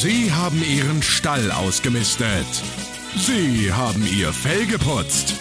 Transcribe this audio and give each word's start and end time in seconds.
Sie 0.00 0.30
haben 0.32 0.62
Ihren 0.62 1.02
Stall 1.02 1.50
ausgemistet. 1.50 2.46
Sie 3.16 3.72
haben 3.72 4.06
Ihr 4.06 4.32
Fell 4.32 4.64
geputzt. 4.64 5.34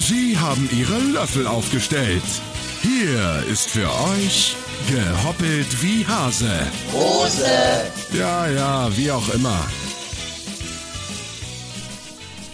Sie 0.00 0.36
haben 0.36 0.68
Ihre 0.76 0.98
Löffel 0.98 1.46
aufgestellt. 1.46 2.24
Hier 2.82 3.44
ist 3.48 3.70
für 3.70 3.88
euch 3.88 4.56
gehoppelt 4.90 5.80
wie 5.80 6.04
Hase. 6.04 6.50
Hose. 6.92 7.46
Ja, 8.18 8.48
ja, 8.48 8.96
wie 8.96 9.12
auch 9.12 9.32
immer. 9.32 9.60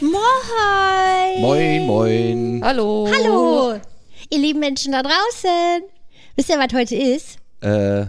Moin! 0.02 1.40
Moin, 1.40 1.86
moin. 1.86 2.60
Hallo. 2.62 3.08
Hallo! 3.10 3.80
Ihr 4.28 4.38
lieben 4.38 4.60
Menschen 4.60 4.92
da 4.92 5.02
draußen. 5.02 5.84
Wisst 6.36 6.50
ihr, 6.50 6.58
was 6.58 6.74
heute 6.74 6.96
ist? 6.96 7.38
Äh, 7.62 8.04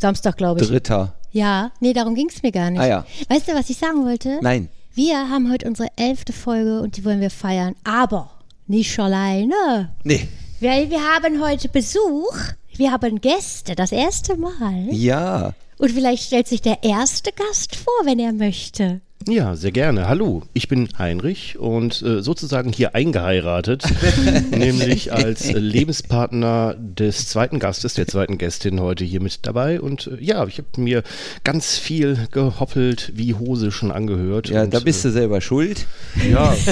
Samstag, 0.00 0.36
glaube 0.36 0.62
ich. 0.62 0.66
dritter. 0.68 1.14
Ja, 1.34 1.72
nee, 1.80 1.92
darum 1.92 2.14
ging 2.14 2.28
es 2.28 2.44
mir 2.44 2.52
gar 2.52 2.70
nicht. 2.70 2.80
Ah 2.80 2.86
ja. 2.86 3.06
Weißt 3.28 3.48
du, 3.48 3.54
was 3.54 3.68
ich 3.68 3.76
sagen 3.76 4.04
wollte? 4.04 4.38
Nein. 4.40 4.68
Wir 4.94 5.28
haben 5.28 5.50
heute 5.50 5.66
unsere 5.66 5.88
elfte 5.96 6.32
Folge 6.32 6.80
und 6.80 6.96
die 6.96 7.04
wollen 7.04 7.20
wir 7.20 7.30
feiern. 7.30 7.74
Aber 7.82 8.30
nicht 8.68 8.96
alleine. 9.00 9.92
Nee. 10.04 10.28
Weil 10.60 10.90
wir 10.90 11.00
haben 11.02 11.42
heute 11.42 11.68
Besuch. 11.68 12.36
Wir 12.76 12.92
haben 12.92 13.20
Gäste, 13.20 13.74
das 13.74 13.90
erste 13.90 14.36
Mal. 14.36 14.86
Ja. 14.92 15.54
Und 15.78 15.90
vielleicht 15.90 16.22
stellt 16.22 16.46
sich 16.46 16.62
der 16.62 16.84
erste 16.84 17.32
Gast 17.32 17.74
vor, 17.74 17.92
wenn 18.04 18.20
er 18.20 18.32
möchte. 18.32 19.00
Ja, 19.26 19.56
sehr 19.56 19.72
gerne. 19.72 20.06
Hallo, 20.06 20.42
ich 20.52 20.68
bin 20.68 20.88
Heinrich 20.98 21.58
und 21.58 22.02
äh, 22.02 22.20
sozusagen 22.20 22.72
hier 22.72 22.94
eingeheiratet, 22.94 23.84
nämlich 24.50 25.14
als 25.14 25.48
äh, 25.48 25.58
Lebenspartner 25.58 26.74
des 26.78 27.28
zweiten 27.28 27.58
Gastes, 27.58 27.94
der 27.94 28.06
zweiten 28.06 28.36
Gästin 28.36 28.80
heute 28.80 29.04
hier 29.04 29.22
mit 29.22 29.46
dabei. 29.46 29.80
Und 29.80 30.08
äh, 30.08 30.22
ja, 30.22 30.46
ich 30.46 30.58
habe 30.58 30.68
mir 30.78 31.02
ganz 31.42 31.78
viel 31.78 32.28
gehoppelt, 32.32 33.12
wie 33.14 33.32
Hose 33.32 33.72
schon 33.72 33.90
angehört. 33.90 34.50
Ja, 34.50 34.64
und, 34.64 34.74
da 34.74 34.80
bist 34.80 35.04
du 35.04 35.10
selber 35.10 35.40
schuld. 35.40 35.86
Äh, 36.22 36.32
ja. 36.32 36.54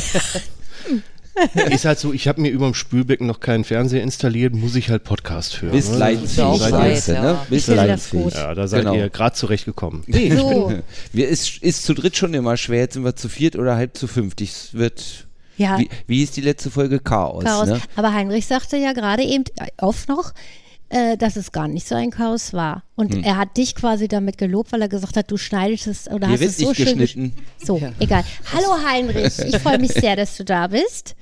Ist 1.70 1.84
halt 1.86 1.98
so, 1.98 2.12
ich 2.12 2.28
habe 2.28 2.40
mir 2.40 2.50
über 2.50 2.66
dem 2.66 2.74
Spülbecken 2.74 3.26
noch 3.26 3.40
keinen 3.40 3.64
Fernseher 3.64 4.02
installiert, 4.02 4.54
muss 4.54 4.74
ich 4.74 4.90
halt 4.90 5.04
Podcast 5.04 5.62
hören. 5.62 5.72
Bist 5.72 5.92
ne? 5.92 5.98
leidensfähig, 5.98 6.58
Seid 6.58 7.08
du, 7.08 7.12
ja. 7.12 7.22
ne? 7.22 7.38
Bist 7.48 7.68
Ich 7.68 7.74
leidensfähig. 7.74 8.34
Ja, 8.34 8.54
da 8.54 8.68
seid 8.68 8.80
Genau. 8.82 8.94
ihr 8.94 9.08
gerade 9.08 9.34
zurechtgekommen. 9.34 10.02
Nee, 10.06 10.36
So. 10.36 10.72
wir 11.12 11.28
ist, 11.28 11.62
ist 11.62 11.84
zu 11.84 11.94
dritt 11.94 12.16
schon 12.16 12.34
immer 12.34 12.56
schwer. 12.56 12.80
Jetzt 12.80 12.94
sind 12.94 13.04
wir 13.04 13.16
zu 13.16 13.28
viert 13.28 13.56
oder 13.56 13.76
halb 13.76 13.96
zu 13.96 14.06
fünft. 14.06 14.40
Es 14.42 14.74
wird. 14.74 15.26
Ja. 15.56 15.78
Wie, 15.78 15.88
wie 16.06 16.22
ist 16.22 16.36
die 16.36 16.40
letzte 16.42 16.70
Folge? 16.70 16.98
Chaos. 16.98 17.44
Chaos. 17.44 17.68
Ne? 17.68 17.80
Aber 17.96 18.12
Heinrich 18.12 18.46
sagte 18.46 18.76
ja 18.76 18.92
gerade 18.92 19.22
eben 19.22 19.44
oft 19.78 20.08
noch, 20.08 20.32
äh, 20.92 21.16
dass 21.16 21.36
es 21.36 21.50
gar 21.52 21.66
nicht 21.68 21.88
so 21.88 21.94
ein 21.94 22.10
Chaos 22.10 22.52
war. 22.52 22.82
Und 22.94 23.14
Hm. 23.14 23.24
er 23.24 23.36
hat 23.36 23.56
dich 23.56 23.74
quasi 23.74 24.08
damit 24.08 24.38
gelobt, 24.38 24.72
weil 24.72 24.82
er 24.82 24.88
gesagt 24.88 25.16
hat, 25.16 25.30
du 25.30 25.36
schneidest 25.36 25.86
es 25.86 26.08
oder 26.08 26.26
Hier 26.28 26.36
hast 26.38 26.44
es 26.46 26.58
so 26.58 26.68
nicht 26.68 26.76
schön 26.82 26.98
geschnitten. 26.98 27.34
gesch- 27.60 27.66
So, 27.66 27.80
egal. 27.98 28.24
Hallo 28.52 28.76
Heinrich, 28.88 29.38
ich 29.38 29.56
freue 29.58 29.78
mich 29.78 29.92
sehr, 29.92 30.16
dass 30.16 30.36
du 30.36 30.44
da 30.44 30.66
bist. 30.68 31.14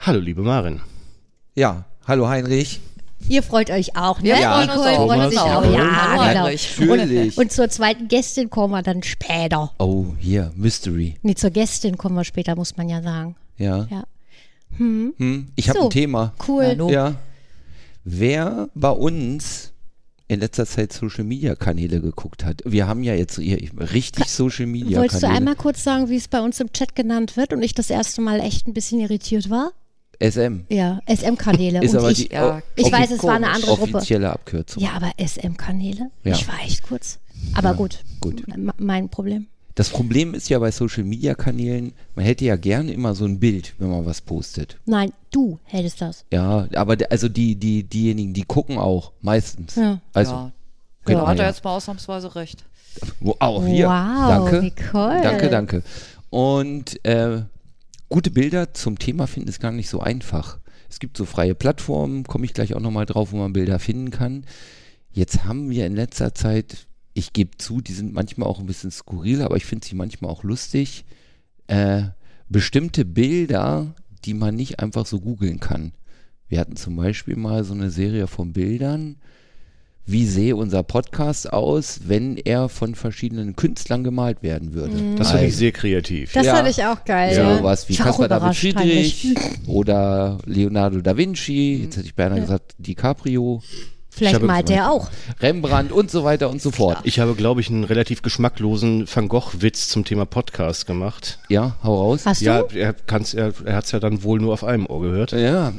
Hallo, 0.00 0.18
liebe 0.20 0.42
Marin. 0.42 0.80
Ja. 1.54 1.84
Hallo 2.06 2.28
Heinrich. 2.28 2.80
Ihr 3.28 3.42
freut 3.42 3.68
euch 3.70 3.96
auch, 3.96 4.20
ne? 4.22 4.32
Uns 4.32 4.40
Nicole 4.40 4.98
auch. 4.98 5.06
freut 5.06 5.30
sich 5.30 5.38
auch. 5.40 5.64
ja. 5.64 5.70
Ja, 5.72 6.28
genau. 6.28 6.44
Natürlich. 6.44 7.36
Und, 7.36 7.38
und 7.44 7.52
zur 7.52 7.68
zweiten 7.68 8.08
Gästin 8.08 8.48
kommen 8.48 8.72
wir 8.72 8.82
dann 8.82 9.02
später. 9.02 9.72
Oh, 9.78 10.06
hier, 10.18 10.52
Mystery. 10.56 11.16
Nee, 11.22 11.34
zur 11.34 11.50
Gästin 11.50 11.98
kommen 11.98 12.14
wir 12.14 12.24
später, 12.24 12.54
muss 12.56 12.76
man 12.76 12.88
ja 12.88 13.02
sagen. 13.02 13.34
Ja. 13.58 13.86
Ja. 13.90 14.04
Hm, 14.76 15.48
ich 15.56 15.68
habe 15.68 15.78
So. 15.80 15.84
ein 15.86 15.90
Thema. 15.90 16.32
Cool. 16.46 16.64
Hallo. 16.66 16.88
Ja. 16.90 17.14
Wer 18.10 18.68
bei 18.74 18.90
uns 18.90 19.72
in 20.28 20.40
letzter 20.40 20.66
Zeit 20.66 20.92
Social 20.92 21.24
Media 21.24 21.54
Kanäle 21.54 22.00
geguckt 22.00 22.44
hat. 22.44 22.62
Wir 22.66 22.86
haben 22.86 23.02
ja 23.02 23.14
jetzt 23.14 23.38
richtig 23.38 24.26
Social 24.30 24.66
Media 24.66 24.98
Wolltest 24.98 25.22
du 25.22 25.26
Kanäle. 25.26 25.38
einmal 25.38 25.56
kurz 25.56 25.82
sagen, 25.84 26.08
wie 26.10 26.16
es 26.16 26.28
bei 26.28 26.40
uns 26.40 26.60
im 26.60 26.70
Chat 26.72 26.94
genannt 26.94 27.36
wird 27.36 27.52
und 27.52 27.62
ich 27.62 27.74
das 27.74 27.88
erste 27.90 28.20
Mal 28.20 28.40
echt 28.40 28.66
ein 28.68 28.74
bisschen 28.74 29.00
irritiert 29.00 29.48
war? 29.50 29.72
SM. 30.22 30.64
Ja, 30.68 31.00
SM-Kanäle. 31.06 31.80
Ich, 32.10 32.28
die 32.28 32.34
ja, 32.34 32.60
ich 32.76 32.90
weiß, 32.92 33.10
es 33.12 33.22
war 33.22 33.36
eine 33.36 33.50
andere 33.50 33.76
Gruppe. 33.76 33.96
offizielle 33.96 34.30
Abkürzung. 34.30 34.82
Ja, 34.82 34.90
aber 34.92 35.12
SM-Kanäle? 35.18 36.10
Ja. 36.24 36.32
Ich 36.34 36.46
war 36.48 36.56
echt 36.64 36.82
kurz. 36.82 37.18
Aber 37.54 37.74
gut. 37.74 38.00
gut. 38.20 38.42
M- 38.48 38.72
Mein 38.78 39.08
Problem. 39.08 39.46
Das 39.78 39.90
Problem 39.90 40.34
ist 40.34 40.48
ja 40.48 40.58
bei 40.58 40.72
Social 40.72 41.04
Media 41.04 41.36
Kanälen, 41.36 41.92
man 42.16 42.24
hätte 42.24 42.44
ja 42.44 42.56
gerne 42.56 42.90
immer 42.90 43.14
so 43.14 43.26
ein 43.26 43.38
Bild, 43.38 43.74
wenn 43.78 43.88
man 43.88 44.04
was 44.04 44.20
postet. 44.20 44.76
Nein, 44.86 45.12
du 45.30 45.60
hättest 45.62 46.00
das. 46.00 46.24
Ja, 46.32 46.66
aber 46.74 46.96
also 47.10 47.28
die, 47.28 47.54
die, 47.54 47.84
diejenigen, 47.84 48.34
die 48.34 48.42
gucken 48.42 48.76
auch 48.76 49.12
meistens. 49.20 49.76
Ja. 49.76 50.00
Also, 50.12 50.32
ja. 50.32 50.52
Da 51.04 51.12
man 51.12 51.26
hat 51.28 51.38
er 51.38 51.44
ja. 51.44 51.50
jetzt 51.50 51.62
mal 51.62 51.76
ausnahmsweise 51.76 52.34
recht. 52.34 52.64
Wo, 53.20 53.36
auch 53.38 53.64
hier. 53.64 53.86
Wow, 53.86 54.28
danke. 54.50 54.62
Nicole. 54.62 55.22
Danke, 55.22 55.48
danke. 55.48 55.82
Und 56.28 57.04
äh, 57.06 57.42
gute 58.08 58.32
Bilder 58.32 58.74
zum 58.74 58.98
Thema 58.98 59.28
finden 59.28 59.48
ist 59.48 59.60
gar 59.60 59.70
nicht 59.70 59.90
so 59.90 60.00
einfach. 60.00 60.58
Es 60.90 60.98
gibt 60.98 61.16
so 61.16 61.24
freie 61.24 61.54
Plattformen, 61.54 62.24
komme 62.24 62.46
ich 62.46 62.52
gleich 62.52 62.74
auch 62.74 62.80
nochmal 62.80 63.06
drauf, 63.06 63.30
wo 63.30 63.36
man 63.36 63.52
Bilder 63.52 63.78
finden 63.78 64.10
kann. 64.10 64.44
Jetzt 65.12 65.44
haben 65.44 65.70
wir 65.70 65.86
in 65.86 65.94
letzter 65.94 66.34
Zeit, 66.34 66.87
ich 67.18 67.32
gebe 67.32 67.58
zu, 67.58 67.80
die 67.80 67.92
sind 67.92 68.14
manchmal 68.14 68.48
auch 68.48 68.60
ein 68.60 68.66
bisschen 68.66 68.90
skurril, 68.92 69.42
aber 69.42 69.56
ich 69.56 69.64
finde 69.66 69.86
sie 69.86 69.96
manchmal 69.96 70.30
auch 70.30 70.44
lustig, 70.44 71.04
äh, 71.66 72.02
bestimmte 72.48 73.04
Bilder, 73.04 73.94
die 74.24 74.34
man 74.34 74.54
nicht 74.54 74.78
einfach 74.80 75.04
so 75.04 75.20
googeln 75.20 75.58
kann. 75.60 75.92
Wir 76.48 76.60
hatten 76.60 76.76
zum 76.76 76.96
Beispiel 76.96 77.36
mal 77.36 77.64
so 77.64 77.74
eine 77.74 77.90
Serie 77.90 78.26
von 78.26 78.52
Bildern, 78.52 79.16
wie 80.06 80.24
sehe 80.24 80.56
unser 80.56 80.82
Podcast 80.84 81.52
aus, 81.52 82.00
wenn 82.06 82.38
er 82.38 82.70
von 82.70 82.94
verschiedenen 82.94 83.56
Künstlern 83.56 84.04
gemalt 84.04 84.42
werden 84.42 84.72
würde. 84.72 85.16
Das 85.16 85.32
finde 85.32 85.46
ich 85.46 85.56
sehr 85.56 85.72
kreativ. 85.72 86.32
Das 86.32 86.46
Ja. 86.46 86.54
fand 86.56 86.68
ich 86.68 86.82
auch 86.84 87.04
geil. 87.04 87.34
so 87.34 87.40
ja. 87.42 87.62
was 87.62 87.88
wie 87.90 87.96
Caspar 87.96 88.28
David 88.28 88.56
Friedrich 88.56 89.34
oder 89.66 90.38
Leonardo 90.46 91.00
da 91.02 91.14
Vinci, 91.16 91.82
jetzt 91.82 91.96
hätte 91.98 92.06
ich 92.06 92.14
beinahe 92.14 92.40
gesagt 92.40 92.74
DiCaprio, 92.78 93.60
Vielleicht 94.18 94.34
habe- 94.36 94.46
malt 94.46 94.70
er 94.70 94.90
auch. 94.90 95.08
Rembrandt 95.40 95.92
und 95.92 96.10
so 96.10 96.24
weiter 96.24 96.50
und 96.50 96.60
so 96.60 96.70
fort. 96.70 96.98
Ich 97.04 97.18
habe, 97.20 97.34
glaube 97.34 97.60
ich, 97.60 97.70
einen 97.70 97.84
relativ 97.84 98.22
geschmacklosen 98.22 99.06
Van 99.12 99.28
Gogh-Witz 99.28 99.88
zum 99.88 100.04
Thema 100.04 100.26
Podcast 100.26 100.86
gemacht. 100.86 101.38
Ja, 101.48 101.76
hau 101.82 101.96
raus. 101.96 102.22
Hast 102.26 102.40
Ja, 102.42 102.62
du? 102.62 102.76
er, 102.78 102.94
er, 103.06 103.52
er 103.64 103.76
hat 103.76 103.84
es 103.84 103.92
ja 103.92 104.00
dann 104.00 104.22
wohl 104.22 104.40
nur 104.40 104.52
auf 104.52 104.64
einem 104.64 104.86
Ohr 104.86 105.00
gehört. 105.02 105.32
Ja, 105.32 105.38
ja, 105.38 105.72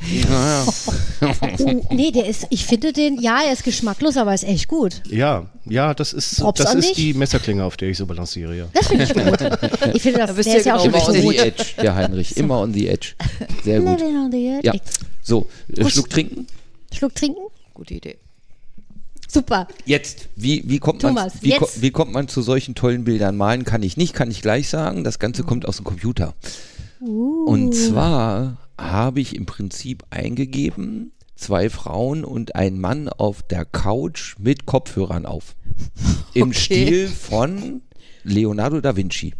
Oh, 1.21 1.85
nee, 1.91 2.11
der 2.11 2.25
ist, 2.27 2.47
ich 2.49 2.65
finde 2.65 2.93
den, 2.93 3.19
ja, 3.19 3.39
er 3.45 3.53
ist 3.53 3.63
geschmacklos, 3.63 4.17
aber 4.17 4.31
er 4.31 4.35
ist 4.35 4.43
echt 4.43 4.67
gut. 4.67 5.01
Ja, 5.09 5.47
ja, 5.65 5.93
das 5.93 6.13
ist, 6.13 6.39
Props 6.39 6.63
das 6.63 6.73
ist 6.75 6.97
die 6.97 7.13
Messerklinge, 7.13 7.63
auf 7.63 7.77
der 7.77 7.89
ich 7.89 7.97
so 7.97 8.05
balanciere, 8.05 8.55
ja. 8.55 8.65
Das 8.73 8.87
finde 8.87 9.03
ich 9.03 9.13
gut. 9.13 9.95
Ich 9.95 10.01
finde, 10.01 10.19
das, 10.19 10.35
Da 10.35 10.41
der 10.43 10.57
ist 10.57 10.65
ja 10.65 10.75
auch 10.75 10.83
genau, 10.83 10.99
schon 10.99 11.15
immer 11.15 11.25
on 11.27 11.31
the 11.31 11.37
gut. 11.37 11.45
edge, 11.45 11.63
der 11.81 11.95
Heinrich, 11.95 12.37
immer 12.37 12.59
on 12.61 12.73
the 12.73 12.87
edge. 12.87 13.09
Sehr 13.63 13.79
gut. 13.81 13.99
Living 13.99 14.15
on 14.17 14.31
the 14.31 14.47
edge. 14.47 14.67
Ja, 14.67 14.73
so, 15.21 15.47
äh. 15.75 15.89
Schluck 15.89 16.09
trinken. 16.09 16.47
Schluck 16.93 17.13
trinken? 17.15 17.41
Gute 17.73 17.93
Idee. 17.95 18.17
Super. 19.31 19.67
Jetzt, 19.85 20.27
wie, 20.35 20.63
wie, 20.65 20.79
kommt 20.79 21.03
man, 21.03 21.15
Thomas, 21.15 21.33
wie, 21.41 21.51
ko 21.51 21.69
wie 21.75 21.91
kommt 21.91 22.11
man 22.11 22.27
zu 22.27 22.41
solchen 22.41 22.73
tollen 22.73 23.03
Bildern? 23.03 23.37
Malen 23.37 23.63
kann 23.63 23.83
ich 23.83 23.95
nicht, 23.95 24.13
kann 24.13 24.31
ich 24.31 24.41
gleich 24.41 24.69
sagen. 24.69 25.03
Das 25.03 25.19
Ganze 25.19 25.43
kommt 25.43 25.67
aus 25.67 25.77
dem 25.77 25.85
Computer. 25.85 26.33
Uh. 26.99 27.45
Und 27.45 27.75
zwar 27.75 28.57
habe 28.77 29.21
ich 29.21 29.35
im 29.35 29.45
Prinzip 29.45 30.03
eingegeben, 30.09 31.11
zwei 31.35 31.69
Frauen 31.69 32.25
und 32.25 32.55
ein 32.55 32.79
Mann 32.79 33.07
auf 33.07 33.43
der 33.43 33.65
Couch 33.65 34.35
mit 34.39 34.65
Kopfhörern 34.65 35.25
auf. 35.25 35.55
Im 36.33 36.49
Okay. 36.49 36.59
Stil 36.59 37.07
von 37.07 37.81
Leonardo 38.23 38.81
da 38.81 38.95
Vinci. 38.95 39.35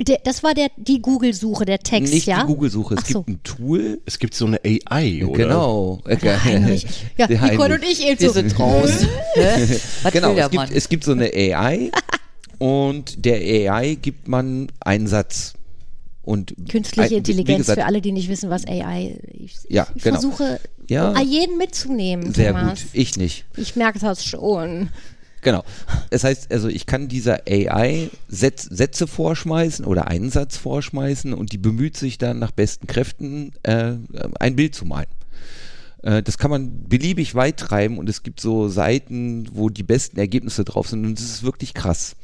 Der, 0.00 0.18
das 0.24 0.42
war 0.42 0.54
der, 0.54 0.68
die 0.76 1.00
Google-Suche, 1.00 1.64
der 1.64 1.78
Text, 1.78 2.12
Nicht 2.12 2.26
ja? 2.26 2.40
die 2.40 2.46
Google-Suche. 2.46 2.94
Es 2.94 3.00
Ach 3.04 3.08
so. 3.10 3.22
gibt 3.22 3.28
ein 3.28 3.42
Tool. 3.44 4.00
Es 4.06 4.18
gibt 4.18 4.34
so 4.34 4.46
eine 4.46 4.58
AI, 4.64 5.24
oder? 5.24 5.36
Genau. 5.38 6.02
Heinrich. 6.44 6.84
Ja, 7.16 7.28
Nicole 7.28 7.74
und 7.76 7.84
ich 7.84 8.04
eben 8.04 8.18
Wir 8.20 8.28
so. 8.28 8.34
sind 8.34 8.58
raus. 8.58 8.90
Was 10.02 10.12
Genau, 10.12 10.32
es 10.34 10.50
gibt, 10.50 10.70
es 10.72 10.88
gibt 10.88 11.04
so 11.04 11.12
eine 11.12 11.26
AI 11.32 11.92
und 12.58 13.24
der 13.24 13.36
AI 13.72 13.94
gibt 13.94 14.26
man 14.26 14.66
einen 14.80 15.06
Satz. 15.06 15.54
Und 16.22 16.54
Künstliche 16.70 17.10
ein- 17.14 17.18
Intelligenz 17.18 17.58
gesagt, 17.58 17.78
für 17.80 17.86
alle, 17.86 18.00
die 18.00 18.10
nicht 18.10 18.28
wissen, 18.30 18.48
was 18.50 18.66
AI 18.66 19.18
ist. 19.44 19.64
Ich, 19.66 19.70
Ja, 19.70 19.86
ich 19.94 20.02
genau. 20.02 20.18
versuche, 20.20 20.58
Ja. 20.88 21.20
jeden 21.20 21.58
mitzunehmen, 21.58 22.32
Sehr 22.32 22.52
Thomas. 22.52 22.80
gut. 22.80 22.88
Ich 22.94 23.16
nicht. 23.18 23.44
Ich 23.58 23.76
merke 23.76 23.98
das 23.98 24.24
schon. 24.24 24.88
Genau. 25.44 25.62
Das 26.10 26.24
heißt, 26.24 26.50
also 26.50 26.68
ich 26.68 26.86
kann 26.86 27.06
dieser 27.06 27.42
AI 27.46 28.10
Sätz, 28.28 28.64
Sätze 28.64 29.06
vorschmeißen 29.06 29.84
oder 29.84 30.08
einen 30.08 30.30
Satz 30.30 30.56
vorschmeißen 30.56 31.34
und 31.34 31.52
die 31.52 31.58
bemüht 31.58 31.96
sich 31.96 32.18
dann 32.18 32.38
nach 32.38 32.50
besten 32.50 32.86
Kräften 32.86 33.52
äh, 33.62 33.92
ein 34.40 34.56
Bild 34.56 34.74
zu 34.74 34.86
malen. 34.86 35.06
Äh, 36.02 36.22
das 36.22 36.38
kann 36.38 36.50
man 36.50 36.88
beliebig 36.88 37.34
weit 37.34 37.58
treiben 37.58 37.98
und 37.98 38.08
es 38.08 38.22
gibt 38.22 38.40
so 38.40 38.68
Seiten, 38.68 39.46
wo 39.52 39.68
die 39.68 39.82
besten 39.82 40.18
Ergebnisse 40.18 40.64
drauf 40.64 40.88
sind 40.88 41.04
und 41.04 41.18
das 41.18 41.26
ist 41.26 41.42
wirklich 41.42 41.74
krass. 41.74 42.16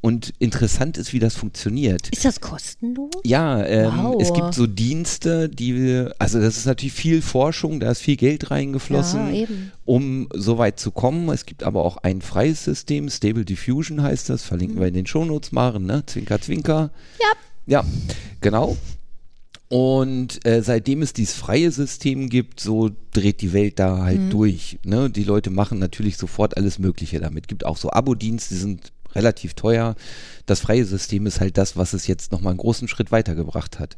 Und 0.00 0.32
interessant 0.38 0.96
ist, 0.96 1.12
wie 1.12 1.18
das 1.18 1.34
funktioniert. 1.34 2.08
Ist 2.10 2.24
das 2.24 2.40
kostenlos? 2.40 3.10
Ja, 3.24 3.64
ähm, 3.64 3.92
Wow. 3.96 4.22
es 4.22 4.32
gibt 4.32 4.54
so 4.54 4.68
Dienste, 4.68 5.48
die 5.48 5.74
wir, 5.74 6.14
also 6.20 6.40
das 6.40 6.56
ist 6.56 6.66
natürlich 6.66 6.92
viel 6.92 7.20
Forschung, 7.20 7.80
da 7.80 7.90
ist 7.90 8.00
viel 8.00 8.16
Geld 8.16 8.52
reingeflossen, 8.52 9.34
Ja, 9.34 9.46
um 9.84 10.28
so 10.32 10.56
weit 10.56 10.78
zu 10.78 10.92
kommen. 10.92 11.28
Es 11.30 11.46
gibt 11.46 11.64
aber 11.64 11.84
auch 11.84 11.96
ein 11.98 12.22
freies 12.22 12.62
System, 12.62 13.08
Stable 13.10 13.44
Diffusion 13.44 14.00
heißt 14.02 14.28
das, 14.30 14.44
verlinken 14.44 14.78
wir 14.78 14.86
in 14.86 14.94
den 14.94 15.06
Shownotes 15.06 15.50
machen, 15.50 15.86
ne? 15.86 16.04
Zwinker, 16.06 16.40
zwinker. 16.40 16.90
Ja. 17.20 17.26
Ja, 17.80 17.84
genau. 18.40 18.76
Und 19.68 20.46
äh, 20.46 20.62
seitdem 20.62 21.02
es 21.02 21.12
dieses 21.12 21.34
freie 21.34 21.70
System 21.70 22.30
gibt, 22.30 22.58
so 22.60 22.90
dreht 23.12 23.42
die 23.42 23.52
Welt 23.52 23.78
da 23.78 23.98
halt 23.98 24.32
durch. 24.32 24.78
Ne? 24.82 25.10
Die 25.10 25.24
Leute 25.24 25.50
machen 25.50 25.78
natürlich 25.78 26.16
sofort 26.16 26.56
alles 26.56 26.78
Mögliche 26.78 27.20
damit. 27.20 27.48
Gibt 27.48 27.66
auch 27.66 27.76
so 27.76 27.90
Abo-Dienste, 27.90 28.54
die 28.54 28.60
sind 28.60 28.92
relativ 29.18 29.54
teuer. 29.54 29.96
Das 30.46 30.60
freie 30.60 30.84
System 30.84 31.26
ist 31.26 31.40
halt 31.40 31.58
das, 31.58 31.76
was 31.76 31.92
es 31.92 32.06
jetzt 32.06 32.32
nochmal 32.32 32.52
einen 32.52 32.58
großen 32.58 32.88
Schritt 32.88 33.10
weitergebracht 33.12 33.78
hat. 33.78 33.96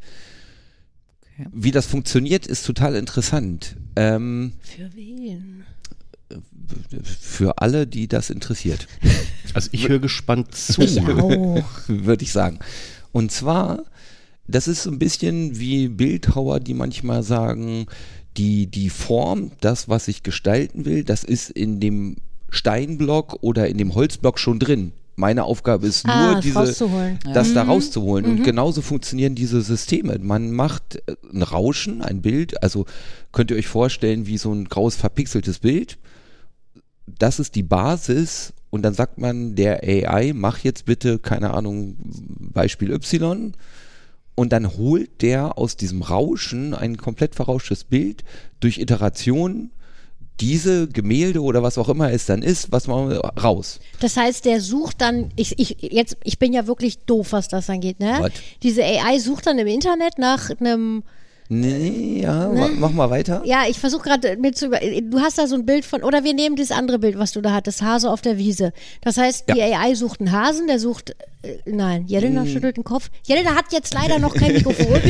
Okay. 1.39 1.49
Wie 1.53 1.71
das 1.71 1.87
funktioniert, 1.87 2.47
ist 2.47 2.67
total 2.67 2.97
interessant. 2.97 3.77
Ähm, 3.97 4.55
Für 4.63 4.95
wen? 4.95 5.65
für 7.03 7.59
alle, 7.59 7.87
die 7.87 8.09
das 8.09 8.31
interessiert. 8.31 8.87
Also 9.53 9.69
ich 9.73 9.89
höre 9.89 9.99
gespannt 9.99 10.55
zu. 10.55 10.81
Würde 11.89 12.23
ich 12.23 12.31
sagen. 12.31 12.61
Und 13.11 13.33
zwar, 13.33 13.83
das 14.47 14.69
ist 14.69 14.85
so 14.85 14.91
ein 14.93 15.01
bisschen 15.01 15.59
wie 15.59 15.89
Bildhauer, 15.89 16.61
die 16.61 16.73
manchmal 16.73 17.25
sagen, 17.25 17.87
die, 18.37 18.69
die 18.69 18.91
Form, 18.91 19.51
das, 19.61 19.89
was 19.89 20.07
ich 20.07 20.23
gestalten 20.23 20.85
will, 20.85 21.03
das 21.03 21.25
ist 21.25 21.51
in 21.51 21.81
dem 21.81 22.19
Steinblock 22.51 23.39
oder 23.41 23.67
in 23.67 23.77
dem 23.77 23.97
Holzblock 23.97 24.39
schon 24.39 24.61
drin. 24.61 24.93
Meine 25.21 25.45
Aufgabe 25.45 25.87
ist 25.87 26.07
nur, 26.07 26.15
Ah, 26.15 26.35
das 26.35 26.45
diese, 26.45 27.19
das 27.35 27.53
da 27.53 27.63
rauszuholen. 27.63 28.25
Und 28.25 28.43
genauso 28.43 28.81
funktionieren 28.81 29.35
diese 29.35 29.61
Systeme. 29.61 30.19
Man 30.19 30.51
macht 30.51 30.97
äh, 31.07 31.15
ein 31.33 31.43
Rauschen, 31.43 32.01
ein 32.01 32.23
Bild, 32.23 32.63
also 32.63 32.87
könnt 33.31 33.51
ihr 33.51 33.59
euch 33.59 33.69
vorstellen, 33.69 34.27
wie 34.27 34.39
so 34.39 34.51
ein 34.51 34.65
graues 34.65 34.97
verpixeltes 34.97 35.59
Bild. 35.59 35.99
Das 37.07 37.39
ist 37.39 37.55
die 37.55 37.63
Basis. 37.63 38.55
Und 38.71 38.83
dann 38.83 38.95
sagt 38.95 39.19
man 39.19 39.57
der 39.57 39.83
AI, 39.83 40.33
mach 40.35 40.59
jetzt 40.61 40.87
bitte, 40.87 41.19
keine 41.19 41.53
Ahnung, 41.53 41.97
Beispiel 41.99 42.91
Y. 42.91 43.53
Und 44.37 44.53
dann 44.55 44.75
holt 44.79 45.21
der 45.21 45.59
aus 45.59 45.77
diesem 45.77 46.01
Rauschen 46.01 46.73
ein 46.73 46.97
komplett 46.97 47.35
verrauschtes 47.35 47.85
Bild 47.85 48.25
durch 48.61 48.79
Iteration 48.79 49.71
diese 50.41 50.89
Gemälde 50.89 51.43
oder 51.43 51.63
was 51.63 51.79
auch 51.79 51.89
immer 51.89 52.11
es 52.13 52.27
dann 52.27 52.43
ist, 52.43 52.73
was 52.73 52.87
man 52.87 53.13
raus. 53.13 53.79
Das 54.01 54.17
heißt, 54.17 54.45
der 54.45 54.61
sucht 54.61 55.01
dann, 55.01 55.31
ich, 55.37 55.59
ich, 55.59 55.77
jetzt, 55.81 56.17
ich 56.25 56.39
bin 56.39 56.53
ja 56.53 56.67
wirklich 56.67 56.99
doof, 57.01 57.33
was 57.33 57.49
das 57.49 57.69
angeht, 57.69 58.01
ne? 58.01 58.17
Was? 58.21 58.33
Diese 58.63 58.83
AI 58.83 59.19
sucht 59.19 59.47
dann 59.47 59.59
im 59.59 59.67
Internet 59.67 60.19
nach 60.19 60.51
einem, 60.59 61.03
Nee, 61.53 62.21
ja, 62.23 62.49
ma- 62.49 62.71
mach 62.79 62.93
mal 62.93 63.11
weiter. 63.11 63.43
ja, 63.45 63.65
ich 63.69 63.81
versuche 63.81 64.03
gerade 64.05 64.37
mir 64.37 64.53
zu 64.53 64.67
über, 64.67 64.79
du 64.79 65.19
hast 65.19 65.37
da 65.37 65.49
so 65.49 65.57
ein 65.57 65.67
Bild 65.67 65.85
von, 65.85 66.05
oder 66.05 66.23
wir 66.23 66.33
nehmen 66.33 66.55
dieses 66.55 66.71
andere 66.71 67.01
Bild, 67.01 67.19
was 67.19 67.33
du 67.33 67.41
da 67.41 67.53
hattest, 67.53 67.83
Hase 67.83 68.09
auf 68.09 68.21
der 68.21 68.39
Wiese. 68.39 68.73
Das 69.01 69.17
heißt, 69.17 69.47
die 69.53 69.61
AI 69.61 69.95
sucht 69.97 70.21
einen 70.21 70.31
Hasen, 70.31 70.69
der 70.69 70.79
sucht, 70.79 71.17
äh, 71.43 71.59
nein, 71.67 72.07
Jelena 72.07 72.47
schüttelt 72.47 72.77
den 72.77 72.85
Kopf. 72.85 73.11
Jelena 73.27 73.57
hat 73.57 73.73
jetzt 73.73 73.93
leider 73.95 74.21
noch 74.21 74.33
kein 74.35 74.53
Mikrofon. 74.53 74.87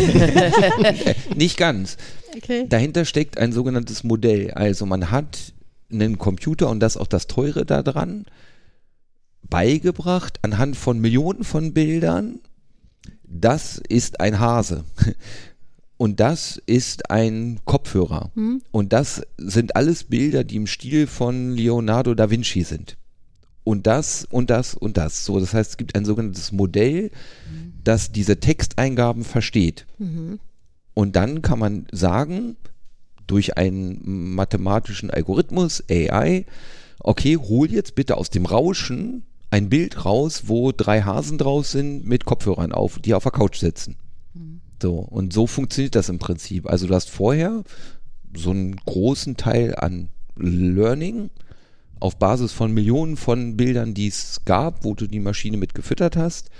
Nicht 1.37 1.58
ganz. 1.58 1.98
okay. 2.34 2.64
Dahinter 2.66 3.04
steckt 3.04 3.37
ein 3.37 3.52
sogenanntes 3.52 4.02
Modell. 4.02 4.50
Also 4.52 4.87
man 4.87 5.10
hat 5.10 5.52
einen 5.92 6.16
Computer 6.16 6.70
und 6.70 6.81
das 6.81 6.96
auch 6.96 7.06
das 7.06 7.26
Teure 7.26 7.66
daran 7.66 8.25
beigebracht 9.42 10.38
anhand 10.42 10.76
von 10.76 10.98
Millionen 11.00 11.44
von 11.44 11.75
Bildern. 11.75 12.40
Das 13.25 13.81
ist 13.88 14.20
ein 14.20 14.38
Hase. 14.40 14.84
Und 16.00 16.19
das 16.19 16.56
ist 16.64 17.11
ein 17.11 17.61
Kopfhörer. 17.67 18.31
Und 18.70 18.94
das 18.94 19.20
sind 19.37 19.76
alles 19.76 20.05
Bilder, 20.05 20.44
die 20.44 20.56
im 20.56 20.67
Stil 20.67 21.06
von 21.06 21.52
Leonardo 21.55 22.14
da 22.14 22.31
Vinci 22.31 22.62
sind. 22.62 22.97
Und 23.64 23.87
das 23.87 24.25
und 24.25 24.49
das 24.49 24.73
und 24.73 24.97
das. 24.97 25.26
So, 25.26 25.38
das 25.38 25.52
heißt, 25.52 25.73
es 25.73 25.76
gibt 25.76 25.94
ein 25.94 26.06
sogenanntes 26.06 26.52
Modell, 26.52 27.11
das 27.85 28.12
diese 28.12 28.41
Texteingaben 28.41 29.25
versteht. 29.25 29.85
Und 30.94 31.17
dann 31.17 31.43
kann 31.43 31.58
man 31.58 31.87
sagen, 31.93 32.56
durch 33.26 33.58
einen 33.58 34.35
mathematischen 34.35 35.11
Algorithmus, 35.11 35.85
AI, 35.91 36.47
okay, 36.99 37.37
hol 37.37 37.70
jetzt 37.70 37.94
bitte 37.94 38.17
aus 38.17 38.31
dem 38.31 38.47
Rauschen 38.47 39.25
ein 39.50 39.69
Bild 39.69 40.06
raus, 40.06 40.44
wo 40.47 40.73
drei 40.73 41.02
Hasen 41.02 41.37
draus 41.37 41.73
sind 41.73 42.06
mit 42.06 42.25
Kopfhörern 42.25 42.73
auf, 42.73 42.99
die 43.00 43.12
auf 43.12 43.25
der 43.25 43.32
Couch 43.32 43.58
sitzen. 43.58 43.97
So, 44.81 44.99
und 44.99 45.32
so 45.32 45.47
funktioniert 45.47 45.94
das 45.94 46.09
im 46.09 46.19
Prinzip. 46.19 46.69
Also 46.69 46.87
du 46.87 46.94
hast 46.94 47.11
vorher 47.11 47.62
so 48.35 48.50
einen 48.50 48.77
großen 48.77 49.37
Teil 49.37 49.75
an 49.75 50.09
Learning 50.37 51.31
auf 51.99 52.19
Basis 52.19 52.53
von 52.53 52.73
Millionen 52.73 53.17
von 53.17 53.56
Bildern, 53.56 53.93
die 53.93 54.09
es 54.09 54.41
gab, 54.44 54.85
wo 54.85 54.94
du 54.94 55.06
die 55.06 55.21
Maschine 55.21 55.56
mit 55.56 55.75
gefüttert 55.75 56.17
hast 56.17 56.50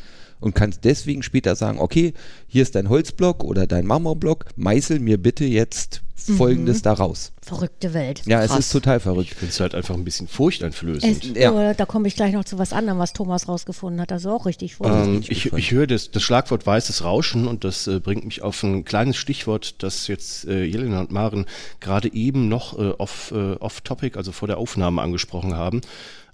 und 0.41 0.55
kannst 0.55 0.85
deswegen 0.85 1.23
später 1.23 1.55
sagen, 1.57 1.79
okay, 1.79 2.15
hier 2.49 2.63
ist 2.63 2.75
dein 2.75 2.89
Holzblock 2.89 3.45
oder 3.45 3.67
dein 3.67 3.87
Marmorblock, 3.87 4.47
meißel 4.57 4.99
mir 5.01 5.19
bitte 5.19 5.45
jetzt 5.45 6.03
folgendes 6.37 6.83
da 6.83 6.93
raus. 6.93 7.33
Verrückte 7.41 7.95
Welt. 7.95 8.23
Ja, 8.27 8.43
es 8.43 8.51
Krass. 8.51 8.61
ist 8.61 8.73
total 8.73 9.01
verrückt. 9.01 9.31
Ich 9.33 9.37
finde 9.37 9.53
es 9.53 9.59
halt 9.59 9.75
einfach 9.75 9.95
ein 9.95 10.05
bisschen 10.05 10.29
furchteinflößend. 10.29 11.25
Es, 11.35 11.43
Ja. 11.43 11.51
oh, 11.53 11.75
da 11.75 11.87
komme 11.87 12.07
ich 12.09 12.15
gleich 12.15 12.35
noch 12.35 12.45
zu 12.45 12.59
was 12.59 12.73
anderem, 12.75 12.99
was 12.99 13.15
Thomas 13.15 13.49
rausgefunden 13.49 14.01
hat. 14.03 14.13
Also 14.13 14.31
auch 14.31 14.45
richtig 14.45 14.73
Ähm, 14.73 14.77
vorsichtig. 15.23 15.31
ich, 15.47 15.53
ich 15.55 15.71
höre 15.71 15.87
das, 15.87 16.11
das 16.11 16.23
Schlagwort 16.23 16.67
weißes 16.67 17.05
Rauschen 17.05 17.49
und 17.49 17.65
das 17.65 17.87
äh, 17.87 18.01
bringt 18.01 18.27
mich 18.27 18.43
auf 18.43 18.63
ein 18.63 18.85
kleines 18.85 19.17
Stichwort, 19.17 19.83
das 19.83 20.09
jetzt 20.09 20.47
äh, 20.47 20.63
Jelena 20.65 21.01
und 21.01 21.11
Maren 21.11 21.47
gerade 21.81 22.13
eben 22.13 22.49
noch 22.49 22.79
äh, 22.79 22.91
off, 22.99 23.33
äh, 23.35 23.53
off-topic, 23.55 24.17
also 24.19 24.31
vor 24.31 24.47
der 24.47 24.59
Aufnahme 24.59 25.01
angesprochen 25.01 25.55
haben. 25.57 25.81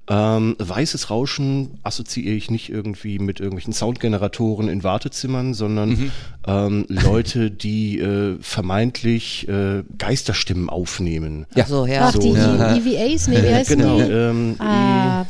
Ähm, 0.08 0.54
weißes 0.58 1.10
Rauschen 1.10 1.78
assoziiere 1.82 2.34
ich 2.34 2.48
nicht 2.50 2.68
irgendwie 2.70 3.18
mit 3.18 3.40
irgendwelchen 3.40 3.72
Soundgeneratoren 3.72 4.68
in 4.68 4.84
Wartezimmern, 4.84 5.52
sondern 5.52 6.12
ähm, 6.46 6.86
Leute, 6.88 7.50
die 7.50 7.98
äh, 7.98 8.36
vermeintlich 8.40 9.48
äh, 9.48 9.82
Geisterstimmen 9.98 10.70
aufnehmen. 10.70 11.46
Ja. 11.56 11.66
So, 11.66 11.86
ja. 11.86 12.08
Ach, 12.08 12.18
die 12.18 12.30
Ja. 12.30 12.76
EVAs, 12.76 13.28
nee, 13.28 13.42
wie 13.42 13.48
heißen 13.54 13.78
Genau. 13.78 13.96
die? 13.96 14.02
Ähm, 14.12 14.54
Ah, 14.60 15.24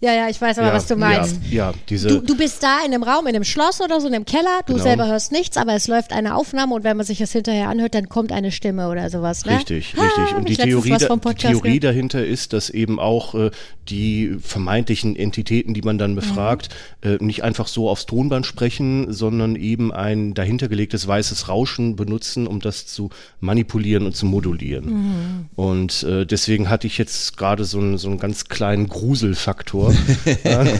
ja, 0.00 0.12
ja, 0.14 0.28
ich 0.28 0.40
weiß 0.40 0.58
aber, 0.58 0.68
ja, 0.68 0.74
was 0.74 0.86
du 0.86 0.96
meinst. 0.96 1.36
Ja, 1.50 1.70
ja 1.70 1.74
diese. 1.88 2.08
Du, 2.08 2.20
du 2.20 2.36
bist 2.36 2.62
da 2.62 2.78
in 2.86 2.92
einem 2.94 3.02
Raum, 3.02 3.26
in 3.26 3.34
einem 3.34 3.44
Schloss 3.44 3.80
oder 3.80 4.00
so, 4.00 4.06
in 4.08 4.14
einem 4.14 4.24
Keller, 4.24 4.60
du 4.66 4.74
Genau. 4.74 4.84
selber 4.84 5.06
hörst 5.08 5.32
nichts, 5.32 5.56
aber 5.56 5.74
es 5.74 5.88
läuft 5.88 6.12
eine 6.12 6.34
Aufnahme 6.36 6.74
und 6.74 6.84
wenn 6.84 6.96
man 6.96 7.04
sich 7.06 7.18
das 7.18 7.32
hinterher 7.32 7.68
anhört, 7.68 7.94
dann 7.94 8.08
kommt 8.08 8.30
eine 8.32 8.52
Stimme 8.52 8.88
oder 8.88 9.10
sowas. 9.10 9.44
Ne? 9.44 9.56
Richtig, 9.56 9.94
Ah, 9.98 10.02
richtig. 10.02 10.36
Und 10.36 10.48
die 10.48 10.56
Theorie, 10.56 10.90
da, 10.90 11.16
die 11.16 11.34
Theorie 11.34 11.78
gehört. 11.80 11.84
dahinter 11.84 12.24
ist, 12.24 12.52
dass 12.52 12.70
eben 12.70 13.00
auch 13.00 13.34
äh, 13.34 13.50
die 13.88 14.36
vermeintlichen 14.40 15.16
Entitäten, 15.16 15.74
die 15.74 15.82
man 15.82 15.98
dann 15.98 16.14
befragt, 16.14 16.68
Mhm. 17.04 17.10
äh, 17.10 17.24
nicht 17.24 17.42
einfach 17.42 17.66
so 17.66 17.88
aufs 17.88 18.06
Tonband 18.06 18.46
sprechen, 18.46 19.12
sondern 19.12 19.56
eben 19.56 19.92
ein 19.92 20.34
dahintergelegtes 20.34 21.06
weißes 21.08 21.48
Rauschen 21.48 21.96
benutzen, 21.96 22.46
um 22.46 22.60
das 22.60 22.86
zu 22.86 23.10
manipulieren 23.40 24.06
und 24.06 24.14
zu 24.14 24.26
modulieren. 24.26 24.84
Mhm. 24.86 25.46
Und 25.56 26.02
äh, 26.04 26.24
deswegen 26.26 26.68
hatte 26.68 26.86
ich 26.86 26.98
jetzt 26.98 27.36
gerade 27.36 27.64
so, 27.64 27.96
so 27.96 28.08
einen 28.08 28.18
ganz 28.18 28.44
kleinen 28.46 28.88
Gruselfaktor. 28.88 29.79
Äh, 30.44 30.78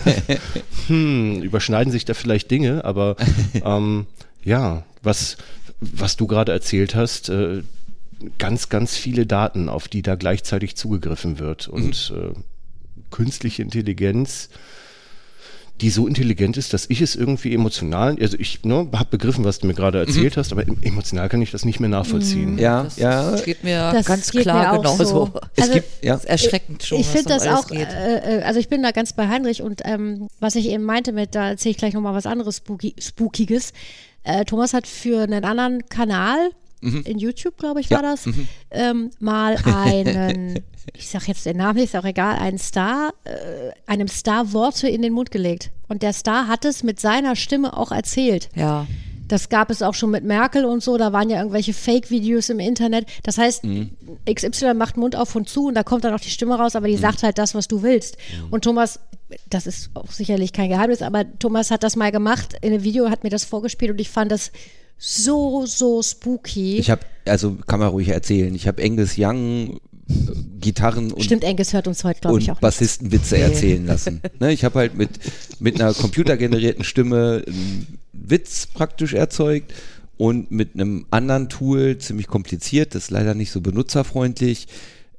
hm, 0.86 1.42
überschneiden 1.42 1.92
sich 1.92 2.04
da 2.04 2.14
vielleicht 2.14 2.50
Dinge, 2.50 2.84
aber 2.84 3.16
ähm, 3.64 4.06
ja, 4.44 4.84
was, 5.02 5.36
was 5.80 6.16
du 6.16 6.26
gerade 6.26 6.52
erzählt 6.52 6.94
hast, 6.94 7.28
äh, 7.28 7.62
ganz, 8.38 8.68
ganz 8.68 8.96
viele 8.96 9.26
Daten, 9.26 9.68
auf 9.68 9.88
die 9.88 10.02
da 10.02 10.14
gleichzeitig 10.14 10.76
zugegriffen 10.76 11.38
wird. 11.38 11.68
Und 11.68 12.12
äh, 12.14 12.38
künstliche 13.10 13.62
Intelligenz, 13.62 14.50
die 15.80 15.90
so 15.90 16.06
intelligent 16.06 16.56
ist, 16.56 16.72
dass 16.72 16.86
ich 16.88 17.00
es 17.00 17.16
irgendwie 17.16 17.54
emotional, 17.54 18.16
also 18.20 18.36
ich 18.38 18.62
ne, 18.64 18.86
habe 18.94 19.06
begriffen, 19.10 19.44
was 19.44 19.58
du 19.58 19.66
mir 19.66 19.74
gerade 19.74 19.98
erzählt 19.98 20.36
hast, 20.36 20.52
aber 20.52 20.66
em- 20.68 20.78
emotional 20.82 21.28
kann 21.28 21.40
ich 21.42 21.50
das 21.50 21.64
nicht 21.64 21.80
mehr 21.80 21.88
nachvollziehen. 21.88 22.58
Ja, 22.58 22.82
Das, 22.84 22.96
ja. 22.98 23.30
das 23.30 23.44
geht 23.44 23.64
mir 23.64 23.90
Das 23.92 24.06
ganz 24.06 24.30
geht 24.30 24.42
klar 24.42 24.72
mir 24.72 24.78
genauso. 24.78 25.04
so. 25.04 25.30
Es 25.56 25.62
Also, 25.62 25.74
gibt, 25.74 26.04
ja. 26.04 26.14
Ist 26.14 26.24
erschreckend 26.26 26.82
schon. 26.82 27.00
ich 27.00 27.06
was 27.06 27.12
finde 27.12 27.28
das 27.34 27.46
auch, 27.48 27.66
Geht. 27.68 27.88
äh, 27.88 28.38
äh, 28.40 28.42
also 28.42 28.60
ich 28.60 28.68
bin 28.68 28.82
da 28.82 28.90
ganz 28.90 29.12
bei 29.14 29.28
Heinrich 29.28 29.62
und 29.62 29.80
ähm, 29.84 30.28
was 30.38 30.54
ich 30.54 30.68
eben 30.68 30.84
meinte 30.84 31.12
mit, 31.12 31.34
da 31.34 31.50
erzähle 31.50 31.70
ich 31.72 31.76
gleich 31.78 31.94
nochmal 31.94 32.14
was 32.14 32.26
anderes 32.26 32.58
Spooky, 32.58 32.94
Spookiges. 32.98 33.72
Äh, 34.22 34.44
Thomas 34.44 34.74
hat 34.74 34.86
für 34.86 35.22
einen 35.22 35.44
anderen 35.44 35.88
Kanal, 35.88 36.50
in 36.80 37.18
YouTube, 37.18 37.56
glaube 37.58 37.80
ich, 37.80 37.90
war 37.90 38.02
das, 38.02 38.28
ähm, 38.70 39.10
mal 39.18 39.56
einen, 39.64 40.60
ich 40.94 41.08
sag 41.08 41.28
jetzt 41.28 41.46
den 41.46 41.58
Namen, 41.58 41.78
ist 41.78 41.96
auch 41.96 42.04
egal, 42.04 42.36
einen 42.38 42.58
Star, 42.58 43.12
äh, 43.24 43.32
einem 43.86 44.08
Star 44.08 44.52
Worte 44.52 44.88
in 44.88 45.02
den 45.02 45.12
Mund 45.12 45.30
gelegt. 45.30 45.70
Und 45.88 46.02
der 46.02 46.12
Star 46.12 46.46
hat 46.48 46.64
es 46.64 46.82
mit 46.82 47.00
seiner 47.00 47.36
Stimme 47.36 47.76
auch 47.76 47.92
erzählt. 47.92 48.48
ja. 48.54 48.86
Das 49.30 49.48
gab 49.48 49.70
es 49.70 49.80
auch 49.80 49.94
schon 49.94 50.10
mit 50.10 50.24
Merkel 50.24 50.64
und 50.64 50.82
so. 50.82 50.98
Da 50.98 51.12
waren 51.12 51.30
ja 51.30 51.38
irgendwelche 51.38 51.72
Fake-Videos 51.72 52.48
im 52.48 52.58
Internet. 52.58 53.06
Das 53.22 53.38
heißt, 53.38 53.62
XY 54.28 54.74
macht 54.74 54.96
Mund 54.96 55.14
auf 55.14 55.36
und 55.36 55.48
zu 55.48 55.68
und 55.68 55.74
da 55.74 55.84
kommt 55.84 56.02
dann 56.02 56.12
auch 56.14 56.20
die 56.20 56.30
Stimme 56.30 56.56
raus, 56.56 56.74
aber 56.74 56.88
die 56.88 56.96
sagt 56.96 57.22
halt 57.22 57.38
das, 57.38 57.54
was 57.54 57.68
du 57.68 57.82
willst. 57.84 58.16
Und 58.50 58.64
Thomas, 58.64 58.98
das 59.48 59.68
ist 59.68 59.90
auch 59.94 60.10
sicherlich 60.10 60.52
kein 60.52 60.68
Geheimnis, 60.68 61.00
aber 61.00 61.24
Thomas 61.38 61.70
hat 61.70 61.84
das 61.84 61.94
mal 61.94 62.10
gemacht 62.10 62.56
in 62.60 62.72
einem 62.72 62.82
Video, 62.82 63.08
hat 63.08 63.22
mir 63.22 63.30
das 63.30 63.44
vorgespielt 63.44 63.92
und 63.92 64.00
ich 64.00 64.10
fand 64.10 64.32
das 64.32 64.50
so, 65.02 65.64
so 65.66 66.02
spooky. 66.02 66.76
Ich 66.76 66.90
habe, 66.90 67.00
also 67.26 67.56
kann 67.66 67.80
man 67.80 67.88
ruhig 67.88 68.10
erzählen, 68.10 68.54
ich 68.54 68.68
habe 68.68 68.82
Angus 68.84 69.14
Young 69.16 69.80
Gitarren 70.60 71.12
und, 71.12 71.22
Stimmt, 71.22 71.44
Angus 71.44 71.72
hört 71.72 71.88
uns 71.88 72.04
heute, 72.04 72.20
glaube 72.20 72.38
ich, 72.38 72.50
auch. 72.50 72.60
Bassistenwitze 72.60 73.38
erzählen 73.38 73.86
lassen. 73.86 74.20
ne, 74.40 74.52
ich 74.52 74.64
habe 74.64 74.78
halt 74.78 74.94
mit, 74.94 75.10
mit 75.58 75.80
einer 75.80 75.94
computergenerierten 75.94 76.84
Stimme 76.84 77.42
einen 77.46 77.98
Witz 78.12 78.66
praktisch 78.66 79.14
erzeugt 79.14 79.72
und 80.18 80.50
mit 80.50 80.74
einem 80.74 81.06
anderen 81.10 81.48
Tool, 81.48 81.96
ziemlich 81.96 82.26
kompliziert, 82.26 82.94
das 82.94 83.04
ist 83.04 83.10
leider 83.10 83.34
nicht 83.34 83.52
so 83.52 83.62
benutzerfreundlich, 83.62 84.68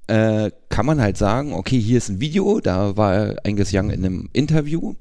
äh, 0.06 0.52
kann 0.70 0.86
man 0.86 1.02
halt 1.02 1.18
sagen, 1.18 1.54
okay, 1.54 1.80
hier 1.80 1.98
ist 1.98 2.10
ein 2.10 2.20
Video, 2.20 2.60
da 2.60 2.98
war 2.98 3.36
Angus 3.44 3.74
Young 3.74 3.90
in 3.90 4.06
einem 4.06 4.30
Interview 4.34 4.94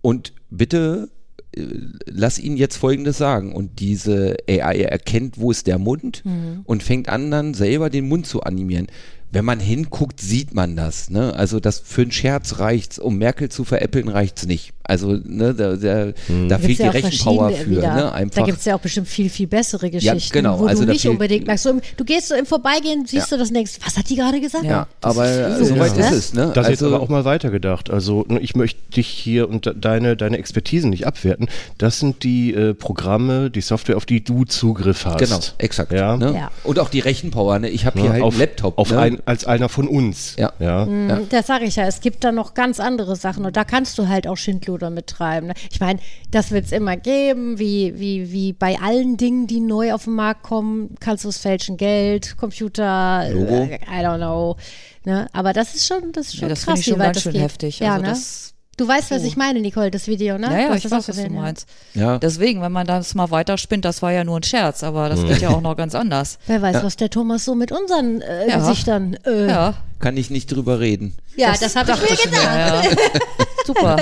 und 0.00 0.32
bitte 0.50 1.08
lass 1.54 2.38
ihn 2.38 2.56
jetzt 2.56 2.76
Folgendes 2.76 3.18
sagen. 3.18 3.52
Und 3.52 3.80
diese 3.80 4.36
AI 4.48 4.82
erkennt, 4.82 5.38
wo 5.38 5.50
ist 5.50 5.66
der 5.66 5.78
Mund 5.78 6.22
und 6.64 6.82
fängt 6.82 7.08
an, 7.08 7.30
dann 7.30 7.54
selber 7.54 7.90
den 7.90 8.08
Mund 8.08 8.26
zu 8.26 8.42
animieren. 8.42 8.86
Wenn 9.32 9.44
man 9.44 9.60
hinguckt, 9.60 10.20
sieht 10.20 10.54
man 10.54 10.74
das. 10.76 11.08
Ne? 11.10 11.32
Also 11.34 11.60
das 11.60 11.78
für 11.84 12.02
einen 12.02 12.10
Scherz 12.12 12.58
reicht's, 12.58 12.98
um 12.98 13.16
Merkel 13.16 13.48
zu 13.48 13.64
veräppeln, 13.64 14.08
reicht's 14.08 14.44
nicht. 14.46 14.72
Also 14.82 15.12
ne, 15.22 15.54
da, 15.54 15.76
da, 15.76 16.06
da 16.06 16.12
Da 16.48 16.58
fehlt 16.58 16.62
gibt's 16.62 16.76
die 16.78 16.82
ja 16.82 16.88
auch 16.90 16.94
Rechenpower 16.94 17.50
für. 17.52 17.70
wieder. 17.70 17.94
Ne? 17.94 18.00
Da 18.00 18.10
Einfach. 18.10 18.44
gibt 18.44 18.58
es 18.58 18.64
ja 18.64 18.74
auch 18.74 18.80
bestimmt 18.80 19.06
viel, 19.06 19.30
viel 19.30 19.46
bessere 19.46 19.88
Geschichten, 19.88 20.32
genau, 20.32 20.58
wo 20.58 20.66
also 20.66 20.82
du 20.82 20.86
da 20.88 20.92
nicht 20.94 21.06
unbedingt 21.06 21.46
merkst. 21.46 21.62
So, 21.62 21.70
im- 21.70 21.80
du 21.96 22.04
gehst 22.04 22.26
so 22.26 22.34
im 22.34 22.44
Vorbeigehen, 22.44 23.06
siehst 23.06 23.30
du 23.30 23.36
das 23.38 23.48
und 23.50 23.54
denkst, 23.54 23.74
was 23.84 23.96
hat 23.96 24.10
die 24.10 24.16
gerade 24.16 24.40
gesagt? 24.40 24.64
ja, 24.64 24.88
aber 25.00 25.58
so, 25.58 25.64
soweit 25.66 25.96
ne? 25.96 26.06
ist 26.06 26.12
es. 26.12 26.34
Ne? 26.34 26.50
Das 26.52 26.66
jetzt 26.68 26.82
also, 26.82 26.92
aber 26.96 27.04
auch 27.04 27.08
mal 27.08 27.24
weitergedacht. 27.24 27.88
Also 27.88 28.24
ne, 28.28 28.40
ich 28.40 28.56
möchte 28.56 28.80
dich 28.96 29.06
hier 29.06 29.48
und 29.48 29.66
de- 29.66 29.74
deine, 29.80 30.16
deine 30.16 30.38
Expertise 30.38 30.88
nicht 30.88 31.06
abwerten. 31.06 31.46
Das 31.78 32.00
sind 32.00 32.24
die 32.24 32.52
äh, 32.52 32.74
Programme, 32.74 33.48
die 33.50 33.60
Software, 33.60 33.96
auf 33.96 34.06
die 34.06 34.24
du 34.24 34.44
Zugriff 34.44 35.04
hast. 35.04 35.18
Genau, 35.18 35.38
exakt. 35.58 35.92
Ja. 35.92 36.16
Ne? 36.16 36.32
Ja. 36.34 36.50
Und 36.64 36.80
auch 36.80 36.88
die 36.88 36.98
Rechenpower. 37.00 37.60
Ne? 37.60 37.68
Ich 37.68 37.86
habe 37.86 38.00
hier 38.00 38.06
Ja, 38.08 38.12
halt 38.14 38.22
auf, 38.24 38.32
einen 38.34 38.40
Laptop. 38.40 38.76
auf 38.76 38.90
ne? 38.90 39.19
Ein, 39.20 39.26
als 39.26 39.44
einer 39.44 39.68
von 39.68 39.86
uns. 39.88 40.36
Ja. 40.38 40.52
ja. 40.58 40.84
Mhm, 40.86 41.28
Das 41.30 41.46
sage 41.46 41.64
ich 41.64 41.76
ja, 41.76 41.84
es 41.86 42.00
gibt 42.00 42.24
da 42.24 42.32
noch 42.32 42.54
ganz 42.54 42.80
andere 42.80 43.16
Sachen 43.16 43.44
und 43.44 43.56
da 43.56 43.64
kannst 43.64 43.98
du 43.98 44.08
halt 44.08 44.26
auch 44.26 44.36
Schindluder 44.36 44.90
mittreiben. 44.90 45.48
ne? 45.48 45.54
Ich 45.70 45.80
meine, 45.80 46.00
das 46.30 46.50
wird 46.50 46.66
es 46.66 46.72
immer 46.72 46.96
geben, 46.96 47.58
wie, 47.58 47.98
wie, 47.98 48.32
wie 48.32 48.52
bei 48.52 48.78
allen 48.80 49.16
Dingen, 49.16 49.46
die 49.46 49.60
neu 49.60 49.92
auf 49.94 50.04
den 50.04 50.14
Markt 50.14 50.42
kommen, 50.42 50.94
kannst 51.00 51.24
du 51.24 51.28
es 51.28 51.38
fälschen, 51.38 51.76
Geld, 51.76 52.36
Computer, 52.36 53.28
Logo. 53.30 53.54
äh, 53.64 53.76
I 53.76 54.04
don't 54.04 54.16
know. 54.18 54.56
Ne? 55.04 55.26
Aber 55.32 55.52
das 55.52 55.74
ist 55.74 55.86
schon, 55.86 56.12
das 56.12 56.26
ist 56.28 56.34
schon 56.36 56.42
Ja, 56.42 56.48
das 56.48 56.64
krass, 56.64 56.64
finde 56.74 56.80
ich 56.80 56.86
schon 56.86 56.94
wie 56.96 56.98
weit 57.00 57.06
ganz 57.06 57.14
das 57.16 57.22
schön 57.24 57.32
geht. 57.32 57.42
heftig. 57.42 57.78
Ja, 57.80 57.92
Also 57.92 58.02
ne? 58.02 58.08
das- 58.10 58.54
du 58.80 58.88
weißt, 58.88 59.10
was 59.10 59.22
ich 59.24 59.36
meine, 59.36 59.60
Nicole, 59.60 59.90
das 59.90 60.06
Video, 60.06 60.38
ne? 60.38 60.46
Ja, 60.46 60.58
ja, 60.68 60.74
ich 60.74 60.82
das 60.82 60.92
weiß, 60.92 60.92
auch 60.92 60.98
was 60.98 61.06
du 61.06 61.12
gesehen, 61.12 61.34
ja. 61.34 61.40
meinst. 61.40 61.68
Ja. 61.94 62.18
Deswegen, 62.18 62.62
wenn 62.62 62.72
man 62.72 62.86
das 62.86 63.14
mal 63.14 63.30
weiterspinnt, 63.30 63.84
das 63.84 64.02
war 64.02 64.12
ja 64.12 64.24
nur 64.24 64.38
ein 64.38 64.42
Scherz, 64.42 64.82
aber 64.82 65.08
das 65.08 65.24
geht 65.24 65.40
ja 65.40 65.50
auch 65.50 65.60
noch 65.60 65.76
ganz 65.76 65.94
anders. 65.94 66.38
Wer 66.46 66.62
weiß, 66.62 66.82
was 66.82 66.96
der 66.96 67.10
Thomas 67.10 67.44
so 67.44 67.54
mit 67.54 67.72
unseren 67.72 68.20
äh, 68.22 68.48
Ja. 68.48 68.58
Gesichtern. 68.58 69.14
Äh, 69.24 69.42
ja, 69.42 69.48
Ja, 69.48 69.74
Kann 69.98 70.16
ich 70.16 70.30
nicht 70.30 70.46
drüber 70.52 70.80
reden. 70.80 71.14
das, 71.36 71.76
habe 71.76 71.92
ich 71.92 72.10
mir 72.10 72.30
gedacht. 72.30 72.44
ja. 72.44 72.82
Super. 73.66 73.96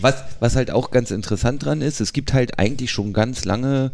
Was, 0.00 0.14
was 0.40 0.56
halt 0.56 0.70
auch 0.70 0.90
ganz 0.90 1.10
interessant 1.10 1.64
dran 1.64 1.82
ist, 1.82 2.00
es 2.00 2.12
gibt 2.12 2.32
halt 2.32 2.58
eigentlich 2.58 2.90
schon 2.90 3.12
ganz 3.12 3.44
lange 3.44 3.92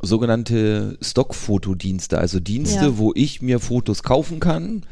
sogenannte 0.00 0.96
Stockfotodienste, 1.02 2.18
also 2.18 2.40
Dienste, 2.40 2.86
Ja. 2.86 2.98
wo 2.98 3.12
ich 3.14 3.42
mir 3.42 3.60
Fotos 3.60 4.02
kaufen 4.02 4.40
kann. 4.40 4.84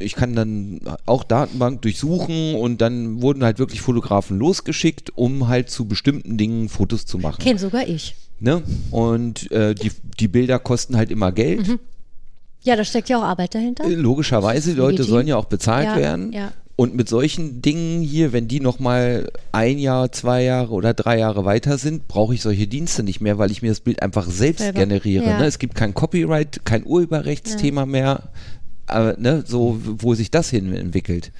Ich 0.00 0.14
kann 0.14 0.34
dann 0.34 0.80
auch 1.06 1.24
Datenbank 1.24 1.82
durchsuchen 1.82 2.54
und 2.54 2.80
dann 2.80 3.22
wurden 3.22 3.44
halt 3.44 3.58
wirklich 3.58 3.80
Fotografen 3.80 4.38
losgeschickt, 4.38 5.10
um 5.16 5.48
halt 5.48 5.70
zu 5.70 5.86
bestimmten 5.86 6.36
Dingen 6.38 6.68
Fotos 6.68 7.06
zu 7.06 7.18
machen. 7.18 7.42
Kenn 7.42 7.58
sogar 7.58 7.86
ich. 7.86 8.14
Ne? 8.40 8.62
Und 8.90 9.50
äh, 9.50 9.74
die, 9.74 9.90
die 10.20 10.28
Bilder 10.28 10.58
kosten 10.58 10.96
halt 10.96 11.10
immer 11.10 11.32
Geld. 11.32 11.66
Mhm. 11.68 11.78
Ja, 12.62 12.76
da 12.76 12.84
steckt 12.84 13.08
ja 13.08 13.18
auch 13.18 13.24
Arbeit 13.24 13.54
dahinter. 13.54 13.84
Äh, 13.84 13.94
Logischerweise, 13.94 14.70
die 14.72 14.76
Leute 14.78 15.04
sollen 15.04 15.26
ja 15.26 15.36
auch 15.36 15.46
bezahlt 15.46 15.86
Ja, 15.86 15.96
werden. 15.96 16.32
ja. 16.32 16.52
Und 16.76 16.94
mit 16.94 17.08
solchen 17.08 17.60
Dingen 17.60 18.02
hier, 18.02 18.32
wenn 18.32 18.46
die 18.46 18.60
nochmal 18.60 19.32
ein 19.50 19.78
Jahr, 19.80 20.12
zwei 20.12 20.44
Jahre 20.44 20.70
oder 20.74 20.94
drei 20.94 21.18
Jahre 21.18 21.44
weiter 21.44 21.76
sind, 21.76 22.06
brauche 22.06 22.34
ich 22.34 22.42
solche 22.42 22.68
Dienste 22.68 23.02
nicht 23.02 23.20
mehr, 23.20 23.36
weil 23.36 23.50
ich 23.50 23.62
mir 23.62 23.70
das 23.70 23.80
Bild 23.80 24.00
einfach 24.00 24.26
selbst 24.30 24.60
Selber. 24.60 24.78
generiere. 24.78 25.24
Ja. 25.24 25.38
Ne? 25.40 25.46
Es 25.46 25.58
gibt 25.58 25.74
kein 25.74 25.92
Copyright, 25.92 26.64
kein 26.64 26.86
Urheberrechtsthema 26.86 27.84
mehr. 27.84 28.28
Aber, 28.88 29.14
ne, 29.18 29.44
so, 29.46 29.78
wo 29.82 30.14
sich 30.14 30.30
das 30.30 30.50
hin 30.50 30.74
entwickelt. 30.74 31.30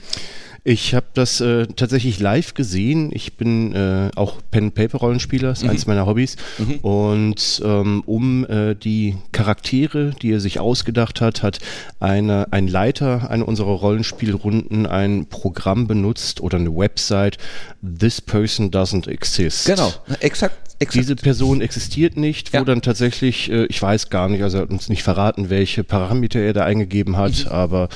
Ich 0.64 0.94
habe 0.94 1.06
das 1.14 1.40
äh, 1.40 1.66
tatsächlich 1.66 2.20
live 2.20 2.52
gesehen. 2.54 3.10
Ich 3.12 3.36
bin 3.36 3.74
äh, 3.74 4.10
auch 4.16 4.36
Pen-Paper-Rollenspieler, 4.50 5.52
ist 5.52 5.64
eins 5.64 5.86
meiner 5.86 6.04
Hobbys. 6.06 6.36
Und 6.82 7.62
ähm, 7.64 8.02
um 8.04 8.44
äh, 8.46 8.74
die 8.74 9.16
Charaktere, 9.32 10.10
die 10.20 10.32
er 10.32 10.40
sich 10.40 10.60
ausgedacht 10.60 11.20
hat, 11.20 11.42
hat 11.42 11.58
eine, 12.00 12.52
ein 12.52 12.68
Leiter 12.68 13.30
einer 13.30 13.46
unserer 13.48 13.70
Rollenspielrunden 13.70 14.86
ein 14.86 15.26
Programm 15.26 15.86
benutzt 15.86 16.40
oder 16.40 16.58
eine 16.58 16.74
Website. 16.76 17.38
This 17.82 18.20
person 18.20 18.70
doesn't 18.70 19.08
exist. 19.08 19.66
Genau, 19.66 19.92
exakt. 20.20 20.56
exakt. 20.80 20.94
Diese 20.94 21.16
Person 21.16 21.60
existiert 21.60 22.16
nicht, 22.16 22.52
wo 22.52 22.58
Ja. 22.58 22.64
dann 22.64 22.82
tatsächlich, 22.82 23.50
äh, 23.50 23.66
ich 23.66 23.80
weiß 23.80 24.10
gar 24.10 24.28
nicht, 24.28 24.42
also 24.42 24.58
er 24.58 24.62
hat 24.62 24.70
uns 24.70 24.88
nicht 24.88 25.02
verraten, 25.02 25.50
welche 25.50 25.84
Parameter 25.84 26.40
er 26.40 26.52
da 26.52 26.64
eingegeben 26.64 27.16
hat, 27.16 27.44
Mhm. 27.46 27.50
aber 27.52 27.88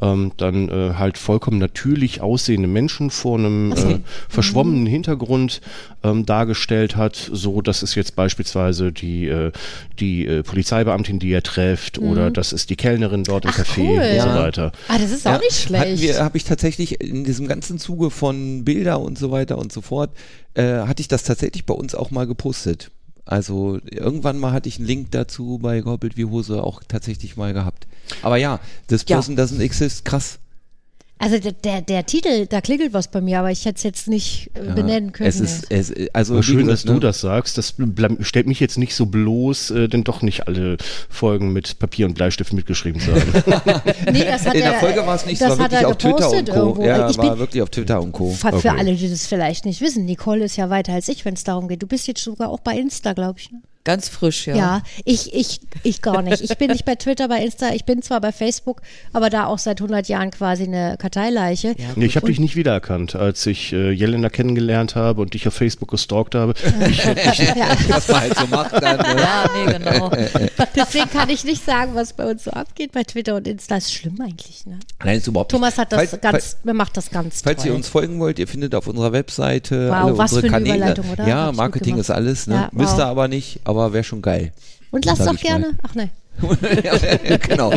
ähm, 0.00 0.32
dann 0.36 0.68
äh, 0.68 0.94
halt 0.94 1.18
vollkommen 1.18 1.58
natürlich 1.58 2.20
aussehende 2.20 2.68
Menschen 2.68 3.10
vor 3.10 3.38
einem 3.38 3.72
äh, 3.72 3.98
verschwommenen 4.28 4.86
Hintergrund 4.86 5.60
ähm, 6.02 6.24
dargestellt 6.24 6.96
hat. 6.96 7.30
So, 7.32 7.60
das 7.60 7.82
ist 7.82 7.94
jetzt 7.94 8.16
beispielsweise 8.16 8.92
die, 8.92 9.26
äh, 9.28 9.52
die 9.98 10.26
äh, 10.26 10.42
Polizeibeamtin, 10.42 11.18
die 11.18 11.32
er 11.32 11.42
trifft, 11.42 11.98
oder 11.98 12.30
das 12.30 12.52
ist 12.52 12.70
die 12.70 12.76
Kellnerin 12.76 13.24
dort 13.24 13.44
im 13.44 13.50
Mhm. 13.50 13.56
Ach, 13.58 13.64
Café 13.64 13.80
cool. 13.80 13.98
und 13.98 14.20
so 14.20 14.38
weiter. 14.42 14.72
Ah, 14.88 14.98
das 14.98 15.10
ist 15.10 15.26
auch 15.26 15.40
nicht 15.40 15.54
schlecht. 15.56 16.20
habe 16.20 16.36
ich 16.36 16.44
tatsächlich 16.44 17.00
in 17.00 17.24
diesem 17.24 17.46
ganzen 17.48 17.78
Zuge 17.78 18.10
von 18.10 18.64
Bilder 18.64 19.00
und 19.00 19.18
so 19.18 19.30
weiter 19.30 19.58
und 19.58 19.72
so 19.72 19.80
fort, 19.80 20.10
äh, 20.54 20.62
hatte 20.80 21.00
ich 21.00 21.08
das 21.08 21.22
tatsächlich 21.24 21.66
bei 21.66 21.74
uns 21.74 21.94
auch 21.94 22.10
mal 22.10 22.26
gepostet. 22.26 22.90
Also 23.24 23.78
irgendwann 23.84 24.38
mal 24.38 24.52
hatte 24.52 24.68
ich 24.68 24.78
einen 24.78 24.86
Link 24.86 25.10
dazu 25.12 25.58
bei 25.62 25.80
Gorbelt 25.80 26.16
wie 26.16 26.24
Hose 26.24 26.62
auch 26.62 26.82
tatsächlich 26.86 27.36
mal 27.36 27.52
gehabt. 27.52 27.86
Aber 28.22 28.36
ja, 28.36 28.58
das 28.88 29.04
Ja. 29.06 29.16
Person 29.16 29.36
doesn't 29.38 29.60
exist, 29.60 30.04
krass. 30.04 30.39
Also 31.22 31.38
der, 31.38 31.52
der, 31.52 31.82
der 31.82 32.06
Titel, 32.06 32.46
da 32.46 32.62
klingelt 32.62 32.94
was 32.94 33.08
bei 33.08 33.20
mir, 33.20 33.40
aber 33.40 33.50
ich 33.50 33.66
hätte 33.66 33.76
es 33.76 33.82
jetzt 33.82 34.08
nicht 34.08 34.50
äh, 34.54 34.72
benennen 34.72 35.12
können. 35.12 35.28
Es 35.28 35.38
ist, 35.38 35.66
es, 35.70 35.92
also 36.14 36.32
Aber 36.32 36.42
schön, 36.42 36.66
dass 36.66 36.84
du 36.84 36.94
ne? 36.94 37.00
das 37.00 37.20
sagst. 37.20 37.58
Das 37.58 37.74
stellt 38.20 38.46
mich 38.46 38.58
jetzt 38.58 38.78
nicht 38.78 38.94
so 38.94 39.04
bloß, 39.04 39.70
äh, 39.72 39.88
denn 39.88 40.02
doch 40.02 40.22
nicht 40.22 40.48
alle 40.48 40.78
Folgen 41.10 41.52
mit 41.52 41.78
Papier 41.78 42.06
und 42.06 42.14
Bleistift 42.14 42.54
mitgeschrieben 42.54 43.02
zu 43.02 43.12
haben. 43.12 43.82
nee, 44.12 44.24
das 44.24 44.46
hat 44.46 44.54
In 44.54 44.60
der 44.62 44.72
er, 44.72 44.80
Folge 44.80 45.06
war 45.06 45.14
es 45.14 45.26
nicht, 45.26 45.42
das 45.42 45.58
war 45.58 45.64
hat 45.66 45.72
wirklich 45.72 45.82
er 45.82 45.88
auf 45.88 45.98
Twitter 45.98 46.30
und 46.30 46.46
gepostet 46.46 46.48
Co. 46.48 46.60
Irgendwo. 46.60 46.84
Ja, 46.86 47.10
ich 47.10 47.18
war 47.18 47.30
bin, 47.30 47.38
wirklich 47.38 47.62
auf 47.62 47.68
Twitter 47.68 48.00
und 48.00 48.12
Co. 48.12 48.30
Für, 48.30 48.48
für 48.48 48.56
Okay. 48.56 48.78
alle, 48.78 48.94
die 48.94 49.10
das 49.10 49.26
vielleicht 49.26 49.66
nicht 49.66 49.82
wissen, 49.82 50.06
Nicole 50.06 50.44
ist 50.44 50.56
ja 50.56 50.70
weiter 50.70 50.94
als 50.94 51.08
ich, 51.08 51.26
wenn 51.26 51.34
es 51.34 51.44
darum 51.44 51.68
geht. 51.68 51.82
Du 51.82 51.86
bist 51.86 52.06
jetzt 52.06 52.24
sogar 52.24 52.48
auch 52.48 52.60
bei 52.60 52.78
Insta, 52.78 53.12
glaube 53.12 53.40
ich. 53.40 53.50
Ne? 53.50 53.60
Ganz 53.84 54.10
frisch, 54.10 54.46
ja. 54.46 54.54
Ja, 54.56 54.82
ich, 55.06 55.32
ich, 55.34 55.60
ich 55.84 56.02
gar 56.02 56.20
nicht. 56.20 56.42
Ich 56.42 56.56
bin 56.58 56.70
nicht 56.70 56.84
bei 56.84 56.96
Twitter, 56.96 57.28
bei 57.28 57.42
Insta. 57.42 57.70
Ich 57.72 57.86
bin 57.86 58.02
zwar 58.02 58.20
bei 58.20 58.30
Facebook, 58.30 58.82
aber 59.14 59.30
da 59.30 59.46
auch 59.46 59.58
seit 59.58 59.80
100 59.80 60.06
Jahren 60.08 60.30
quasi 60.30 60.64
eine 60.64 60.96
Karteileiche. 60.98 61.74
Nee, 61.96 62.04
ich 62.04 62.16
habe 62.16 62.26
dich 62.26 62.38
nicht 62.40 62.56
wiedererkannt, 62.56 63.14
als 63.16 63.46
ich 63.46 63.72
äh, 63.72 63.90
Jelena 63.90 64.28
kennengelernt 64.28 64.96
habe 64.96 65.22
und 65.22 65.32
dich 65.32 65.48
auf 65.48 65.54
Facebook 65.54 65.90
gestalkt 65.90 66.34
habe. 66.34 66.54
Ich, 66.90 67.04
ich, 67.04 67.54
Ja, 67.56 67.68
Was 67.88 68.08
man 68.08 68.20
halt 68.20 68.36
so 68.36 68.46
macht 68.48 68.72
dann. 68.82 68.96
Ne? 68.98 69.22
Ja, 69.22 69.50
nee, 69.54 69.72
genau. 69.72 70.10
deswegen 70.76 71.10
kann 71.10 71.28
ich 71.30 71.44
nicht 71.44 71.64
sagen, 71.64 71.94
was 71.94 72.12
bei 72.12 72.28
uns 72.30 72.44
so 72.44 72.50
abgeht 72.50 72.92
bei 72.92 73.02
Twitter 73.02 73.34
und 73.36 73.46
Insta. 73.48 73.76
Ist 73.76 73.92
schlimm 73.94 74.20
eigentlich. 74.20 74.66
Ne? 74.66 74.78
Nein, 75.04 75.18
ist 75.18 75.26
überhaupt 75.26 75.50
Thomas 75.50 75.78
hat 75.78 75.92
das 75.92 76.10
Falls- 76.10 76.20
ganz, 76.20 76.56
er 76.64 76.74
macht 76.74 76.96
das 76.96 77.10
ganz 77.10 77.40
Falls 77.42 77.62
toll. 77.62 77.68
ihr 77.70 77.74
uns 77.76 77.88
folgen 77.88 78.18
wollt, 78.20 78.38
ihr 78.38 78.46
findet 78.48 78.74
auf 78.74 78.86
unserer 78.88 79.12
Webseite 79.12 79.88
Wow, 79.88 79.94
alle 79.94 80.18
was 80.18 80.32
unsere 80.32 80.50
für 80.50 80.56
eine 80.56 80.64
Kanäle. 80.66 80.76
Überleitung, 80.76 81.10
oder? 81.12 81.26
Ja, 81.28 81.36
Hab's 81.46 81.56
Marketing 81.56 81.96
ist 81.98 82.10
alles, 82.10 82.46
ne? 82.46 82.54
Ja, 82.54 82.68
Müsst 82.72 82.92
wow. 82.92 82.98
ihr 83.00 83.06
aber 83.06 83.28
nicht, 83.28 83.60
aber 83.70 83.92
wäre 83.92 84.04
schon 84.04 84.22
geil. 84.22 84.52
und 84.90 85.04
lasst 85.04 85.18
sag 85.22 85.26
doch 85.26 85.34
ich 85.34 85.44
mal. 85.50 85.60
gerne, 85.60 85.78
ach 85.82 85.94
ne, 85.94 86.10
genau. 87.48 87.72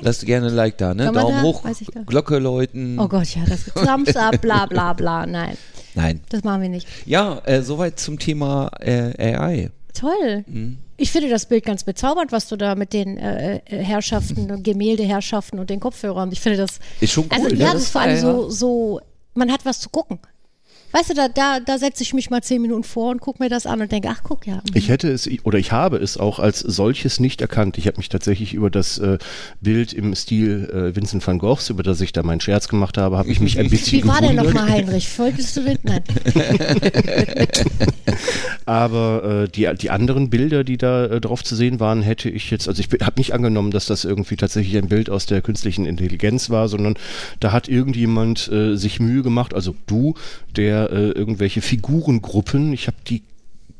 Lasst 0.00 0.26
gerne 0.26 0.48
ein 0.48 0.54
Like 0.54 0.76
da, 0.78 0.92
ne? 0.94 1.10
Daumen 1.12 1.36
da? 1.36 1.42
hoch. 1.42 1.62
Glocke 2.06 2.38
läuten. 2.38 2.98
oh 2.98 3.08
Gott, 3.08 3.28
ja, 3.34 3.42
das 3.48 3.64
Thumbs 3.74 4.14
up, 4.16 4.40
bla 4.42 4.66
bla 4.66 4.92
bla, 4.92 5.26
nein, 5.26 5.56
Nein. 5.94 6.20
das 6.28 6.44
machen 6.44 6.62
wir 6.62 6.68
nicht. 6.68 6.86
Ja, 7.06 7.40
äh, 7.44 7.62
soweit 7.62 7.98
zum 7.98 8.18
Thema 8.18 8.70
äh, 8.80 9.34
AI. 9.34 9.70
Toll. 9.94 10.44
Mhm. 10.46 10.78
Ich 10.96 11.10
finde 11.10 11.28
das 11.28 11.46
Bild 11.46 11.64
ganz 11.64 11.82
bezaubernd, 11.84 12.30
was 12.30 12.48
du 12.48 12.56
da 12.56 12.74
mit 12.74 12.92
den 12.92 13.16
äh, 13.16 13.56
äh, 13.64 13.78
Herrschaften 13.82 14.50
und 14.50 14.62
Gemäldeherrschaften 14.64 15.58
und 15.58 15.70
den 15.70 15.80
Kopfhörern. 15.80 16.30
Ich 16.32 16.40
finde 16.40 16.58
das. 16.58 16.78
Ist 17.00 17.12
schon 17.12 17.24
cool, 17.24 17.44
also 17.44 17.56
ja, 17.56 17.72
Das 17.72 17.82
ist 17.82 17.88
vor 17.90 18.02
allem 18.02 18.18
so, 18.20 18.50
so, 18.50 19.00
man 19.34 19.50
hat 19.50 19.64
was 19.64 19.80
zu 19.80 19.88
gucken. 19.88 20.18
Weißt 20.94 21.10
du, 21.10 21.14
da, 21.14 21.26
da, 21.26 21.58
da 21.58 21.76
setze 21.76 22.04
ich 22.04 22.14
mich 22.14 22.30
mal 22.30 22.40
zehn 22.40 22.62
Minuten 22.62 22.84
vor 22.84 23.10
und 23.10 23.20
gucke 23.20 23.42
mir 23.42 23.48
das 23.48 23.66
an 23.66 23.80
und 23.80 23.90
denke, 23.90 24.10
ach 24.12 24.20
guck 24.22 24.46
ja. 24.46 24.62
Ich 24.74 24.88
hätte 24.88 25.10
es 25.10 25.28
oder 25.42 25.58
ich 25.58 25.72
habe 25.72 25.96
es 25.96 26.16
auch 26.16 26.38
als 26.38 26.60
solches 26.60 27.18
nicht 27.18 27.40
erkannt. 27.40 27.78
Ich 27.78 27.88
habe 27.88 27.96
mich 27.96 28.08
tatsächlich 28.08 28.54
über 28.54 28.70
das 28.70 28.98
äh, 28.98 29.18
Bild 29.60 29.92
im 29.92 30.14
Stil 30.14 30.70
äh, 30.72 30.94
Vincent 30.94 31.26
van 31.26 31.40
Goghs, 31.40 31.68
über 31.68 31.82
das 31.82 32.00
ich 32.00 32.12
da 32.12 32.22
meinen 32.22 32.40
Scherz 32.40 32.68
gemacht 32.68 32.96
habe, 32.96 33.18
habe 33.18 33.28
ich 33.28 33.40
mich 33.40 33.58
ein 33.58 33.70
bisschen 33.70 34.02
Wie 34.04 34.06
war 34.06 34.20
der 34.20 34.34
gewundert. 34.34 34.54
nochmal, 34.54 34.70
Heinrich? 34.70 35.18
Wolltest 35.18 35.56
du 35.56 35.62
den? 35.62 35.78
Nein. 35.82 36.04
Aber 38.66 39.42
äh, 39.42 39.48
die, 39.48 39.68
die 39.76 39.90
anderen 39.90 40.30
Bilder, 40.30 40.62
die 40.62 40.76
da 40.76 41.06
äh, 41.06 41.20
drauf 41.20 41.42
zu 41.42 41.56
sehen 41.56 41.80
waren, 41.80 42.02
hätte 42.02 42.30
ich 42.30 42.52
jetzt, 42.52 42.68
also 42.68 42.80
ich 42.80 42.88
habe 43.04 43.18
nicht 43.18 43.34
angenommen, 43.34 43.72
dass 43.72 43.86
das 43.86 44.04
irgendwie 44.04 44.36
tatsächlich 44.36 44.76
ein 44.76 44.88
Bild 44.88 45.10
aus 45.10 45.26
der 45.26 45.42
künstlichen 45.42 45.86
Intelligenz 45.86 46.50
war, 46.50 46.68
sondern 46.68 46.94
da 47.40 47.50
hat 47.50 47.68
irgendjemand 47.68 48.46
äh, 48.46 48.76
sich 48.76 49.00
Mühe 49.00 49.24
gemacht, 49.24 49.54
also 49.54 49.74
du, 49.86 50.14
der 50.56 50.83
äh, 50.90 51.10
irgendwelche 51.10 51.60
Figurengruppen, 51.62 52.72
ich 52.72 52.86
habe 52.86 52.96
die 53.08 53.22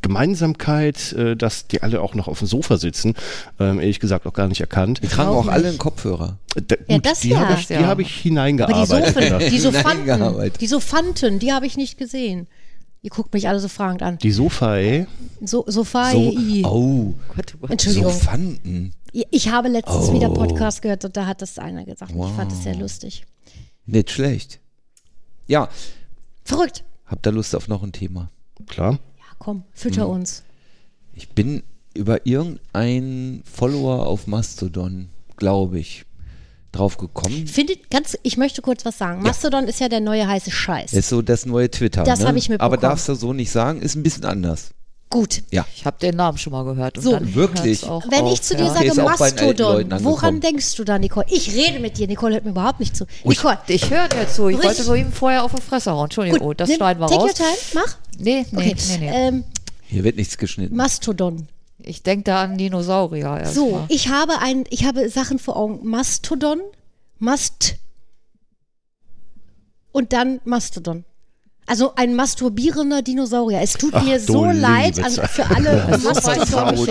Gemeinsamkeit, 0.03 1.13
äh, 1.13 1.35
dass 1.35 1.67
die 1.67 1.83
alle 1.83 2.01
auch 2.03 2.15
noch 2.15 2.29
auf 2.29 2.39
dem 2.41 2.47
Sofa 2.49 2.77
sitzen, 2.77 3.15
ähm, 3.59 3.81
ehrlich 3.81 4.01
gesagt 4.01 4.27
auch 4.27 4.35
gar 4.35 4.49
nicht 4.49 4.61
erkannt. 4.61 5.01
Die 5.03 5.09
tragen 5.09 5.31
Auch 5.31 5.47
auch 5.47 5.49
alle 5.49 5.69
einen 5.69 5.79
Kopfhörer. 5.79 6.39
Äh, 6.55 6.63
Da, 6.63 6.77
Ja, 6.89 6.97
gut, 6.97 7.07
das 7.07 7.21
die 7.21 7.31
ja. 7.31 7.39
habe 7.41 7.59
ich, 7.61 7.67
die 7.67 7.73
Ja. 7.75 7.87
hab 7.87 7.99
ich 8.01 8.07
Aber 8.09 8.17
die 8.19 8.23
hineingearbeitet. 8.29 9.15
Sofen, 9.15 9.39
die 9.51 9.59
Sophanten, 9.59 10.03
Hineingearbeitet. 10.05 10.61
die 10.61 11.39
die 11.39 11.53
habe 11.53 11.67
ich 11.67 11.77
nicht 11.77 11.97
gesehen. 11.99 12.47
Ihr 13.01 13.11
guckt 13.11 13.33
mich 13.35 13.49
alle 13.49 13.61
so 13.61 13.69
fragend 13.69 14.03
an. 14.03 14.19
Die 14.19 14.31
Sofae, 14.31 15.07
So, 15.43 15.65
Sophai. 15.67 16.13
So, 16.13 16.69
oh, 16.69 17.15
Gott, 17.35 17.55
oh. 17.61 17.67
Entschuldigung. 17.69 18.13
so 18.13 18.19
fanden. 18.19 18.93
Ich 19.31 19.49
habe 19.51 19.69
letztens 19.69 20.09
Oh. 20.09 20.15
wieder 20.15 20.29
Podcast 20.31 20.83
gehört 20.83 21.05
und 21.05 21.17
da 21.17 21.27
hat 21.27 21.41
das 21.43 21.59
einer 21.59 21.85
gesagt. 21.85 22.13
und 22.13 22.27
Ich 22.29 22.35
fand 22.35 22.51
es 22.53 22.63
sehr 22.63 22.75
Wow. 22.75 22.81
lustig. 22.83 23.25
Nicht 23.87 24.11
schlecht. 24.11 24.59
Ja, 25.47 25.69
Verrückt. 26.47 26.85
Habt 27.07 27.27
ihr 27.27 27.33
Lust 27.33 27.55
auf 27.55 27.69
noch 27.69 27.83
ein 27.83 27.93
Thema? 27.93 28.31
klar. 28.69 28.93
Ja, 29.19 29.25
komm, 29.39 29.65
fütter 29.73 30.07
Mhm. 30.07 30.15
uns. 30.15 30.43
Ich 31.13 31.29
bin 31.31 31.63
über 31.95 32.27
irgendeinen 32.27 33.43
Follower 33.45 34.07
auf 34.07 34.27
Mastodon, 34.27 35.09
glaube 35.37 35.79
ich, 35.79 36.05
drauf 36.73 36.97
gekommen. 36.97 37.47
Findet 37.47 37.91
ganz, 37.91 38.17
ich 38.23 38.37
möchte 38.37 38.63
kurz 38.63 38.85
was 38.85 38.99
sagen. 38.99 39.23
Mastodon 39.23 39.65
ist 39.65 39.81
ja 39.81 39.89
der 39.89 40.01
neue 40.01 40.27
heiße 40.27 40.51
Scheiß. 40.51 40.93
Ist 40.93 41.09
so 41.09 41.23
das 41.23 41.47
neue 41.47 41.71
Twitter. 41.71 42.03
Das 42.05 42.21
ne? 42.21 42.29
hab 42.29 42.37
ich 42.37 42.49
mitbekommen. 42.49 42.75
Aber 42.75 42.81
darfst 42.81 43.09
du 43.09 43.15
so 43.15 43.33
nicht 43.33 43.51
sagen, 43.51 43.81
ist 43.81 43.95
ein 43.95 44.03
bisschen 44.03 44.25
anders. 44.25 44.71
Gut. 45.15 45.45
Ja. 45.53 45.65
Ich 45.77 45.87
habe 45.87 45.97
den 46.01 46.17
Namen 46.17 46.39
schon 46.39 46.53
mal 46.53 46.65
gehört. 46.65 46.99
Und 46.99 47.05
So, 47.05 47.13
dann 47.13 47.35
wirklich? 47.37 47.83
Wenn 47.83 47.89
auf, 48.25 48.33
ich 48.33 48.43
zu 48.43 48.57
dir 48.57 48.65
ja. 48.65 48.71
Okay, 48.73 48.91
sage 48.91 49.07
alten 49.09 49.43
Mastodon, 49.45 50.05
woran 50.05 50.41
denkst 50.41 50.75
du 50.75 50.83
da, 50.83 50.99
Nicole? 50.99 51.25
Ich 51.31 51.55
rede 51.55 51.79
mit 51.79 51.97
dir. 51.99 52.09
Nicole 52.09 52.35
hört 52.35 52.45
mir 52.45 52.51
überhaupt 52.51 52.81
nicht 52.81 52.97
zu. 52.97 53.07
Nicole, 53.23 53.57
Ich 53.69 53.89
höre 53.91 54.09
dir 54.09 54.27
zu. 54.27 54.49
Ich 54.49 54.57
Richtig. 54.57 54.65
wollte 54.71 54.83
so 54.83 54.95
ihm 54.95 55.13
vorher 55.13 55.45
auf 55.45 55.55
die 55.55 55.63
Fresse 55.63 55.93
hauen. 55.93 56.07
Entschuldigung, 56.07 56.41
gut, 56.41 56.49
oh, 56.49 56.55
das 56.55 56.69
nimm- 56.69 56.79
schneiden 56.79 57.01
wir 57.01 57.07
take 57.07 57.21
raus. 57.21 57.29
your 57.31 57.35
time, 57.37 57.57
mach. 57.75 57.97
Nee, 58.19 58.45
nee, 58.51 58.59
Okay. 58.59 58.77
nee, 58.89 58.99
nee. 58.99 59.11
Ähm, 59.29 59.45
Hier 59.87 60.03
wird 60.03 60.17
nichts 60.17 60.37
geschnitten. 60.37 60.75
Mastodon. 60.75 61.47
ich 61.79 62.03
denke 62.03 62.25
da 62.25 62.43
an 62.43 62.59
Dinosaurier 62.59 63.39
erst 63.39 63.55
So, 63.55 63.71
mal. 63.71 63.85
ich 63.91 64.09
habe 64.09 64.41
ein, 64.41 64.65
ich 64.71 64.85
habe 64.85 65.09
Sachen 65.11 65.39
vor 65.39 65.55
Augen. 65.57 65.87
Mastodon, 65.89 66.61
Mast 67.21 67.77
und 69.93 70.13
dann 70.13 70.41
Mastodon. 70.45 71.05
Also 71.67 71.93
ein 71.97 72.15
masturbierender 72.15 73.01
Dinosaurier. 73.01 73.61
Es 73.63 73.73
tut 73.73 73.95
Ach, 73.95 74.03
mir 74.05 74.21
so 74.21 74.45
leid 74.45 74.97
Zeit. 74.97 75.31
für 75.31 75.45
alle 75.55 75.99
Mastodon. 76.05 76.87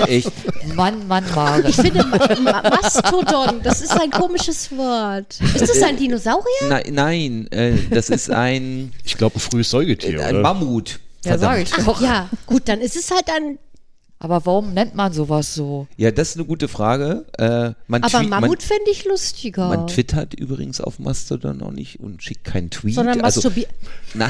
Mann, 0.75 1.07
Mann, 1.07 1.23
Maren. 1.35 1.65
Ich 1.67 1.75
finde 1.75 2.03
Ma 2.05 2.17
Ma 2.41 2.69
Mastodon, 2.69 3.61
das 3.61 3.81
ist 3.81 3.91
ein 3.99 4.09
komisches 4.09 4.75
Wort. 4.75 5.39
Ist 5.41 5.61
das 5.69 5.83
ein 5.83 5.97
Dinosaurier? 5.97 6.67
Nein, 6.69 6.83
nein 6.91 7.47
äh, 7.51 7.73
das 7.91 8.09
ist 8.09 8.31
ein, 8.31 8.91
Ich 9.03 9.15
glaube, 9.17 9.37
ein 9.37 9.39
frühes 9.39 9.69
Säugetier, 9.69 10.25
ein 10.25 10.35
oder? 10.35 10.41
Mammut. 10.41 10.99
Ja, 11.23 11.37
sag 11.37 11.61
ich 11.61 11.71
Ach 11.73 11.85
doch. 11.85 12.01
ja, 12.01 12.29
gut, 12.45 12.63
dann 12.65 12.81
ist 12.81 12.95
es 12.95 13.09
halt 13.11 13.29
ein. 13.29 13.57
Aber 14.23 14.45
warum 14.45 14.73
nennt 14.73 14.95
man 14.95 15.11
sowas 15.11 15.53
so? 15.53 15.85
Ja, 15.97 16.09
das 16.09 16.29
ist 16.29 16.37
eine 16.37 16.45
gute 16.45 16.69
Frage. 16.69 17.25
Äh, 17.37 17.73
man, 17.87 18.03
Aber 18.03 18.23
Mammut 18.23 18.63
fände 18.63 18.89
ich 18.89 19.03
lustiger. 19.03 19.67
man, 19.67 19.79
man 19.79 19.87
twittert 19.87 20.33
übrigens 20.33 20.79
auf 20.79 20.97
Mastodon 20.97 21.57
noch 21.57 21.71
nicht 21.71 21.99
und 21.99 22.23
schickt 22.23 22.45
keinen 22.45 22.69
Tweet. 22.69 22.95
sondern 22.95 23.19
also, 23.19 23.39
masturbier. 23.41 23.67
na, 24.13 24.29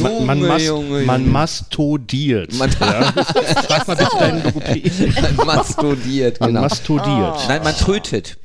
Man, 0.00 0.24
man, 0.24 0.38
Junge, 0.38 0.48
mas 0.48 0.64
Junge, 0.64 1.02
man 1.02 1.20
Junge. 1.20 1.30
mastodiert. 1.32 2.54
Man- 2.54 2.70
ja? 2.80 3.12
Frag 3.12 3.86
mal 3.86 3.96
bitte 3.96 4.16
deinen 4.18 4.44
Logopäden. 4.44 5.14
man 5.36 5.46
mastodiert, 5.46 6.40
Man 6.40 6.48
genau. 6.48 6.60
mastodiert. 6.62 7.48
Nein, 7.48 7.62
man 7.64 7.76
tötet. 7.76 8.38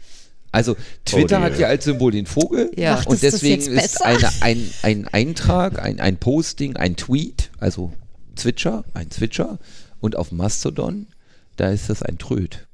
Also 0.52 0.76
Twitter 1.06 1.40
Oh, 1.40 1.44
hat 1.44 1.58
ja 1.60 1.68
als 1.68 1.86
Symbol 1.86 2.12
den 2.12 2.26
Vogel 2.26 2.72
Ja. 2.76 3.02
Und 3.06 3.24
deswegen 3.24 3.62
ist 3.62 4.02
eine, 4.04 4.30
ein, 4.42 4.70
ein 4.82 5.08
Eintrag, 5.14 5.80
ein, 5.82 6.02
ein 6.02 6.18
Posting, 6.18 6.76
ein 6.76 6.98
Tweet, 6.98 7.52
also 7.58 7.94
Zwitscher, 8.36 8.84
ein 8.94 9.10
Zwitscher 9.12 9.60
und 10.00 10.16
auf 10.16 10.32
Mastodon, 10.32 11.08
da 11.56 11.70
ist 11.70 11.90
das 11.90 12.02
ein 12.04 12.18
Tröd. 12.18 12.68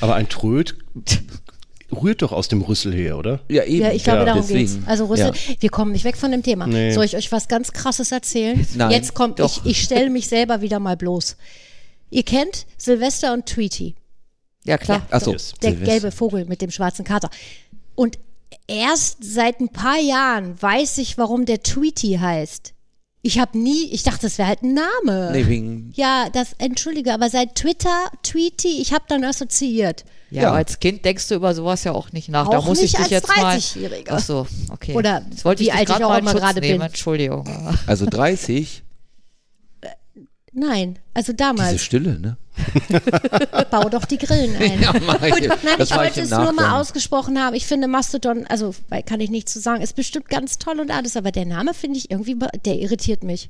Aber 0.00 0.14
ein 0.14 0.28
Tröd 0.28 0.76
rührt 1.92 2.22
doch 2.22 2.32
aus 2.32 2.48
dem 2.48 2.62
Rüssel 2.62 2.94
her, 2.94 3.18
oder? 3.18 3.40
Ja, 3.48 3.64
eben. 3.64 3.84
Ja, 3.84 3.92
ich 3.92 4.04
glaube, 4.04 4.20
Ja, 4.20 4.24
darum 4.26 4.42
deswegen. 4.42 4.72
geht's. 4.72 4.86
Also 4.86 5.06
Rüssel, 5.06 5.32
Ja. 5.34 5.54
wir 5.60 5.70
kommen 5.70 5.92
nicht 5.92 6.04
weg 6.04 6.16
von 6.16 6.30
dem 6.30 6.42
Thema. 6.42 6.66
Nee. 6.66 6.92
Soll 6.92 7.04
ich 7.04 7.16
euch 7.16 7.30
was 7.32 7.48
ganz 7.48 7.72
Krasses 7.72 8.12
erzählen? 8.12 8.64
Nein, 8.76 8.90
Jetzt 8.92 9.14
kommt, 9.14 9.40
doch. 9.40 9.64
ich, 9.64 9.70
ich 9.78 9.82
stelle 9.82 10.10
mich 10.10 10.28
selber 10.28 10.60
wieder 10.60 10.78
mal 10.78 10.96
bloß. 10.96 11.36
Ihr 12.10 12.22
kennt 12.22 12.66
Silvester 12.76 13.32
und 13.32 13.46
Tweety. 13.46 13.94
Ja, 14.64 14.78
klar. 14.78 15.06
Ach 15.10 15.20
so, 15.20 15.32
Der 15.32 15.38
Silvester. 15.40 15.72
gelbe 15.84 16.10
Vogel 16.12 16.44
mit 16.44 16.60
dem 16.62 16.70
schwarzen 16.70 17.04
Kater. 17.04 17.30
Und 17.94 18.18
erst 18.66 19.18
seit 19.22 19.58
ein 19.60 19.68
paar 19.70 19.98
Jahren 19.98 20.60
weiß 20.60 20.98
ich, 20.98 21.18
warum 21.18 21.44
der 21.46 21.62
Tweety 21.62 22.18
heißt. 22.20 22.72
Ich 23.22 23.38
habe 23.38 23.58
nie, 23.58 23.84
ich 23.92 24.02
dachte, 24.02 24.22
das 24.22 24.38
wäre 24.38 24.48
halt 24.48 24.62
ein 24.62 24.72
Name. 24.74 25.30
Nee, 25.32 25.46
wegen, 25.46 25.92
Ja, 25.94 26.28
das, 26.32 26.54
entschuldige, 26.58 27.12
aber 27.12 27.28
seit 27.28 27.54
Twitter, 27.54 28.10
Tweety, 28.22 28.80
ich 28.80 28.94
habe 28.94 29.04
dann 29.08 29.24
assoziiert. 29.24 30.04
Ja, 30.30 30.42
Ja. 30.44 30.52
als 30.52 30.80
Kind 30.80 31.04
denkst 31.04 31.28
du 31.28 31.34
über 31.34 31.54
sowas 31.54 31.84
ja 31.84 31.92
auch 31.92 32.12
nicht 32.12 32.28
nach. 32.30 32.48
da 32.48 32.58
Auch 32.58 32.64
muss 32.66 32.78
ich 32.78 32.84
nicht 32.92 32.94
dich 32.94 33.00
als 33.02 33.10
jetzt 33.10 33.28
mal. 33.28 33.56
30-Jähriger. 33.56 34.08
Ach 34.10 34.20
so, 34.20 34.46
okay. 34.70 34.94
Oder 34.94 35.22
das 35.30 35.44
wollte 35.44 35.60
wie 35.60 35.64
ich 35.64 35.70
dich 35.70 35.78
alt 35.78 35.88
ich 35.90 35.94
grad 35.94 36.02
auch 36.04 36.08
mal 36.08 36.14
in 36.18 36.22
immer 36.22 36.30
Schutz 36.32 36.40
gerade 36.40 36.60
nehmen. 36.60 36.78
bin. 36.78 36.86
Entschuldigung. 36.86 37.76
also 37.86 38.06
30, 38.06 38.82
Nein, 40.60 40.98
also 41.14 41.32
diese 41.32 41.36
damals. 41.36 41.82
Stille, 41.82 42.20
ne? 42.20 42.36
Bau 43.70 43.88
doch 43.88 44.04
die 44.04 44.18
Grillen 44.18 44.54
ein. 44.56 44.82
Ja, 44.82 44.92
nein, 44.92 45.50
Das 45.78 45.90
ich 45.90 45.96
wollte 45.96 46.20
es 46.20 46.30
nur 46.30 46.52
mal 46.52 46.78
ausgesprochen 46.78 47.38
haben. 47.38 47.56
Ich 47.56 47.66
finde 47.66 47.88
Mastodon, 47.88 48.46
also 48.46 48.74
weil 48.90 49.02
kann 49.02 49.20
ich 49.20 49.30
nichts 49.30 49.54
zu 49.54 49.60
sagen, 49.60 49.82
ist 49.82 49.96
bestimmt 49.96 50.28
ganz 50.28 50.58
toll 50.58 50.78
und 50.80 50.90
alles, 50.90 51.16
aber 51.16 51.32
der 51.32 51.46
Name 51.46 51.72
finde 51.72 51.98
ich 51.98 52.10
irgendwie, 52.10 52.36
der 52.64 52.78
irritiert 52.78 53.24
mich. 53.24 53.48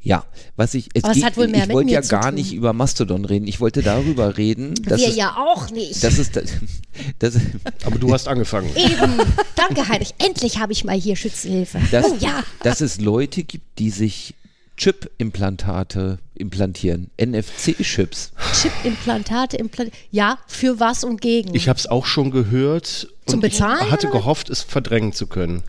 Ja, 0.00 0.26
was 0.54 0.74
ich, 0.74 0.90
es 0.92 1.02
geht, 1.02 1.24
hat 1.24 1.36
wohl 1.38 1.48
mehr 1.48 1.64
ich 1.64 1.70
wollte 1.72 1.90
ja 1.90 2.02
gar 2.02 2.26
tun. 2.26 2.34
nicht 2.34 2.52
über 2.52 2.74
Mastodon 2.74 3.24
reden. 3.24 3.48
Ich 3.48 3.60
wollte 3.60 3.82
darüber 3.82 4.36
reden, 4.36 4.74
dass 4.84 5.00
Wir 5.00 5.08
es, 5.08 5.16
ja 5.16 5.34
auch 5.38 5.70
nicht. 5.70 6.04
das 6.04 6.18
ist, 6.18 6.36
das, 6.36 6.50
das, 7.18 7.36
Aber 7.84 7.98
du 7.98 8.12
hast 8.12 8.28
angefangen. 8.28 8.68
Eben. 8.76 9.14
Danke, 9.56 9.88
Heinrich. 9.88 10.14
Endlich 10.18 10.58
habe 10.58 10.72
ich 10.72 10.84
mal 10.84 10.94
hier 10.94 11.16
Schützenhilfe. 11.16 11.80
dass, 11.90 12.04
oh 12.04 12.16
ja. 12.20 12.44
dass 12.62 12.82
es 12.82 13.00
Leute 13.00 13.44
gibt, 13.44 13.78
die 13.78 13.88
sich 13.88 14.34
Chip-Implantate 14.76 16.18
implantieren, 16.36 17.10
NFC-Chips. 17.20 18.32
Chipimplantate, 18.52 19.56
Implant 19.56 19.92
ja, 20.10 20.38
für 20.46 20.80
was 20.80 21.04
und 21.04 21.20
gegen. 21.20 21.54
Ich 21.54 21.68
habe 21.68 21.78
es 21.78 21.86
auch 21.86 22.06
schon 22.06 22.30
gehört 22.30 23.08
Zum 23.26 23.36
und 23.36 23.40
Bezahlen, 23.40 23.86
ich 23.86 23.92
hatte 23.92 24.08
gehofft, 24.08 24.50
es 24.50 24.62
verdrängen 24.62 25.12
zu 25.12 25.26
können. 25.26 25.62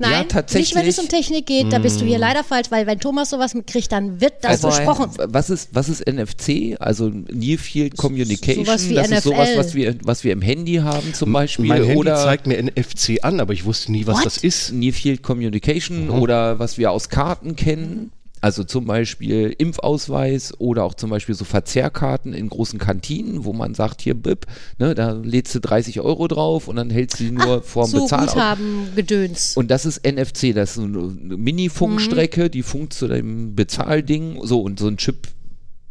Nein, 0.00 0.12
ja, 0.12 0.22
tatsächlich. 0.24 0.74
nicht 0.76 0.80
wenn 0.80 0.88
es 0.88 0.98
um 1.00 1.08
Technik 1.08 1.46
geht, 1.46 1.72
da 1.72 1.80
bist 1.80 2.00
du 2.00 2.04
Mm. 2.04 2.08
hier 2.08 2.18
leider 2.18 2.44
falsch, 2.44 2.70
weil 2.70 2.86
wenn 2.86 3.00
Thomas 3.00 3.30
sowas 3.30 3.52
mitkriegt, 3.54 3.90
dann 3.90 4.20
wird 4.20 4.34
das 4.42 4.64
Also, 4.64 4.68
besprochen. 4.68 5.10
Was 5.16 5.50
ist, 5.50 5.70
was 5.72 5.88
ist 5.88 6.06
NFC? 6.06 6.76
Also 6.78 7.08
Near 7.08 7.58
Field 7.58 7.96
Communication. 7.96 8.64
sowas 8.64 8.88
wie 8.88 8.94
das 8.94 9.10
ist 9.10 9.24
sowas, 9.24 9.48
NFL. 9.48 9.58
was 9.58 9.74
wir, 9.74 9.96
was 10.04 10.22
wir 10.22 10.32
im 10.34 10.40
Handy 10.40 10.76
haben 10.76 11.14
zum 11.14 11.32
Beispiel. 11.32 11.66
Mein 11.66 11.82
Handy 11.82 11.96
oder 11.96 12.14
zeigt 12.14 12.46
mir 12.46 12.58
NFC 12.62 13.18
an, 13.24 13.40
aber 13.40 13.52
ich 13.52 13.64
wusste 13.64 13.90
nie, 13.90 14.06
was 14.06 14.18
What? 14.18 14.26
das 14.26 14.36
ist. 14.36 14.70
Near 14.72 14.92
Field 14.92 15.24
Communication 15.24 16.04
Mhm. 16.04 16.10
oder 16.22 16.60
was 16.60 16.78
wir 16.78 16.92
aus 16.92 17.08
Karten 17.08 17.56
kennen. 17.56 18.12
Also 18.40 18.64
zum 18.64 18.86
Beispiel 18.86 19.54
Impfausweis 19.56 20.54
oder 20.58 20.84
auch 20.84 20.94
zum 20.94 21.10
Beispiel 21.10 21.34
so 21.34 21.44
Verzehrkarten 21.44 22.32
in 22.32 22.48
großen 22.48 22.78
Kantinen, 22.78 23.44
wo 23.44 23.52
man 23.52 23.74
sagt, 23.74 24.02
hier 24.02 24.14
Bib, 24.14 24.46
ne, 24.78 24.94
da 24.94 25.12
lädst 25.12 25.54
du 25.54 25.60
30 25.60 26.00
Euro 26.00 26.28
drauf 26.28 26.68
und 26.68 26.76
dann 26.76 26.90
hältst 26.90 27.20
du 27.20 27.24
sie 27.24 27.30
nur 27.30 27.62
vorm 27.62 27.90
so 27.90 28.02
Bezahl. 28.02 28.26
Guthaben, 28.26 28.88
Gedöns. 28.94 29.56
Und 29.56 29.70
das 29.70 29.86
ist 29.86 30.06
NFC, 30.06 30.54
das 30.54 30.76
ist 30.76 30.84
eine 30.84 30.98
Mini-Funkstrecke, 31.36 32.50
die 32.50 32.62
funkt 32.62 32.92
zu 32.92 33.08
dem 33.08 33.54
Bezahlding, 33.54 34.40
so 34.42 34.60
und 34.60 34.78
so 34.78 34.88
ein 34.88 34.96
Chip 34.96 35.28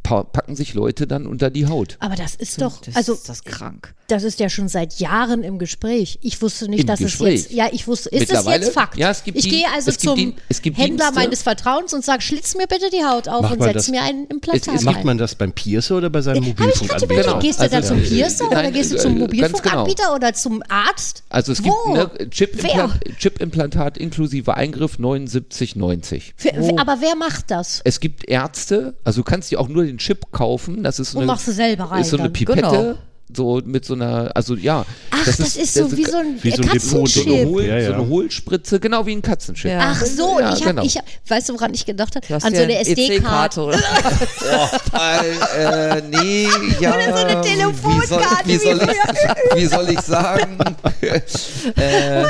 packen 0.10 0.56
sich 0.56 0.74
Leute 0.74 1.08
dann 1.08 1.26
unter 1.28 1.50
die 1.50 1.68
Haut. 1.68 1.98
Aber 2.00 2.16
das 2.16 2.36
ist 2.36 2.62
doch, 2.62 2.82
Das 2.82 2.96
also 2.96 3.14
ist 3.14 3.28
das 3.30 3.44
krank. 3.44 3.94
das 4.08 4.24
ist 4.24 4.40
ja 4.40 4.50
schon 4.50 4.68
seit 4.68 5.00
Jahren 5.00 5.44
im 5.44 5.60
Gespräch. 5.60 6.20
Ich 6.22 6.42
wusste 6.42 6.70
nicht, 6.70 6.82
Im 6.82 6.88
dass 6.88 7.00
Gespräch? 7.00 7.36
es 7.36 7.42
jetzt, 7.44 7.54
ja, 7.54 7.68
ich 7.72 7.88
wusste, 7.88 8.10
ist 8.10 8.32
es 8.32 8.46
jetzt 8.46 8.74
Fakt? 8.74 8.98
Ja, 8.98 9.12
es 9.12 9.24
gibt 9.24 9.38
ich 9.38 9.44
die- 9.44 9.50
gehe 9.50 9.66
also 9.76 9.90
es 9.90 9.98
gibt 9.98 10.02
zum 10.02 10.16
die- 10.16 10.36
es 10.50 10.62
gibt 10.62 10.78
Händler 10.78 11.06
Dienste. 11.08 11.14
meines 11.22 11.42
Vertrauens 11.44 11.94
und 11.94 12.04
sage, 12.06 12.22
schlitz 12.22 12.56
mir 12.56 12.68
bitte 12.68 12.90
die 12.92 13.04
Haut 13.06 13.28
auf 13.28 13.42
Macht 13.44 13.54
und 13.58 13.64
setz 13.64 13.74
das- 13.74 13.88
mir 13.90 14.02
ein 14.02 14.26
Implantat 14.26 14.76
es 14.76 14.84
Macht 14.84 14.98
ein. 15.00 15.06
man 15.06 15.18
das 15.18 15.36
beim 15.36 15.52
Piercer 15.54 15.98
oder 15.98 16.10
bei 16.10 16.22
seinem 16.22 16.44
gerade 16.44 16.50
Mobilfunkanbieter? 16.50 17.22
überlegt, 17.22 17.40
gehst 17.42 17.60
du 17.60 17.64
Also, 17.64 17.76
dann 17.76 17.84
zum 17.84 17.98
äh, 18.00 18.02
Piercer 18.08 18.46
oder 18.48 18.56
nein, 18.64 18.74
gehst 18.74 18.92
du 18.92 18.96
äh, 18.96 19.00
zum 19.00 19.12
ganz 19.14 19.20
Mobilfunkanbieter 19.22 20.16
oder 20.16 20.34
zum 20.34 20.64
Arzt? 20.70 21.24
Also 21.30 21.52
es 21.52 21.62
gibt 21.62 21.76
Wo? 21.86 21.94
ne, 21.94 22.10
Chip-Implant 22.30 23.00
Wer? 23.06 23.16
Chip-Implantat 23.18 23.98
inklusive 23.98 24.54
Eingriff 24.54 24.98
79,90. 25.00 26.34
Für, 26.38 26.50
aber 26.80 26.98
wer 27.02 27.16
macht 27.16 27.52
das? 27.52 27.82
Es 27.84 28.00
gibt 28.00 28.28
Ärzte, 28.28 28.96
also 29.04 29.22
du 29.22 29.24
kannst 29.26 29.52
dir 29.52 29.60
auch 29.60 29.68
nur 29.68 29.86
den 29.86 29.97
Chip 29.98 30.32
kaufen. 30.32 30.84
Das 30.84 31.00
ist 31.00 31.12
so 31.12 31.18
Und 31.20 31.24
eine, 31.24 31.32
machst 31.34 31.48
du 31.48 31.52
selber 31.52 31.86
rein 31.86 32.02
ist 32.02 32.10
so 32.10 32.18
eine 32.18 32.24
dann. 32.26 32.34
Pipette, 32.34 32.62
Genau. 32.62 32.96
so 33.36 33.62
mit 33.66 33.84
so 33.86 33.94
einer, 33.94 34.32
also 34.36 34.56
ja. 34.56 34.86
Ach, 35.12 35.26
das, 35.26 35.40
ist 35.58 35.74
so 35.74 35.92
wie 35.98 36.06
so 36.06 36.18
ein 36.18 36.38
wie 36.42 36.52
so 36.52 36.62
ein 36.62 36.70
Depot, 36.70 36.82
so 36.82 36.96
eine, 36.98 37.04
Katzenchip. 37.04 37.46
Hohl, 37.48 37.64
Ja, 37.66 37.78
ja. 37.78 37.88
so 37.88 37.94
eine 37.94 38.08
Hohlspritze, 38.08 38.80
genau 38.80 39.06
wie 39.06 39.16
ein 39.16 39.22
Katzenchip. 39.22 39.72
Ja. 39.72 39.80
Ach 39.82 40.06
so, 40.06 40.40
Ja, 40.40 40.54
ich 40.54 40.62
habe, 40.62 40.70
genau. 40.76 40.84
ich 40.84 40.98
hab, 40.98 41.04
weißt 41.28 41.50
du, 41.50 41.54
woran 41.54 41.74
ich 41.74 41.86
gedacht 41.86 42.16
habe? 42.16 42.26
An 42.34 42.56
so 42.56 42.62
eine 42.62 42.80
SD-Karte. 42.80 43.14
EC-Karte 43.16 43.62
oder 43.62 43.78
äh, 45.98 46.02
nee, 46.10 46.48
ja. 46.80 46.94
Oder 46.94 47.18
so 47.18 47.26
eine 47.26 47.42
Telefonkarte, 47.42 48.48
Wie 48.48 48.58
soll, 48.58 48.80
wie 48.80 48.82
wie 48.82 48.86
soll, 48.86 48.86
ich, 48.86 49.56
wie 49.56 49.66
soll 49.66 49.90
ich 49.90 50.00
sagen? 50.02 50.58
äh, 51.76 52.24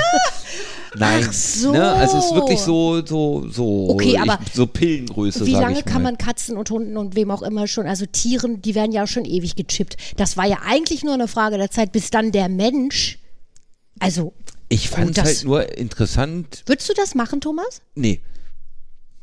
nein. 0.98 1.26
Ach 1.28 1.34
so. 1.34 1.72
Ne? 1.72 1.84
Also 1.84 2.18
es 2.18 2.26
ist 2.26 2.36
wirklich 2.36 2.60
so, 2.60 3.06
so, 3.06 3.48
so, 3.50 3.90
Okay, 3.90 4.18
aber 4.18 4.40
ich, 4.46 4.54
so 4.54 4.68
Pillengröße. 4.68 5.46
Wie 5.46 5.52
lange 5.52 5.84
kann 5.84 6.02
man 6.02 6.18
Katzen 6.18 6.58
und 6.58 6.70
Hunden 6.70 6.98
und 6.98 7.16
wem 7.16 7.32
auch 7.32 7.42
immer 7.42 7.68
schon, 7.68 7.86
also 7.88 8.06
Tieren, 8.06 8.62
die 8.62 8.76
werden 8.76 8.92
ja 8.92 9.04
auch 9.04 9.08
schon 9.08 9.26
ewig 9.26 9.56
gechippt. 9.56 9.98
Das 10.18 10.38
war 10.38 10.46
ja 10.46 10.60
eigentlich 10.66 11.04
nur 11.04 11.14
eine 11.14 11.28
Frage 11.28 11.58
der 11.58 11.72
Zeit, 11.72 11.92
bis 11.92 12.10
dann 12.10 12.32
der 12.32 12.50
Mensch. 12.50 13.20
Also, 14.00 14.34
Ich 14.70 14.90
fand 14.90 15.18
es 15.18 15.24
halt 15.24 15.44
nur 15.46 15.78
interessant. 15.78 16.64
würdest 16.66 16.90
du 16.90 16.94
das 16.94 17.16
machen, 17.16 17.42
Thomas? 17.42 17.82
Nee. 17.96 18.22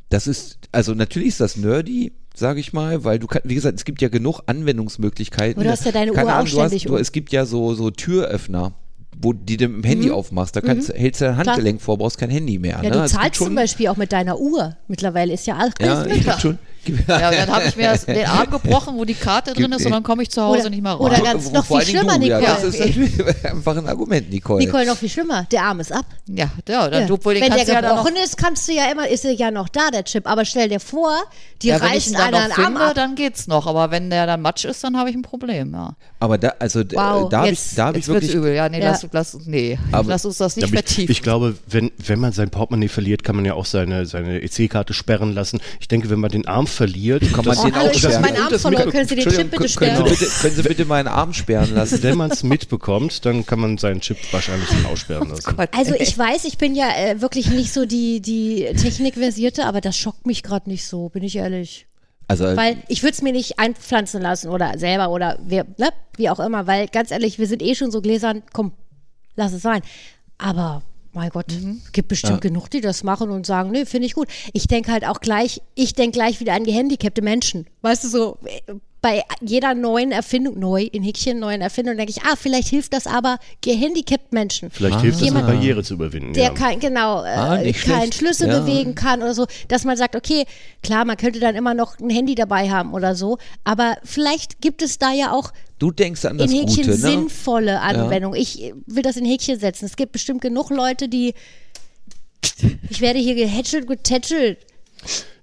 Das 0.09 0.27
ist, 0.27 0.59
also 0.71 0.93
natürlich 0.93 1.29
ist 1.29 1.39
das 1.39 1.55
nerdy, 1.55 2.11
sage 2.35 2.59
ich 2.59 2.73
mal, 2.73 3.03
weil 3.03 3.17
du 3.19 3.27
kannst, 3.27 3.47
wie 3.47 3.55
gesagt, 3.55 3.77
es 3.77 3.85
gibt 3.85 4.01
ja 4.01 4.09
genug 4.09 4.41
Anwendungsmöglichkeiten. 4.45 5.55
Aber 5.55 5.63
du 5.63 5.71
hast 5.71 5.85
ja 5.85 5.91
deine 5.91 6.11
Keine 6.11 6.27
Uhr 6.27 6.33
auch 6.33 6.37
Ahnung, 6.39 6.51
du 6.51 6.61
hast, 6.61 6.67
ständig 6.67 6.83
du, 6.83 6.93
um. 6.93 6.97
Es 6.99 7.11
gibt 7.11 7.31
ja 7.31 7.45
so, 7.45 7.73
so 7.73 7.89
Türöffner, 7.91 8.73
wo 9.21 9.33
die 9.33 9.57
du 9.57 9.67
mit 9.67 9.83
dem 9.83 9.87
Handy 9.87 10.11
aufmachst. 10.11 10.55
Da 10.55 10.61
kannst, 10.61 10.93
hältst 10.93 11.21
du 11.21 11.25
dein 11.25 11.35
Klar. 11.35 11.47
Handgelenk 11.55 11.81
vor, 11.81 11.97
brauchst 11.97 12.17
kein 12.17 12.29
Handy 12.29 12.59
mehr. 12.59 12.79
Ja, 12.83 12.89
ne? 12.89 13.01
du 13.01 13.05
zahlst 13.07 13.35
zum 13.35 13.55
Beispiel 13.55 13.87
auch 13.87 13.97
mit 13.97 14.11
deiner 14.11 14.39
Uhr. 14.39 14.75
Mittlerweile 14.87 15.33
ist 15.33 15.47
ja 15.47 15.55
alles 15.57 15.73
Ja, 15.79 16.05
ich 16.05 16.31
schon. 16.39 16.57
Ja, 17.07 17.31
dann 17.31 17.49
habe 17.49 17.65
ich 17.67 17.75
mir 17.75 17.87
das, 17.91 18.05
den 18.05 18.25
Arm 18.25 18.49
gebrochen, 18.49 18.95
wo 18.97 19.05
die 19.05 19.13
Karte 19.13 19.53
drin 19.53 19.71
ist 19.71 19.85
und 19.85 19.91
dann 19.91 20.03
komme 20.03 20.23
ich 20.23 20.29
zu 20.29 20.41
Hause 20.41 20.61
Oder- 20.61 20.69
nicht 20.69 20.81
mehr 20.83 20.99
oder 20.99 21.15
rein. 21.15 21.23
ganz- 21.23 21.51
noch 21.51 21.65
vor 21.65 21.81
viel 21.81 21.95
schlimmer, 21.97 22.17
du, 22.19 22.25
ja, 22.25 22.39
Nicole. 22.39 22.55
Das 22.55 22.63
ist 22.63 22.79
natürlich 22.79 23.13
einfach 23.45 23.77
ein 23.77 23.87
Argument, 23.87 24.29
Nicole. 24.29 24.63
Nicole, 24.65 24.85
noch 24.85 24.97
viel 24.97 25.09
schlimmer. 25.09 25.45
Der 25.51 25.63
Arm 25.63 25.79
ist 25.79 25.91
ab. 25.91 26.05
Ja, 26.27 26.49
ja, 26.67 26.89
dann, 26.89 27.01
Ja. 27.01 27.07
du, 27.07 27.17
den 27.17 27.41
Wenn 27.41 27.51
der 27.51 27.65
du 27.65 27.71
ja 27.71 27.81
gebrochen 27.81 28.15
ist, 28.23 28.37
kannst 28.37 28.67
du 28.67 28.73
ja 28.73 28.91
immer, 28.91 29.07
ist 29.07 29.25
er 29.25 29.31
ja 29.33 29.51
noch 29.51 29.69
da, 29.69 29.89
der 29.91 30.03
Chip. 30.03 30.27
Aber 30.27 30.45
stell 30.45 30.69
dir 30.69 30.79
vor, 30.79 31.15
die 31.61 31.67
ja, 31.67 31.77
reißen 31.77 32.13
noch 32.13 32.21
einen 32.21 32.51
Arm 32.51 32.77
ab. 32.77 32.93
dann 32.95 33.15
geht's 33.15 33.47
noch. 33.47 33.67
Aber 33.67 33.91
wenn 33.91 34.09
der 34.09 34.25
dann 34.27 34.41
Matsch 34.41 34.65
ist, 34.65 34.83
dann 34.83 34.97
habe 34.97 35.09
ich 35.09 35.15
ein 35.15 35.21
Problem, 35.21 35.73
ja. 35.73 35.95
Aber 36.19 36.37
da, 36.37 36.53
also 36.59 36.83
d- 36.83 36.95
Wow, 36.95 37.29
da 37.29 37.37
habe 37.39 37.49
ich, 37.49 37.59
jetzt- 37.59 37.77
da 37.77 37.87
hab 37.87 37.95
ich 37.97 38.07
wirklich 38.07 38.33
übel. 38.33 38.53
Ja, 38.53 38.69
nee, 38.69 38.79
Ja. 38.79 38.91
Lass, 38.91 39.05
lass, 39.11 39.37
nee. 39.45 39.77
Aber- 39.91 40.09
lass 40.09 40.25
uns 40.25 40.37
das 40.37 40.55
nicht 40.55 40.65
Aber 40.65 40.73
ich, 40.73 40.79
vertiefen. 40.85 41.11
ich 41.11 41.21
glaube, 41.21 41.55
wenn, 41.67 41.91
wenn 41.97 42.19
man 42.19 42.31
sein 42.31 42.49
Portemonnaie 42.49 42.87
verliert, 42.87 43.23
kann 43.23 43.35
man 43.35 43.45
ja 43.45 43.53
auch 43.53 43.65
seine, 43.65 44.05
seine 44.05 44.41
EC-Karte 44.41 44.93
sperren 44.93 45.33
lassen. 45.33 45.59
Ich 45.79 45.87
denke, 45.87 46.09
wenn 46.09 46.19
man 46.19 46.31
den 46.31 46.47
Arm 46.47 46.67
verliert, 46.75 47.21
Kann 47.33 47.45
man 47.45 47.55
das- 47.55 47.61
den 47.63 47.73
Oh, 47.73 47.75
hallo, 47.77 47.89
auch 47.89 47.93
sperren. 47.93 48.21
meinen 48.21 48.37
Arm 48.37 48.59
verloren. 48.59 48.89
Können 48.91 49.07
Sie 49.07 49.15
den 49.15 49.23
Chip 49.29 49.37
bitte 49.37 49.49
Können 49.57 49.69
sperren? 49.69 49.97
Sie 50.07 50.09
bitte, 50.11 50.25
können 50.41 50.55
Sie 50.55 50.61
bitte 50.63 50.85
meinen 50.85 51.07
Arm 51.07 51.33
sperren 51.33 51.73
lassen? 51.73 52.03
wenn 52.03 52.17
man 52.17 52.31
es 52.31 52.43
mitbekommt, 52.43 53.25
dann 53.25 53.45
kann 53.45 53.59
man 53.59 53.77
seinen 53.77 54.01
Chip 54.01 54.17
wahrscheinlich 54.31 54.69
dann 54.69 54.85
aussperren 54.85 55.29
lassen. 55.29 55.55
Also 55.71 55.95
ich 55.95 56.17
weiß, 56.17 56.45
ich 56.45 56.57
bin 56.57 56.75
ja 56.75 56.89
äh, 56.95 57.21
wirklich 57.21 57.49
nicht 57.49 57.73
so 57.73 57.85
die, 57.85 58.21
die 58.21 58.65
Technikversierte, 58.79 59.65
aber 59.65 59.81
das 59.81 59.97
schockt 59.97 60.25
mich 60.27 60.43
gerade 60.43 60.69
nicht 60.69 60.85
so, 60.85 61.09
bin 61.09 61.23
ich 61.23 61.35
ehrlich. 61.35 61.87
Also, 62.27 62.45
Weil 62.45 62.77
ich 62.87 63.03
würde 63.03 63.13
es 63.13 63.21
mir 63.21 63.31
nicht 63.33 63.59
einpflanzen 63.59 64.21
lassen 64.21 64.49
oder 64.49 64.77
selber 64.79 65.09
oder 65.09 65.37
wer, 65.45 65.63
ne, 65.77 65.89
wie 66.17 66.29
auch 66.29 66.39
immer, 66.39 66.65
weil 66.65 66.87
ganz 66.87 67.11
ehrlich, 67.11 67.37
wir 67.37 67.47
sind 67.47 67.61
eh 67.61 67.75
schon 67.75 67.91
so 67.91 68.01
gläsern, 68.01 68.41
komm, 68.51 68.71
lass 69.35 69.53
es 69.53 69.61
sein. 69.61 69.81
Aber 70.39 70.81
mein 71.15 71.29
Gott, 71.29 71.47
gibt 71.93 72.09
bestimmt 72.09 72.41
genug, 72.41 72.69
die 72.69 72.81
das 72.81 73.03
machen 73.03 73.31
und 73.31 73.45
sagen, 73.45 73.71
nee, 73.71 73.85
finde 73.85 74.07
ich 74.07 74.13
gut. 74.13 74.27
Ich 74.53 74.67
denke 74.67 74.91
halt 74.91 75.05
auch 75.05 75.21
gleich, 75.21 75.61
ich 75.73 75.93
denke 75.93 76.17
gleich 76.17 76.39
wieder 76.39 76.53
an 76.53 76.63
gehandicapte 76.63 77.21
Menschen. 77.21 77.65
Weißt 77.81 78.03
du, 78.03 78.07
so 78.09 78.37
äh, 78.43 78.73
bei 79.05 79.23
jeder 79.39 79.75
neuen 79.75 80.11
Erfindung, 80.11 80.57
neu, 80.57 80.81
in 80.81 81.03
Häkchen, 81.03 81.37
neuen 81.37 81.61
Erfindung, 81.61 81.95
denke 81.95 82.09
ich, 82.11 82.23
ah, 82.23 82.35
vielleicht 82.35 82.69
hilft 82.69 82.91
das 82.91 83.05
aber 83.05 83.37
gehandicapt 83.61 84.33
Menschen. 84.33 84.71
Vielleicht 84.71 84.99
hilft 85.01 85.17
es, 85.17 85.21
eine 85.21 85.37
Jemand- 85.41 85.45
Barriere 85.45 85.83
zu 85.83 85.93
überwinden. 85.93 86.33
der 86.33 86.45
ja. 86.45 86.49
kein, 86.55 86.79
genau, 86.79 87.17
Ah, 87.19 87.57
äh, 87.61 87.71
keinen 87.71 87.75
schlecht. 87.75 88.13
Schlüssel 88.15 88.47
Ja. 88.47 88.61
bewegen 88.61 88.95
kann 88.95 89.21
oder 89.21 89.35
so, 89.35 89.45
dass 89.67 89.83
man 89.83 89.95
sagt, 89.95 90.15
okay, 90.15 90.45
klar, 90.81 91.05
man 91.05 91.17
könnte 91.17 91.39
dann 91.39 91.53
immer 91.53 91.75
noch 91.75 91.99
ein 91.99 92.09
Handy 92.09 92.33
dabei 92.33 92.71
haben 92.71 92.95
oder 92.95 93.13
so, 93.13 93.37
aber 93.63 93.97
vielleicht 94.03 94.59
gibt 94.59 94.81
es 94.81 94.97
da 94.97 95.11
ja 95.13 95.33
auch 95.33 95.51
du 95.77 95.91
denkst 95.91 96.25
an 96.25 96.39
das 96.39 96.49
in 96.51 96.61
Häkchen 96.61 96.77
Gute, 96.77 96.89
ne? 96.89 96.95
sinnvolle 96.97 97.81
Anwendungen. 97.81 98.41
Ich 98.41 98.63
äh, 98.63 98.73
will 98.87 99.03
das 99.03 99.17
in 99.17 99.25
Häkchen 99.25 99.59
setzen. 99.59 99.85
Es 99.85 99.97
gibt 99.97 100.13
bestimmt 100.13 100.41
genug 100.41 100.71
Leute, 100.71 101.07
die 101.09 101.35
ich 102.89 103.01
werde 103.01 103.19
hier 103.19 103.35
gehätschelt, 103.35 103.85
getätschelt. 103.87 104.65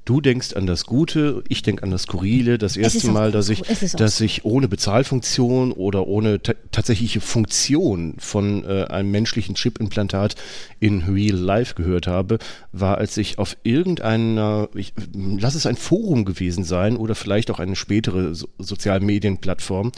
Du 0.04 0.20
denkst 0.20 0.54
an 0.54 0.66
das 0.66 0.84
Gute, 0.84 1.44
ich 1.48 1.62
denke 1.62 1.84
an 1.84 1.92
das 1.92 2.02
Skurrile. 2.02 2.58
Das 2.58 2.76
erste 2.76 3.08
Mal, 3.12 3.30
dass 3.30 3.48
ich, 3.48 3.62
dass 3.92 4.20
ich 4.20 4.44
ohne 4.44 4.66
Bezahlfunktion 4.66 5.70
oder 5.70 6.08
ohne 6.08 6.42
ta 6.42 6.54
tatsächliche 6.72 7.20
Funktion 7.20 8.14
von 8.18 8.64
äh, 8.64 8.84
einem 8.84 9.10
menschlichen 9.12 9.54
Chip-Implantat 9.54 10.34
in 10.80 11.02
Real 11.02 11.36
Life 11.36 11.74
gehört 11.74 12.08
habe, 12.08 12.38
war, 12.72 12.98
als 12.98 13.16
ich 13.16 13.38
auf 13.38 13.56
irgendeiner, 13.62 14.68
ich, 14.74 14.92
lass 15.14 15.54
es 15.54 15.66
ein 15.66 15.76
Forum 15.76 16.24
gewesen 16.24 16.64
sein 16.64 16.96
oder 16.96 17.14
vielleicht 17.14 17.50
auch 17.50 17.60
eine 17.60 17.76
spätere 17.76 18.34
so 18.34 18.48
Sozialmedienplattform, 18.58 19.92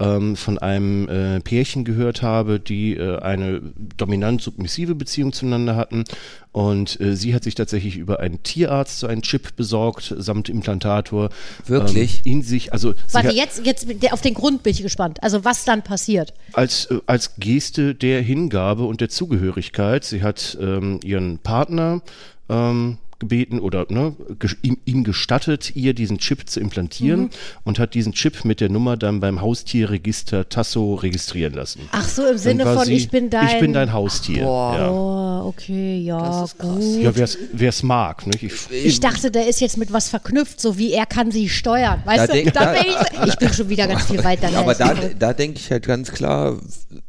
ähm, 0.00 0.36
von 0.36 0.58
einem 0.58 1.08
äh, 1.08 1.40
Pärchen 1.40 1.84
gehört 1.84 2.22
habe, 2.22 2.60
die 2.60 2.96
äh, 2.96 3.18
eine 3.18 3.60
dominant-submissive 3.96 4.94
Beziehung 4.94 5.32
zueinander 5.32 5.76
hatten. 5.76 6.04
Und 6.52 7.00
äh, 7.00 7.16
sie 7.16 7.34
hat 7.34 7.44
sich 7.44 7.54
tatsächlich 7.54 7.96
über 7.96 8.20
einen 8.20 8.42
Tierarzt 8.42 9.00
so 9.00 9.06
einen 9.06 9.22
Chip 9.22 9.56
besorgt, 9.56 10.14
samt 10.18 10.48
Implantator. 10.48 11.30
Wirklich? 11.66 12.22
Ähm, 12.24 12.32
in 12.32 12.42
sich, 12.42 12.72
also 12.72 12.94
Warte, 13.12 13.28
hat, 13.28 13.34
jetzt, 13.34 13.64
jetzt 13.64 13.86
auf 14.12 14.20
den 14.20 14.34
Grund 14.34 14.62
bin 14.62 14.72
ich 14.72 14.82
gespannt. 14.82 15.22
Also 15.22 15.44
was 15.44 15.64
dann 15.64 15.82
passiert. 15.82 16.34
als, 16.52 16.86
äh, 16.86 17.00
als 17.06 17.36
Geste 17.36 17.94
der 17.94 18.22
Hingabe 18.22 18.84
und 18.84 19.00
der 19.00 19.08
Zugehörigkeit. 19.08 20.04
Sie 20.04 20.22
hat 20.22 20.56
ähm, 20.60 21.00
ihren 21.04 21.38
Partner 21.38 22.02
ähm, 22.48 22.98
gebeten 23.18 23.58
oder 23.58 23.86
ne, 23.88 24.14
ihm, 24.62 24.78
ihm 24.84 25.02
gestattet, 25.04 25.74
ihr 25.74 25.92
diesen 25.94 26.18
Chip 26.18 26.48
zu 26.48 26.60
implantieren 26.60 27.20
Mhm. 27.22 27.30
und 27.64 27.78
hat 27.78 27.94
diesen 27.94 28.12
Chip 28.12 28.44
mit 28.44 28.60
der 28.60 28.68
Nummer 28.68 28.96
dann 28.96 29.18
beim 29.20 29.40
Haustierregister 29.40 30.48
Tasso 30.48 30.94
registrieren 30.94 31.54
lassen. 31.54 31.80
Ach 31.92 32.08
so, 32.08 32.24
im 32.26 32.38
Sinne 32.38 32.64
von 32.64 32.84
sie, 32.84 32.94
ich 32.94 33.10
bin 33.10 33.28
dein. 33.30 33.48
Ich 33.48 33.60
bin 33.60 33.72
dein 33.72 33.92
Haustier. 33.92 34.38
Ja, 34.42 34.90
Oh, 34.90 35.48
okay, 35.48 35.98
ja, 36.00 36.18
Das 36.18 36.52
ist 36.52 36.58
krass. 36.58 36.68
gut. 36.76 37.02
ja 37.02 37.12
wer 37.52 37.68
es 37.68 37.82
mag. 37.82 38.26
Nicht? 38.26 38.42
Ich, 38.42 38.70
Ich 38.70 39.00
dachte, 39.00 39.30
der 39.30 39.48
ist 39.48 39.60
jetzt 39.60 39.76
mit 39.78 39.92
was 39.92 40.08
verknüpft, 40.08 40.60
so 40.60 40.78
wie 40.78 40.92
er 40.92 41.06
kann 41.06 41.30
sie 41.30 41.48
steuern. 41.48 42.02
Weißt 42.04 42.20
Da 42.20 42.26
du, 42.26 42.32
denk- 42.32 42.52
da 42.54 42.72
bin 42.72 42.82
ich, 42.82 43.28
ich 43.28 43.36
bin 43.36 43.52
schon 43.52 43.68
wieder 43.68 43.86
ganz 43.88 44.04
viel 44.04 44.22
weiter. 44.22 44.48
Aber 44.56 44.74
da, 44.74 44.94
da 45.18 45.32
denke 45.32 45.58
ich 45.58 45.70
halt 45.70 45.86
ganz 45.86 46.12
klar, 46.12 46.56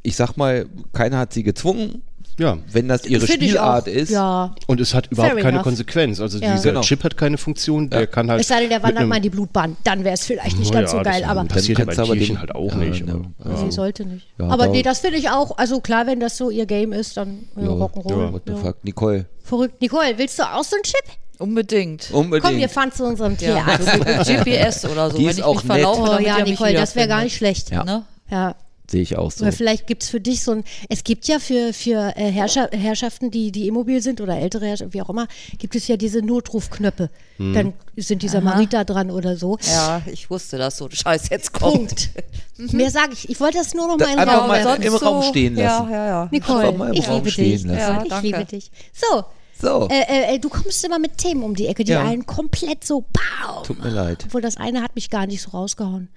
ich 0.02 0.16
sag 0.16 0.38
mal, 0.38 0.66
keiner 0.94 1.18
hat 1.20 1.34
sie 1.34 1.44
gezwungen. 1.44 2.02
Ja. 2.40 2.58
Wenn 2.72 2.88
das 2.88 3.06
ihre 3.06 3.26
Finde 3.28 3.46
ich 3.46 3.52
Spielart 3.52 3.84
auch. 3.88 3.92
ist, 3.92 4.10
Ja. 4.10 4.56
Und 4.68 4.80
es 4.82 4.94
hat 4.94 5.08
überhaupt 5.12 5.34
Fair 5.34 5.42
keine 5.44 5.56
enough. 5.58 5.64
Konsequenz. 5.64 6.20
Also 6.20 6.40
Ja. 6.40 6.54
dieser 6.54 6.70
Genau. 6.70 6.82
Chip 6.82 7.04
hat 7.04 7.16
keine 7.18 7.38
Funktion, 7.38 7.90
der 7.90 8.08
kann 8.08 8.30
halt. 8.32 8.42
Es 8.42 8.48
sei 8.48 8.62
denn, 8.62 8.70
der 8.70 8.82
wandert 8.82 9.08
mal 9.08 9.18
in 9.18 9.22
die 9.24 9.30
Blutbahn. 9.30 9.78
Dann 9.84 10.04
wäre 10.04 10.16
es 10.16 10.26
vielleicht 10.26 10.58
nicht 10.58 10.74
Na 10.74 10.80
ganz 10.82 10.92
ja, 10.94 10.98
so 10.98 11.04
geil, 11.04 11.22
das 11.22 11.30
aber 11.30 11.46
passiert 11.46 11.80
ja 11.80 11.86
bei 11.86 11.94
Tierchen 11.94 12.18
dem- 12.36 12.40
halt 12.40 12.56
auch 12.56 12.72
Ja, 12.72 12.76
nicht. 12.78 13.06
ne, 13.06 13.22
aber- 13.44 13.58
sie 13.58 13.72
sollte 13.72 14.06
nicht. 14.06 14.28
Ja, 14.40 14.48
aber 14.48 14.68
nee, 14.68 14.82
das 14.82 15.00
finde 15.00 15.18
ich 15.18 15.30
auch, 15.30 15.58
also 15.58 15.80
klar, 15.82 16.08
wenn 16.08 16.20
das 16.20 16.38
so 16.38 16.50
ihr 16.50 16.66
Game 16.66 16.94
ist, 16.94 17.18
dann 17.18 17.46
ja, 17.56 17.64
Ja, 17.64 17.70
Rock'n'Roll. 17.70 18.34
what 18.34 18.42
the 18.46 18.54
Ja. 18.54 18.58
fuck, 18.60 18.84
Nicole, 18.84 19.26
Verrückt. 19.44 19.82
Nicole, 19.82 20.14
willst 20.18 20.38
du 20.40 20.44
auch 20.44 20.64
so 20.64 20.76
einen 20.76 20.84
Chip? 20.84 21.04
Unbedingt. 21.40 22.12
unbedingt. 22.12 22.44
Komm, 22.46 22.58
wir 22.60 22.68
fahren 22.70 22.92
zu 22.92 23.06
unserem 23.06 23.34
Ja, 23.40 23.64
Tierarzt. 23.64 23.86
so 23.92 23.98
mit 23.98 24.46
GPS 24.46 24.86
oder 24.86 25.10
so. 25.10 25.18
Die 25.18 25.24
wenn 25.24 25.30
ist 25.32 25.38
ich 25.38 25.44
auch 25.44 25.56
mich 25.56 25.64
nett. 25.64 25.72
verlaufe, 25.82 26.18
Oh 26.18 26.22
ja, 26.22 26.44
Nicole, 26.44 26.74
das 26.74 26.96
wäre 26.96 27.08
gar 27.08 27.24
nicht 27.24 27.36
schlecht. 27.38 27.72
Ja. 27.72 27.84
Ne? 27.86 28.04
Ja. 28.30 28.56
Sehe 28.90 29.02
ich 29.02 29.16
auch 29.18 29.30
so. 29.32 29.44
Oder 29.46 29.52
vielleicht 29.52 29.86
gibt 29.88 30.02
es 30.04 30.10
für 30.10 30.20
dich 30.20 30.44
so 30.44 30.52
ein, 30.52 30.64
es 30.90 31.04
gibt 31.04 31.28
ja 31.28 31.38
für, 31.40 31.74
für 31.74 32.14
äh, 32.16 32.32
Herrscher, 32.32 32.70
Herrschaften, 32.72 33.30
die, 33.30 33.52
die 33.52 33.68
immobil 33.68 34.02
sind 34.02 34.20
oder 34.20 34.38
ältere 34.38 34.66
Herrschaften, 34.66 34.94
wie 34.94 35.02
auch 35.02 35.10
immer, 35.10 35.28
gibt 35.60 35.76
es 35.76 35.88
ja 35.88 35.96
diese 35.98 36.22
Notrufknöpfe. 36.24 37.10
Dann 37.38 37.74
sind 37.96 38.22
die 38.24 38.28
Samariter 38.28 38.84
dran 38.86 39.12
oder 39.12 39.38
so. 39.38 39.58
Ja, 39.72 40.02
ich 40.12 40.30
wusste, 40.30 40.58
dass 40.58 40.78
so 40.78 40.86
ein 40.86 40.92
Scheiß 40.92 41.30
jetzt 41.30 41.54
kommt. 41.54 42.10
Punkt. 42.58 42.74
Mehr 42.74 42.90
sage 42.92 43.14
ich. 43.14 43.30
Ich 43.30 43.40
wollte 43.40 43.58
das 43.60 43.74
nur 43.74 43.88
noch 43.88 43.98
Da- 43.98 44.08
mal 44.08 44.14
in 44.24 44.30
Raum 44.30 44.48
mal 44.48 44.82
im 44.84 44.94
Raum 44.96 45.24
stehen 45.24 45.56
lassen. 45.56 45.90
Ja, 45.90 45.96
ja, 45.96 46.06
ja. 46.08 46.28
Nicole, 46.32 46.60
Einfach 46.68 46.78
mal 46.78 46.88
im 46.90 46.94
ich 46.96 47.08
Raum 47.08 47.18
liebe 47.18 47.32
stehen 47.32 47.46
dich. 47.52 47.64
lassen. 47.64 47.78
Ja, 47.80 48.02
ich 48.04 48.10
danke. 48.10 48.28
liebe 48.28 48.46
dich. 48.46 48.72
So, 48.94 49.24
So, 49.62 49.88
Äh, 49.90 50.36
äh, 50.36 50.40
du 50.40 50.50
kommst 50.50 50.84
immer 50.86 51.00
mit 51.00 51.18
Themen 51.18 51.44
um 51.44 51.54
die 51.56 51.68
Ecke, 51.68 51.84
die 51.84 51.92
Ja. 51.92 52.04
einen 52.04 52.26
komplett 52.26 52.84
so 52.86 53.02
pow. 53.02 53.64
tut 53.68 53.82
mir 53.84 53.90
leid. 53.90 54.24
Obwohl 54.26 54.42
das 54.42 54.58
eine 54.58 54.82
hat 54.82 54.96
mich 54.96 55.10
gar 55.10 55.28
nicht 55.28 55.42
so 55.42 55.52
rausgehauen. 55.52 56.10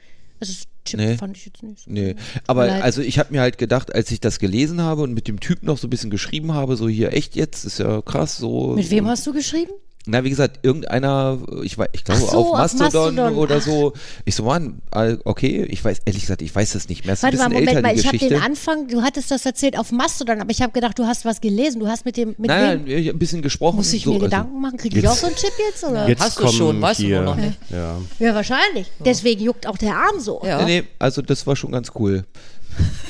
Also 0.42 0.64
Chip 0.84 0.98
Nee. 0.98 1.16
fand 1.16 1.36
ich 1.36 1.46
jetzt 1.46 1.62
nicht 1.62 1.84
so. 1.84 1.90
Nee, 1.90 2.16
aber 2.48 2.66
Leid. 2.66 2.82
also 2.82 3.02
ich 3.02 3.18
habe 3.20 3.32
mir 3.32 3.40
halt 3.40 3.56
gedacht, 3.56 3.94
als 3.94 4.10
ich 4.10 4.18
das 4.18 4.40
gelesen 4.40 4.80
habe 4.80 5.02
und 5.02 5.14
mit 5.14 5.28
dem 5.28 5.38
Typ 5.38 5.62
noch 5.62 5.78
so 5.78 5.86
ein 5.86 5.90
bisschen 5.90 6.10
geschrieben 6.10 6.52
habe, 6.54 6.74
so 6.76 6.88
hier 6.88 7.12
echt 7.12 7.36
jetzt, 7.36 7.64
ist 7.64 7.78
ja 7.78 8.02
krass, 8.02 8.36
so. 8.36 8.72
Mit 8.74 8.90
wem 8.90 9.06
hast 9.06 9.24
du 9.26 9.32
geschrieben? 9.32 9.70
Na, 10.04 10.24
wie 10.24 10.30
gesagt, 10.30 10.58
irgendeiner, 10.64 11.38
ich, 11.62 11.78
wei- 11.78 11.88
ich 11.92 12.02
glaube 12.02 12.20
so, 12.22 12.26
auf 12.26 12.34
auf 12.34 12.58
Mastodon, 12.58 13.14
Mastodon. 13.14 13.34
oder 13.38 13.56
Ach. 13.58 13.62
so. 13.62 13.92
Ich 14.24 14.34
so, 14.34 14.42
Mann, 14.42 14.82
okay, 15.24 15.64
ich 15.70 15.84
weiß, 15.84 15.98
ehrlich 16.04 16.22
gesagt, 16.22 16.42
ich 16.42 16.52
weiß 16.52 16.72
das 16.72 16.88
nicht 16.88 17.04
mehr. 17.04 17.14
Ist 17.14 17.22
Warte 17.22 17.36
mal, 17.36 17.48
Moment 17.50 17.82
mal, 17.82 17.96
ich 17.96 18.04
habe 18.08 18.18
den 18.18 18.34
Anfang, 18.42 18.88
du 18.88 19.02
hattest 19.02 19.30
das 19.30 19.46
erzählt 19.46 19.78
auf 19.78 19.92
Mastodon, 19.92 20.40
aber 20.40 20.50
ich 20.50 20.60
habe 20.60 20.72
gedacht, 20.72 20.98
du 20.98 21.06
hast 21.06 21.24
was 21.24 21.40
gelesen. 21.40 21.78
Du 21.78 21.86
hast 21.86 22.04
mit 22.04 22.16
dem, 22.16 22.30
mit 22.36 22.48
nein, 22.48 22.84
wem? 22.84 22.96
nein, 22.96 23.08
ein 23.14 23.18
bisschen 23.18 23.42
gesprochen. 23.42 23.76
Muss 23.76 23.92
ich 23.92 24.02
so, 24.02 24.10
mir 24.10 24.14
also- 24.16 24.24
Gedanken 24.26 24.60
machen? 24.60 24.76
Kriege 24.76 24.98
ich 24.98 25.06
auch 25.06 25.14
so 25.14 25.26
einen 25.28 25.36
Chip 25.36 25.52
jetzt? 25.68 25.84
Oder? 25.84 26.08
Jetzt 26.08 26.20
Hast 26.20 26.40
du 26.40 26.48
schon, 26.48 26.82
weißt 26.82 26.98
du 26.98 27.04
hier, 27.04 27.20
noch 27.22 27.36
nicht. 27.36 27.56
Ja. 27.70 27.96
Ja, 28.18 28.34
wahrscheinlich. 28.34 28.90
Deswegen 29.04 29.40
juckt 29.44 29.68
auch 29.68 29.78
der 29.78 29.94
Arm 29.96 30.18
so. 30.18 30.40
Ja. 30.44 30.64
Nee, 30.64 30.80
nee, 30.80 30.88
also 30.98 31.22
das 31.22 31.46
war 31.46 31.54
schon 31.54 31.70
ganz 31.70 31.92
cool. 31.94 32.24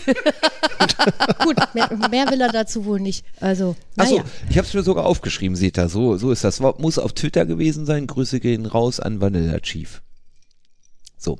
Gut, 1.44 1.57
mehr, 1.75 1.88
mehr 2.11 2.31
will 2.31 2.40
er 2.40 2.53
dazu 2.53 2.85
wohl 2.85 3.01
nicht. 3.01 3.25
Also, 3.40 3.77
Achso, 3.96 4.16
naja. 4.16 4.25
ich 4.51 4.59
habe 4.59 4.66
es 4.66 4.75
mir 4.75 4.83
sogar 4.83 5.07
aufgeschrieben, 5.07 5.57
seht 5.57 5.79
ihr, 5.79 5.88
so, 5.88 6.16
so 6.16 6.31
ist 6.31 6.44
das. 6.44 6.61
Muss 6.61 6.98
auf 6.98 7.12
Twitter 7.12 7.46
gewesen 7.46 7.87
sein. 7.87 8.07
Grüße 8.07 8.40
gehen 8.40 8.66
raus 8.66 9.01
an 9.01 9.20
Vanilla 9.20 9.59
Chief. 9.61 10.03
So, 11.18 11.38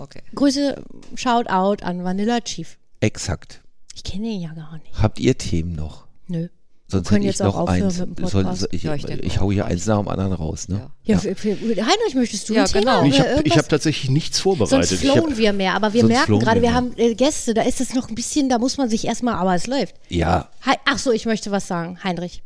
Okay. 0.00 0.22
Grüße, 0.34 0.82
Shoutout 1.14 1.84
an 1.84 2.04
Vanilla 2.04 2.40
Chief. 2.40 2.78
exakt. 3.00 3.60
Ich 3.94 4.02
kenne 4.04 4.28
ihn 4.28 4.40
ja 4.40 4.52
gar 4.54 4.78
nicht. 4.78 4.94
Habt 5.02 5.18
ihr 5.20 5.36
Themen 5.36 5.74
noch? 5.74 6.06
Nö. 6.26 6.48
Sonst 6.90 7.08
können 7.08 7.22
hätte 7.22 7.30
ich 7.30 7.38
jetzt 7.38 7.42
auch 7.42 7.54
noch 7.54 7.68
aufhören 7.68 7.82
eins. 7.84 8.30
Soll, 8.30 8.56
soll, 8.56 8.68
ich, 8.72 8.82
Ja, 8.82 8.94
ich 8.94 9.08
ich 9.08 9.40
hau 9.40 9.52
hier 9.52 9.66
eins 9.66 9.86
nach 9.86 9.98
dem 9.98 10.08
anderen 10.08 10.32
raus, 10.32 10.68
ne? 10.68 10.90
Ja. 11.04 11.14
Ja, 11.14 11.18
für, 11.18 11.36
für, 11.36 11.50
Heinrich, 11.50 12.14
möchtest 12.14 12.48
du 12.48 12.54
Ja, 12.54 12.64
ein 12.64 12.68
Thema? 12.68 13.02
genau. 13.02 13.16
oder 13.16 13.46
Ich 13.46 13.52
habe 13.52 13.58
hab 13.58 13.68
tatsächlich 13.68 14.10
nichts 14.10 14.38
Sonst 14.38 14.58
vorbereitet. 14.58 14.98
Flowen 14.98 15.30
hab, 15.30 15.36
wir 15.36 15.52
mehr, 15.52 15.74
aber 15.74 15.92
wir 15.92 16.02
Sonst 16.02 16.12
merken 16.12 16.38
gerade, 16.38 16.62
wir 16.62 16.70
wir 16.70 16.74
haben 16.74 16.92
äh, 16.96 17.14
Gäste, 17.14 17.54
da 17.54 17.62
ist 17.62 17.80
es 17.80 17.94
noch 17.94 18.08
ein 18.08 18.14
bisschen, 18.14 18.48
da 18.48 18.58
muss 18.58 18.76
man 18.76 18.88
sich 18.88 19.06
erstmal, 19.06 19.34
aber 19.34 19.54
es 19.54 19.66
läuft. 19.66 19.94
Ja, 20.08 20.48
Ach 20.84 20.98
so, 20.98 21.12
ich 21.12 21.26
möchte 21.26 21.50
was 21.50 21.66
sagen, 21.66 21.98
Heinrich. 22.02 22.42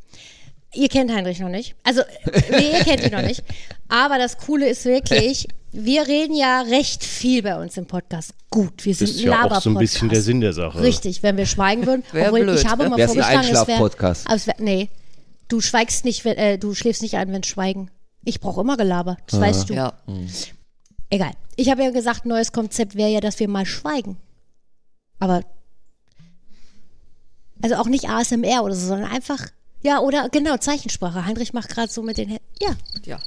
Ihr 0.74 0.88
kennt 0.88 1.12
Heinrich 1.12 1.38
noch 1.38 1.48
nicht. 1.48 1.76
Also, 1.84 2.00
äh, 2.00 2.42
nee, 2.50 2.72
ihr 2.72 2.84
kennt 2.84 3.04
ihn 3.04 3.12
noch 3.12 3.22
nicht. 3.22 3.42
Aber 3.88 4.18
das 4.18 4.38
Coole 4.38 4.68
ist 4.68 4.84
wirklich, 4.84 5.46
wir 5.76 6.06
reden 6.06 6.36
ja 6.36 6.62
recht 6.62 7.02
viel 7.04 7.42
bei 7.42 7.60
uns 7.60 7.76
im 7.76 7.86
Podcast. 7.86 8.32
Gut, 8.48 8.84
wir 8.84 8.94
sind 8.94 9.10
ist 9.10 9.18
ein 9.18 9.24
ja 9.24 9.44
auch 9.44 9.60
so 9.60 9.70
ein 9.70 9.76
bisschen 9.76 10.08
der. 10.08 10.22
Sinn 10.22 10.40
der 10.40 10.52
Sache. 10.52 10.80
Richtig, 10.80 11.22
wenn 11.24 11.36
wir 11.36 11.46
schweigen 11.46 11.84
würden. 11.84 12.04
Wär 12.12 12.26
obwohl 12.28 12.44
blöd. 12.44 12.60
ich 12.60 12.66
habe 12.66 12.88
mal 12.88 12.96
Wär's 12.96 13.10
ein 13.10 13.16
vorgeschlagen, 13.16 13.48
es 13.48 13.66
wäre. 13.66 13.84
Einschlaf-Podcast. 13.84 14.60
Nee, 14.60 14.88
du 15.48 15.60
schweigst 15.60 16.04
nicht, 16.04 16.24
wenn, 16.24 16.36
äh, 16.36 16.58
du 16.58 16.74
schläfst 16.74 17.02
nicht 17.02 17.16
ein, 17.16 17.32
wenn 17.32 17.42
schweigen. 17.42 17.90
Ich 18.24 18.40
brauche 18.40 18.60
immer 18.60 18.76
Gelaber, 18.76 19.16
das 19.26 19.40
weißt 19.40 19.68
du. 19.70 19.74
Ja. 19.74 19.94
Egal. 21.10 21.32
Ich 21.56 21.70
habe 21.70 21.82
ja 21.82 21.90
gesagt, 21.90 22.24
neues 22.24 22.52
Konzept 22.52 22.94
wäre 22.94 23.10
ja, 23.10 23.20
dass 23.20 23.40
wir 23.40 23.48
mal 23.48 23.66
schweigen. 23.66 24.16
Aber 25.18 25.42
also 27.62 27.76
auch 27.76 27.86
nicht 27.86 28.08
ASMR 28.08 28.62
oder 28.62 28.74
so, 28.74 28.86
sondern 28.86 29.10
einfach 29.10 29.48
ja 29.82 29.98
oder 29.98 30.28
genau 30.28 30.56
Zeichensprache. 30.56 31.26
Heinrich 31.26 31.52
macht 31.52 31.68
gerade 31.70 31.90
so 31.90 32.02
mit 32.02 32.16
den 32.16 32.28
Händen. 32.28 32.44
Ja, 32.60 32.76
Ja. 33.04 33.18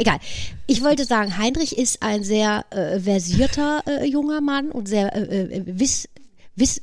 Egal. 0.00 0.18
Ich 0.66 0.82
wollte 0.82 1.04
sagen, 1.04 1.36
Heinrich 1.38 1.76
ist 1.76 2.02
ein 2.02 2.24
sehr 2.24 2.64
äh, 2.70 2.98
versierter 2.98 3.82
äh, 3.86 4.04
junger 4.06 4.40
Mann 4.40 4.70
und 4.70 4.88
sehr 4.88 5.14
äh, 5.14 5.42
äh, 5.42 5.62
wiss, 5.66 6.08
wiss, 6.56 6.82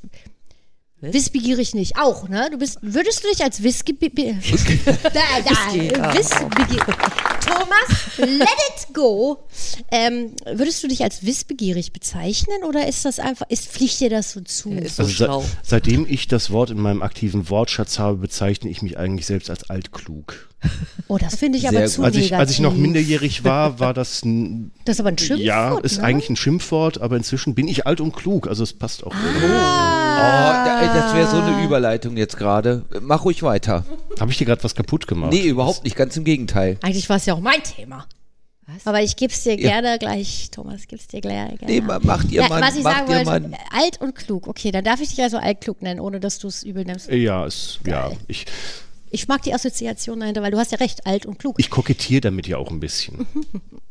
wissbegierig 1.02 1.74
nicht. 1.76 1.98
Auch, 2.00 2.28
ne? 2.28 2.50
Du 2.52 2.58
bist, 2.58 2.80
würdest 2.82 3.24
du 3.24 3.30
dich 3.30 3.44
als 3.44 3.62
Whisky, 3.64 3.94
da, 5.04 5.10
da, 5.10 5.50
Whisky, 5.74 5.88
ja. 5.96 6.14
wissbegierig, 6.18 6.96
Thomas, 7.46 8.18
let 8.18 8.42
it 8.42 8.94
go. 8.94 9.38
Ähm, 9.92 10.32
würdest 10.52 10.84
du 10.84 10.88
dich 10.88 11.04
als 11.04 11.26
wissbegierig 11.26 11.94
bezeichnen 11.94 12.64
oder 12.68 12.88
ist 12.88 13.06
das 13.06 13.20
einfach, 13.20 13.46
ist, 13.50 13.68
fliegt 13.72 14.00
dir 14.00 14.10
das 14.10 14.32
so 14.34 14.42
zu? 14.42 14.72
Ist 14.72 14.98
so 14.98 15.04
Also 15.04 15.42
se- 15.42 15.50
seitdem 15.64 16.06
ich 16.10 16.28
das 16.28 16.50
Wort 16.52 16.72
in 16.72 16.80
meinem 16.80 17.02
aktiven 17.02 17.50
Wortschatz 17.50 18.00
habe, 18.00 18.18
bezeichne 18.18 18.70
ich 18.70 18.82
mich 18.82 18.98
eigentlich 18.98 19.26
selbst 19.26 19.50
als 19.50 19.70
altklug. 19.70 20.50
Oh, 21.08 21.18
das 21.20 21.36
finde 21.36 21.58
ich 21.58 21.62
Sehr 21.62 21.70
aber 21.70 21.82
gut. 21.82 21.90
zu 21.92 22.04
Als 22.04 22.16
ich, 22.16 22.36
als 22.36 22.52
ich 22.52 22.60
noch 22.60 22.74
minderjährig 22.76 23.44
war, 23.44 23.80
war 23.80 23.94
das 23.94 24.26
ein, 24.26 24.72
Das 24.86 24.96
ist 24.96 25.00
aber 25.00 25.10
ein 25.10 25.18
Schimpfwort, 25.18 25.46
ja, 25.46 25.78
ist 25.78 26.00
ne? 26.00 26.04
eigentlich 26.04 26.30
ein 26.32 26.36
Schimpfwort, 26.36 27.00
aber 27.00 27.16
inzwischen 27.16 27.54
bin 27.54 27.68
ich 27.68 27.86
alt 27.86 28.02
und 28.02 28.14
klug, 28.16 28.48
also 28.48 28.64
es 28.64 28.74
passt 28.74 29.06
auch. 29.06 29.14
Ah. 29.14 30.07
Oh, 30.18 30.66
da- 30.66 30.94
das 30.94 31.14
wäre 31.14 31.28
so 31.30 31.38
eine 31.38 31.64
Überleitung 31.64 32.18
jetzt 32.18 32.38
gerade. 32.38 32.84
Mach 33.02 33.24
ruhig 33.26 33.44
weiter. 33.44 33.86
Habe 34.20 34.32
ich 34.32 34.38
dir 34.38 34.46
gerade 34.46 34.64
was 34.64 34.76
kaputt 34.76 35.08
gemacht? 35.08 35.32
Nee, 35.32 35.48
überhaupt 35.48 35.84
nicht, 35.84 35.96
ganz 35.96 36.18
im 36.18 36.24
Gegenteil. 36.24 36.78
Eigentlich 36.82 37.08
war 37.10 37.18
es 37.18 37.26
ja 37.26 37.34
auch 37.34 37.40
mein 37.40 37.62
Thema. 37.64 38.06
Aber 38.84 39.02
ich 39.02 39.16
gebe 39.16 39.32
es 39.32 39.44
dir 39.44 39.54
Ja. 39.58 39.70
gerne 39.80 39.98
gleich, 39.98 40.50
Thomas, 40.52 40.82
ich 40.82 40.88
gebe 40.90 41.02
es 41.02 41.08
dir 41.08 41.22
gleich 41.22 41.58
gerne. 41.58 41.74
Nee, 41.74 41.80
ma- 41.82 42.00
macht 42.04 42.30
ihr 42.32 42.42
Ja, 42.42 42.50
mal, 42.50 42.62
was 42.62 42.76
ich 42.76 42.84
sagen 42.84 43.08
wollte, 43.08 43.26
mal. 43.26 43.52
alt 43.72 44.02
und 44.02 44.14
klug. 44.16 44.46
Okay, 44.48 44.72
dann 44.72 44.84
darf 44.84 45.00
ich 45.00 45.10
dich 45.10 45.22
also 45.22 45.38
altklug 45.38 45.82
nennen, 45.82 46.02
ohne 46.02 46.20
dass 46.20 46.38
du 46.40 46.48
es 46.48 46.64
übel 46.64 46.84
nimmst. 46.84 47.10
Ja, 47.10 47.46
es, 47.46 47.80
ja 47.86 48.12
ich, 48.28 48.46
Ich 49.10 49.28
mag 49.30 49.42
die 49.44 49.54
Assoziation 49.54 50.20
dahinter, 50.20 50.42
weil 50.42 50.52
du 50.52 50.58
hast 50.58 50.74
ja 50.74 50.80
recht, 50.80 51.08
alt 51.08 51.26
und 51.26 51.40
klug. 51.40 51.56
ich 51.60 51.70
kokettiere 51.70 52.20
damit 52.22 52.46
ja 52.48 52.58
auch 52.58 52.70
ein 52.70 52.82
bisschen. 52.82 53.26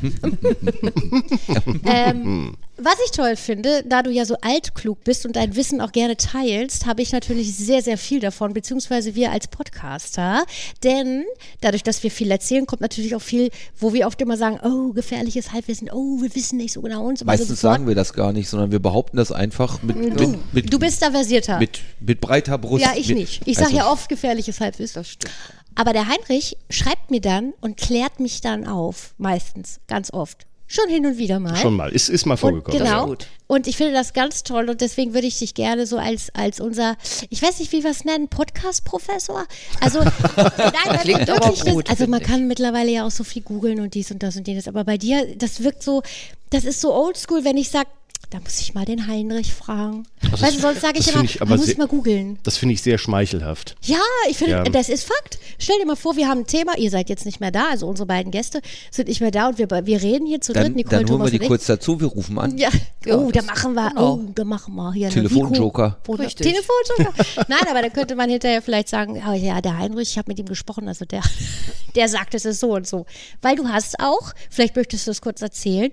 Ähm, 1.84 2.56
was 2.76 2.94
ich 3.04 3.10
toll 3.10 3.34
finde, 3.34 3.82
da 3.84 4.02
du 4.02 4.10
ja 4.10 4.24
so 4.24 4.36
altklug 4.40 5.02
bist 5.02 5.26
und 5.26 5.34
dein 5.34 5.56
Wissen 5.56 5.80
auch 5.80 5.90
gerne 5.90 6.16
teilst, 6.16 6.86
habe 6.86 7.02
ich 7.02 7.10
natürlich 7.10 7.56
sehr, 7.56 7.82
sehr 7.82 7.98
viel 7.98 8.20
davon, 8.20 8.52
beziehungsweise 8.52 9.16
wir 9.16 9.32
als 9.32 9.48
Podcaster. 9.48 10.44
Denn 10.84 11.24
dadurch, 11.60 11.82
dass 11.82 12.02
wir 12.04 12.10
viel 12.12 12.30
erzählen, 12.30 12.66
kommt 12.66 12.80
natürlich 12.80 13.16
auch 13.16 13.22
viel, 13.22 13.50
wo 13.78 13.92
wir 13.92 14.06
oft 14.06 14.20
immer 14.20 14.36
sagen, 14.36 14.60
oh, 14.62 14.92
gefährliches 14.92 15.52
Halbwissen, 15.52 15.90
oh, 15.90 16.22
wir 16.22 16.32
wissen 16.36 16.58
nicht 16.58 16.72
so 16.72 16.80
genau 16.80 17.04
und 17.06 17.18
so 17.18 17.24
Meistens 17.24 17.48
so 17.48 17.54
sagen 17.56 17.88
wir 17.88 17.96
das 17.96 18.12
gar 18.12 18.32
nicht, 18.32 18.48
sondern 18.48 18.70
wir 18.70 18.78
behaupten 18.78 19.16
das 19.16 19.32
einfach 19.32 19.82
mit, 19.82 19.96
Du, 19.96 20.28
mit, 20.28 20.54
mit, 20.54 20.72
du 20.72 20.78
bist 20.78 21.02
da 21.02 21.10
versierter. 21.10 21.58
mit, 21.58 21.80
mit 21.98 22.20
breiter 22.20 22.58
Brust. 22.58 22.84
ja, 22.84 22.92
ich 22.96 23.08
mit, 23.08 23.18
nicht. 23.18 23.42
Ich 23.46 23.56
sage 23.56 23.68
also, 23.68 23.76
ja 23.78 23.90
oft 23.90 24.08
gefährliches 24.08 24.60
Halbwissen. 24.60 25.00
Das 25.00 25.08
stimmt. 25.08 25.32
Aber 25.78 25.92
der 25.92 26.08
Heinrich 26.08 26.56
schreibt 26.70 27.12
mir 27.12 27.20
dann 27.20 27.54
und 27.60 27.76
klärt 27.76 28.18
mich 28.18 28.40
dann 28.40 28.66
auf, 28.66 29.14
meistens, 29.16 29.78
ganz 29.86 30.12
oft. 30.12 30.44
Schon 30.66 30.88
hin 30.88 31.06
und 31.06 31.18
wieder 31.18 31.38
mal. 31.38 31.54
Schon 31.56 31.76
mal, 31.76 31.90
ist, 31.92 32.08
ist 32.08 32.26
mal 32.26 32.34
Und, 32.34 32.40
vorgekommen. 32.40 32.78
genau. 32.80 33.06
gut. 33.06 33.28
Und 33.46 33.68
ich 33.68 33.76
finde 33.76 33.92
das 33.92 34.12
ganz 34.12 34.42
toll 34.42 34.68
und 34.68 34.80
deswegen 34.80 35.14
würde 35.14 35.28
ich 35.28 35.38
dich 35.38 35.54
gerne 35.54 35.86
so 35.86 35.96
als, 35.96 36.34
als 36.34 36.58
unser, 36.58 36.96
ich 37.30 37.40
weiß 37.40 37.60
nicht, 37.60 37.70
wie 37.70 37.84
wir 37.84 37.92
es 37.92 38.04
nennen, 38.04 38.26
Podcast-Professor. 38.26 39.46
Also, 39.80 40.00
nein, 40.36 40.98
Klingt 41.00 41.20
wirklich 41.20 41.30
aber 41.30 41.50
das, 41.54 41.64
gut, 41.64 41.88
also 41.88 42.08
man 42.08 42.20
kann 42.20 42.48
mittlerweile 42.48 42.90
ja 42.90 43.06
auch 43.06 43.12
so 43.12 43.22
viel 43.22 43.42
googeln 43.42 43.78
und 43.78 43.94
dies 43.94 44.10
und 44.10 44.20
das 44.24 44.36
und 44.36 44.48
jenes, 44.48 44.66
aber 44.66 44.82
bei 44.82 44.98
dir, 44.98 45.36
das 45.36 45.62
wirkt 45.62 45.84
so, 45.84 46.02
das 46.50 46.64
ist 46.64 46.80
so 46.80 46.92
oldschool, 46.92 47.44
wenn 47.44 47.56
ich 47.56 47.70
sage, 47.70 47.88
da 48.30 48.40
muss 48.40 48.60
ich 48.60 48.74
mal 48.74 48.84
den 48.84 49.06
Heinrich 49.06 49.54
fragen. 49.54 50.06
Du, 50.20 50.34
ist- 50.46 50.60
sonst 50.60 50.82
sage 50.82 50.98
ich 50.98 51.08
immer, 51.08 51.20
finde 51.20 51.32
ich 51.32 51.40
muss 51.48 51.60
ich 51.60 51.66
sehr- 51.66 51.78
mal 51.78 51.86
googeln. 51.88 52.38
Das 52.42 52.58
finde 52.58 52.74
ich 52.74 52.82
sehr 52.82 52.98
schmeichelhaft. 52.98 53.74
Ja, 53.82 53.96
ich 54.28 54.36
finde, 54.36 54.52
Ja. 54.52 54.64
das 54.64 54.90
ist 54.90 55.04
Fakt. 55.04 55.38
Stell 55.58 55.78
dir 55.80 55.86
mal 55.86 55.96
vor, 55.96 56.16
wir 56.16 56.28
haben 56.28 56.40
ein 56.40 56.46
Thema, 56.46 56.76
ihr 56.76 56.90
seid 56.90 57.08
jetzt 57.08 57.24
nicht 57.24 57.40
mehr 57.40 57.50
da, 57.50 57.68
also 57.70 57.86
unsere 57.88 58.06
beiden 58.06 58.30
Gäste 58.30 58.60
sind 58.90 59.08
nicht 59.08 59.20
mehr 59.22 59.30
da 59.30 59.48
und 59.48 59.56
wir, 59.58 59.68
wir 59.70 60.02
reden 60.02 60.26
hier 60.26 60.40
zu 60.42 60.52
dritt, 60.52 60.64
Dann, 60.66 60.72
Nicole, 60.74 61.04
dann 61.04 61.10
holen 61.10 61.32
wir 61.32 61.38
die 61.38 61.46
kurz 61.46 61.64
dazu, 61.66 62.00
wir 62.00 62.08
rufen 62.08 62.38
an. 62.38 62.58
Ja, 62.58 62.68
Ja, 63.06 63.16
oh, 63.16 63.30
da 63.30 63.40
machen 63.42 63.72
wir, 63.72 63.88
genau. 63.90 64.14
oh, 64.14 64.30
da 64.34 64.44
machen 64.44 64.74
wir 64.74 64.92
hier 64.92 65.08
Telefonjoker. 65.08 65.98
Telefonjoker. 66.04 67.14
Nein, 67.48 67.64
aber 67.70 67.82
da 67.82 67.88
könnte 67.88 68.14
man 68.14 68.28
hinterher 68.30 68.60
vielleicht 68.62 68.88
sagen, 68.88 69.22
oh, 69.26 69.32
ja, 69.32 69.60
der 69.60 69.78
Heinrich, 69.78 70.10
ich 70.10 70.18
habe 70.18 70.30
mit 70.30 70.38
ihm 70.38 70.46
gesprochen, 70.46 70.86
also 70.88 71.04
der, 71.04 71.22
der 71.94 72.08
sagt, 72.08 72.34
es 72.34 72.44
ist 72.44 72.60
so 72.60 72.74
und 72.74 72.86
so. 72.86 73.06
Weil 73.42 73.56
du 73.56 73.68
hast 73.68 74.00
auch, 74.00 74.32
vielleicht 74.50 74.76
möchtest 74.76 75.06
du 75.06 75.10
das 75.10 75.20
kurz 75.20 75.40
erzählen, 75.42 75.90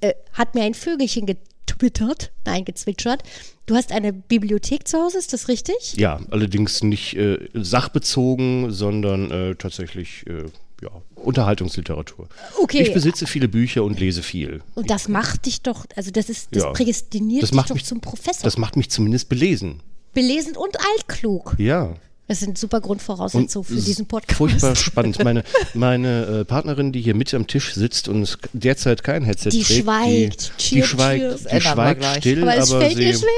äh, 0.00 0.14
hat 0.32 0.54
mir 0.54 0.62
ein 0.62 0.74
Vögelchen 0.74 1.26
getwittert, 1.66 2.32
nein, 2.44 2.64
gezwitschert. 2.64 3.22
Du 3.66 3.74
hast 3.76 3.92
eine 3.92 4.12
Bibliothek 4.12 4.86
zu 4.88 4.98
Hause, 4.98 5.18
ist 5.18 5.32
das 5.32 5.48
richtig? 5.48 5.94
Ja, 5.96 6.20
allerdings 6.30 6.82
nicht 6.82 7.14
äh, 7.16 7.38
sachbezogen, 7.54 8.70
sondern 8.72 9.30
äh, 9.30 9.54
tatsächlich 9.54 10.26
äh, 10.26 10.44
ja, 10.82 10.90
Unterhaltungsliteratur. 11.14 12.28
Okay. 12.60 12.82
Ich 12.82 12.92
besitze 12.92 13.26
viele 13.26 13.48
Bücher 13.48 13.84
und 13.84 14.00
lese 14.00 14.22
viel. 14.22 14.62
Und 14.74 14.90
das 14.90 15.08
macht 15.08 15.46
dich 15.46 15.62
doch, 15.62 15.86
also 15.96 16.10
das 16.10 16.28
ist, 16.28 16.48
das 16.54 16.64
Ja. 16.64 16.70
prädestiniert 16.72 17.42
Das 17.44 17.50
dich 17.50 17.62
doch 17.62 17.74
mich- 17.74 17.84
zum 17.84 18.00
Professor. 18.00 18.42
Das 18.44 18.58
macht 18.58 18.76
mich 18.76 18.90
zumindest 18.90 19.28
belesen. 19.28 19.80
Belesen 20.12 20.56
und 20.56 20.76
altklug. 20.94 21.54
Ja. 21.58 21.94
Das 22.28 22.40
sind 22.40 22.56
super 22.56 22.76
Und 22.78 22.84
Grundvoraussetzungen 22.84 23.64
für 23.64 23.74
diesen 23.74 24.06
Podcast. 24.06 24.38
Furchtbar 24.38 24.76
spannend. 24.76 25.22
Meine, 25.22 25.42
meine 25.74 26.24
äh, 26.40 26.44
Partnerin, 26.44 26.92
die 26.92 27.00
hier 27.02 27.14
mit 27.14 27.34
am 27.34 27.46
Tisch 27.46 27.74
sitzt 27.74 28.08
und 28.08 28.38
derzeit 28.52 29.02
kein 29.04 29.22
Headset 29.24 29.50
Die 29.50 29.62
trägt, 29.62 29.82
schweigt. 29.84 30.52
die, 30.58 30.62
Cheer, 30.62 30.82
die 30.82 30.88
schweigt, 30.88 31.52
die 31.52 31.60
schweigt 31.60 32.04
still, 32.18 32.42
Aber 32.42 32.56
es 32.56 32.70
aber 32.70 32.80
fällt 32.80 32.96
sie, 32.96 33.04
ihr 33.06 33.14
schwer. 33.14 33.28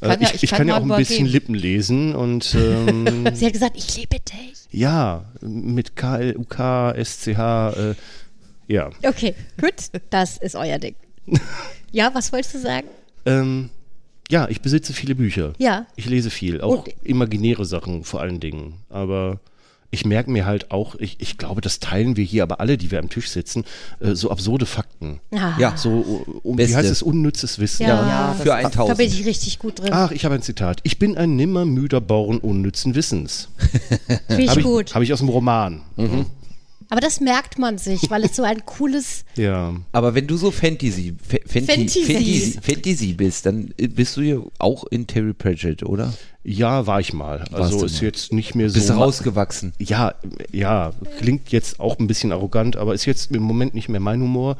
Äh, 0.00 0.08
Kann 0.08 0.20
ja- 0.20 0.28
ich, 0.30 0.34
ich 0.34 0.42
ich 0.42 0.50
kann 0.50 0.66
ja 0.66 0.78
auch 0.78 0.82
ein 0.82 0.88
bisschen 0.88 0.98
übergehen. 1.18 1.26
Lippen 1.26 1.54
lesen 1.54 2.14
und 2.16 2.56
ähm, 2.56 3.28
Sie 3.34 3.46
hat 3.46 3.52
gesagt, 3.52 3.76
ich 3.76 3.96
liebe 3.96 4.16
dich. 4.18 4.54
ja, 4.72 5.26
mit 5.40 5.94
K, 5.94 6.16
L, 6.18 6.36
U, 6.38 6.42
K, 6.44 6.90
S, 6.90 7.20
C, 7.20 7.36
H, 7.36 7.70
äh, 7.70 7.94
ja. 8.66 8.90
Okay, 9.04 9.36
gut. 9.60 9.74
Das 10.10 10.38
ist 10.38 10.56
euer 10.56 10.80
Ding. 10.80 10.96
Ja, 11.92 12.10
was 12.14 12.32
wolltest 12.32 12.54
du 12.54 12.58
sagen? 12.58 12.88
Ähm, 13.26 13.70
ja, 14.30 14.48
ich 14.48 14.60
besitze 14.62 14.92
viele 14.92 15.14
Bücher. 15.14 15.52
Ja. 15.58 15.86
Ich 15.96 16.06
lese 16.06 16.30
viel, 16.30 16.60
auch 16.60 16.84
Und- 16.86 16.94
imaginäre 17.04 17.64
Sachen 17.64 18.04
vor 18.04 18.20
allen 18.20 18.40
Dingen. 18.40 18.74
Aber 18.88 19.40
ich 19.90 20.06
merke 20.06 20.30
mir 20.30 20.46
halt 20.46 20.70
auch, 20.70 20.94
ich, 20.94 21.16
ich 21.18 21.36
glaube, 21.36 21.60
das 21.60 21.78
teilen 21.78 22.16
wir 22.16 22.24
hier 22.24 22.44
aber 22.44 22.60
alle, 22.60 22.78
die 22.78 22.90
wir 22.90 22.98
am 22.98 23.10
Tisch 23.10 23.28
sitzen, 23.28 23.64
äh, 24.00 24.14
so 24.14 24.30
absurde 24.30 24.64
Fakten. 24.64 25.20
Ah. 25.34 25.52
Ja. 25.58 25.76
So, 25.76 26.24
um, 26.42 26.54
wie 26.54 26.62
Beste. 26.62 26.76
heißt 26.78 26.90
es, 26.90 27.02
unnützes 27.02 27.58
Wissen. 27.58 27.82
Ja, 27.82 28.08
Ja, 28.08 28.32
für 28.38 28.44
das- 28.46 28.64
1000. 28.64 28.88
Da 28.90 28.94
bin 28.94 29.06
ich 29.08 29.26
richtig 29.26 29.58
gut 29.58 29.80
drin. 29.80 29.90
Ach, 29.92 30.10
ich 30.10 30.24
habe 30.24 30.34
ein 30.34 30.40
Zitat. 30.42 30.80
Ich 30.84 30.98
bin 30.98 31.18
ein 31.18 31.36
nimmermüder 31.36 32.00
Bauern 32.00 32.38
unnützen 32.38 32.94
Wissens. 32.94 33.48
Finde 34.28 34.42
ich 34.44 34.48
Habe 34.48 34.62
gut. 34.62 34.88
ich, 34.88 34.94
hab 34.94 35.02
ich 35.02 35.12
aus 35.12 35.18
dem 35.18 35.28
Roman. 35.28 35.82
Aber 36.92 37.00
das 37.00 37.20
merkt 37.20 37.58
man 37.58 37.78
sich, 37.78 38.10
weil 38.10 38.22
es 38.22 38.36
so 38.36 38.42
ein 38.42 38.66
cooles. 38.66 39.24
Ja. 39.36 39.74
Aber 39.92 40.14
wenn 40.14 40.26
du 40.26 40.36
so 40.36 40.50
Fantasy, 40.50 41.14
Fa- 41.26 41.38
Fanti- 41.48 41.64
Fantasy. 41.66 42.02
Fantasy, 42.04 42.58
Fantasy 42.62 43.12
bist, 43.14 43.46
dann 43.46 43.72
äh, 43.78 43.88
bist 43.88 44.14
du 44.18 44.20
ja 44.20 44.36
auch 44.58 44.84
in 44.90 45.06
Terry 45.06 45.32
Pratchett, 45.32 45.82
oder? 45.84 46.12
Ja, 46.44 46.86
war 46.86 47.00
ich 47.00 47.14
mal. 47.14 47.38
Warst 47.50 47.54
Also 47.54 47.86
ist 47.86 48.02
mal. 48.02 48.08
jetzt 48.08 48.32
nicht 48.34 48.54
mehr 48.54 48.68
so. 48.68 48.74
Bist 48.74 48.90
du 48.90 48.92
rausgewachsen? 48.92 49.72
Ja, 49.78 50.14
ja, 50.52 50.92
klingt 51.18 51.50
jetzt 51.50 51.80
auch 51.80 51.98
ein 51.98 52.06
bisschen 52.08 52.30
arrogant, 52.30 52.76
aber 52.76 52.92
ist 52.92 53.06
jetzt 53.06 53.30
im 53.34 53.42
Moment 53.42 53.72
nicht 53.74 53.88
mehr 53.88 54.00
mein 54.00 54.20
Humor. 54.20 54.58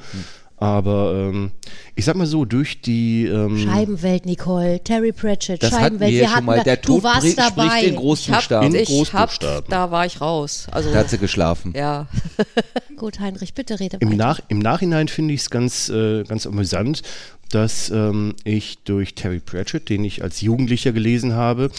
Aber 0.62 1.12
ähm, 1.16 1.50
ich 1.96 2.04
sag 2.04 2.14
mal 2.14 2.26
so, 2.26 2.44
durch 2.44 2.80
die 2.80 3.26
ähm, 3.26 3.58
Scheibenwelt, 3.58 4.26
Nicole. 4.26 4.78
Terry 4.84 5.10
Pratchett, 5.10 5.60
Das 5.60 5.72
hatten 5.72 5.98
wir 5.98 6.06
Scheibenwelt. 6.06 6.22
ja 6.22 6.28
schon 6.36 6.44
mal. 6.44 6.56
da- 6.58 6.62
Der 6.62 6.76
du 6.76 6.82
Tod 6.94 7.02
warst 7.02 7.18
spricht 7.22 7.38
dabei. 7.38 7.80
in 7.80 7.86
Ich 7.86 7.90
hab, 7.94 8.00
Großbuchstaben. 8.00 8.68
In 8.68 8.74
ich 8.76 8.88
hab, 8.88 8.96
Großbuchstaben. 9.28 9.66
da 9.70 9.90
war 9.90 10.06
ich 10.06 10.20
raus. 10.20 10.66
Also, 10.70 10.92
Da 10.92 10.98
hat 11.00 11.10
sie 11.10 11.18
geschlafen. 11.18 11.72
ja. 11.76 12.06
Gut, 12.96 13.18
Heinrich, 13.18 13.54
bitte 13.54 13.80
rede 13.80 13.96
Im. 14.00 14.10
Nach, 14.16 14.38
Im 14.46 14.60
Nachhinein 14.60 15.08
finde 15.08 15.34
ich 15.34 15.40
es 15.40 15.50
ganz, 15.50 15.88
äh, 15.88 16.22
ganz 16.22 16.46
amüsant, 16.46 17.02
dass 17.50 17.90
ähm, 17.90 18.34
ich 18.44 18.78
durch 18.84 19.14
Terry 19.16 19.40
Pratchett, 19.40 19.88
den 19.88 20.04
ich 20.04 20.22
als 20.22 20.40
Jugendlicher 20.42 20.92
gelesen 20.92 21.34
habe, 21.34 21.70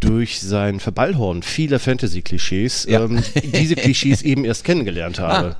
durch 0.00 0.40
sein 0.40 0.80
Verballhorn 0.80 1.42
vieler 1.42 1.78
Fantasy-Klischees 1.78 2.86
Ja. 2.88 3.04
ähm, 3.04 3.22
diese 3.54 3.76
Klischees 3.76 4.22
eben 4.22 4.46
erst 4.46 4.64
kennengelernt 4.64 5.18
habe. 5.18 5.56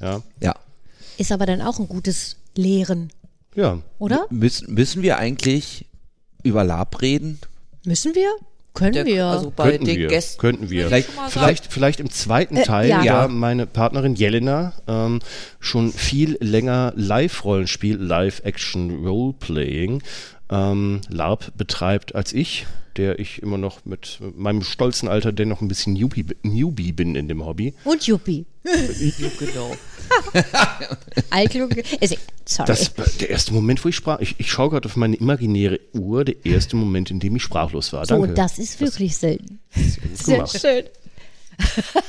Ja, 0.00 0.20
Ja. 0.40 0.54
Ist 1.22 1.30
aber 1.30 1.46
dann 1.46 1.62
auch 1.62 1.78
ein 1.78 1.86
gutes 1.86 2.34
Lehren, 2.56 3.12
ja. 3.54 3.78
oder? 4.00 4.26
Müssen, 4.30 4.74
müssen 4.74 5.02
wir 5.02 5.18
eigentlich 5.18 5.84
über 6.42 6.64
Lab 6.64 7.00
reden? 7.00 7.38
Müssen 7.84 8.16
wir? 8.16 8.28
Können 8.74 8.94
Der, 8.94 9.04
wir. 9.06 9.26
also 9.26 9.52
bei 9.54 9.70
könnten 9.70 9.84
den 9.84 9.98
wir, 9.98 10.08
Gästen. 10.08 10.40
könnten 10.40 10.68
wir. 10.68 10.88
sagen. 10.88 11.04
Vielleicht, 11.28 11.72
vielleicht 11.72 12.00
im 12.00 12.10
zweiten 12.10 12.56
Äh, 12.56 12.64
Teil, 12.64 12.88
ja. 12.88 13.04
da 13.04 13.28
meine 13.28 13.68
Partnerin 13.68 14.16
Jelena 14.16 14.72
ähm, 14.88 15.20
schon 15.60 15.92
viel 15.92 16.38
länger 16.40 16.92
Live-Rollenspiel, 16.96 17.98
Live-Action-Roleplaying, 17.98 20.02
ähm, 20.52 21.00
LARP 21.08 21.50
betreibt 21.56 22.14
als 22.14 22.32
ich, 22.32 22.66
der 22.96 23.18
ich 23.18 23.40
immer 23.42 23.56
noch 23.58 23.84
mit 23.86 24.18
meinem 24.36 24.62
stolzen 24.62 25.08
Alter 25.08 25.32
dennoch 25.32 25.62
ein 25.62 25.68
bisschen 25.68 25.94
Newbie, 25.94 26.26
Newbie 26.42 26.92
bin 26.92 27.16
in 27.16 27.26
dem 27.26 27.44
Hobby. 27.44 27.74
Und 27.84 28.06
Juppie. 28.06 28.44
Genau. 29.38 29.74
Altklug. 31.30 31.76
Ist- 32.00 32.18
Sorry. 32.44 32.66
Das 32.66 32.98
war 32.98 33.06
der 33.20 33.30
erste 33.30 33.54
Moment, 33.54 33.84
wo 33.84 33.88
ich 33.88 33.96
sprach. 33.96 34.18
Ich, 34.20 34.34
ich 34.38 34.50
schaue 34.50 34.70
gerade 34.70 34.86
auf 34.88 34.96
meine 34.96 35.16
imaginäre 35.16 35.78
Uhr, 35.94 36.24
der 36.24 36.44
erste 36.44 36.74
Moment, 36.76 37.10
in 37.10 37.20
dem 37.20 37.36
ich 37.36 37.42
sprachlos 37.42 37.92
war. 37.92 38.04
so, 38.04 38.14
Danke. 38.14 38.28
und 38.30 38.38
das 38.38 38.58
ist 38.58 38.80
wirklich 38.80 39.16
selten. 39.16 39.60
gut 39.74 40.16
Sehr 40.18 40.46
schön. 40.46 40.84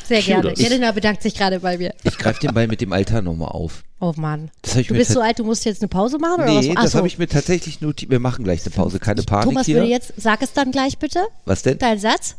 Sehr 0.07 0.21
gerne. 0.21 0.43
Kudos. 0.49 0.59
Jelena 0.59 0.91
bedankt 0.91 1.21
sich 1.23 1.33
gerade 1.35 1.59
bei 1.59 1.77
mir. 1.77 1.93
Ich 2.03 2.17
greife 2.17 2.39
den 2.39 2.53
Ball 2.53 2.67
mit 2.67 2.81
dem 2.81 2.91
Alter 2.93 3.21
nochmal 3.21 3.49
auf. 3.49 3.83
Oh 3.99 4.13
Mann. 4.17 4.51
Das 4.61 4.75
ich 4.75 4.87
Du 4.87 4.93
mir 4.93 4.99
bist 4.99 5.11
so 5.11 5.21
alt, 5.21 5.39
du 5.39 5.43
musst 5.43 5.63
jetzt 5.65 5.81
eine 5.81 5.87
Pause 5.87 6.17
machen 6.17 6.43
oder 6.43 6.59
Nee, 6.61 6.69
was? 6.75 6.83
Das 6.83 6.91
so. 6.91 6.97
habe 6.97 7.07
ich 7.07 7.17
mir 7.17 7.27
tatsächlich 7.27 7.79
notiert. 7.81 8.11
Wir 8.11 8.19
machen 8.19 8.43
gleich 8.43 8.61
eine 8.65 8.71
Pause, 8.75 8.99
keine 8.99 9.23
Panik 9.23 9.45
Thomas 9.49 9.65
hier. 9.65 9.75
würde 9.75 9.87
jetzt, 9.89 10.13
sag 10.17 10.41
es 10.41 10.53
dann 10.53 10.71
gleich 10.71 10.97
bitte, 10.97 11.25
Was 11.45 11.61
denn? 11.63 11.77
dein 11.77 11.99
Satz. 11.99 12.35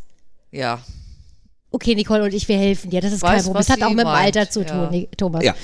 Ja. 0.50 0.80
Okay, 1.70 1.94
Nicole 1.94 2.22
und 2.24 2.34
ich, 2.34 2.46
wir 2.48 2.56
helfen 2.58 2.90
dir. 2.90 3.00
Das 3.00 3.12
ist 3.12 3.22
kein 3.22 3.36
Weiß, 3.36 3.44
Problem. 3.44 3.58
was 3.60 3.66
Das 3.66 3.76
hat 3.76 3.82
auch 3.82 3.90
mit 3.90 4.00
dem 4.00 4.04
meint. 4.04 4.36
Alter 4.36 4.50
zu 4.50 4.60
Ja. 4.62 4.66
tun, 4.66 4.90
Ni- 4.90 5.08
Thomas. 5.16 5.42
Ja. 5.44 5.54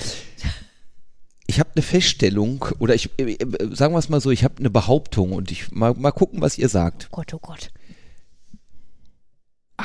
Ich 1.46 1.58
habe 1.58 1.70
eine 1.74 1.82
Feststellung 1.82 2.64
oder 2.78 2.94
ich 2.94 3.10
äh, 3.18 3.32
äh, 3.32 3.74
sagen 3.74 3.92
wir 3.94 3.98
es 3.98 4.08
mal 4.08 4.20
so, 4.20 4.30
ich 4.30 4.44
habe 4.44 4.54
eine 4.58 4.70
Behauptung 4.70 5.32
und 5.32 5.50
ich 5.50 5.70
mal, 5.72 5.94
mal 5.94 6.12
gucken, 6.12 6.40
was 6.40 6.56
ihr 6.58 6.68
sagt. 6.68 7.08
Gott, 7.10 7.34
oh 7.34 7.38
Gott. 7.40 7.70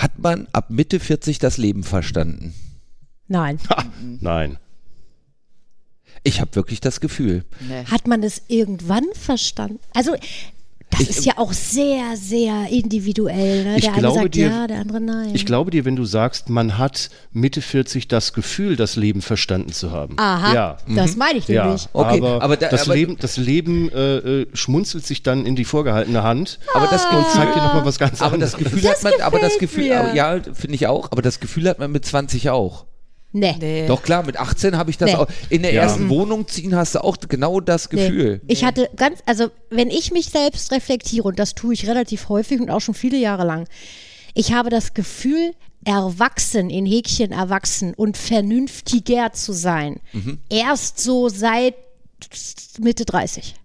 Hat 0.01 0.19
man 0.19 0.47
ab 0.51 0.69
Mitte 0.69 0.99
40 0.99 1.39
das 1.39 1.57
Leben 1.57 1.83
verstanden? 1.83 2.53
Nein. 3.27 3.59
Nein. 4.19 4.57
Ich 6.23 6.41
habe 6.41 6.55
wirklich 6.55 6.79
das 6.81 6.99
Gefühl. 6.99 7.45
Nee. 7.67 7.85
Hat 7.85 8.07
man 8.07 8.23
es 8.23 8.41
irgendwann 8.47 9.05
verstanden? 9.13 9.79
Also, 9.93 10.15
das 10.91 11.01
Ich- 11.01 11.09
ist 11.09 11.25
ja 11.25 11.33
auch 11.37 11.51
sehr, 11.51 12.15
sehr 12.15 12.67
individuell. 12.69 13.63
Ne? 13.65 13.75
Ich 13.77 13.81
Der 13.83 13.91
eine 13.93 13.99
glaube 14.01 14.19
sagt 14.21 14.35
dir- 14.35 14.47
ja, 14.49 14.67
der 14.67 14.79
andere 14.79 15.01
nein. 15.01 15.31
Ich 15.33 15.45
glaube 15.45 15.69
dir, 15.71 15.83
wenn 15.83 15.95
du 15.97 16.05
sagst, 16.05 16.49
man 16.49 16.77
hat 16.77 17.09
Mitte 17.33 17.61
40 17.61 18.07
das 18.07 18.31
Gefühl, 18.33 18.75
das 18.77 18.95
Leben 18.95 19.21
verstanden 19.21 19.73
zu 19.73 19.91
haben. 19.91 20.15
Aha, 20.17 20.53
Ja. 20.53 20.77
das 20.87 21.17
meine 21.17 21.39
ich 21.39 21.47
Ja, 21.49 21.65
nämlich. 21.65 21.87
Okay, 21.91 22.17
aber, 22.19 22.41
aber 22.41 22.55
da- 22.55 22.69
das 22.69 22.83
aber- 22.83 22.95
Leben, 22.95 23.17
das 23.19 23.35
Leben 23.35 23.89
äh, 23.91 24.17
äh, 24.17 24.47
schmunzelt 24.53 25.05
sich 25.05 25.21
dann 25.21 25.45
in 25.45 25.55
die 25.57 25.65
vorgehaltene 25.65 26.23
Hand 26.23 26.59
Aber 26.73 26.87
das 26.87 27.03
und 27.05 27.11
Gefühl, 27.17 27.25
zeigt 27.33 27.55
dir 27.55 27.61
nochmal 27.63 27.85
was 27.85 27.99
ganz 27.99 28.21
aber 28.21 28.33
anderes. 28.33 28.53
das 28.53 28.59
Gefühl 28.63 28.81
Das 28.81 29.03
hat 29.03 29.11
man, 29.17 29.21
aber 29.21 29.39
das 29.39 29.57
Gefühl, 29.57 29.83
mir. 29.85 30.11
ja, 30.15 30.39
finde 30.53 30.75
ich 30.75 30.87
auch, 30.87 31.11
aber 31.11 31.21
das 31.21 31.39
Gefühl 31.41 31.67
hat 31.67 31.79
man 31.79 31.91
mit 31.91 32.05
20 32.05 32.49
auch. 32.51 32.85
Nee. 33.37 33.55
Nee. 33.59 33.85
Doch 33.87 34.01
klar, 34.01 34.25
mit 34.25 34.37
18 34.37 34.77
habe 34.77 34.89
ich 34.89 34.97
das 34.97 35.11
Nee. 35.11 35.15
auch. 35.17 35.27
In 35.49 35.61
der 35.63 35.73
Ja. 35.73 35.81
ersten 35.83 36.07
Wohnung 36.07 36.47
ziehen 36.47 36.73
hast 36.73 36.95
du 36.95 37.03
auch 37.03 37.17
genau 37.27 37.59
das 37.59 37.89
Gefühl. 37.89 38.39
Nee. 38.43 38.53
Ich 38.53 38.63
hatte 38.63 38.89
ganz, 38.95 39.19
also 39.25 39.49
wenn 39.69 39.89
ich 39.89 40.11
mich 40.11 40.27
selbst 40.27 40.71
reflektiere, 40.71 41.27
und 41.27 41.37
das 41.37 41.53
tue 41.53 41.73
ich 41.73 41.85
relativ 41.85 42.29
häufig 42.29 42.61
und 42.61 42.69
auch 42.69 42.79
schon 42.79 42.93
viele 42.95 43.17
Jahre 43.17 43.43
lang, 43.45 43.67
ich 44.33 44.53
habe 44.53 44.69
das 44.69 44.93
Gefühl, 44.93 45.51
erwachsen, 45.83 46.69
in 46.69 46.85
Häkchen 46.85 47.31
erwachsen 47.33 47.93
und 47.93 48.15
vernünftiger 48.17 49.33
zu 49.33 49.51
sein. 49.51 49.99
Mhm. 50.13 50.39
Erst 50.49 50.99
so 50.99 51.27
seit 51.27 51.75
Mitte 52.79 53.03
30. 53.03 53.55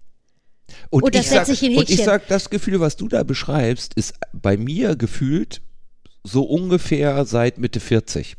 Und 0.89 1.15
das 1.15 1.25
ich 1.25 1.29
sag, 1.31 1.45
setze 1.45 1.53
ich 1.53 1.63
in 1.71 1.77
Und 1.77 1.89
ich 1.89 2.03
sag, 2.03 2.27
das 2.27 2.49
Gefühl, 2.49 2.79
was 2.81 2.97
du 2.97 3.07
da 3.07 3.23
beschreibst, 3.23 3.93
ist 3.93 4.13
bei 4.33 4.57
mir 4.57 4.95
gefühlt 4.97 5.61
so 6.23 6.43
ungefähr 6.43 7.25
seit 7.25 7.57
Mitte 7.57 7.79
40. 7.79 8.35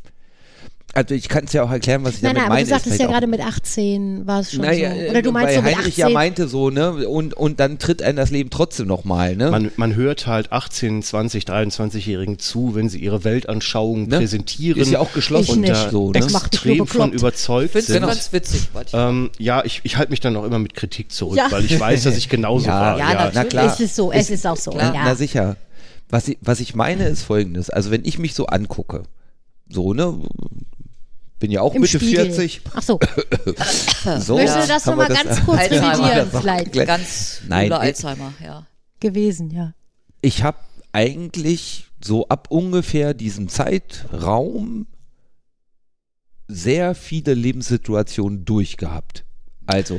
Also 0.94 1.14
ich 1.14 1.28
kann 1.30 1.44
es 1.44 1.54
ja 1.54 1.62
auch 1.62 1.70
erklären, 1.70 2.04
was 2.04 2.16
ich 2.16 2.22
Nein, 2.22 2.34
damit 2.34 2.36
nein, 2.36 2.44
aber 2.46 2.54
meine. 2.56 2.64
du 2.66 2.70
sagtest 2.70 2.94
ist 2.96 3.00
ja 3.00 3.06
gerade 3.06 3.26
mit 3.26 3.40
18 3.40 4.26
war 4.26 4.40
es 4.40 4.52
schon 4.52 4.60
naja, 4.60 4.90
so. 4.94 5.10
Oder 5.10 5.22
du 5.22 5.32
meinst 5.32 5.48
weil 5.48 5.54
so 5.56 5.62
mit 5.62 5.70
Heinrich 5.76 5.92
18. 5.94 6.00
ja 6.02 6.08
meinte 6.10 6.48
so, 6.48 6.68
ne? 6.68 7.08
Und, 7.08 7.32
und 7.32 7.60
dann 7.60 7.78
tritt 7.78 8.02
einem 8.02 8.16
das 8.16 8.30
Leben 8.30 8.50
trotzdem 8.50 8.88
nochmal, 8.88 9.34
ne? 9.34 9.50
Man, 9.50 9.72
man 9.76 9.94
hört 9.94 10.26
halt 10.26 10.52
18, 10.52 11.02
20, 11.02 11.44
23-Jährigen 11.44 12.38
zu, 12.38 12.74
wenn 12.74 12.90
sie 12.90 12.98
ihre 12.98 13.24
Weltanschauung 13.24 14.06
Ne? 14.08 14.18
präsentieren 14.18 14.80
Ist 14.80 14.90
ja 14.90 14.98
auch 14.98 15.12
geschlossen 15.14 15.44
Ich 15.44 15.50
und 15.56 15.60
nicht. 15.62 15.72
da 15.72 15.90
so, 15.90 16.08
ne? 16.12 16.20
Das 16.20 16.30
macht 16.32 16.52
dich 16.52 16.64
nur 16.66 16.74
extrem 16.84 17.00
von 17.00 17.12
überzeugt 17.12 17.72
Find's 17.72 17.86
sind. 17.88 18.02
ganz 18.06 18.30
witzig. 18.34 18.68
was 18.74 18.88
ich- 18.88 18.92
Ähm, 18.94 19.30
ja, 19.38 19.64
ich, 19.64 19.80
ich 19.84 19.96
halte 19.96 20.10
mich 20.10 20.20
dann 20.20 20.36
auch 20.36 20.44
immer 20.44 20.58
mit 20.58 20.74
Kritik 20.74 21.10
zurück, 21.10 21.38
Ja. 21.38 21.46
weil 21.50 21.64
ich 21.64 21.80
weiß, 21.80 22.02
dass 22.02 22.18
ich 22.18 22.28
genauso 22.28 22.66
Ja, 22.66 22.80
war. 22.80 22.98
ja, 22.98 23.12
ja, 23.12 23.30
na 23.32 23.44
klar. 23.44 23.66
ist 23.72 23.80
es 23.80 23.96
so, 23.96 24.12
es 24.12 24.28
ist 24.28 24.46
auch 24.46 24.56
so. 24.58 24.72
Na, 24.76 24.92
ja. 24.94 25.02
na 25.04 25.14
sicher. 25.14 25.56
Was 26.10 26.28
ich, 26.28 26.36
was 26.42 26.60
ich 26.60 26.74
meine 26.74 27.04
ist 27.08 27.22
folgendes. 27.22 27.70
Also 27.70 27.90
wenn 27.90 28.04
ich 28.04 28.18
mich 28.18 28.34
so 28.34 28.44
angucke, 28.44 29.04
so, 29.70 29.94
ne? 29.94 30.18
Bin 31.42 31.50
ja 31.50 31.60
auch 31.60 31.74
Im 31.74 31.80
Mitte 31.80 31.98
Spiegel. 31.98 32.26
40. 32.26 32.60
Ach 32.72 32.82
so, 32.84 33.00
So, 34.20 34.36
möchtest 34.36 34.62
du 34.62 34.68
das 34.68 34.86
nochmal 34.86 35.08
ganz 35.08 35.44
kurz 35.44 35.58
revidieren 35.58 36.30
Ja, 36.30 36.40
vielleicht? 36.40 36.72
Ganz 36.72 37.40
Nein, 37.48 37.72
Alzheimer, 37.72 38.32
ja. 38.40 38.64
Gewesen, 39.00 39.50
ja. 39.50 39.74
ich 40.20 40.44
habe 40.44 40.58
eigentlich 40.92 41.86
so 42.00 42.28
ab 42.28 42.46
ungefähr 42.48 43.12
diesem 43.12 43.48
Zeitraum 43.48 44.86
sehr 46.46 46.94
viele 46.94 47.34
Lebenssituationen 47.34 48.44
durchgehabt. 48.44 49.24
Also, 49.66 49.96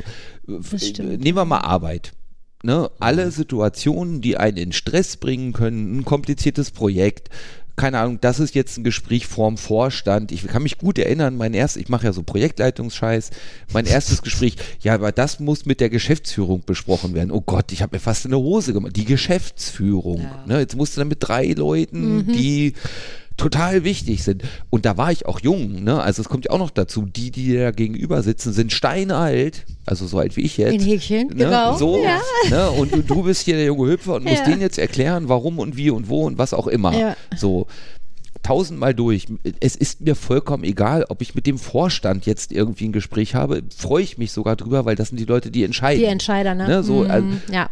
äh, 0.48 1.02
nehmen 1.02 1.36
wir 1.36 1.44
mal 1.44 1.58
Arbeit. 1.58 2.14
Ne? 2.62 2.90
Alle 3.00 3.30
Situationen, 3.30 4.22
die 4.22 4.38
einen 4.38 4.56
in 4.56 4.72
Stress 4.72 5.18
bringen 5.18 5.52
können, 5.52 5.98
ein 5.98 6.04
kompliziertes 6.06 6.70
Projekt, 6.70 7.28
keine 7.76 7.98
Ahnung, 7.98 8.18
das 8.20 8.38
ist 8.38 8.54
jetzt 8.54 8.78
ein 8.78 8.84
Gespräch 8.84 9.26
vorm 9.26 9.56
Vorstand. 9.56 10.30
Ich 10.30 10.46
kann 10.46 10.62
mich 10.62 10.78
gut 10.78 10.98
erinnern, 10.98 11.36
mein 11.36 11.54
erstes, 11.54 11.82
ich 11.82 11.88
mache 11.88 12.06
ja 12.06 12.12
so 12.12 12.22
Projektleitungsscheiß, 12.22 13.30
mein 13.72 13.86
erstes 13.86 14.22
Gespräch, 14.22 14.56
ja, 14.80 14.94
aber 14.94 15.10
das 15.10 15.40
muss 15.40 15.66
mit 15.66 15.80
der 15.80 15.90
Geschäftsführung 15.90 16.62
besprochen 16.64 17.14
werden. 17.14 17.32
Oh 17.32 17.40
Gott, 17.40 17.72
ich 17.72 17.82
habe 17.82 17.96
mir 17.96 18.00
fast 18.00 18.26
eine 18.26 18.36
Hose 18.36 18.72
gemacht. 18.72 18.94
Die 18.96 19.04
Geschäftsführung. 19.04 20.22
Ja. 20.22 20.44
Ne? 20.46 20.60
Jetzt 20.60 20.76
musst 20.76 20.96
du 20.96 21.00
dann 21.00 21.08
mit 21.08 21.18
drei 21.20 21.46
Leuten, 21.48 22.26
die 22.32 22.74
total 23.36 23.84
wichtig 23.84 24.22
sind. 24.22 24.44
Und 24.70 24.84
da 24.84 24.96
war 24.96 25.10
ich 25.10 25.26
auch 25.26 25.40
jung, 25.40 25.82
ne? 25.82 26.00
Also 26.00 26.22
es 26.22 26.28
kommt 26.28 26.44
ja 26.44 26.50
auch 26.52 26.58
noch 26.58 26.70
dazu, 26.70 27.06
die, 27.06 27.30
die 27.30 27.56
da 27.56 27.72
gegenüber 27.72 28.22
sitzen, 28.22 28.52
sind 28.52 28.72
steinalt, 28.72 29.64
also 29.86 30.06
so 30.06 30.18
alt 30.18 30.36
wie 30.36 30.42
ich 30.42 30.56
jetzt. 30.56 30.72
In 30.74 30.80
Häkchen, 30.80 31.28
ne? 31.28 31.34
genau. 31.34 31.76
So, 31.76 32.02
Ja. 32.02 32.20
ne? 32.50 32.70
Und 32.70 32.92
du, 32.94 33.02
du 33.02 33.22
bist 33.22 33.42
hier 33.44 33.56
der 33.56 33.66
junge 33.66 33.90
Hüpfer 33.90 34.14
und 34.14 34.24
musst 34.24 34.38
Ja. 34.38 34.44
denen 34.44 34.60
jetzt 34.60 34.78
erklären, 34.78 35.28
warum 35.28 35.58
und 35.58 35.76
wie 35.76 35.90
und 35.90 36.08
wo 36.08 36.24
und 36.26 36.38
was 36.38 36.54
auch 36.54 36.66
immer. 36.66 36.96
Ja. 36.98 37.16
So 37.36 37.66
tausendmal 38.42 38.94
durch. 38.94 39.26
Es 39.60 39.74
ist 39.76 40.00
mir 40.02 40.14
vollkommen 40.14 40.64
egal, 40.64 41.04
ob 41.08 41.22
ich 41.22 41.34
mit 41.34 41.46
dem 41.46 41.58
Vorstand 41.58 42.26
jetzt 42.26 42.52
irgendwie 42.52 42.86
ein 42.88 42.92
Gespräch 42.92 43.34
habe. 43.34 43.62
Freue 43.74 44.02
ich 44.02 44.18
mich 44.18 44.32
sogar 44.32 44.56
drüber, 44.56 44.84
weil 44.84 44.96
das 44.96 45.08
sind 45.08 45.18
die 45.18 45.24
Leute, 45.24 45.50
die 45.50 45.64
entscheiden. 45.64 46.00
Die 46.00 46.06
Entscheider, 46.06 46.54
ne? 46.54 46.66
Ne, 46.68 46.82
so, 46.82 47.04
Mhm. 47.04 47.10
also- 47.10 47.28
ja. 47.50 47.70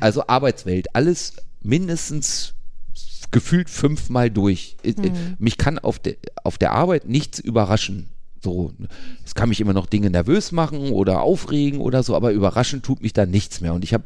Also 0.00 0.26
Arbeitswelt, 0.26 0.94
alles 0.94 1.34
mindestens 1.62 2.54
gefühlt 3.30 3.70
fünfmal 3.70 4.30
durch. 4.30 4.76
Mhm. 4.84 5.36
Mich 5.38 5.56
kann 5.58 5.78
auf, 5.78 5.98
de, 5.98 6.16
auf 6.44 6.58
der 6.58 6.72
Arbeit 6.72 7.06
nichts 7.08 7.38
überraschen. 7.38 8.08
So, 8.42 8.72
es 9.24 9.34
kann 9.34 9.48
mich 9.48 9.60
immer 9.60 9.72
noch 9.72 9.86
Dinge 9.86 10.10
nervös 10.10 10.52
machen 10.52 10.92
oder 10.92 11.22
aufregen 11.22 11.80
oder 11.80 12.02
so, 12.02 12.14
aber 12.14 12.32
überraschen 12.32 12.82
tut 12.82 13.02
mich 13.02 13.12
da 13.12 13.26
nichts 13.26 13.60
mehr. 13.60 13.74
Und 13.74 13.84
ich 13.84 13.94
habe 13.94 14.04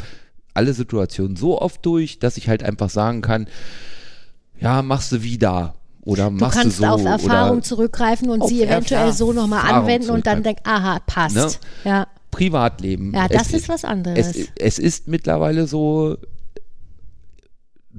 alle 0.54 0.72
Situationen 0.72 1.36
so 1.36 1.60
oft 1.60 1.84
durch, 1.84 2.18
dass 2.18 2.36
ich 2.36 2.48
halt 2.48 2.62
einfach 2.62 2.90
sagen 2.90 3.20
kann, 3.20 3.46
ja, 4.60 4.82
machst 4.82 5.12
du 5.12 5.22
wieder. 5.22 5.74
Oder 6.04 6.24
du 6.24 6.32
machst 6.32 6.58
kannst 6.58 6.78
du 6.78 6.82
so, 6.82 6.88
auf 6.88 7.04
Erfahrung 7.04 7.62
zurückgreifen 7.62 8.28
und 8.28 8.46
sie 8.48 8.62
eventuell 8.62 9.06
Erfahrung 9.08 9.16
so 9.16 9.32
nochmal 9.32 9.70
anwenden 9.70 10.10
und 10.10 10.26
dann 10.26 10.42
denken, 10.42 10.62
aha, 10.64 10.98
passt. 11.06 11.36
Ne? 11.36 11.48
Ja. 11.84 12.06
Privatleben. 12.30 13.12
ja, 13.14 13.28
das 13.28 13.48
Es 13.48 13.52
ist 13.52 13.68
was 13.68 13.84
anderes. 13.84 14.34
Es, 14.34 14.48
es 14.56 14.78
ist 14.78 15.06
mittlerweile 15.06 15.66
so, 15.66 16.16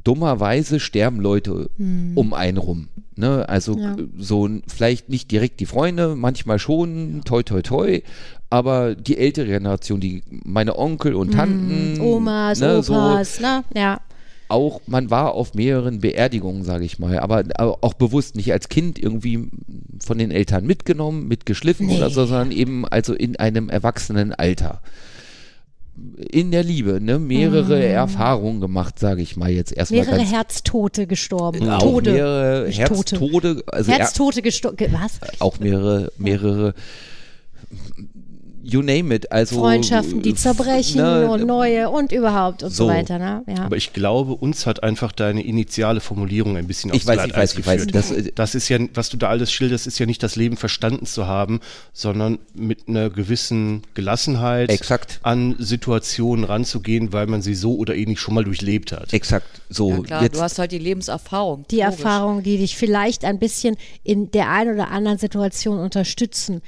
dummerweise 0.04 0.80
sterben 0.80 1.20
Leute 1.20 1.70
um 2.16 2.34
einen 2.34 2.58
rum. 2.58 2.88
Ne? 3.16 3.48
Also 3.48 3.76
Hm. 3.76 3.82
Ja. 3.82 3.96
so 4.18 4.50
vielleicht 4.68 5.10
nicht 5.10 5.30
direkt 5.32 5.60
die 5.60 5.66
Freunde, 5.66 6.16
manchmal 6.16 6.58
schon, 6.60 7.22
toi 7.26 7.44
toi 7.44 7.62
toi, 7.62 8.02
aber 8.50 8.96
die 8.96 9.18
ältere 9.18 9.48
Generation, 9.48 10.00
die 10.00 10.24
meine 10.30 10.78
Onkel 10.78 11.14
und 11.14 11.32
Tanten, 11.34 11.98
Hm, 11.98 12.02
Omas, 12.02 12.60
ne, 12.60 12.82
so, 12.84 12.94
Opas, 12.94 13.40
ne? 13.40 13.64
Ja. 13.76 14.00
auch 14.48 14.82
man 14.88 15.10
war 15.10 15.34
auf 15.34 15.54
mehreren 15.54 16.00
Beerdigungen, 16.02 16.64
sage 16.64 16.86
ich 16.86 16.98
mal, 17.00 17.20
aber 17.20 17.44
auch 17.60 17.94
bewusst 17.94 18.36
nicht 18.36 18.52
als 18.52 18.70
Kind 18.70 18.98
irgendwie 19.00 19.50
von 20.04 20.18
den 20.18 20.32
Eltern 20.32 20.66
mitgenommen, 20.66 21.28
mitgeschliffen 21.28 21.90
oder 21.90 22.10
so, 22.10 22.26
sondern 22.26 22.52
eben 22.52 22.88
also 22.88 23.14
in 23.14 23.36
einem 23.38 23.70
erwachsenen 23.70 24.34
Alter. 24.34 24.82
In 25.96 26.50
der 26.50 26.64
Liebe, 26.64 27.00
ne, 27.00 27.20
mehrere 27.20 27.84
Erfahrungen 27.86 28.60
gemacht, 28.60 28.98
sage 28.98 29.22
ich 29.22 29.38
mal 29.38 29.52
jetzt 29.52 29.72
erstmal 29.72 30.02
Mehrere 30.02 30.18
ganz 30.18 30.32
Herztote 30.32 31.06
gestorben. 31.06 31.70
auch 31.70 31.80
Tode. 31.80 32.12
mehrere 32.12 32.66
nicht 32.66 32.80
Herztode, 32.80 33.64
also 33.68 33.92
er, 33.92 34.00
Herztote 34.00 34.42
gestorben. 34.42 34.78
Was? 34.92 35.20
auch 35.40 35.60
mehrere, 35.60 36.12
mehrere 36.18 36.74
you 38.64 38.82
name 38.82 39.14
it, 39.14 39.32
also 39.32 39.58
Freundschaften, 39.60 40.22
die 40.22 40.34
zerbrechen 40.36 41.02
ne, 41.02 41.30
und 41.30 41.46
neue 41.46 41.90
und 41.90 42.12
überhaupt 42.12 42.64
und 42.64 42.70
so, 42.72 42.86
so. 42.86 42.90
weiter. 42.90 43.20
Ne? 43.20 43.44
Ja. 43.48 43.66
Aber 43.66 43.76
ich 43.76 43.92
glaube, 43.94 44.34
uns 44.34 44.66
hat 44.66 44.82
einfach 44.84 45.12
deine 45.12 45.44
initiale 45.44 46.00
Formulierung 46.00 46.56
ein 46.58 46.66
bisschen 46.66 46.90
Ich 46.94 47.02
aufs 47.02 47.08
weiß, 47.08 47.26
ich 47.28 47.36
weiß, 47.36 47.58
ich 47.58 47.66
weiß. 47.68 47.88
geführt. 47.88 47.96
Das, 47.96 48.12
äh, 48.12 48.32
Das 48.34 48.56
ist 48.56 48.70
ja, 48.70 48.80
was 48.94 49.10
du 49.10 49.18
da 49.18 49.28
alles 49.30 49.52
schilderst, 49.52 49.86
ist 49.86 50.00
ja 50.00 50.06
nicht 50.06 50.24
das 50.24 50.36
Leben 50.36 50.56
verstanden 50.58 51.06
zu 51.06 51.28
haben, 51.28 51.60
sondern 51.92 52.40
mit 52.54 52.88
einer 52.88 53.10
gewissen 53.10 53.84
Gelassenheit 53.94 54.70
Exakt. 54.70 55.20
an 55.24 55.56
Situationen 55.60 56.46
ranzugehen, 56.46 57.12
weil 57.14 57.28
man 57.28 57.42
sie 57.42 57.56
so 57.56 57.76
oder 57.76 57.96
ähnlich 57.96 58.20
schon 58.20 58.34
mal 58.34 58.44
durchlebt 58.46 58.92
hat. 58.94 59.14
exakt 59.14 59.62
so 59.70 59.90
Ja, 59.90 60.00
klar, 60.02 60.24
jetzt 60.24 60.38
du 60.38 60.42
hast 60.42 60.58
halt 60.60 60.72
die 60.72 60.78
Lebenserfahrung. 60.80 61.66
die 61.70 61.82
logisch. 61.82 62.00
Erfahrungen, 62.00 62.44
die 62.44 62.58
dich 62.58 62.78
vielleicht 62.78 63.26
ein 63.26 63.40
bisschen 63.40 63.76
in 64.04 64.32
der 64.32 64.50
einen 64.50 64.74
oder 64.76 64.90
anderen 64.92 65.18
Situation 65.18 65.80
unterstützen. 65.80 66.62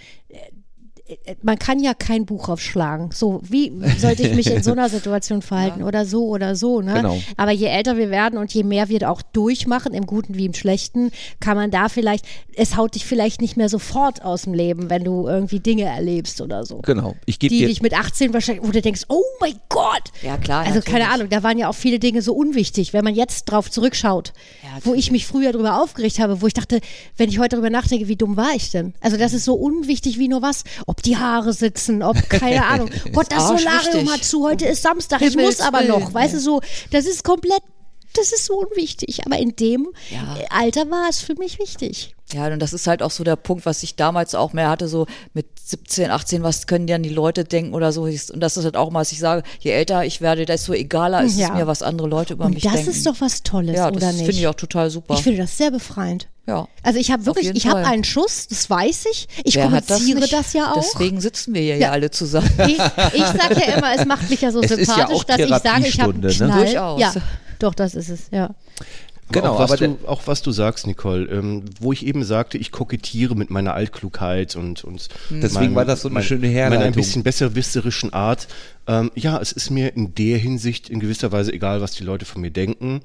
Man 1.44 1.60
kann 1.60 1.80
ja 1.80 1.94
kein 1.94 2.26
Buch 2.26 2.50
aufschlagen. 2.50 3.12
So, 3.14 3.40
wie 3.44 3.72
sollte 4.00 4.24
ich 4.24 4.34
mich 4.34 4.50
in 4.50 4.64
so 4.64 4.72
einer 4.72 4.90
Situation 4.90 5.44
verhalten? 5.44 5.84
Oder 5.84 6.04
so 6.06 6.26
oder 6.26 6.56
so. 6.56 6.82
Ne? 6.82 6.96
Genau. 6.96 7.20
Aber 7.38 7.52
je 7.52 7.68
älter 7.68 7.96
wir 7.98 8.10
werden 8.10 8.40
und 8.40 8.52
je 8.54 8.64
mehr 8.64 8.90
wir 8.90 9.08
auch 9.12 9.22
durchmachen, 9.22 9.94
im 9.94 10.08
Guten 10.08 10.34
wie 10.36 10.46
im 10.46 10.56
Schlechten, 10.56 11.12
kann 11.40 11.58
man 11.58 11.70
da 11.70 11.90
vielleicht, 11.90 12.26
es 12.56 12.76
haut 12.76 12.96
dich 12.96 13.06
vielleicht 13.06 13.40
nicht 13.40 13.56
mehr 13.56 13.70
sofort 13.70 14.24
aus 14.24 14.44
dem 14.44 14.56
Leben, 14.56 14.90
wenn 14.90 15.04
du 15.04 15.28
irgendwie 15.28 15.60
Dinge 15.60 15.84
erlebst 15.84 16.42
oder 16.42 16.66
so. 16.66 16.78
genau. 16.80 17.14
Ich 17.28 17.38
gebe 17.38 17.54
die 17.54 17.60
dir 17.62 17.68
dich 17.68 17.84
mit 17.84 17.94
18 17.94 18.34
wahrscheinlich, 18.34 18.66
wo 18.66 18.72
du 18.72 18.82
denkst, 18.82 19.04
oh 19.08 19.22
mein 19.40 19.60
Gott. 19.70 20.12
Ja, 20.24 20.38
klar, 20.38 20.66
Also 20.66 20.80
keine 20.82 21.00
natürlich. 21.00 21.14
Ahnung, 21.14 21.30
da 21.30 21.44
waren 21.44 21.60
ja 21.60 21.70
auch 21.70 21.76
viele 21.76 22.00
Dinge 22.00 22.24
so 22.24 22.34
unwichtig, 22.34 22.94
wenn 22.94 23.04
man 23.04 23.14
jetzt 23.14 23.46
drauf 23.46 23.70
zurückschaut, 23.70 24.34
Ja, 24.64 24.80
wo 24.84 24.96
ich 24.96 25.12
mich 25.12 25.28
früher 25.28 25.52
drüber 25.52 25.82
aufgeregt 25.84 26.18
habe, 26.18 26.42
wo 26.42 26.48
ich 26.48 26.54
dachte, 26.56 26.80
wenn 27.16 27.30
ich 27.30 27.38
heute 27.38 27.58
drüber 27.58 27.70
nachdenke, 27.70 28.08
wie 28.08 28.16
dumm 28.16 28.38
war 28.38 28.56
ich 28.56 28.72
denn? 28.72 28.96
Also 29.02 29.18
das 29.18 29.34
ist 29.34 29.46
so 29.46 29.54
unwichtig 29.54 30.18
wie 30.18 30.28
nur 30.28 30.42
was, 30.42 30.64
ob 30.88 30.95
die 31.02 31.18
Haare 31.18 31.54
sitzen, 31.54 32.04
ob 32.04 32.30
keine 32.30 32.66
Ahnung. 32.66 32.90
Gott, 33.14 33.28
das. 33.30 33.48
Solarium 33.48 34.12
hat 34.12 34.24
zu, 34.24 34.44
heute 34.44 34.66
ist 34.66 34.82
Samstag, 34.82 35.22
ich 35.22 35.36
muss 35.36 35.60
aber 35.62 35.84
noch, 35.84 36.14
weißt 36.14 36.36
du 36.36 36.40
so, 36.40 36.62
das 36.92 37.06
ist 37.06 37.24
komplett 37.24 37.62
das 38.18 38.32
ist 38.32 38.46
so 38.46 38.56
unwichtig, 38.56 39.26
aber 39.26 39.38
in 39.38 39.56
dem 39.56 39.88
Ja. 40.10 40.36
äh, 40.38 40.46
Alter 40.50 40.90
war 40.90 41.08
es 41.10 41.20
für 41.22 41.36
mich 41.36 41.60
wichtig. 41.60 42.14
Ja, 42.34 42.48
und 42.48 42.60
das 42.60 42.74
ist 42.74 42.88
halt 42.88 43.04
auch 43.04 43.12
so 43.12 43.24
der 43.24 43.36
Punkt, 43.36 43.68
was 43.68 43.84
ich 43.84 43.96
damals 43.96 44.34
auch 44.34 44.52
mehr 44.52 44.68
hatte, 44.70 44.88
so 44.88 45.06
mit 45.36 45.46
17, 45.64 46.10
18, 46.10 46.42
was 46.42 46.66
können 46.66 46.88
dann 46.88 47.04
die 47.04 47.10
Leute 47.10 47.44
denken 47.44 47.76
oder 47.76 47.92
so. 47.92 48.04
Und 48.04 48.40
das 48.40 48.58
ist 48.58 48.64
halt 48.64 48.76
auch 48.78 48.90
mal, 48.90 49.02
was 49.02 49.12
ich 49.12 49.20
sage, 49.20 49.44
je 49.60 49.70
älter 49.72 50.04
ich 50.06 50.22
werde, 50.22 50.46
desto 50.46 50.74
egaler 50.74 51.24
ist 51.24 51.38
Ja. 51.38 51.50
es 51.50 51.54
mir, 51.54 51.68
was 51.68 51.84
andere 51.84 52.08
Leute 52.08 52.34
über 52.34 52.46
Und 52.46 52.56
mich 52.56 52.64
das 52.64 52.74
denken. 52.74 52.90
ist 52.90 53.06
doch 53.06 53.16
was 53.20 53.44
Tolles, 53.44 53.76
ja, 53.76 53.90
oder 53.90 54.00
das 54.00 54.14
nicht? 54.16 54.26
finde 54.26 54.40
ich 54.42 54.48
auch 54.48 54.56
total 54.56 54.90
super. 54.90 55.14
Ich 55.14 55.22
finde 55.22 55.42
das 55.44 55.56
sehr 55.56 55.70
befreiend. 55.70 56.28
ja. 56.48 56.68
Also 56.82 57.00
ich 57.00 57.12
habe 57.12 57.26
wirklich, 57.28 57.50
ich 57.56 57.68
habe 57.68 57.86
einen 57.86 58.04
Schuss, 58.04 58.48
das 58.48 58.68
weiß 58.72 59.06
ich. 59.12 59.28
Ich 59.44 59.56
Wer 59.56 59.66
kommuniziere 59.66 60.22
das, 60.22 60.32
nicht? 60.32 60.54
ja 60.56 60.72
auch. 60.74 60.82
Deswegen 60.82 61.22
sitzen 61.22 61.54
wir 61.54 61.62
hier 61.62 61.76
Ja. 61.76 61.88
ja 61.88 61.92
alle 61.92 62.10
zusammen. 62.10 62.50
Ich, 62.68 62.78
ich 63.14 63.24
sage 63.26 63.56
ja 63.68 63.78
immer, 63.78 63.94
es 63.96 64.06
macht 64.06 64.28
mich 64.32 64.42
ja 64.42 64.52
so 64.52 64.62
Es 64.62 64.72
ja 64.72 64.78
sympathisch, 64.78 65.16
auch 65.16 65.24
dass 65.26 65.40
ich 65.40 65.48
sage, 65.50 65.88
ich 65.88 66.00
habe 66.00 66.14
einen 66.14 66.22
ne? 66.22 66.34
Durchaus. 66.34 67.00
Ja, 67.02 67.14
doch, 67.66 67.76
das 67.76 67.96
ist 67.96 68.10
es, 68.10 68.30
ja. 68.32 68.54
Genau, 69.32 69.54
auch 69.54 69.60
was, 69.60 69.72
aber 69.72 69.88
du, 69.88 70.08
auch 70.08 70.22
was 70.28 70.44
du 70.44 70.52
sagst, 70.52 70.86
Nicole, 70.86 71.26
ähm, 71.26 71.64
wo 71.80 71.92
ich 71.92 72.06
eben 72.06 72.24
sagte, 72.24 72.60
ich 72.60 72.72
kokettiere 72.72 73.36
mit 73.36 73.50
meiner 73.50 73.74
Altklugheit 73.74 74.56
und, 74.56 74.84
und 74.84 75.10
Deswegen 75.32 75.74
war 75.74 75.84
das 75.84 76.02
so 76.02 76.10
eine 76.10 76.22
schöne 76.22 76.42
Meiner 76.48 76.66
ein 76.66 76.72
Herleitung. 76.72 76.94
bisschen 76.94 77.24
besserwisserischen 77.24 78.14
Art. 78.14 78.48
Ähm, 78.86 79.12
ja, 79.16 79.40
es 79.40 79.52
ist 79.52 79.72
mir 79.72 79.96
in 79.96 80.14
der 80.14 80.38
Hinsicht 80.38 80.90
in 80.90 81.00
gewisser 81.00 81.32
Weise 81.32 81.52
egal, 81.54 81.82
was 81.82 81.94
die 81.94 82.04
Leute 82.04 82.26
von 82.26 82.42
mir 82.42 82.52
denken. 82.52 83.02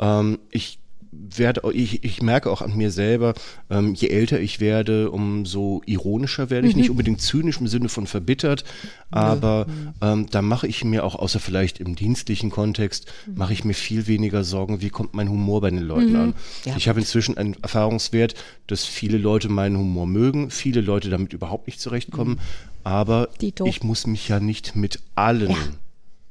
Ähm, 0.00 0.38
ich 0.50 0.78
werde, 1.10 1.62
ich, 1.72 2.04
ich 2.04 2.22
merke 2.22 2.50
auch 2.50 2.62
an 2.62 2.76
mir 2.76 2.90
selber, 2.90 3.34
ähm, 3.70 3.94
je 3.94 4.08
älter 4.08 4.40
ich 4.40 4.60
werde, 4.60 5.10
umso 5.10 5.82
ironischer 5.86 6.50
werde 6.50 6.68
ich. 6.68 6.76
Nicht 6.76 6.90
unbedingt 6.90 7.20
zynisch 7.20 7.60
im 7.60 7.66
Sinne 7.66 7.88
von 7.88 8.06
verbittert, 8.06 8.64
aber 9.10 9.66
ähm, 10.02 10.26
da 10.30 10.42
mache 10.42 10.66
ich 10.66 10.84
mir 10.84 11.04
auch, 11.04 11.14
außer 11.14 11.40
vielleicht 11.40 11.80
im 11.80 11.96
dienstlichen 11.96 12.50
Kontext, 12.50 13.06
mache 13.34 13.52
ich 13.52 13.64
mir 13.64 13.74
viel 13.74 14.06
weniger 14.06 14.44
Sorgen, 14.44 14.80
wie 14.80 14.90
kommt 14.90 15.14
mein 15.14 15.28
Humor 15.28 15.60
bei 15.60 15.70
den 15.70 15.82
Leuten 15.82 16.16
an. 16.16 16.34
Ja, 16.64 16.76
ich 16.76 16.88
habe 16.88 17.00
inzwischen 17.00 17.38
einen 17.38 17.54
Erfahrungswert, 17.62 18.34
dass 18.66 18.84
viele 18.84 19.18
Leute 19.18 19.48
meinen 19.48 19.78
Humor 19.78 20.06
mögen, 20.06 20.50
viele 20.50 20.80
Leute 20.80 21.10
damit 21.10 21.32
überhaupt 21.32 21.66
nicht 21.66 21.80
zurechtkommen, 21.80 22.38
aber 22.84 23.28
Dito. 23.40 23.66
ich 23.66 23.82
muss 23.82 24.06
mich 24.06 24.28
ja 24.28 24.40
nicht 24.40 24.76
mit 24.76 25.00
allen 25.14 25.54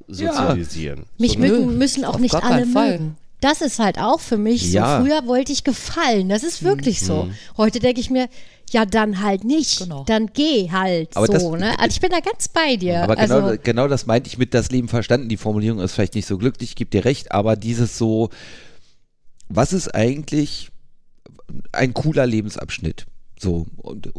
sozialisieren. 0.08 1.04
Mich 1.18 1.34
sondern- 1.34 1.52
mögen, 1.52 1.78
müssen 1.78 2.06
auch 2.06 2.20
nicht 2.20 2.36
alle 2.36 2.66
mögen. 2.66 3.18
Das 3.40 3.62
ist 3.62 3.78
halt 3.80 4.00
auch 4.00 4.20
für 4.20 4.38
mich 4.38 4.72
Ja. 4.72 4.98
so. 5.00 5.06
Früher 5.06 5.28
wollte 5.28 5.52
ich 5.52 5.64
gefallen. 5.64 6.28
Das 6.30 6.44
ist 6.44 6.64
wirklich 6.64 7.02
so. 7.02 7.30
Heute 7.56 7.80
denke 7.80 8.02
ich 8.02 8.10
mir, 8.10 8.30
ja, 8.72 8.86
dann 8.86 9.22
halt 9.22 9.44
nicht. 9.44 9.80
Genau. 9.80 10.04
Dann 10.06 10.28
geh 10.34 10.70
halt 10.72 11.16
Aber 11.16 11.28
so. 11.28 11.34
das- 11.34 11.44
ne? 11.44 11.78
Also 11.80 11.94
ich 11.96 12.02
bin 12.02 12.10
da 12.10 12.20
ganz 12.20 12.48
bei 12.48 12.76
dir. 12.78 13.04
Aber 13.04 13.16
genau, 13.16 13.36
also, 13.42 13.60
genau 13.64 13.88
das 13.88 14.06
meinte 14.08 14.28
ich 14.28 14.38
mit 14.38 14.54
das 14.54 14.72
Leben 14.72 14.88
verstanden. 14.88 15.30
Die 15.30 15.38
Formulierung 15.38 15.80
ist 15.80 15.94
vielleicht 15.94 16.16
nicht 16.16 16.26
so 16.28 16.38
glücklich, 16.38 16.72
ich 16.72 16.76
gebe 16.76 16.90
dir 16.90 17.06
recht, 17.06 17.32
aber 17.32 17.56
dieses 17.56 17.98
so, 17.98 18.30
was 19.50 19.72
ist 19.72 19.94
eigentlich 19.96 20.70
ein 21.72 21.94
cooler 21.94 22.26
Lebensabschnitt? 22.26 23.06
So, 23.40 23.68
und, 23.78 24.10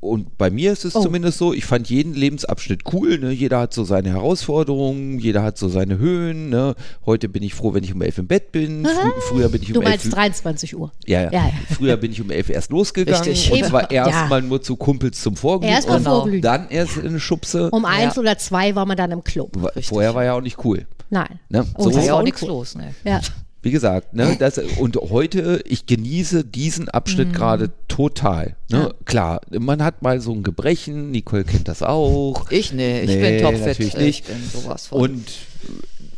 und 0.00 0.38
bei 0.38 0.50
mir 0.50 0.72
ist 0.72 0.84
es 0.84 0.94
Oh. 0.94 1.02
zumindest 1.02 1.38
so, 1.38 1.52
ich 1.52 1.64
fand 1.64 1.90
jeden 1.90 2.14
Lebensabschnitt 2.14 2.82
cool, 2.92 3.18
ne? 3.18 3.32
jeder 3.32 3.58
hat 3.58 3.74
so 3.74 3.82
seine 3.82 4.10
Herausforderungen, 4.10 5.18
jeder 5.18 5.42
hat 5.42 5.58
so 5.58 5.68
seine 5.68 5.98
Höhen, 5.98 6.48
ne? 6.48 6.76
heute 7.04 7.28
bin 7.28 7.42
ich 7.42 7.54
froh, 7.54 7.74
wenn 7.74 7.82
ich 7.82 7.92
um 7.92 8.02
elf 8.02 8.18
im 8.18 8.28
Bett 8.28 8.52
bin, 8.52 8.86
Frü 8.86 9.10
früher 9.28 9.48
bin 9.48 9.62
ich 9.62 9.68
um 9.70 9.74
du 9.74 9.80
elf 9.80 9.90
meinst 10.04 10.14
23 10.14 10.76
Uhr. 10.78 10.92
ja, 11.06 11.22
ja. 11.24 11.30
Ja, 11.32 11.46
ja. 11.46 11.52
Früher 11.74 11.96
bin 11.96 12.12
ich 12.12 12.20
um 12.20 12.30
elf 12.30 12.50
erst 12.50 12.70
losgegangen 12.70 13.20
Richtig. 13.28 13.52
und 13.62 13.68
zwar 13.68 13.90
Ja. 13.92 14.06
erstmal 14.06 14.42
nur 14.42 14.62
zu 14.62 14.76
Kumpels 14.76 15.20
zum 15.22 15.34
Vorglühen 15.34 15.72
Erst 15.74 15.88
und 15.90 16.04
Vorglühen. 16.04 16.42
dann 16.42 16.68
erst 16.68 16.98
in 16.98 17.06
eine 17.08 17.20
Schubse. 17.20 17.70
Um 17.70 17.84
eins 17.84 18.14
Ja. 18.14 18.20
oder 18.20 18.38
zwei 18.38 18.76
war 18.76 18.86
man 18.86 18.96
dann 18.96 19.10
im 19.10 19.24
Club. 19.24 19.50
Wa- 19.60 19.72
Vorher 19.82 20.14
war 20.14 20.24
ja 20.24 20.34
auch 20.34 20.40
nicht 20.40 20.64
cool. 20.64 20.86
Nein. 21.10 21.40
Ne? 21.48 21.66
Oh, 21.74 21.84
So 21.84 21.90
ist 21.90 21.96
ja 22.06 22.12
war 22.12 22.20
auch 22.20 22.22
nichts 22.22 22.42
los, 22.42 22.76
ne? 22.76 22.94
Ja. 23.04 23.20
Wie 23.60 23.72
gesagt, 23.72 24.14
ne, 24.14 24.36
das, 24.38 24.58
und 24.58 24.96
heute, 24.96 25.60
ich 25.66 25.86
genieße 25.86 26.44
diesen 26.44 26.88
Abschnitt 26.88 27.32
gerade 27.32 27.70
total. 27.88 28.54
Ne? 28.70 28.78
Ja. 28.78 28.90
Klar, 29.04 29.40
man 29.50 29.82
hat 29.82 30.00
mal 30.02 30.20
so 30.20 30.32
ein 30.32 30.44
Gebrechen, 30.44 31.10
Nicole 31.10 31.42
kennt 31.44 31.66
das 31.66 31.82
auch. 31.82 32.50
Ich 32.50 32.72
nee, 32.72 33.00
ich 33.00 33.08
Nee, 33.08 33.20
bin 33.38 33.42
topfit. 33.42 33.66
natürlich 33.66 33.96
nicht. 33.96 34.28
Ich 34.28 34.34
bin 34.34 34.42
sowas 34.62 34.86
von. 34.86 35.00
Und 35.00 35.28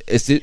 es 0.06 0.26
sind, 0.26 0.42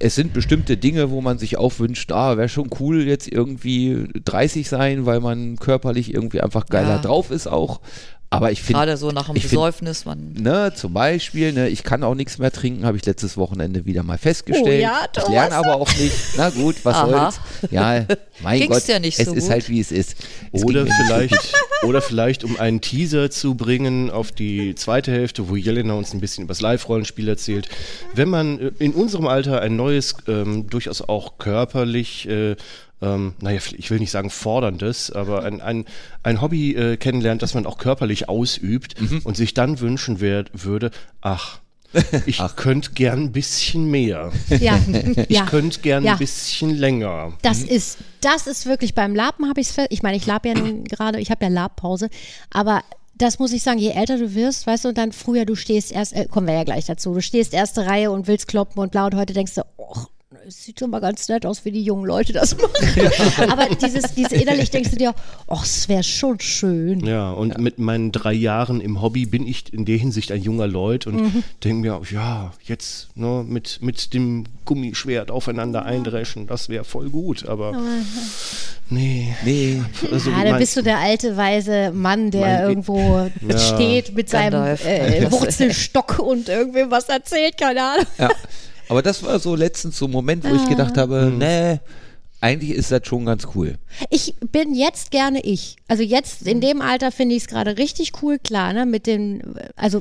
es 0.00 0.14
sind 0.16 0.32
bestimmte 0.32 0.76
Dinge, 0.76 1.10
wo 1.10 1.20
man 1.20 1.38
sich 1.38 1.58
auch 1.58 1.78
wünscht, 1.78 2.10
ah, 2.12 2.36
wäre 2.36 2.48
schon 2.48 2.70
cool 2.80 3.02
jetzt 3.06 3.30
irgendwie 3.30 4.08
30 4.24 4.68
sein, 4.68 5.06
weil 5.06 5.20
man 5.20 5.56
körperlich 5.56 6.12
irgendwie 6.12 6.40
einfach 6.40 6.66
geiler 6.66 6.96
Ja. 6.96 7.02
drauf 7.02 7.30
ist 7.30 7.46
auch. 7.46 7.80
Aber 8.32 8.50
ich 8.50 8.62
finde, 8.62 8.78
Gerade 8.78 8.96
so 8.96 9.10
nach 9.10 9.26
dem 9.26 9.36
ich 9.36 9.42
find- 9.42 9.52
Besäufnis, 9.52 10.04
man. 10.04 10.32
Ne, 10.32 10.72
zum 10.74 10.92
Beispiel, 10.94 11.52
ne, 11.52 11.68
ich 11.68 11.82
kann 11.84 12.02
auch 12.02 12.14
nichts 12.14 12.38
mehr 12.38 12.50
trinken, 12.50 12.86
habe 12.86 12.96
ich 12.96 13.04
letztes 13.04 13.36
Wochenende 13.36 13.84
wieder 13.84 14.02
mal 14.02 14.16
festgestellt. 14.18 14.66
Oh 14.66 14.82
ja, 14.82 15.00
ich 15.16 15.28
lerne 15.28 15.54
aber 15.54 15.76
auch 15.76 15.88
nicht. 15.96 16.14
Na 16.36 16.48
gut, 16.50 16.76
was 16.84 16.96
Aha. 16.96 17.30
soll's. 17.30 17.70
Ja, 17.70 18.06
mein 18.42 18.58
Ging's 18.60 18.74
Gott, 18.74 18.88
ja 18.88 18.98
nicht 18.98 19.18
es 19.18 19.26
so 19.26 19.34
ist 19.34 19.44
gut. 19.44 19.50
halt 19.52 19.68
wie 19.68 19.80
es 19.80 19.92
ist. 19.92 20.16
Es 20.50 20.64
Oder 20.64 20.86
vielleicht, 20.86 21.52
oder 21.84 22.00
vielleicht, 22.00 22.44
um 22.44 22.58
einen 22.58 22.80
Teaser 22.80 23.30
zu 23.30 23.54
bringen 23.54 24.10
auf 24.10 24.32
die 24.32 24.74
zweite 24.74 25.12
Hälfte, 25.12 25.48
wo 25.48 25.56
Jelena 25.56 25.92
uns 25.94 26.14
ein 26.14 26.20
bisschen 26.20 26.44
über 26.44 26.52
das 26.52 26.60
Live-Rollenspiel 26.62 27.28
erzählt. 27.28 27.68
Wenn 28.14 28.28
man 28.30 28.58
äh, 28.58 28.70
in 28.78 28.92
unserem 28.92 29.26
Alter 29.26 29.60
ein 29.60 29.76
neues, 29.76 30.14
ähm, 30.26 30.68
durchaus 30.70 31.02
auch 31.02 31.36
körperlich 31.38 32.26
äh, 32.28 32.56
ähm, 33.02 33.34
naja, 33.40 33.60
ich 33.76 33.90
will 33.90 33.98
nicht 33.98 34.10
sagen 34.12 34.30
forderndes, 34.30 35.10
aber 35.10 35.42
ein, 35.44 35.60
ein, 35.60 35.84
ein 36.22 36.40
Hobby 36.40 36.74
äh, 36.74 36.96
kennenlernt, 36.96 37.42
das 37.42 37.54
man 37.54 37.66
auch 37.66 37.76
körperlich 37.78 38.28
ausübt 38.28 39.00
Mhm. 39.00 39.20
und 39.24 39.36
sich 39.36 39.52
dann 39.54 39.80
wünschen 39.80 40.20
wer, 40.20 40.44
würde, 40.52 40.90
ach, 41.20 41.58
ich 42.26 42.40
könnte 42.56 42.92
gern 42.92 43.24
ein 43.24 43.32
bisschen 43.32 43.90
mehr. 43.90 44.32
Ja, 44.48 44.78
Ich 45.28 45.36
ja. 45.36 45.44
könnte 45.44 45.80
gern 45.80 46.04
Ja. 46.04 46.12
ein 46.12 46.18
bisschen 46.18 46.70
länger. 46.70 47.34
Das 47.42 47.62
ist, 47.62 47.98
das 48.22 48.46
ist 48.46 48.64
wirklich 48.64 48.94
beim 48.94 49.14
Laben 49.14 49.46
habe 49.48 49.60
ich 49.60 49.68
es 49.68 49.86
Ich 49.90 50.02
meine, 50.02 50.16
ich 50.16 50.24
lab 50.24 50.46
ja 50.46 50.54
nun 50.54 50.84
gerade, 50.84 51.20
ich 51.20 51.30
habe 51.30 51.44
ja 51.44 51.50
Labpause, 51.50 52.08
aber 52.50 52.82
das 53.18 53.38
muss 53.38 53.52
ich 53.52 53.62
sagen, 53.62 53.78
je 53.78 53.90
älter 53.90 54.16
du 54.16 54.34
wirst, 54.34 54.66
weißt 54.66 54.84
du, 54.84 54.88
und 54.88 54.96
dann 54.98 55.12
früher, 55.12 55.44
du 55.44 55.54
stehst 55.54 55.92
erst, 55.92 56.14
äh, 56.14 56.24
kommen 56.24 56.46
wir 56.46 56.54
ja 56.54 56.64
gleich 56.64 56.86
dazu, 56.86 57.12
du 57.12 57.20
stehst 57.20 57.52
erste 57.52 57.84
Reihe 57.86 58.10
und 58.10 58.26
willst 58.26 58.48
kloppen 58.48 58.80
und 58.82 58.90
blau 58.90 59.04
und 59.04 59.14
heute 59.14 59.34
denkst 59.34 59.54
du, 59.56 59.62
oh, 59.76 59.96
es 60.46 60.64
sieht 60.64 60.80
schon 60.80 60.90
mal 60.90 61.00
ganz 61.00 61.28
nett 61.28 61.46
aus, 61.46 61.64
wie 61.64 61.70
die 61.72 61.82
jungen 61.82 62.04
Leute 62.04 62.32
das 62.32 62.56
machen. 62.56 62.72
Aber 63.50 63.66
dieses, 63.74 64.14
dieses 64.14 64.32
innerlich 64.32 64.70
denkst 64.70 64.90
du 64.90 64.96
dir, 64.96 65.14
oh, 65.46 65.58
es 65.62 65.88
wäre 65.88 66.02
schon 66.02 66.40
schön. 66.40 67.06
Ja, 67.06 67.30
und 67.32 67.58
mit 67.58 67.78
meinen 67.78 68.12
drei 68.12 68.32
Jahren 68.32 68.80
im 68.80 69.00
Hobby 69.00 69.26
bin 69.26 69.46
ich 69.46 69.72
in 69.72 69.84
der 69.84 69.96
Hinsicht 69.96 70.32
ein 70.32 70.42
junger 70.42 70.66
Leut 70.66 71.06
und 71.06 71.16
Mhm. 71.22 71.44
denke 71.62 71.80
mir, 71.88 72.00
ja, 72.10 72.52
jetzt 72.64 73.08
ne, 73.14 73.44
mit, 73.46 73.78
mit 73.82 74.12
dem 74.14 74.44
Gummischwert 74.64 75.30
aufeinander 75.30 75.84
eindreschen, 75.84 76.46
das 76.46 76.68
wäre 76.68 76.84
voll 76.84 77.10
gut, 77.10 77.46
aber 77.46 77.76
nee. 78.90 79.34
Nee. 79.44 79.82
Also 80.10 80.30
ja, 80.30 80.42
da 80.44 80.50
mein- 80.50 80.58
bist 80.60 80.76
du 80.76 80.82
der 80.82 80.98
alte, 80.98 81.36
weise 81.36 81.92
Mann, 81.92 82.30
der 82.30 82.40
Mein- 82.40 82.60
irgendwo 82.68 83.30
Ja. 83.48 83.58
steht 83.58 84.14
mit 84.14 84.28
seinem 84.30 84.52
Gandalf. 84.52 84.84
äh, 84.84 85.26
Wurzelstock 85.30 86.18
und 86.18 86.48
irgendwem 86.48 86.90
was 86.90 87.08
erzählt, 87.08 87.56
keine 87.58 87.82
Ahnung. 87.82 88.06
Ja. 88.18 88.30
Aber 88.92 89.00
das 89.00 89.22
war 89.22 89.38
so 89.38 89.54
letztens 89.54 89.96
so 89.96 90.04
ein 90.04 90.10
Moment, 90.10 90.44
wo 90.44 90.54
ich 90.54 90.68
gedacht 90.68 90.98
habe, 90.98 91.32
nee, 91.34 91.80
eigentlich 92.42 92.72
ist 92.72 92.92
das 92.92 93.06
schon 93.06 93.24
ganz 93.24 93.48
cool. 93.54 93.78
Ich 94.10 94.34
bin 94.52 94.74
jetzt 94.74 95.10
gerne 95.10 95.40
ich. 95.40 95.76
Also 95.88 96.02
jetzt 96.02 96.46
in 96.46 96.60
dem 96.60 96.82
Alter 96.82 97.10
finde 97.10 97.34
ich 97.34 97.44
es 97.44 97.48
gerade 97.48 97.78
richtig 97.78 98.12
cool, 98.20 98.38
klar, 98.38 98.74
ne? 98.74 98.84
Mit 98.84 99.06
den, 99.06 99.54
also 99.76 100.00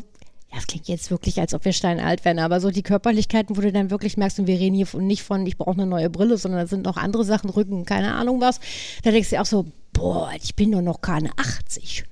ja, 0.51 0.57
es 0.57 0.67
klingt 0.67 0.89
jetzt 0.89 1.09
wirklich, 1.09 1.39
als 1.39 1.53
ob 1.53 1.63
wir 1.63 1.71
steinalt 1.71 2.25
wären, 2.25 2.39
aber 2.39 2.59
so 2.59 2.69
die 2.69 2.83
Körperlichkeiten, 2.83 3.55
wo 3.55 3.61
du 3.61 3.71
dann 3.71 3.91
wirklich 3.91 4.17
merkst, 4.17 4.39
und 4.39 4.47
wir 4.47 4.59
reden 4.59 4.75
hier 4.75 4.87
von, 4.87 5.07
nicht 5.07 5.23
von, 5.23 5.47
ich 5.47 5.57
brauche 5.57 5.71
eine 5.71 5.85
neue 5.85 6.09
Brille, 6.09 6.37
sondern 6.37 6.59
da 6.59 6.67
sind 6.67 6.83
noch 6.83 6.97
andere 6.97 7.23
Sachen, 7.23 7.49
Rücken, 7.49 7.85
keine 7.85 8.13
Ahnung 8.15 8.41
was. 8.41 8.59
Da 9.03 9.11
denkst 9.11 9.29
du 9.29 9.37
dir 9.37 9.41
auch 9.41 9.45
so, 9.45 9.67
boah, 9.93 10.31
ich 10.43 10.53
bin 10.57 10.73
doch 10.73 10.81
noch 10.81 10.99
keine 10.99 11.29
80. 11.37 12.03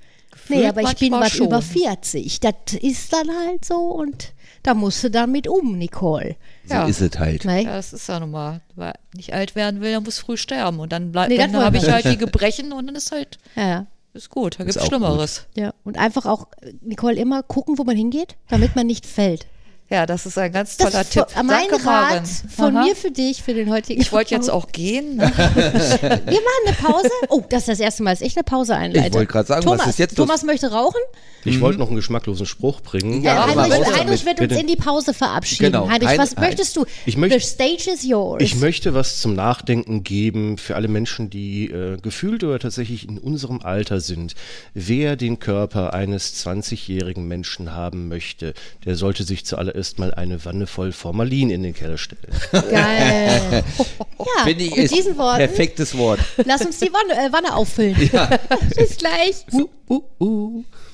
nee, 0.50 0.66
aber 0.66 0.82
ich 0.82 0.96
bin 0.96 1.10
manchmal 1.10 1.20
was 1.22 1.32
schon. 1.32 1.46
über 1.46 1.62
40. 1.62 2.40
Das 2.40 2.54
ist 2.80 3.12
dann 3.12 3.28
halt 3.28 3.64
so 3.64 3.76
und 3.76 4.32
da 4.62 4.74
musst 4.74 5.02
du 5.04 5.10
damit 5.10 5.48
um, 5.48 5.78
Nicole. 5.78 6.36
So 6.66 6.74
Ja. 6.74 6.86
ist 6.86 7.00
es 7.00 7.18
halt. 7.18 7.44
Ja, 7.44 7.62
das 7.64 7.92
ist 7.92 8.08
ja 8.08 8.20
nun 8.20 8.30
mal. 8.32 8.60
Wer 8.76 8.94
nicht 9.14 9.32
alt 9.32 9.54
werden 9.54 9.80
will, 9.80 9.90
der 9.90 10.00
muss 10.00 10.18
früh 10.18 10.36
sterben. 10.36 10.80
Und 10.80 10.92
dann, 10.92 11.12
bleib, 11.12 11.28
Nee, 11.30 11.38
dann 11.38 11.56
habe 11.56 11.76
ich 11.78 11.90
halt 11.90 12.04
die 12.04 12.18
Gebrechen 12.18 12.72
und 12.72 12.86
dann 12.86 12.94
ist 12.96 13.10
halt, 13.12 13.38
Ja, 13.56 13.68
ja. 13.68 13.86
ist 14.12 14.28
gut. 14.28 14.58
Da 14.58 14.64
gibt 14.64 14.76
es 14.76 14.86
Schlimmeres. 14.86 15.46
Ja, 15.54 15.72
und 15.84 15.96
einfach 15.98 16.26
auch, 16.26 16.48
Nicole, 16.82 17.16
immer 17.16 17.42
gucken, 17.42 17.78
wo 17.78 17.84
man 17.84 17.96
hingeht, 17.96 18.36
damit 18.48 18.76
man 18.76 18.86
nicht 18.86 19.06
fällt. 19.06 19.46
Ja, 19.90 20.06
das 20.06 20.24
ist 20.24 20.38
ein 20.38 20.52
ganz 20.52 20.76
toller 20.76 21.04
Tipp. 21.08 21.26
von- 21.30 21.46
mein 21.46 21.66
Danke, 21.68 21.84
Rat 21.84 22.10
Maren. 22.12 22.24
von 22.26 22.76
Aha. 22.76 22.84
mir 22.84 22.94
für 22.96 23.10
dich, 23.10 23.42
für 23.42 23.54
den 23.54 23.70
heutigen 23.70 24.00
Ich 24.00 24.12
wollte 24.12 24.34
jetzt 24.36 24.48
auch 24.48 24.68
gehen. 24.70 25.16
Ne? 25.16 25.24
Wir 25.36 26.20
machen 26.20 26.66
eine 26.66 26.76
Pause. 26.80 27.10
Oh, 27.28 27.42
das 27.48 27.62
ist 27.62 27.68
das 27.68 27.80
erste 27.80 28.02
Mal, 28.04 28.12
dass 28.12 28.20
ich 28.20 28.36
eine 28.36 28.44
Pause 28.44 28.76
einleite. 28.76 29.08
Ich 29.08 29.14
wollte 29.14 29.32
gerade 29.32 29.48
sagen, 29.48 29.62
Thomas, 29.64 29.80
was 29.80 29.86
ist 29.88 29.98
jetzt 29.98 30.16
los? 30.16 30.26
Thomas 30.28 30.44
möchte 30.44 30.70
rauchen. 30.70 31.00
Ich 31.44 31.58
wollte 31.62 31.78
noch 31.78 31.86
einen 31.86 31.96
geschmacklosen 31.96 32.44
Spruch 32.44 32.82
bringen. 32.82 33.22
Ja, 33.22 33.36
aber 33.44 33.62
Heinrich, 33.62 33.98
Heinrich 33.98 34.26
wird 34.26 34.40
uns 34.40 34.48
bitte. 34.50 34.60
in 34.60 34.66
die 34.66 34.76
Pause 34.76 35.14
verabschieden. 35.14 35.72
Genau. 35.72 35.88
Heinrich, 35.88 36.08
Hein- 36.10 36.18
was 36.18 36.36
Hein- 36.36 36.44
möchtest 36.44 36.76
du? 36.76 36.84
Ich 37.06 37.16
möchte- 37.16 37.40
The 37.40 37.46
stage 37.46 37.90
is 37.92 38.04
yours. 38.04 38.42
Ich 38.42 38.56
möchte 38.56 38.92
was 38.94 39.20
zum 39.22 39.34
Nachdenken 39.34 40.04
geben 40.04 40.58
für 40.58 40.76
alle 40.76 40.86
Menschen, 40.88 41.30
die 41.30 41.70
äh, 41.70 41.96
gefühlt 41.96 42.44
oder 42.44 42.58
tatsächlich 42.58 43.08
in 43.08 43.18
unserem 43.18 43.60
Alter 43.62 44.00
sind. 44.00 44.34
Wer 44.74 45.16
den 45.16 45.38
Körper 45.40 45.94
eines 45.94 46.34
20-jährigen 46.46 47.26
Menschen 47.26 47.72
haben 47.74 48.08
möchte, 48.08 48.52
der 48.84 48.94
sollte 48.96 49.24
sich 49.24 49.46
zuallererst 49.46 49.79
mal 49.98 50.12
eine 50.14 50.44
Wanne 50.44 50.66
voll 50.66 50.92
Formalin 50.92 51.50
in 51.50 51.62
den 51.62 51.74
Keller 51.74 51.98
stellen. 51.98 52.22
Geil. 52.52 53.64
ja, 54.18 54.44
Finde 54.44 54.64
ich 54.64 54.76
mit 54.76 54.90
diesen 54.90 55.16
Worten, 55.16 55.38
perfektes 55.38 55.96
Wort. 55.96 56.20
lass 56.44 56.64
uns 56.64 56.78
die 56.78 56.90
Wanne, 56.92 57.14
äh, 57.26 57.32
Wanne 57.32 57.54
auffüllen. 57.54 57.96
Bis 58.76 58.96
gleich. 58.96 59.44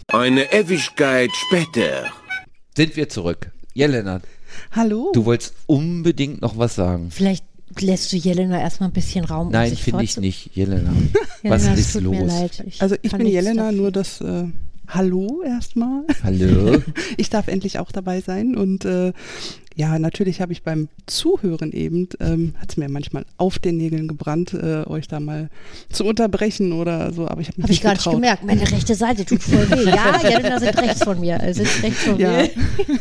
Eine 0.09 0.53
Ewigkeit 0.53 1.31
später. 1.49 2.07
Sind 2.77 2.97
wir 2.97 3.09
zurück. 3.09 3.51
Jelena, 3.75 4.21
Hallo. 4.73 5.11
du 5.13 5.25
wolltest 5.25 5.55
unbedingt 5.67 6.41
noch 6.41 6.57
was 6.57 6.75
sagen. 6.77 7.11
Vielleicht 7.11 7.45
lässt 7.81 8.13
du 8.13 8.17
Jelena 8.17 8.61
erstmal 8.61 8.89
ein 8.89 8.93
bisschen 8.93 9.25
Raum. 9.25 9.49
um 9.49 9.53
Nein, 9.53 9.71
sich 9.71 9.83
finde 9.83 10.05
ich 10.05 10.17
nicht. 10.17 10.51
Jelena, 10.57 10.93
Jelena, 11.43 11.73
was 11.73 11.79
ist 11.79 11.93
tut 11.93 12.03
los? 12.03 12.17
Mir 12.17 12.27
leid. 12.27 12.65
Ich 12.67 12.81
also 12.81 12.97
ich 13.03 13.11
kann 13.11 13.19
bin 13.19 13.29
Jelena, 13.29 13.65
dafür. 13.67 13.81
nur 13.81 13.93
das 13.93 14.21
äh, 14.21 14.45
Hallo 14.89 15.43
erstmal. 15.45 16.05
Hallo? 16.23 16.83
Ich 17.17 17.31
darf 17.31 17.49
endlich 17.49 17.79
auch 17.79 17.91
dabei 17.93 18.21
sein 18.21 18.57
und 18.57 18.85
äh, 18.85 19.13
ja, 19.75 19.99
natürlich 19.99 20.41
habe 20.41 20.53
ich 20.53 20.63
beim 20.63 20.89
Zuhören 21.07 21.73
eben, 21.73 22.09
ähm, 22.21 22.55
hat 22.59 22.71
es 22.71 22.77
mir 22.77 22.89
manchmal 22.89 23.27
auf 23.37 23.59
den 23.59 23.77
Nägeln 23.77 24.09
gebrannt, 24.09 24.55
äh, 24.55 24.85
euch 24.87 25.07
da 25.09 25.21
mal 25.21 25.51
zu 25.91 26.05
unterbrechen 26.05 26.73
oder 26.73 27.13
so, 27.13 27.29
aber 27.29 27.41
ich 27.43 27.49
habe 27.49 27.59
mich 27.59 27.65
Habe 27.65 27.73
ich 27.73 27.79
nicht 27.79 27.83
gar 27.83 27.93
nicht 27.93 28.11
gemerkt. 28.11 28.45
Meine 28.45 28.71
rechte 28.73 28.95
Seite 28.95 29.25
tut 29.27 29.43
voll 29.43 29.69
weh. 29.71 29.91
Ja, 29.91 30.21
Jelena 30.23 30.59
sind 30.61 30.79
rechts 30.79 31.05
von 31.05 31.21
mir. 31.21 31.43
Äh, 31.43 31.53
Sind 31.53 31.69
rechts 31.83 32.05
von 32.05 32.19
Ja. 32.19 32.31
mir. 32.33 32.51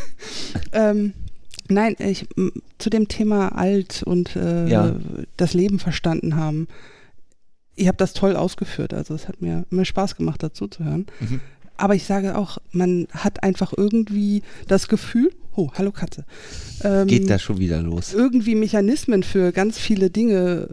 ähm, 0.73 1.13
nein, 1.69 1.95
ich, 1.99 2.27
zu 2.77 2.89
dem 2.89 3.07
Thema 3.07 3.49
alt 3.55 4.03
und 4.03 4.35
äh, 4.35 4.67
Ja. 4.67 4.95
das 5.37 5.53
Leben 5.53 5.79
verstanden 5.79 6.35
haben. 6.35 6.67
Ihr 7.77 7.87
habt 7.89 7.99
das 8.01 8.13
toll 8.13 8.35
ausgeführt, 8.37 8.93
also 8.93 9.13
es 9.15 9.27
hat 9.27 9.41
mir, 9.41 9.65
mir 9.69 9.83
Spaß 9.85 10.15
gemacht, 10.15 10.41
dazu 10.43 10.67
zu 10.67 10.83
hören. 10.85 11.07
Mhm. 11.19 11.41
Aber 11.77 11.95
ich 11.95 12.05
sage 12.05 12.37
auch, 12.37 12.57
man 12.71 13.07
hat 13.11 13.43
einfach 13.43 13.73
irgendwie 13.75 14.43
das 14.67 14.87
Gefühl, 14.87 15.31
oh, 15.55 15.69
hallo 15.73 15.91
Katze, 15.91 16.25
ähm, 16.83 17.07
Geht 17.07 17.29
da 17.29 17.37
schon 17.39 17.57
wieder 17.59 17.81
los? 17.81 18.13
irgendwie 18.13 18.55
Mechanismen 18.55 19.23
für 19.23 19.51
ganz 19.51 19.77
viele 19.77 20.09
Dinge 20.09 20.69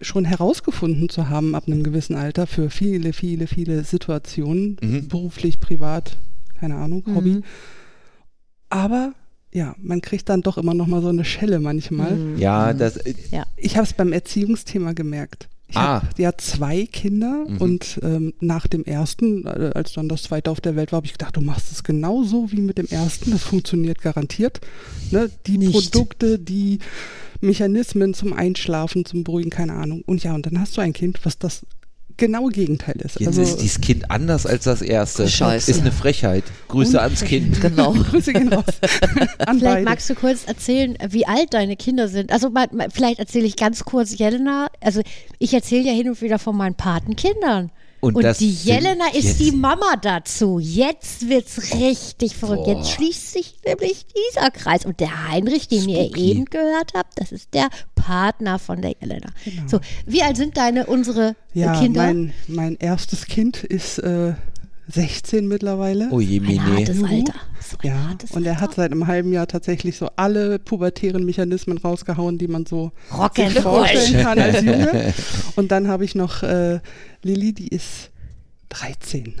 schon 0.00 0.24
herausgefunden 0.24 1.08
zu 1.08 1.28
haben 1.28 1.56
ab 1.56 1.64
einem 1.66 1.82
gewissen 1.82 2.14
Alter 2.14 2.46
für 2.46 2.70
viele, 2.70 3.12
viele, 3.12 3.48
viele 3.48 3.82
Situationen, 3.82 4.76
Mhm. 4.80 5.08
beruflich, 5.08 5.58
privat, 5.58 6.16
keine 6.60 6.76
Ahnung, 6.76 7.02
Hobby. 7.14 7.30
Mhm. 7.30 7.44
Aber 8.70 9.12
ja, 9.52 9.74
man 9.82 10.00
kriegt 10.02 10.28
dann 10.28 10.42
doch 10.42 10.58
immer 10.58 10.74
noch 10.74 10.86
mal 10.86 11.00
so 11.02 11.08
eine 11.08 11.24
Schelle 11.24 11.58
manchmal. 11.58 12.14
Mhm. 12.14 12.38
Ja, 12.38 12.72
das. 12.74 13.00
Ich 13.56 13.76
habe 13.76 13.86
es 13.86 13.92
beim 13.92 14.12
Erziehungsthema 14.12 14.92
gemerkt. 14.92 15.48
Ich 15.70 15.76
Ah. 15.76 16.02
habe 16.02 16.06
ja 16.22 16.32
zwei 16.38 16.86
Kinder 16.86 17.44
Mhm. 17.46 17.58
und 17.58 18.00
ähm, 18.02 18.32
nach 18.40 18.66
dem 18.66 18.84
ersten, 18.84 19.44
äh, 19.46 19.72
als 19.74 19.92
dann 19.92 20.08
das 20.08 20.22
zweite 20.22 20.50
auf 20.50 20.60
der 20.62 20.76
Welt 20.76 20.92
war, 20.92 20.98
habe 20.98 21.06
ich 21.06 21.12
gedacht, 21.12 21.36
du 21.36 21.42
machst 21.42 21.70
es 21.70 21.84
genauso 21.84 22.50
wie 22.50 22.62
mit 22.62 22.78
dem 22.78 22.86
ersten. 22.86 23.30
Das 23.32 23.42
funktioniert 23.42 24.00
garantiert. 24.00 24.60
Ne? 25.10 25.30
Die 25.46 25.58
Nicht. 25.58 25.72
Produkte, 25.72 26.38
die 26.38 26.78
Mechanismen 27.42 28.14
zum 28.14 28.32
Einschlafen, 28.32 29.04
zum 29.04 29.24
Beruhigen, 29.24 29.50
keine 29.50 29.74
Ahnung. 29.74 30.02
Und 30.06 30.22
ja, 30.24 30.34
und 30.34 30.46
dann 30.46 30.58
hast 30.58 30.76
du 30.76 30.80
ein 30.80 30.92
Kind, 30.94 31.20
was 31.24 31.38
das 31.38 31.66
genaue 32.18 32.50
Gegenteil 32.50 32.96
ist. 32.96 33.18
Jetzt 33.18 33.28
also, 33.28 33.42
ist 33.42 33.56
dieses 33.62 33.80
Kind 33.80 34.10
anders 34.10 34.44
als 34.44 34.64
das 34.64 34.82
erste. 34.82 35.28
Scheiße. 35.28 35.70
Ist 35.70 35.80
eine 35.80 35.92
Frechheit. 35.92 36.44
Grüße 36.68 37.00
ans 37.00 37.24
Kind. 37.24 37.60
Genau. 37.68 37.92
Grüße 38.10 38.32
gehen 38.32 38.52
raus. 38.52 38.64
An 39.38 39.58
Vielleicht 39.58 39.62
beide. 39.62 39.84
magst 39.84 40.10
du 40.10 40.14
kurz 40.14 40.44
erzählen, 40.44 40.96
wie 41.08 41.26
alt 41.26 41.54
deine 41.54 41.76
Kinder 41.76 42.08
sind. 42.08 42.32
Also 42.32 42.50
mal, 42.50 42.66
mal, 42.72 42.88
vielleicht 42.92 43.18
erzähle 43.18 43.46
ich 43.46 43.56
ganz 43.56 43.84
kurz 43.84 44.16
Jelena. 44.18 44.68
Also 44.80 45.00
ich 45.38 45.54
erzähle 45.54 45.84
ja 45.84 45.92
hin 45.92 46.08
und 46.08 46.20
wieder 46.20 46.38
von 46.38 46.56
meinen 46.56 46.74
Patenkindern. 46.74 47.70
Und 48.00 48.16
Und, 48.16 48.22
das 48.22 48.38
die 48.38 48.50
Jelena 48.50 49.06
ist 49.12 49.40
die 49.40 49.52
Mama 49.52 49.96
dazu. 50.00 50.58
Jetzt 50.58 51.28
wird's 51.28 51.74
richtig 51.74 52.36
verrückt. 52.36 52.64
Boah. 52.64 52.76
Jetzt 52.76 52.90
schließt 52.92 53.32
sich 53.32 53.54
nämlich 53.66 54.06
dieser 54.06 54.50
Kreis. 54.50 54.84
Und 54.84 55.00
der 55.00 55.28
Heinrich, 55.28 55.68
den 55.68 55.88
ihr 55.88 56.04
Spooky. 56.04 56.30
eben 56.30 56.44
gehört 56.44 56.92
habt, 56.94 57.20
das 57.20 57.32
ist 57.32 57.54
der 57.54 57.68
Partner 57.94 58.58
von 58.58 58.80
der 58.82 58.94
Jelena. 59.00 59.30
So, 59.66 59.80
wie 60.06 60.22
alt 60.22 60.36
sind 60.36 60.56
deine, 60.56 60.86
unsere 60.86 61.34
ja, 61.54 61.78
Kinder? 61.80 62.04
mein, 62.04 62.32
mein 62.46 62.76
erstes 62.76 63.26
Kind 63.26 63.64
ist 63.64 63.98
äh, 63.98 64.34
16 64.88 65.46
mittlerweile. 65.46 66.08
Oh 66.10 66.20
je, 66.20 66.38
ein 66.38 66.46
Mene. 66.46 66.62
hartes 66.64 67.02
Alter. 67.04 67.34
So 67.60 67.76
ein 67.80 67.86
Ja, 67.86 68.08
hartes 68.08 68.30
und 68.30 68.46
er 68.46 68.60
hat 68.60 68.74
seit 68.74 68.90
einem 68.90 69.06
halben 69.06 69.32
Jahr 69.32 69.46
tatsächlich 69.46 69.98
so 69.98 70.08
alle 70.16 70.58
pubertären 70.58 71.24
Mechanismen 71.24 71.76
rausgehauen, 71.78 72.38
die 72.38 72.48
man 72.48 72.64
so 72.64 72.92
sich 73.34 73.60
vorstellen 73.60 74.22
kann 74.22 74.38
als 74.38 74.62
Junge. 74.62 75.12
Und 75.56 75.70
dann 75.70 75.88
habe 75.88 76.04
ich 76.04 76.14
noch 76.14 76.42
äh, 76.42 76.80
Lilly, 77.22 77.52
die 77.52 77.68
ist 77.68 78.10
13. 78.70 79.34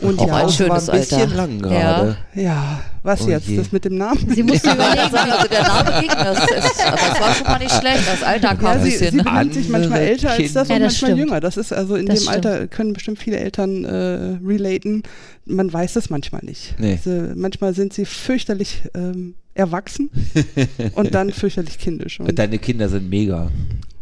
Und 0.00 0.18
Auch 0.18 0.26
ja, 0.26 0.34
ein 0.36 0.46
Das 0.46 0.58
war 0.60 0.66
schönes 0.66 0.88
ein 0.90 1.00
bisschen 1.00 1.20
Alter. 1.20 1.34
lang 1.36 1.58
gerade. 1.60 2.16
ja, 2.34 2.80
was 3.04 3.22
Oh 3.22 3.28
jetzt? 3.28 3.46
je. 3.46 3.56
Das 3.56 3.70
mit 3.70 3.84
dem 3.84 3.96
Namen? 3.96 4.28
Sie 4.34 4.42
musste 4.42 4.72
überlegen, 4.72 5.10
Sagen, 5.10 5.30
also 5.30 5.48
der 5.48 5.62
Name 5.62 6.00
ging, 6.00 6.10
das, 6.10 6.38
ist, 6.38 6.84
aber 6.86 6.96
das 6.96 7.20
war 7.20 7.34
schon 7.34 7.46
mal 7.46 7.58
nicht 7.58 7.74
schlecht. 7.74 8.02
Das 8.08 8.22
Alter 8.22 8.48
kam 8.56 8.64
Ja, 8.64 8.70
ein 8.72 8.82
sie, 8.84 8.90
sie 8.90 8.98
bisschen. 9.04 9.24
benimmt 9.24 9.54
sich 9.54 9.68
manchmal 9.68 10.00
älter 10.00 10.30
als 10.30 10.52
das 10.52 10.68
und 10.68 10.72
Ja, 10.74 10.78
das 10.80 10.92
manchmal 10.92 11.10
stimmt. 11.10 11.18
jünger. 11.18 11.40
Das 11.40 11.56
ist 11.56 11.72
also 11.72 11.94
in 11.94 12.06
Das 12.06 12.20
dem 12.20 12.28
Alter 12.28 12.66
können 12.66 12.92
bestimmt 12.92 13.18
viele 13.20 13.36
Eltern 13.38 13.84
äh, 13.84 14.38
relaten. 14.44 15.02
Man 15.46 15.72
weiß 15.72 15.96
es 15.96 16.10
manchmal 16.10 16.40
nicht. 16.44 16.74
Nee. 16.78 16.98
Also, 17.04 17.32
manchmal 17.36 17.72
sind 17.74 17.92
sie 17.92 18.04
fürchterlich 18.04 18.82
ähm, 18.94 19.34
erwachsen 19.54 20.10
und 20.96 21.14
dann 21.14 21.30
fürchterlich 21.30 21.78
kindisch. 21.78 22.18
Und 22.20 22.36
Deine 22.38 22.58
Kinder 22.58 22.88
sind 22.88 23.08
mega. 23.08 23.50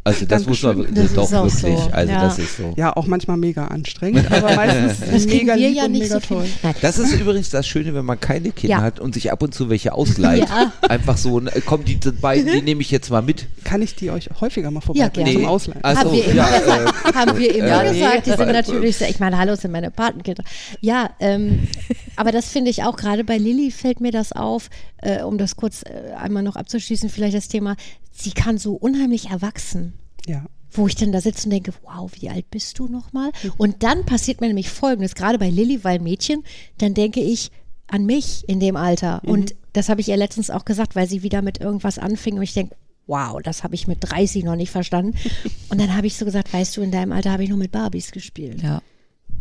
Also 0.05 0.27
das 0.27 0.47
muss 0.47 0.61
man. 0.65 0.93
Das 0.95 1.15
doch 1.15 1.31
wirklich. 1.31 1.55
so, 1.55 1.89
Also 1.93 2.13
ja. 2.13 2.23
das 2.23 2.39
ist 2.39 2.57
so. 2.57 2.75
Ja, 2.77 2.97
auch 2.97 3.07
manchmal 3.07 3.37
mega 3.37 3.67
anstrengend, 3.69 4.31
aber 4.33 4.57
meistens 4.57 4.99
Das 5.09 5.27
mega 5.27 5.55
wir 5.57 5.69
lieb 5.69 5.77
ja 5.77 5.85
und 5.85 5.93
nicht 5.93 6.03
mega 6.03 6.15
so 6.15 6.21
viel. 6.21 6.37
toll. 6.39 6.47
Nein. 6.65 6.75
Das 6.83 6.99
ist 6.99 7.13
übrigens 7.13 7.51
das 7.51 7.69
Schöne, 7.69 7.95
wenn 7.95 8.05
man 8.05 8.19
keine 8.19 8.51
Kinder 8.51 8.79
Ja. 8.79 8.83
hat 8.83 8.99
und 8.99 9.15
sich 9.15 9.31
ab 9.31 9.43
und 9.45 9.55
zu 9.55 9.69
welche 9.71 9.93
ausleiht. 9.95 10.43
Ja. 10.53 10.73
Einfach 10.89 11.17
so, 11.17 11.41
äh, 11.41 11.61
komm, 11.65 11.85
die 11.85 11.95
beiden, 11.97 12.51
die 12.53 12.63
nehme 12.63 12.81
ich 12.81 12.91
jetzt 12.91 13.11
mal 13.11 13.23
mit. 13.23 13.47
Kann 13.65 13.81
ich 13.81 13.95
die 13.95 14.11
euch 14.11 14.29
häufiger 14.41 14.71
mal 14.73 14.81
Ja, 14.81 14.87
vorbeibringen 14.87 15.25
gerne. 15.33 15.45
zum 15.45 15.45
Ausleihen? 15.49 15.85
Also, 15.85 16.01
haben 16.01 16.13
wir 16.13 16.25
immer 16.25 16.35
ja, 16.35 16.59
gesagt. 16.59 17.15
haben 17.15 17.39
wir 17.39 17.55
immer 17.55 17.69
Ja, 17.69 17.83
nee. 17.85 17.99
gesagt. 17.99 18.27
Die 18.27 18.31
sind 18.31 18.47
natürlich, 18.53 18.97
sehr, 18.97 19.09
ich 19.09 19.21
meine, 19.21 19.39
hallo, 19.39 19.55
sind 19.55 19.71
meine 19.71 19.91
Patenkinder. 19.93 20.43
Ja, 20.81 21.11
ähm, 21.21 21.69
aber 22.17 22.33
das 22.33 22.49
finde 22.49 22.71
ich 22.71 22.83
auch, 22.83 22.97
gerade 22.97 23.23
bei 23.23 23.39
Lilly 23.39 23.71
fällt 23.71 24.01
mir 24.01 24.11
das 24.11 24.33
auf, 24.33 24.69
äh, 24.99 25.23
um 25.23 25.39
das 25.39 25.55
kurz 25.57 25.83
äh, 25.85 26.13
einmal 26.15 26.43
noch 26.43 26.57
abzuschließen, 26.57 27.09
vielleicht 27.09 27.37
das 27.37 27.47
Thema, 27.49 27.77
sie 28.13 28.33
kann 28.33 28.59
so 28.59 28.75
unheimlich 28.75 29.31
erwachsen. 29.31 29.95
Ja. 30.27 30.45
Wo 30.71 30.87
ich 30.87 30.95
dann 30.95 31.13
da 31.13 31.21
sitze 31.21 31.47
und 31.47 31.51
denke, 31.51 31.75
wow, 31.83 32.11
wie 32.15 32.31
alt 32.31 32.51
bist 32.51 32.79
du 32.79 32.87
nochmal? 32.87 33.31
Und 33.59 33.83
dann 33.83 34.07
passiert 34.07 34.41
mir 34.41 34.47
nämlich 34.47 34.71
Folgendes, 34.71 35.15
gerade 35.15 35.39
bei 35.39 35.51
Lilly, 35.51 35.85
weil 35.85 35.99
Mädchen, 35.99 36.45
dann 36.79 36.95
denke 36.95 37.21
ich 37.21 37.51
an 37.89 38.07
mich 38.07 38.49
in 38.49 38.59
dem 38.59 38.77
Alter. 38.77 39.21
Und 39.25 39.55
das 39.75 39.91
habe 39.91 40.01
ich 40.01 40.09
ihr 40.09 40.17
letztens 40.17 40.51
auch 40.51 40.65
gesagt, 40.65 40.97
weil 40.97 41.07
sie 41.07 41.23
wieder 41.23 41.43
mit 41.43 41.61
irgendwas 41.61 41.99
anfing 41.99 42.37
und 42.37 42.43
ich 42.43 42.55
denke, 42.55 42.75
wow, 43.07 43.41
das 43.43 43.65
habe 43.65 43.75
ich 43.75 43.87
mit 43.87 43.99
30 44.01 44.45
noch 44.45 44.57
nicht 44.57 44.71
verstanden. 44.71 45.19
Und 45.69 45.81
dann 45.81 45.95
habe 45.95 46.07
ich 46.07 46.17
so 46.17 46.25
gesagt, 46.25 46.53
weißt 46.53 46.77
du, 46.77 46.83
in 46.83 46.91
deinem 46.91 47.13
Alter 47.13 47.33
habe 47.33 47.43
ich 47.43 47.51
noch 47.51 47.57
mit 47.57 47.73
Barbies 47.73 48.13
gespielt. 48.13 48.63
Ja. 48.63 48.81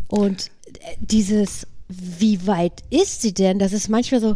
Und 0.07 0.47
äh, 0.79 0.95
dieses, 0.99 1.67
wie 1.87 2.47
weit 2.47 2.83
ist 2.89 3.21
sie 3.21 3.33
denn? 3.33 3.59
Das 3.59 3.71
ist 3.71 3.87
manchmal 3.87 4.19
so, 4.21 4.35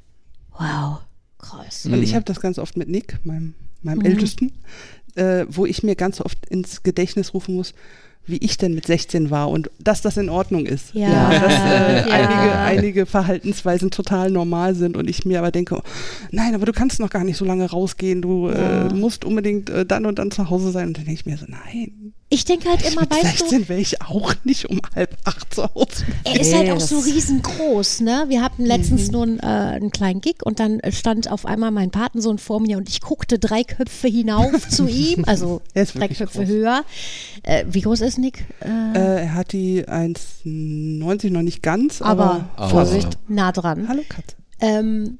wow, 0.58 1.00
krass. 1.38 1.86
Und 1.86 2.02
ich 2.02 2.14
habe 2.14 2.24
das 2.24 2.40
ganz 2.40 2.58
oft 2.58 2.76
mit 2.76 2.88
Nick, 2.88 3.18
meinem, 3.24 3.54
meinem 3.82 4.00
Ältesten, 4.02 4.52
äh, 5.16 5.44
wo 5.48 5.66
ich 5.66 5.82
mir 5.82 5.94
ganz 5.96 6.20
oft 6.20 6.46
ins 6.46 6.82
Gedächtnis 6.82 7.34
rufen 7.34 7.54
muss, 7.54 7.74
wie 8.26 8.36
ich 8.36 8.58
denn 8.58 8.74
mit 8.74 8.86
16 8.86 9.30
war 9.30 9.48
und 9.50 9.70
dass 9.80 10.02
das 10.02 10.16
in 10.16 10.28
Ordnung 10.28 10.66
ist. 10.66 10.94
Ja. 10.94 11.30
dass 11.30 11.52
äh, 11.52 12.08
Ja. 12.10 12.14
einige, 12.14 12.58
einige 12.58 13.06
Verhaltensweisen 13.06 13.90
total 13.90 14.30
normal 14.30 14.74
sind 14.74 14.96
und 14.96 15.08
ich 15.10 15.24
mir 15.24 15.38
aber 15.38 15.50
denke, 15.50 15.76
oh, 15.76 15.82
nein, 16.30 16.54
aber 16.54 16.66
du 16.66 16.72
kannst 16.72 17.00
noch 17.00 17.10
gar 17.10 17.24
nicht 17.24 17.38
so 17.38 17.44
lange 17.44 17.68
rausgehen, 17.68 18.22
du 18.22 18.48
Ja. 18.50 18.86
äh, 18.88 18.94
musst 18.94 19.24
unbedingt 19.24 19.70
äh, 19.70 19.84
dann 19.86 20.06
und 20.06 20.18
dann 20.18 20.30
zu 20.30 20.48
Hause 20.50 20.70
sein. 20.70 20.88
Und 20.88 20.98
dann 20.98 21.06
denke 21.06 21.18
ich 21.20 21.26
mir 21.26 21.38
so, 21.38 21.46
nein, 21.48 22.12
Ich 22.32 22.44
denke 22.44 22.68
halt 22.68 22.82
immer, 22.88 23.00
mit 23.00 23.10
weißt 23.10 23.40
du, 23.40 23.48
16 23.48 23.68
wäre 23.68 23.80
ich 23.80 24.00
auch 24.02 24.32
nicht 24.44 24.70
um 24.70 24.80
halb 24.94 25.16
acht 25.24 25.52
zu 25.52 25.64
Hause. 25.74 26.04
Er 26.22 26.40
ist 26.40 26.54
halt 26.54 26.70
auch 26.70 26.78
so 26.80 27.00
riesengroß, 27.00 28.02
ne? 28.02 28.26
Wir 28.28 28.40
hatten 28.40 28.64
letztens 28.64 29.10
nur 29.10 29.24
einen, 29.24 29.40
äh, 29.40 29.46
einen 29.46 29.90
kleinen 29.90 30.20
Gig 30.20 30.36
und 30.44 30.60
dann 30.60 30.78
äh, 30.78 30.92
stand 30.92 31.28
auf 31.28 31.44
einmal 31.44 31.72
mein 31.72 31.90
Patensohn 31.90 32.38
vor 32.38 32.60
mir 32.60 32.78
und 32.78 32.88
ich 32.88 33.00
guckte 33.00 33.40
drei 33.40 33.64
Köpfe 33.64 34.06
hinauf 34.06 34.68
zu 34.68 34.86
ihm, 34.88 35.24
also 35.26 35.60
Er 35.74 35.82
ist 35.82 35.98
drei 35.98 36.06
Köpfe 36.06 36.38
groß. 36.44 36.46
höher. 36.48 36.84
Äh, 37.42 37.64
wie 37.68 37.80
groß 37.80 38.00
ist 38.02 38.18
Nick? 38.18 38.44
Äh, 38.60 38.68
Äh, 38.96 39.22
er 39.22 39.34
hat 39.34 39.52
die 39.52 39.84
1,90 39.86 41.30
noch 41.30 41.42
nicht 41.42 41.64
ganz, 41.64 42.00
aber 42.00 42.48
aber, 42.54 42.68
Vorsicht, 42.70 43.18
nah 43.26 43.50
dran. 43.50 43.88
Hallo 43.88 44.02
Katze. 44.08 44.36
Ähm, 44.60 45.18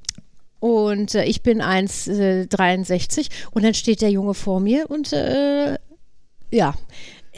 und 0.61 1.15
äh, 1.17 1.25
ich 1.25 1.43
bin 1.43 1.61
1,63 1.61 3.29
und 3.51 3.65
dann 3.65 3.75
steht 3.75 4.01
der 4.01 4.11
Junge 4.11 4.35
vor 4.35 4.61
mir 4.61 4.89
und 4.89 5.13
äh, 5.13 5.77
ja, 6.51 6.75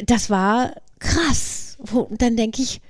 das 0.07 0.31
war 0.31 0.73
krass. 0.99 1.77
Und 1.93 2.23
dann 2.23 2.37
denke 2.37 2.63
ich, 2.63 2.81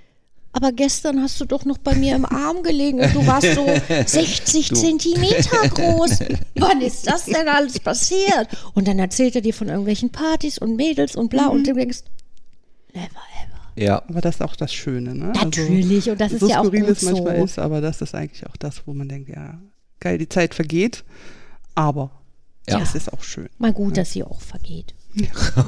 aber 0.54 0.70
gestern 0.72 1.22
hast 1.22 1.40
du 1.40 1.46
doch 1.46 1.64
noch 1.64 1.78
bei 1.78 1.94
mir 1.94 2.14
im 2.14 2.26
Arm 2.26 2.62
gelegen 2.62 3.00
und 3.00 3.14
du 3.14 3.26
warst 3.26 3.54
so 3.54 3.66
60 4.06 4.74
Zentimeter 4.74 5.66
groß. 5.70 6.18
Wann 6.56 6.82
ist 6.82 7.06
das 7.06 7.24
denn 7.24 7.48
alles 7.48 7.80
passiert? 7.80 8.48
Und 8.74 8.86
dann 8.86 8.98
erzählt 8.98 9.34
er 9.34 9.40
dir 9.40 9.54
von 9.54 9.68
irgendwelchen 9.68 10.10
Partys 10.10 10.58
und 10.58 10.76
Mädels 10.76 11.16
und 11.16 11.30
bla 11.30 11.46
und 11.46 11.66
du 11.66 11.72
denkst, 11.72 12.00
never 12.92 13.06
ever. 13.06 13.82
Ja. 13.82 14.02
Aber 14.06 14.20
das 14.20 14.34
ist 14.36 14.40
auch 14.42 14.54
das 14.54 14.74
Schöne, 14.74 15.14
ne? 15.14 15.32
Natürlich, 15.34 16.10
und 16.10 16.20
das 16.20 16.32
ist 16.32 16.40
so 16.40 16.48
ja 16.50 16.60
auch 16.60 16.64
skurril 16.64 16.80
gut 16.82 16.96
es 16.98 17.02
manchmal 17.02 17.38
so. 17.38 17.44
ist, 17.44 17.58
aber 17.58 17.80
das 17.80 18.02
ist 18.02 18.14
eigentlich 18.14 18.46
auch 18.46 18.56
das, 18.58 18.86
wo 18.86 18.92
man 18.92 19.08
denkt, 19.08 19.30
ja, 19.30 19.58
geil, 20.00 20.18
die 20.18 20.28
Zeit 20.28 20.54
vergeht, 20.54 21.02
aber 21.74 22.10
Ja. 22.68 22.78
es 22.80 22.94
ist 22.94 23.10
auch 23.10 23.22
schön. 23.22 23.48
Mal 23.56 23.72
gut, 23.72 23.96
dass 23.96 24.12
sie 24.12 24.22
auch 24.22 24.42
vergeht. 24.42 24.92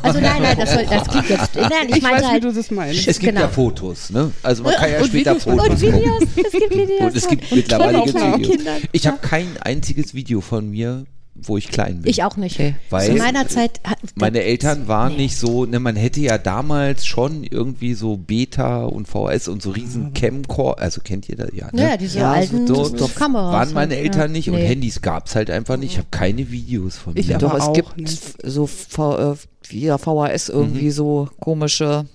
Also 0.03 0.21
nein, 0.21 0.41
nein, 0.43 0.57
das, 0.59 0.73
soll, 0.73 0.87
das 0.87 1.07
klingt 1.09 1.29
jetzt. 1.29 1.55
Nein, 1.55 1.71
ich, 1.89 1.97
Ich, 1.97 2.03
meinte 2.03 2.19
weiß, 2.23 2.27
halt. 2.31 2.43
wie 2.43 2.47
du 2.49 2.53
das 2.55 2.71
meinst. 2.71 3.07
Es 3.09 3.19
gibt 3.19 3.33
Genau. 3.35 3.43
ja 3.47 3.49
Fotos, 3.49 4.11
ne? 4.11 4.31
Also 4.43 4.63
man 4.63 4.75
kann 4.75 4.91
ja 4.91 4.99
Und 5.01 5.07
später 5.09 5.35
Videos 5.37 5.45
Fotos 5.45 5.69
und 5.69 5.81
Videos, 5.83 6.19
gucken. 6.21 6.45
es 6.47 6.53
gibt 6.53 6.71
Videos. 6.71 7.01
Und 7.01 7.17
es 7.17 7.29
gibt 7.29 7.45
von- 7.45 7.59
mittlerweile 7.59 8.05
Videos. 8.07 8.59
Ich 8.93 9.07
habe 9.07 9.19
kein 9.19 9.49
einziges 9.61 10.15
Video 10.15 10.41
von 10.41 10.71
mir, 10.71 11.05
wo 11.37 11.57
ich 11.59 11.69
klein 11.69 12.01
bin. 12.03 12.11
Ich 12.11 12.23
auch 12.23 12.37
nicht. 12.37 12.55
Okay. 12.57 12.77
Weil- 12.91 13.11
Zu 13.11 13.17
meiner 13.17 13.47
Zeit. 13.49 13.81
hat- 13.85 13.99
Meine 14.15 14.43
Eltern 14.43 14.87
waren 14.89 15.13
Nee. 15.17 15.23
nicht 15.25 15.37
so, 15.37 15.65
ne, 15.67 15.81
man 15.81 15.97
hätte 15.97 16.21
ja 16.21 16.39
damals 16.39 17.05
schon 17.07 17.43
irgendwie 17.45 17.95
so 17.95 18.17
Beta 18.17 18.85
und 18.85 19.09
VHS 19.09 19.49
und 19.49 19.61
so 19.63 19.71
riesen 19.71 20.15
Camcorder, 20.15 20.81
also 20.83 21.01
kennt 21.03 21.29
ihr 21.29 21.37
das? 21.37 21.51
Ja, 21.53 21.69
ne? 21.73 21.83
Ja, 21.83 21.97
diese 21.97 22.21
Ja, 22.21 22.33
alten 22.33 22.67
so, 22.67 22.85
so, 22.85 23.09
Kameras. 23.09 23.53
waren 23.53 23.75
meine. 23.75 23.97
Eltern 23.97 24.21
ja. 24.21 24.29
nicht 24.29 24.49
und 24.49 24.55
Nee. 24.57 24.67
Handys 24.67 25.03
gab 25.03 25.27
es 25.27 25.35
halt 25.35 25.51
einfach 25.51 25.77
nicht. 25.77 25.93
Ich 25.93 25.99
habe 25.99 26.09
keine 26.11 26.51
Videos 26.51 26.97
von 26.99 27.17
Ich 27.17 27.29
mir. 27.29 27.37
aber 27.37 27.49
Doch, 27.59 27.69
es 27.69 27.73
gibt 27.75 27.97
nicht. 27.97 28.23
so 28.43 28.67
v, 28.67 29.33
äh, 29.33 29.37
ja, 29.71 29.99
VHS 29.99 30.49
irgendwie 30.51 30.91
so 30.91 31.29
komische. 31.41 32.07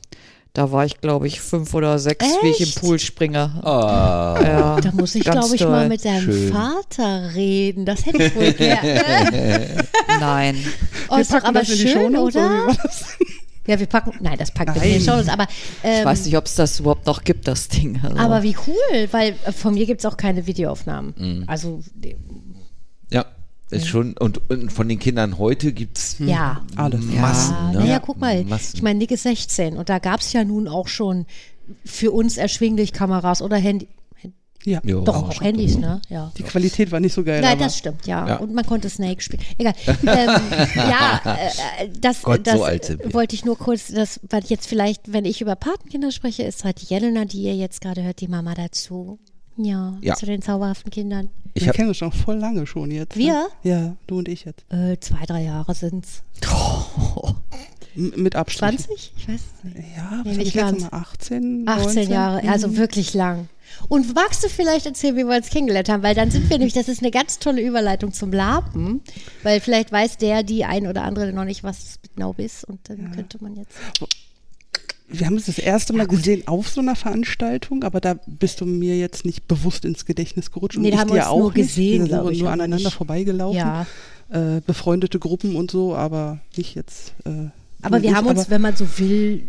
Da 0.53 0.71
war 0.71 0.83
ich, 0.83 0.99
glaube 0.99 1.27
ich, 1.27 1.41
fünf 1.41 1.73
oder 1.75 1.99
sechs, 1.99 2.25
wie 2.41 2.47
ich 2.49 2.61
Echt? 2.61 2.75
im 2.77 2.81
Pool 2.81 2.97
springe. 2.99 3.51
Ah, 3.63 4.39
Ja, 4.43 4.81
Da 4.81 4.91
muss 4.93 5.13
ich, 5.13 5.23
glaube 5.23 5.53
ich, 5.53 5.61
toll. 5.61 5.69
mal 5.69 5.87
mit 5.87 6.03
deinem 6.03 6.23
Schön. 6.23 6.51
Vater 6.51 7.35
reden. 7.35 7.85
Das 7.85 8.05
hätte 8.05 8.23
ich 8.23 8.35
wohl 8.35 8.51
gerne. 8.53 9.85
Nein. 10.19 10.57
oh, 11.09 11.15
Wir 11.15 11.21
ist 11.21 11.31
doch 11.31 11.41
packen 11.41 11.55
aber 11.55 11.65
schön, 11.65 12.17
oder? 12.17 12.75
Ja, 13.67 13.79
wir 13.79 13.85
packen. 13.85 14.13
Nein, 14.21 14.37
das 14.39 14.51
packen 14.51 14.73
wir 14.81 14.99
Shows. 14.99 15.27
Aber, 15.27 15.45
ähm, 15.83 15.99
Ich 15.99 16.05
weiß 16.05 16.25
nicht, 16.25 16.35
ob 16.35 16.45
es 16.47 16.55
das 16.55 16.79
überhaupt 16.79 17.05
noch 17.05 17.23
gibt, 17.23 17.47
das 17.47 17.67
Ding. 17.67 17.99
Also, 18.03 18.17
aber 18.17 18.41
wie 18.41 18.55
cool, 18.67 19.07
weil 19.11 19.35
äh, 19.45 19.51
von 19.51 19.75
mir 19.75 19.85
gibt 19.85 20.01
es 20.01 20.05
auch 20.07 20.17
keine 20.17 20.47
Videoaufnahmen. 20.47 21.13
Mhm. 21.15 21.43
Also, 21.45 21.79
ja, 23.11 23.25
ist 23.71 23.87
schon, 23.87 24.17
und, 24.17 24.49
und 24.49 24.71
von 24.71 24.89
den 24.89 24.99
Kindern 24.99 25.37
heute 25.37 25.73
gibt 25.73 25.97
es 25.97 26.17
ja. 26.19 26.61
Alles. 26.75 27.01
Massen. 27.05 27.53
Ja, 27.53 27.71
ne? 27.71 27.79
naja, 27.79 27.99
guck 27.99 28.17
mal. 28.19 28.43
Massen. 28.43 28.71
Ich 28.75 28.81
meine, 28.81 28.97
Nick 28.99 29.11
ist 29.11 29.23
16 29.23 29.77
und 29.77 29.89
da 29.89 29.99
gab 29.99 30.21
es 30.21 30.33
ja 30.33 30.43
nun 30.43 30.67
auch 30.67 30.87
schon 30.87 31.25
für 31.85 32.11
uns 32.11 32.37
erschwinglich 32.37 32.93
Kameras 32.93 33.41
oder 33.41 33.57
Handy. 33.57 33.87
Ja. 34.65 34.81
Ja, 34.83 34.99
Doch, 34.99 35.29
auch. 35.29 35.41
Handys, 35.41 35.77
ne? 35.77 36.01
Ja. 36.09 36.31
Die 36.37 36.43
Qualität 36.43 36.91
war 36.91 36.99
nicht 36.99 37.13
so 37.13 37.23
geil. 37.23 37.41
Nein, 37.41 37.53
aber 37.53 37.63
das 37.63 37.77
stimmt, 37.77 38.05
ja. 38.05 38.27
Ja. 38.27 38.35
Und 38.37 38.53
man 38.53 38.65
konnte 38.65 38.89
Snake 38.89 39.21
spielen. 39.21 39.41
Egal. 39.57 39.73
ähm, 39.87 40.41
ja, 40.75 41.21
äh, 41.23 41.85
äh, 41.85 41.89
das, 41.99 42.23
Gott, 42.23 42.45
das 42.45 42.55
so 42.55 43.13
wollte 43.13 43.35
ich 43.35 43.45
nur 43.45 43.57
kurz, 43.57 43.87
das, 43.87 44.19
weil 44.29 44.43
jetzt 44.47 44.67
vielleicht, 44.67 45.13
wenn 45.13 45.23
ich 45.23 45.39
über 45.39 45.55
Patenkinder 45.55 46.11
spreche, 46.11 46.43
ist 46.43 46.65
halt 46.65 46.79
Jelena, 46.79 47.23
die 47.23 47.43
ihr 47.43 47.55
jetzt 47.55 47.79
gerade 47.79 48.03
hört, 48.03 48.19
die 48.19 48.27
Mama 48.27 48.53
dazu. 48.53 49.19
Ja, 49.61 49.97
Ja. 50.01 50.15
zu 50.15 50.25
den 50.25 50.41
zauberhaften 50.41 50.89
Kindern. 50.91 51.29
Ich 51.53 51.63
wir 51.63 51.69
hab, 51.69 51.75
kennen 51.75 51.89
uns 51.89 51.97
schon 51.97 52.11
voll 52.13 52.37
lange 52.37 52.65
schon 52.65 52.91
jetzt. 52.91 53.17
Wir? 53.17 53.33
Ne? 53.33 53.47
Ja, 53.63 53.95
du 54.07 54.19
und 54.19 54.27
ich 54.29 54.45
jetzt. 54.45 54.63
Äh, 54.71 54.97
zwei, 54.99 55.25
drei 55.25 55.43
Jahre 55.43 55.75
sind's. 55.75 56.23
M 57.95 58.13
mit 58.15 58.35
Abstand. 58.35 58.79
20? 58.79 59.13
Ich 59.17 59.27
weiß 59.27 59.41
es 59.41 59.63
nicht. 59.63 59.87
Ja, 59.97 60.21
Nee, 60.23 60.31
ich 60.43 60.53
jetzt 60.53 60.55
ganz. 60.55 60.81
mal 60.83 60.89
18, 60.99 61.63
18 61.67 61.83
19? 61.85 62.09
Jahre, 62.11 62.43
Mhm. 62.43 62.49
also 62.49 62.77
wirklich 62.77 63.13
lang. 63.13 63.49
Und 63.89 64.13
magst 64.15 64.43
du 64.43 64.47
vielleicht 64.49 64.85
erzählen, 64.85 65.15
wie 65.17 65.25
wir 65.27 65.35
uns 65.35 65.49
kennengelernt 65.49 65.89
haben? 65.89 66.01
Weil 66.03 66.15
dann 66.15 66.31
sind 66.31 66.49
wir 66.49 66.57
nämlich, 66.57 66.73
das 66.73 66.87
ist 66.87 67.01
eine 67.01 67.11
ganz 67.11 67.39
tolle 67.39 67.61
Überleitung 67.61 68.13
zum 68.13 68.31
Lapen, 68.31 69.01
weil 69.43 69.59
vielleicht 69.59 69.91
weiß 69.91 70.17
der, 70.17 70.43
die 70.43 70.65
ein 70.65 70.87
oder 70.87 71.03
andere 71.03 71.33
noch 71.33 71.45
nicht, 71.45 71.63
was 71.63 71.99
genau 72.15 72.33
ist 72.37 72.63
und 72.63 72.79
dann 72.89 73.11
könnte 73.11 73.37
man 73.43 73.55
jetzt. 73.55 73.73
Wir 75.11 75.25
haben 75.25 75.37
es 75.37 75.47
das 75.47 75.57
erste 75.57 75.93
Mal 75.93 76.05
gesehen 76.07 76.47
auf 76.47 76.69
so 76.69 76.81
einer 76.81 76.95
Veranstaltung, 76.95 77.83
aber 77.83 77.99
da 77.99 78.15
bist 78.27 78.61
du 78.61 78.65
mir 78.65 78.97
jetzt 78.97 79.25
nicht 79.25 79.47
bewusst 79.47 79.83
ins 79.85 80.05
Gedächtnis 80.05 80.51
gerutscht. 80.51 80.77
Nee, 80.77 80.89
und 80.91 80.93
da 80.95 80.99
haben 81.01 81.09
wir 81.09 81.15
uns 81.21 81.25
auch 81.25 81.37
nur 81.39 81.47
nicht. 81.53 81.55
gesehen, 81.67 82.07
Wir 82.09 82.21
sind 82.23 82.31
ich, 82.33 82.39
nur 82.41 82.51
aneinander 82.51 82.85
nicht- 82.85 82.93
vorbeigelaufen. 82.95 83.57
Ja. 83.57 83.87
Äh, 84.31 84.61
befreundete 84.61 85.17
Gruppen 85.17 85.55
und 85.55 85.71
so, 85.71 85.95
aber 85.95 86.39
nicht 86.55 86.75
jetzt. 86.75 87.13
Äh, 87.25 87.49
Aber 87.81 88.03
wir 88.03 88.15
haben 88.15 88.27
uns, 88.27 88.41
aber 88.41 88.49
wenn 88.51 88.61
man 88.61 88.75
so 88.75 88.85
will, 88.99 89.43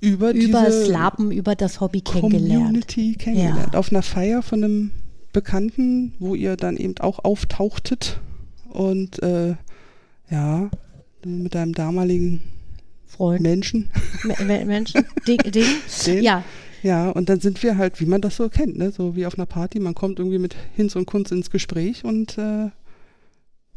über, 0.00 0.34
das 0.34 0.86
Lapen, 0.88 1.32
über 1.32 1.54
das 1.56 1.80
Hobby 1.80 2.02
kennengelernt. 2.02 2.64
Community 2.66 3.14
kennengelernt. 3.18 3.74
Auf 3.74 3.90
einer 3.90 4.02
Feier 4.02 4.42
von 4.42 4.62
einem 4.62 4.90
Bekannten, 5.32 6.12
wo 6.18 6.34
ihr 6.34 6.56
dann 6.56 6.76
eben 6.76 6.98
auch 6.98 7.24
auftauchtet 7.24 8.20
und 8.68 9.22
äh, 9.22 9.54
ja, 10.30 10.68
mit 11.24 11.54
deinem 11.54 11.72
damaligen 11.72 12.42
Freund, 13.08 13.40
Menschen. 13.42 13.90
Me- 14.24 14.36
Me- 14.44 14.64
Menschen, 14.64 15.04
Ding, 15.26 15.38
Ding. 15.50 15.64
Den. 16.06 16.22
Ja, 16.22 16.44
Ja, 16.82 17.10
und 17.10 17.28
dann 17.28 17.40
sind 17.40 17.60
wir 17.62 17.76
halt, 17.78 18.00
wie 18.00 18.06
man 18.06 18.20
das 18.20 18.36
so 18.36 18.48
kennt, 18.48 18.76
ne? 18.78 18.92
so 18.92 19.16
wie 19.16 19.26
auf 19.26 19.36
einer 19.36 19.46
Party, 19.46 19.80
man 19.80 19.94
kommt 19.94 20.18
irgendwie 20.20 20.38
mit 20.38 20.54
Hinz 20.76 20.94
und 20.94 21.06
Kunz 21.06 21.30
ins 21.32 21.50
Gespräch 21.50 22.04
und 22.04 22.38
äh, 22.38 22.70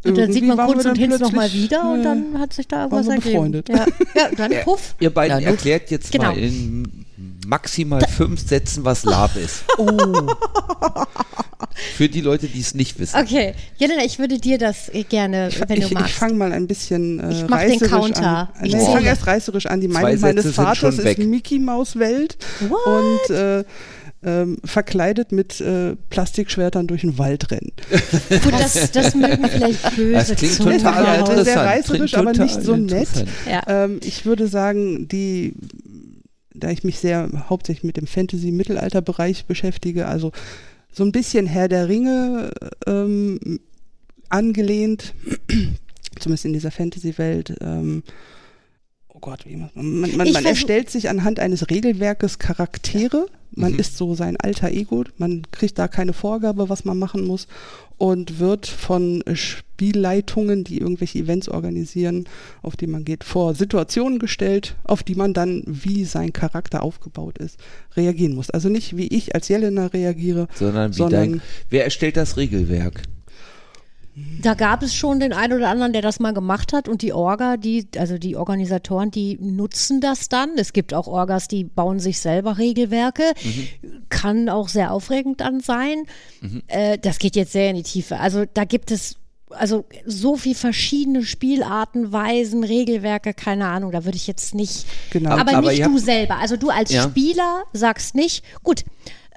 und 0.03 0.17
dann 0.17 0.32
sieht 0.34 0.43
irgendwie 0.43 0.47
man 0.47 0.57
waren 0.57 0.67
Kunz 0.71 0.84
wir 0.84 0.91
und 0.91 0.97
dann 0.99 1.09
Hinz 1.09 1.19
nochmal 1.19 1.53
wieder 1.53 1.91
und 1.93 1.99
äh, 1.99 2.03
dann 2.03 2.39
hat 2.39 2.53
sich 2.53 2.67
da 2.67 2.84
irgendwas 2.84 3.07
ergeben. 3.07 3.23
befreundet. 3.32 3.69
Ja, 3.69 3.86
ja 4.15 4.29
dann 4.36 4.51
puff. 4.63 4.95
ihr 4.99 5.09
beiden 5.11 5.39
Ja, 5.41 5.49
erklärt 5.51 5.91
jetzt 5.91 6.11
Genau. 6.11 6.32
mal 6.34 6.38
in 6.38 7.00
maximal 7.45 8.01
fünf 8.07 8.47
Sätzen, 8.47 8.83
was 8.85 9.03
Lab 9.03 9.35
ist. 9.35 9.63
Oh, 9.77 11.05
Für 11.95 12.09
die 12.09 12.21
Leute, 12.21 12.47
die 12.47 12.59
es 12.59 12.73
nicht 12.75 12.99
wissen. 12.99 13.15
Okay, 13.19 13.53
Jelena, 13.77 14.03
ich 14.03 14.19
würde 14.19 14.37
dir 14.39 14.57
das 14.57 14.89
äh, 14.89 15.03
gerne, 15.03 15.49
wenn 15.67 15.77
ich, 15.77 15.85
du 15.85 15.89
ich 15.89 15.93
magst. 15.93 16.13
fange 16.15 16.33
mal 16.33 16.51
ein 16.51 16.67
bisschen 16.67 17.19
äh, 17.19 17.31
Ich 17.31 17.47
mach 17.47 17.59
den 17.61 17.71
reißerisch 17.71 17.89
Counter. 17.91 18.27
an. 18.27 18.65
Ich 18.65 18.73
Nee, 18.73 18.81
ich 18.81 18.87
fange 18.89 19.05
erst 19.07 19.27
reißerisch 19.27 19.65
an. 19.67 19.81
Die 19.81 19.87
Meinung 19.87 20.19
meines 20.21 20.51
Vaters 20.53 20.97
ist 20.97 21.03
weg. 21.03 21.17
Mickey 21.19 21.59
Maus 21.59 21.97
Welt 21.97 22.37
What? 22.67 22.85
und 23.29 23.35
äh, 23.35 23.63
ähm, 24.23 24.57
verkleidet 24.63 25.31
mit 25.31 25.59
äh, 25.61 25.95
Plastikschwertern 26.09 26.85
durch 26.87 27.01
den 27.01 27.17
Wald 27.17 27.49
rennen. 27.49 27.71
Gut, 28.43 28.53
das, 28.53 28.91
das 28.91 29.15
mögen 29.15 29.47
vielleicht 29.49 29.95
böse 29.95 30.11
Das 30.11 30.35
klingt 30.35 30.53
Zuhörer 30.53 30.77
total 30.77 31.15
interessant. 31.19 31.45
Sehr 31.45 31.57
reißerisch, 31.57 32.11
Klingt 32.11 32.27
aber 32.27 32.43
nicht 32.43 32.61
so 32.63 32.75
nett. 32.75 33.07
Ja. 33.49 33.63
Ähm, 33.67 33.99
ich 34.03 34.25
würde 34.25 34.47
sagen, 34.47 35.07
die, 35.07 35.53
da 36.53 36.69
ich 36.69 36.83
mich 36.83 36.99
sehr 36.99 37.29
hauptsächlich 37.49 37.83
mit 37.83 37.97
dem 37.97 38.07
Fantasy-Mittelalter-Bereich 38.07 39.45
beschäftige, 39.45 40.07
also 40.07 40.31
so 40.91 41.03
ein 41.03 41.11
bisschen 41.11 41.45
Herr 41.45 41.67
der 41.67 41.87
Ringe 41.87 42.51
ähm, 42.85 43.59
angelehnt, 44.29 45.13
zumindest 46.19 46.45
in 46.45 46.53
dieser 46.53 46.71
Fantasy-Welt. 46.71 47.55
Ähm, 47.61 48.03
oh 49.07 49.19
Gott, 49.19 49.45
wie 49.45 49.55
macht 49.55 49.75
man, 49.75 49.99
man, 49.99 50.17
man, 50.17 50.31
man 50.31 50.45
erstellt 50.45 50.89
sich 50.89 51.09
anhand 51.09 51.39
eines 51.39 51.69
Regelwerkes 51.69 52.39
Charaktere. 52.39 53.27
Man 53.53 53.73
Mhm. 53.73 53.79
ist 53.79 53.97
so 53.97 54.15
sein 54.15 54.37
alter 54.37 54.71
Ego. 54.71 55.03
Man 55.17 55.43
kriegt 55.51 55.77
da 55.77 55.87
keine 55.87 56.13
Vorgabe, 56.13 56.69
was 56.69 56.85
man 56.85 56.97
machen 56.97 57.25
muss 57.25 57.47
und 58.01 58.39
wird 58.39 58.65
von 58.65 59.23
Spielleitungen, 59.31 60.63
die 60.63 60.79
irgendwelche 60.79 61.19
Events 61.19 61.47
organisieren, 61.47 62.25
auf 62.63 62.75
die 62.75 62.87
man 62.87 63.05
geht, 63.05 63.23
vor 63.23 63.53
Situationen 63.53 64.17
gestellt, 64.17 64.75
auf 64.85 65.03
die 65.03 65.13
man 65.13 65.35
dann, 65.35 65.61
wie 65.67 66.03
sein 66.05 66.33
Charakter 66.33 66.81
aufgebaut 66.81 67.37
ist, 67.37 67.59
reagieren 67.95 68.33
muss. 68.33 68.49
Also 68.49 68.69
nicht 68.69 68.97
wie 68.97 69.05
ich 69.05 69.35
als 69.35 69.49
Jelena 69.49 69.85
reagiere, 69.85 70.47
Sondern 70.55 70.91
wie 70.93 70.97
Sondern- 70.97 71.31
dein. 71.33 71.41
Wer 71.69 71.83
erstellt 71.83 72.17
das 72.17 72.37
Regelwerk? 72.37 73.03
Da 74.41 74.55
gab 74.55 74.84
es 74.84 74.93
schon 74.93 75.20
den 75.22 75.32
einen 75.32 75.53
oder 75.53 75.70
anderen, 75.70 75.93
der 75.93 76.01
das 76.01 76.20
mal 76.20 76.34
gemacht 76.34 76.74
hat 76.74 76.89
und 76.89 77.01
die 77.01 77.14
Orga, 77.14 77.55
die, 77.55 77.88
also 77.97 78.18
die 78.18 78.36
Organisatoren, 78.36 79.09
die 79.09 79.38
nutzen 79.39 80.01
das 80.01 80.28
dann. 80.28 80.51
Es 80.57 80.74
gibt 80.74 80.93
auch 80.93 81.07
Orgas, 81.07 81.47
die 81.47 81.64
bauen 81.64 81.99
sich 81.99 82.20
selber 82.20 82.57
Regelwerke. 82.57 83.24
Kann 84.09 84.49
auch 84.49 84.68
sehr 84.68 84.91
aufregend 84.91 85.39
dann 85.41 85.62
sein. 85.62 86.03
Äh, 86.68 86.97
das 86.97 87.20
geht 87.20 87.36
jetzt 87.36 87.53
sehr 87.53 87.70
in 87.70 87.78
die 87.78 87.84
Tiefe. 87.84 88.20
Also 88.20 88.43
da 88.53 88.66
gibt 88.66 88.91
es 88.91 89.16
also 89.49 89.84
so 90.05 90.38
viel 90.38 90.55
verschiedene 90.55 91.24
Spielarten, 91.24 92.14
Weisen, 92.14 92.64
Regelwerke, 92.64 93.34
keine 93.34 93.68
Ahnung, 93.68 93.91
da 93.91 94.05
würde 94.05 94.16
ich 94.16 94.26
jetzt 94.28 94.55
nicht. 94.55 94.86
Genau. 95.12 95.32
Aber, 95.32 95.55
Aber 95.57 95.70
nicht 95.72 95.86
du 95.86 95.91
habt- 95.91 95.99
selber. 95.99 96.38
Also 96.38 96.55
du 96.55 96.70
als 96.70 96.91
Ja. 96.91 97.03
Spieler 97.03 97.64
sagst 97.74 98.16
nicht, 98.16 98.45
gut, 98.64 98.86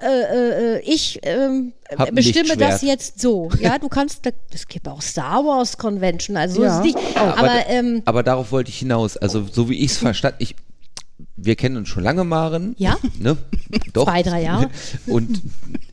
äh, 0.01 0.75
äh, 0.77 0.79
ich 0.81 1.19
ähm, 1.23 1.73
bestimme 2.11 2.57
das 2.57 2.81
jetzt 2.81 3.19
so. 3.21 3.49
Ja, 3.59 3.77
du 3.79 3.87
kannst, 3.87 4.21
es 4.53 4.67
gibt 4.67 4.87
auch 4.87 5.01
Star 5.01 5.43
Wars 5.45 5.77
Convention, 5.77 6.35
also 6.37 6.55
so 6.55 6.63
Ja. 6.63 6.81
ist 6.81 6.87
es 6.87 6.95
nicht. 6.95 7.17
Aber, 7.17 7.47
da- 7.47 7.65
ähm, 7.67 8.01
aber 8.05 8.23
darauf 8.23 8.51
wollte 8.51 8.69
ich 8.69 8.79
hinaus. 8.79 9.15
Also, 9.17 9.45
so 9.49 9.69
wie 9.69 9.75
ich 9.79 9.91
es 9.91 9.97
verstanden, 9.97 10.37
ich, 10.39 10.55
wir 11.37 11.55
kennen 11.55 11.77
uns 11.77 11.87
schon 11.89 12.03
lange, 12.03 12.23
Maren. 12.25 12.75
Ja. 12.77 12.97
Ne? 13.19 13.37
Doch. 13.93 14.05
Zwei, 14.05 14.21
drei 14.23 14.43
Jahre. 14.43 14.69
Und 15.07 15.41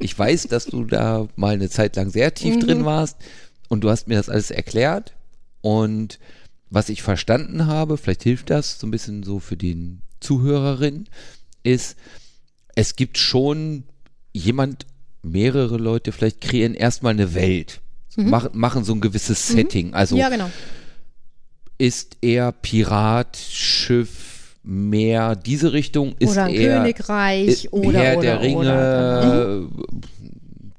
ich 0.01 0.19
weiß, 0.19 0.49
dass 0.49 0.67
du 0.67 0.85
da 0.85 1.29
mal 1.37 1.55
eine 1.55 1.71
Zeit 1.71 1.95
lang 1.97 2.11
sehr 2.11 2.35
tief 2.35 2.57
Mhm. 2.57 2.61
drin 2.61 2.85
warst. 2.85 3.17
Und 3.69 3.83
du 3.83 3.91
hast 3.91 4.09
mir 4.09 4.17
das 4.17 4.29
alles 4.29 4.51
erklärt. 4.51 5.13
Und 5.61 6.19
was 6.71 6.89
ich 6.89 7.03
verstanden 7.03 7.67
habe, 7.69 7.97
vielleicht 7.99 8.25
hilft 8.25 8.51
das 8.51 8.79
so 8.81 8.87
ein 8.87 8.91
bisschen 8.91 9.23
so 9.23 9.39
für 9.39 9.57
den 9.57 10.01
Zuhörerin, 10.21 11.07
ist, 11.63 11.97
es 12.75 12.97
gibt 12.97 13.19
schon 13.19 13.85
jemand, 14.33 14.87
mehrere 15.23 15.77
Leute 15.77 16.13
vielleicht 16.13 16.41
kreieren 16.41 16.75
erstmal 16.75 17.13
eine 17.13 17.35
Welt. 17.35 17.81
Machen, 18.17 18.51
machen 18.53 18.85
so 18.85 18.93
ein 18.93 19.01
gewisses 19.01 19.49
Setting. 19.49 19.95
Also 19.95 20.17
Mhm. 20.17 20.21
ja, 20.21 20.29
genau. 20.29 20.51
ist 21.79 22.19
er 22.21 22.53
Pirat, 22.53 23.37
Schiff, 23.37 24.57
Meer, 24.65 25.35
diese 25.35 25.73
Richtung? 25.73 26.15
Ist 26.19 26.33
Oder 26.33 26.45
ein 26.45 26.55
er 26.55 26.79
Königreich 26.81 27.65
äh, 27.65 27.69
oder 27.69 27.99
Herr 27.99 28.19
oder, 28.19 28.23
der 28.23 28.41
Ringe, 28.43 28.57
oder. 28.59 29.61
Mhm. 29.61 29.71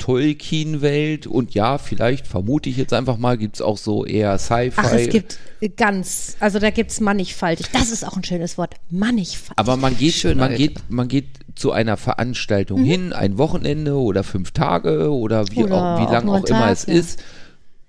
Tolkien-Welt 0.04 1.28
und 1.28 1.54
ja, 1.54 1.78
vielleicht 1.78 2.28
vermute 2.28 2.70
ich 2.70 2.76
jetzt 2.76 2.91
einfach 2.91 3.18
mal, 3.18 3.38
gibt 3.38 3.56
es 3.56 3.62
auch 3.62 3.78
so 3.78 4.06
eher 4.06 4.38
Sci-Fi. 4.38 4.74
Ach, 4.76 4.91
es 4.91 5.08
gibt 5.10 5.39
ganz, 5.78 6.36
also 6.41 6.60
da 6.60 6.72
gibt 6.72 6.91
es 6.91 6.99
mannigfaltig. 6.99 7.68
Das 7.72 7.89
ist 7.89 8.06
auch 8.06 8.18
ein 8.18 8.24
schönes 8.26 8.58
Wort, 8.58 8.76
mannigfaltig. 8.89 9.58
aber 9.58 9.78
man 9.78 9.97
geht, 9.97 10.14
Schön, 10.14 10.38
man 10.38 10.56
geht, 10.56 10.78
man 10.89 11.08
geht 11.08 11.28
zu 11.56 11.72
einer 11.72 11.97
Veranstaltung 11.97 12.82
Mhm. 12.82 12.86
hin, 12.86 13.14
ein 13.14 13.38
Wochenende 13.38 13.95
oder 13.95 14.24
fünf 14.24 14.51
Tage 14.51 15.12
oder 15.14 15.45
wie, 15.49 15.64
Oder 15.64 15.76
auch, 15.76 15.99
wie 15.99 16.06
auch 16.06 16.12
lang 16.12 16.30
auch 16.30 16.36
einen 16.36 16.45
immer 16.45 16.60
Tag, 16.60 16.72
es 16.72 16.86
ja. 16.86 16.93
ist. 16.93 17.24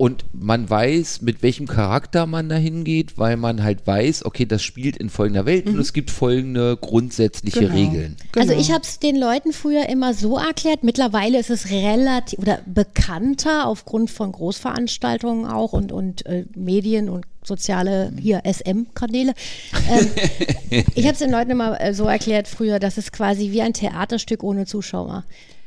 Und 0.05 0.27
man 0.35 0.69
weiß, 0.69 1.23
mit 1.23 1.43
welchem 1.43 1.67
Charakter 1.67 2.27
man 2.27 2.51
da 2.51 2.57
hingeht, 2.57 3.17
weil 3.17 3.39
man 3.39 3.63
halt 3.63 3.87
weiß, 3.87 4.27
okay, 4.27 4.45
das 4.45 4.63
spielt 4.63 4.99
in 4.99 5.09
folgender 5.09 5.47
Welt 5.47 5.65
Mhm. 5.65 5.73
und 5.73 5.81
es 5.81 5.95
gibt 5.95 6.11
folgende 6.11 6.77
grundsätzliche 6.77 7.61
Genau. 7.61 7.75
Regeln. 7.75 8.17
Also 8.37 8.51
Genau. 8.51 8.61
ich 8.61 8.71
habe 8.71 8.83
es 8.83 8.99
den 8.99 9.17
Leuten 9.17 9.55
früher 9.55 9.89
immer 9.89 10.13
so 10.13 10.37
erklärt. 10.37 10.85
Mittlerweile 10.85 11.39
ist 11.39 11.49
es 11.49 11.71
relativ 11.71 12.39
oder 12.39 12.61
bekannter 12.67 13.67
aufgrund 13.67 14.11
von 14.11 14.31
Großveranstaltungen 14.33 15.47
auch 15.47 15.73
und, 15.73 15.91
und 15.91 16.27
äh, 16.27 16.45
Medien 16.55 17.09
und 17.09 17.25
soziale 17.43 18.13
hier 18.21 18.43
SM-Kanäle. 18.45 19.33
Ähm, 19.91 20.11
ich 20.95 21.05
habe 21.07 21.15
es 21.15 21.21
den 21.21 21.31
Leuten 21.31 21.51
immer 21.51 21.81
äh, 21.81 21.95
so 21.95 22.05
erklärt 22.05 22.47
früher, 22.47 22.79
das 22.79 22.99
ist 22.99 23.11
quasi 23.11 23.53
wie 23.53 23.63
ein 23.63 23.73
Theaterstück 23.73 24.43
ohne 24.43 24.67
Zuschauer. 24.67 25.25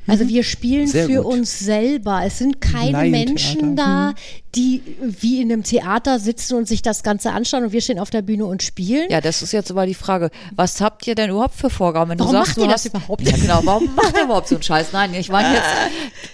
Also 0.08 0.28
wir 0.30 0.44
spielen 0.44 0.88
Sehr 0.88 1.06
für 1.06 1.22
gut. 1.24 1.34
uns 1.34 1.60
selber. 1.60 2.22
Es 2.26 2.38
sind 2.38 2.62
keine 2.62 2.92
Laientheater. 2.92 3.28
Menschen 3.30 3.76
da, 3.76 4.14
die 4.56 4.82
wie 5.02 5.42
in 5.42 5.52
einem 5.52 5.64
Theater 5.64 6.18
sitzen 6.20 6.56
und 6.56 6.68
sich 6.68 6.82
das 6.82 7.04
Ganze 7.04 7.32
anschauen 7.32 7.66
und 7.66 7.72
wir 7.74 7.82
stehen 7.82 8.00
auf 8.00 8.10
der 8.10 8.22
Bühne 8.22 8.46
und 8.46 8.64
spielen. 8.64 9.10
Ja, 9.10 9.20
das 9.22 9.42
ist 9.42 9.52
jetzt 9.52 9.70
aber 9.70 9.86
die 9.86 9.94
Frage, 9.94 10.32
was 10.56 10.80
habt 10.82 11.06
ihr 11.08 11.16
denn 11.16 11.30
überhaupt 11.30 11.56
für 11.56 11.70
Vorgaben? 11.70 12.12
Wenn 12.12 12.20
Warum 12.20 12.32
du 12.32 12.38
sagst, 12.38 12.50
macht 12.52 12.58
du 12.58 12.62
ihr 12.62 12.68
das 12.70 12.86
hast, 12.86 12.94
überhaupt? 12.94 13.22
Ja, 13.22 13.36
genau, 13.36 13.62
warum 13.64 13.94
macht 13.96 14.16
ihr 14.18 14.24
überhaupt 14.24 14.48
so 14.48 14.56
einen 14.56 14.64
Scheiß? 14.64 14.94
Nein, 14.94 15.14
ich 15.14 15.30
meine 15.30 15.54
jetzt, 15.56 15.68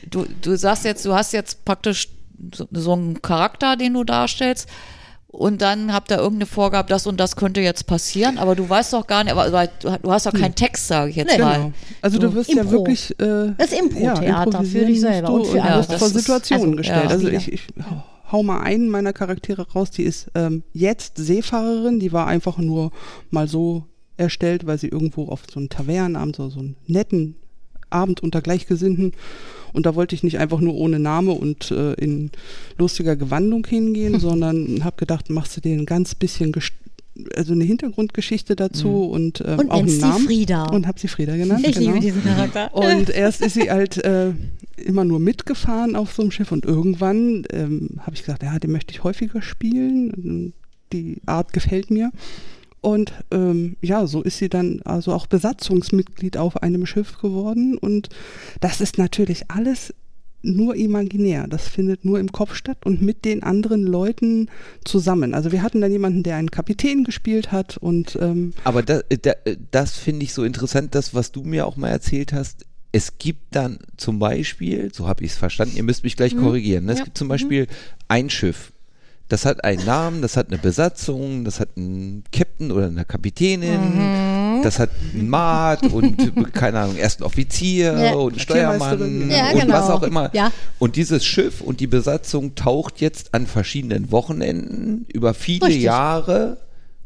du, 0.10 0.26
du 0.42 0.56
sagst 0.56 0.86
jetzt, 0.86 1.04
du 1.06 1.14
hast 1.14 1.34
jetzt 1.34 1.66
praktisch 1.66 2.10
so, 2.54 2.68
so 2.72 2.94
einen 2.94 3.22
Charakter, 3.22 3.76
den 3.76 3.94
du 3.94 4.04
darstellst 4.04 4.70
und 5.34 5.62
dann 5.64 5.92
habt 5.92 6.12
ihr 6.12 6.18
irgendeine 6.18 6.46
Vorgabe, 6.46 6.88
das 6.90 7.08
und 7.08 7.20
das 7.20 7.36
könnte 7.36 7.60
jetzt 7.60 7.88
passieren, 7.88 8.38
aber 8.38 8.56
du 8.56 8.70
weißt 8.70 8.94
doch 8.94 9.08
gar 9.08 9.24
nicht, 9.24 9.34
aber 9.36 9.68
du, 9.68 10.00
du 10.02 10.12
hast 10.12 10.26
doch 10.28 10.32
keinen 10.34 10.54
Text, 10.56 10.88
sage 10.88 11.10
ich 11.10 11.16
jetzt 11.16 11.36
Nee. 11.38 11.44
mal. 11.44 11.58
Genau. 11.58 11.74
Also 12.02 12.20
du 12.20 12.34
wirst 12.36 12.52
ja 12.54 12.62
Impro. 12.62 12.72
wirklich 12.72 13.12
äh, 13.20 13.52
Das 13.58 13.72
Impro-Theater 13.74 14.24
ja, 14.24 14.64
für 14.64 14.86
dich 14.86 15.00
improvisieren 15.00 15.14
selber 15.14 15.34
und 15.34 15.48
für 15.48 15.54
du 15.58 15.62
andere. 15.62 15.80
wirst 15.80 15.92
Das 15.92 16.00
vor 16.00 16.08
ist- 16.08 16.14
Situationen 16.14 16.66
also, 16.68 16.78
gestellt. 16.78 17.04
ja. 17.06 17.10
Also 17.10 17.28
ich, 17.30 17.52
ich 17.52 17.62
hau 18.32 18.44
mal 18.44 18.62
einen 18.62 18.90
meiner 18.90 19.12
Charaktere 19.14 19.68
raus, 19.74 19.90
die 19.92 20.04
ist 20.04 20.30
ähm, 20.36 20.64
jetzt 20.72 21.18
Seefahrerin, 21.18 22.00
die 22.00 22.14
war 22.14 22.28
einfach 22.28 22.58
nur 22.60 22.92
mal 23.32 23.48
so 23.48 23.86
erstellt, 24.18 24.68
weil 24.68 24.78
sie 24.78 24.88
irgendwo 24.90 25.30
auf 25.30 25.42
so 25.52 25.60
einen 25.60 25.70
Tavernenabend, 25.70 26.36
so, 26.36 26.50
so 26.50 26.60
einen 26.60 26.76
netten 26.86 27.36
Abend 27.90 28.22
unter 28.22 28.42
Gleichgesinnten 28.42 29.12
und 29.74 29.86
da 29.86 29.96
wollte 29.96 30.16
ich 30.16 30.24
nicht 30.24 30.40
einfach 30.40 30.60
nur 30.60 30.76
ohne 30.76 31.00
Name 31.00 31.32
und 31.32 31.72
äh, 31.72 31.94
in 31.94 32.32
lustiger 32.78 33.16
Gewandung 33.16 33.66
hingehen, 33.66 34.20
sondern 34.22 34.84
habe 34.84 34.96
gedacht, 34.98 35.30
machst 35.30 35.58
du 35.58 35.62
dir 35.62 35.74
ein 35.74 35.86
ganz 35.86 36.16
bisschen 36.16 36.52
gest 36.52 36.74
also 37.36 37.54
eine 37.54 37.64
Hintergrundgeschichte 37.64 38.56
dazu 38.56 39.04
und, 39.06 39.44
ähm, 39.46 39.60
Und 39.60 39.72
auch 39.72 39.80
einen 39.80 40.00
Namen 40.00 40.26
Frieda. 40.26 40.64
und 40.64 40.88
habe 40.88 41.00
sie 41.00 41.08
Frieda 41.08 41.36
genannt. 41.36 41.64
Ich 41.68 41.76
genau. 41.76 41.92
liebe 41.92 42.00
diesen 42.00 42.24
Charakter. 42.24 42.74
Und 42.74 43.10
erst 43.16 43.42
ist 43.42 43.54
sie 43.54 43.70
halt 43.70 44.04
äh, 44.04 44.32
immer 44.78 45.06
nur 45.06 45.20
mitgefahren 45.20 45.96
auf 45.96 46.14
so 46.14 46.24
einem 46.24 46.32
Schiff 46.32 46.52
und 46.52 46.66
irgendwann 46.66 47.46
ähm, 47.52 48.00
habe 48.00 48.16
ich 48.16 48.22
gesagt, 48.22 48.42
ja, 48.42 48.58
den 48.58 48.72
möchte 48.72 48.94
ich 48.94 49.04
häufiger 49.04 49.42
spielen. 49.42 50.54
Die 50.92 51.18
Art 51.26 51.54
gefällt 51.54 51.92
mir. 51.92 52.12
Und 52.84 53.14
ähm, 53.32 53.78
ja, 53.82 54.06
so 54.08 54.22
ist 54.22 54.40
sie 54.40 54.50
dann 54.50 54.82
also 54.84 55.14
auch 55.14 55.26
Besatzungsmitglied 55.26 56.36
auf 56.36 56.62
einem 56.62 56.86
Schiff 56.86 57.18
geworden. 57.18 57.78
Und 57.78 58.10
das 58.60 58.82
ist 58.82 58.98
natürlich 58.98 59.50
alles 59.50 59.94
nur 60.42 60.76
imaginär. 60.76 61.48
Das 61.48 61.70
findet 61.70 62.04
nur 62.04 62.20
im 62.20 62.34
Kopf 62.34 62.56
statt 62.56 62.80
und 62.84 63.02
mit 63.02 63.24
den 63.24 63.42
anderen 63.42 63.84
Leuten 63.84 64.50
zusammen. 64.84 65.34
Also 65.34 65.54
wir 65.54 65.64
hatten 65.64 65.80
dann 65.80 65.94
jemanden, 65.94 66.24
der 66.24 66.36
einen 66.36 66.52
Kapitän 66.52 67.06
gespielt 67.06 67.54
hat 67.54 67.78
und 67.78 68.18
ähm, 68.20 68.52
Aber 68.66 68.84
da, 68.84 69.00
da, 69.22 69.32
das 69.72 69.96
finde 69.98 70.26
ich 70.26 70.34
so 70.34 70.44
interessant, 70.44 70.94
das, 70.94 71.14
was 71.14 71.32
du 71.32 71.44
mir 71.44 71.66
auch 71.66 71.78
mal 71.78 71.88
erzählt 71.88 72.34
hast. 72.34 72.66
Es 72.92 73.18
gibt 73.18 73.56
dann 73.56 73.80
zum 73.96 74.20
Beispiel, 74.20 74.94
so 74.94 75.08
habe 75.08 75.24
ich 75.24 75.32
es 75.32 75.38
verstanden, 75.38 75.78
ihr 75.78 75.84
müsst 75.84 76.04
mich 76.04 76.18
gleich 76.18 76.36
korrigieren, 76.36 76.84
ne? 76.86 76.92
es 76.92 77.00
Ja. 77.00 77.06
gibt 77.06 77.18
zum 77.18 77.30
Beispiel 77.30 77.68
ein 78.10 78.30
Schiff. 78.30 78.73
Das 79.34 79.46
hat 79.48 79.64
einen 79.64 79.84
Namen, 79.84 80.22
das 80.22 80.38
hat 80.38 80.50
eine 80.50 80.60
Besatzung, 80.60 81.44
das 81.44 81.60
hat 81.60 81.70
einen 81.76 82.24
Captain 82.32 82.72
oder 82.72 82.86
eine 82.86 83.04
Kapitänin, 83.04 84.62
das 84.62 84.78
hat 84.78 84.92
einen 85.12 85.28
Maat 85.28 85.92
und, 85.92 86.54
keine 86.54 86.82
Ahnung, 86.82 86.98
ersten 86.98 87.24
Offizier 87.24 87.98
Ja. 87.98 88.14
und 88.14 88.34
einen 88.34 88.40
Steuermann 88.40 89.32
Ja, 89.32 89.50
und 89.50 89.62
genau. 89.62 89.74
was 89.74 89.90
auch 89.90 90.04
immer. 90.04 90.30
Ja. 90.36 90.52
Und 90.78 90.98
dieses 90.98 91.26
Schiff 91.26 91.62
und 91.62 91.80
die 91.80 91.88
Besatzung 91.88 92.54
taucht 92.54 93.02
jetzt 93.02 93.34
an 93.34 93.48
verschiedenen 93.48 94.12
Wochenenden 94.12 95.08
über 95.12 95.34
viele 95.34 95.66
Richtig. 95.66 95.82
Jahre 95.82 96.58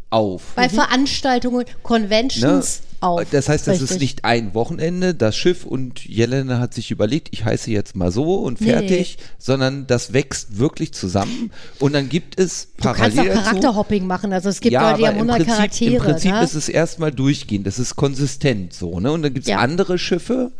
auf. 0.09 0.51
Bei 0.57 0.67
Veranstaltungen, 0.67 1.63
Conventions, 1.81 2.81
auf. 3.01 3.23
Das 3.31 3.49
heißt, 3.49 3.67
das 3.67 3.81
ist 3.81 3.99
nicht 3.99 4.25
ein 4.25 4.53
Wochenende, 4.53 5.13
das 5.13 5.35
Schiff 5.35 5.65
und 5.65 6.05
Jelena 6.05 6.59
hat 6.59 6.73
sich 6.73 6.91
überlegt, 6.91 7.29
ich 7.31 7.45
heiße 7.45 7.71
jetzt 7.71 7.95
mal 7.95 8.11
so 8.11 8.35
und 8.35 8.61
Nee, 8.61 8.67
fertig, 8.71 9.17
sondern 9.37 9.87
das 9.87 10.13
wächst 10.13 10.57
wirklich 10.57 10.93
zusammen 10.93 11.51
und 11.79 11.93
dann 11.93 12.09
gibt 12.09 12.39
es 12.39 12.69
Du 12.77 12.83
kannst 12.83 12.99
parallel 13.15 13.19
auch 13.19 13.35
dazu- 13.35 13.43
Charakterhopping 13.49 14.07
machen. 14.07 14.33
Also 14.33 14.49
es 14.49 14.59
gibt 14.59 14.73
ja, 14.73 14.91
Leute, 14.91 15.01
die 15.01 15.07
haben 15.07 15.15
im 15.15 15.29
100 15.29 15.37
Prinzip, 15.37 15.55
Charaktere. 15.55 15.95
Im 15.95 16.01
Prinzip 16.01 16.31
ne? 16.31 16.43
ist 16.43 16.53
es 16.55 16.69
erstmal 16.69 17.11
durchgehend, 17.11 17.67
das 17.67 17.79
ist 17.79 17.95
konsistent 17.95 18.73
so, 18.73 18.99
ne? 18.99 19.11
Und 19.11 19.21
dann 19.23 19.33
gibt 19.33 19.45
es 19.45 19.49
Ja. 19.51 19.57
andere 19.59 19.97
Schiffe 19.97 20.51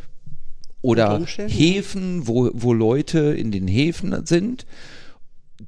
oder. 0.82 1.22
Häfen, 1.48 2.28
wo, 2.28 2.50
wo 2.54 2.74
Leute 2.74 3.20
in 3.20 3.52
den 3.52 3.68
Häfen 3.68 4.26
sind, 4.26 4.66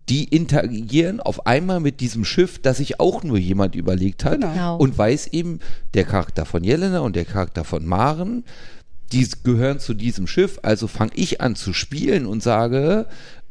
die 0.07 0.25
interagieren 0.25 1.19
auf 1.19 1.47
einmal 1.47 1.79
mit 1.79 1.99
diesem 1.99 2.25
Schiff, 2.25 2.59
das 2.59 2.77
sich 2.77 2.99
auch 2.99 3.23
nur 3.23 3.37
jemand 3.37 3.75
überlegt 3.75 4.23
hat 4.23 4.41
Genau. 4.41 4.53
Genau. 4.53 4.77
und 4.77 4.97
weiß 4.97 5.27
eben, 5.27 5.59
der 5.93 6.05
Charakter 6.05 6.45
von 6.45 6.63
Jelena 6.63 6.99
und 6.99 7.15
der 7.15 7.25
Charakter 7.25 7.63
von 7.63 7.85
Maren, 7.85 8.43
die 9.11 9.27
gehören 9.43 9.79
zu 9.79 9.93
diesem 9.93 10.27
Schiff, 10.27 10.59
also 10.61 10.87
fange 10.87 11.11
ich 11.15 11.41
an 11.41 11.55
zu 11.55 11.73
spielen 11.73 12.25
und 12.27 12.43
sage, 12.43 13.07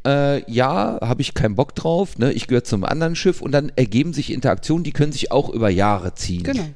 äh, 0.07 0.51
ja, 0.51 0.99
habe 1.01 1.21
ich 1.21 1.35
keinen 1.35 1.57
Bock 1.57 1.75
drauf, 1.75 2.19
ne? 2.19 2.33
ich 2.33 2.47
gehöre 2.47 2.65
zum 2.65 2.85
anderen 2.85 3.17
Schiff 3.17 3.43
und 3.43 3.53
dann 3.53 3.73
ergeben 3.75 4.13
sich 4.13 4.33
Interaktionen, 4.33 4.85
die 4.85 4.93
können 4.93 5.13
sich 5.13 5.33
auch 5.33 5.49
über 5.51 5.69
Jahre 5.69 6.15
ziehen. 6.15 6.45
Genau. 6.45 6.67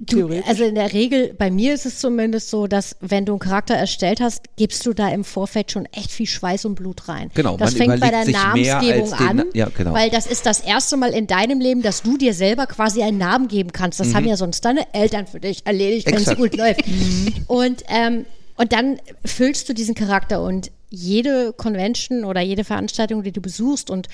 Du, 0.00 0.28
also 0.46 0.62
in 0.62 0.76
der 0.76 0.92
Regel, 0.92 1.34
bei 1.36 1.50
mir 1.50 1.74
ist 1.74 1.84
es 1.84 1.98
zumindest 1.98 2.50
so, 2.50 2.68
dass 2.68 2.94
wenn 3.00 3.24
du 3.24 3.32
einen 3.32 3.40
Charakter 3.40 3.74
erstellt 3.74 4.20
hast, 4.20 4.42
gibst 4.56 4.86
du 4.86 4.92
da 4.92 5.08
im 5.08 5.24
Vorfeld 5.24 5.72
schon 5.72 5.86
echt 5.86 6.12
viel 6.12 6.26
Schweiß 6.26 6.66
und 6.66 6.76
Blut 6.76 7.08
rein. 7.08 7.32
Genau, 7.34 7.56
das 7.56 7.74
fängt 7.74 7.98
bei 8.00 8.10
der 8.10 8.24
Namensgebung 8.28 9.08
den- 9.10 9.28
an, 9.40 9.44
ja, 9.54 9.68
genau. 9.76 9.92
weil 9.94 10.08
das 10.10 10.26
ist 10.28 10.46
das 10.46 10.60
erste 10.60 10.96
Mal 10.96 11.10
in 11.10 11.26
deinem 11.26 11.58
Leben, 11.60 11.82
dass 11.82 12.02
du 12.02 12.16
dir 12.16 12.32
selber 12.32 12.66
quasi 12.66 13.02
einen 13.02 13.18
Namen 13.18 13.48
geben 13.48 13.72
kannst. 13.72 13.98
Das 13.98 14.14
haben 14.14 14.26
ja 14.26 14.36
sonst 14.36 14.64
deine 14.64 14.86
Eltern 14.94 15.26
für 15.26 15.40
dich 15.40 15.66
erledigt, 15.66 16.06
wenn 16.06 16.14
es 16.18 16.26
Mhm. 16.28 16.36
Gut 16.36 16.56
läuft. 16.56 16.82
und, 17.48 17.82
ähm, 17.88 18.24
und 18.56 18.72
dann 18.72 19.00
füllst 19.24 19.68
du 19.68 19.72
diesen 19.74 19.96
Charakter 19.96 20.40
und 20.42 20.70
jede 20.90 21.52
Convention 21.52 22.24
oder 22.24 22.40
jede 22.40 22.62
Veranstaltung, 22.62 23.24
die 23.24 23.32
du 23.32 23.40
besuchst 23.40 23.90
und 23.90 24.06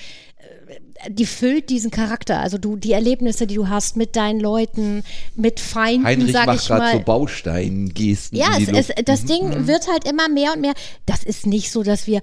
die 1.09 1.25
füllt 1.25 1.69
diesen 1.69 1.91
Charakter. 1.91 2.39
Also 2.39 2.57
du, 2.57 2.77
die 2.77 2.93
Erlebnisse, 2.93 3.47
die 3.47 3.55
du 3.55 3.67
hast 3.67 3.97
mit 3.97 4.15
deinen 4.15 4.39
Leuten, 4.39 5.03
mit 5.35 5.59
Feinden, 5.59 6.05
Heinrich 6.05 6.31
sag 6.31 6.47
macht 6.47 6.63
ich 6.63 6.69
mal. 6.69 6.93
so 6.93 6.99
Baustein-Gesten. 6.99 8.37
Ja, 8.37 8.57
es, 8.57 8.69
es. 8.69 8.89
Mhm. 8.89 9.05
das 9.05 9.25
Ding 9.25 9.67
wird 9.67 9.87
halt 9.89 10.07
immer 10.07 10.29
mehr 10.29 10.53
und 10.53 10.61
mehr. 10.61 10.73
Das 11.05 11.23
ist 11.23 11.45
nicht 11.45 11.71
so, 11.71 11.83
dass 11.83 12.07
wir, 12.07 12.21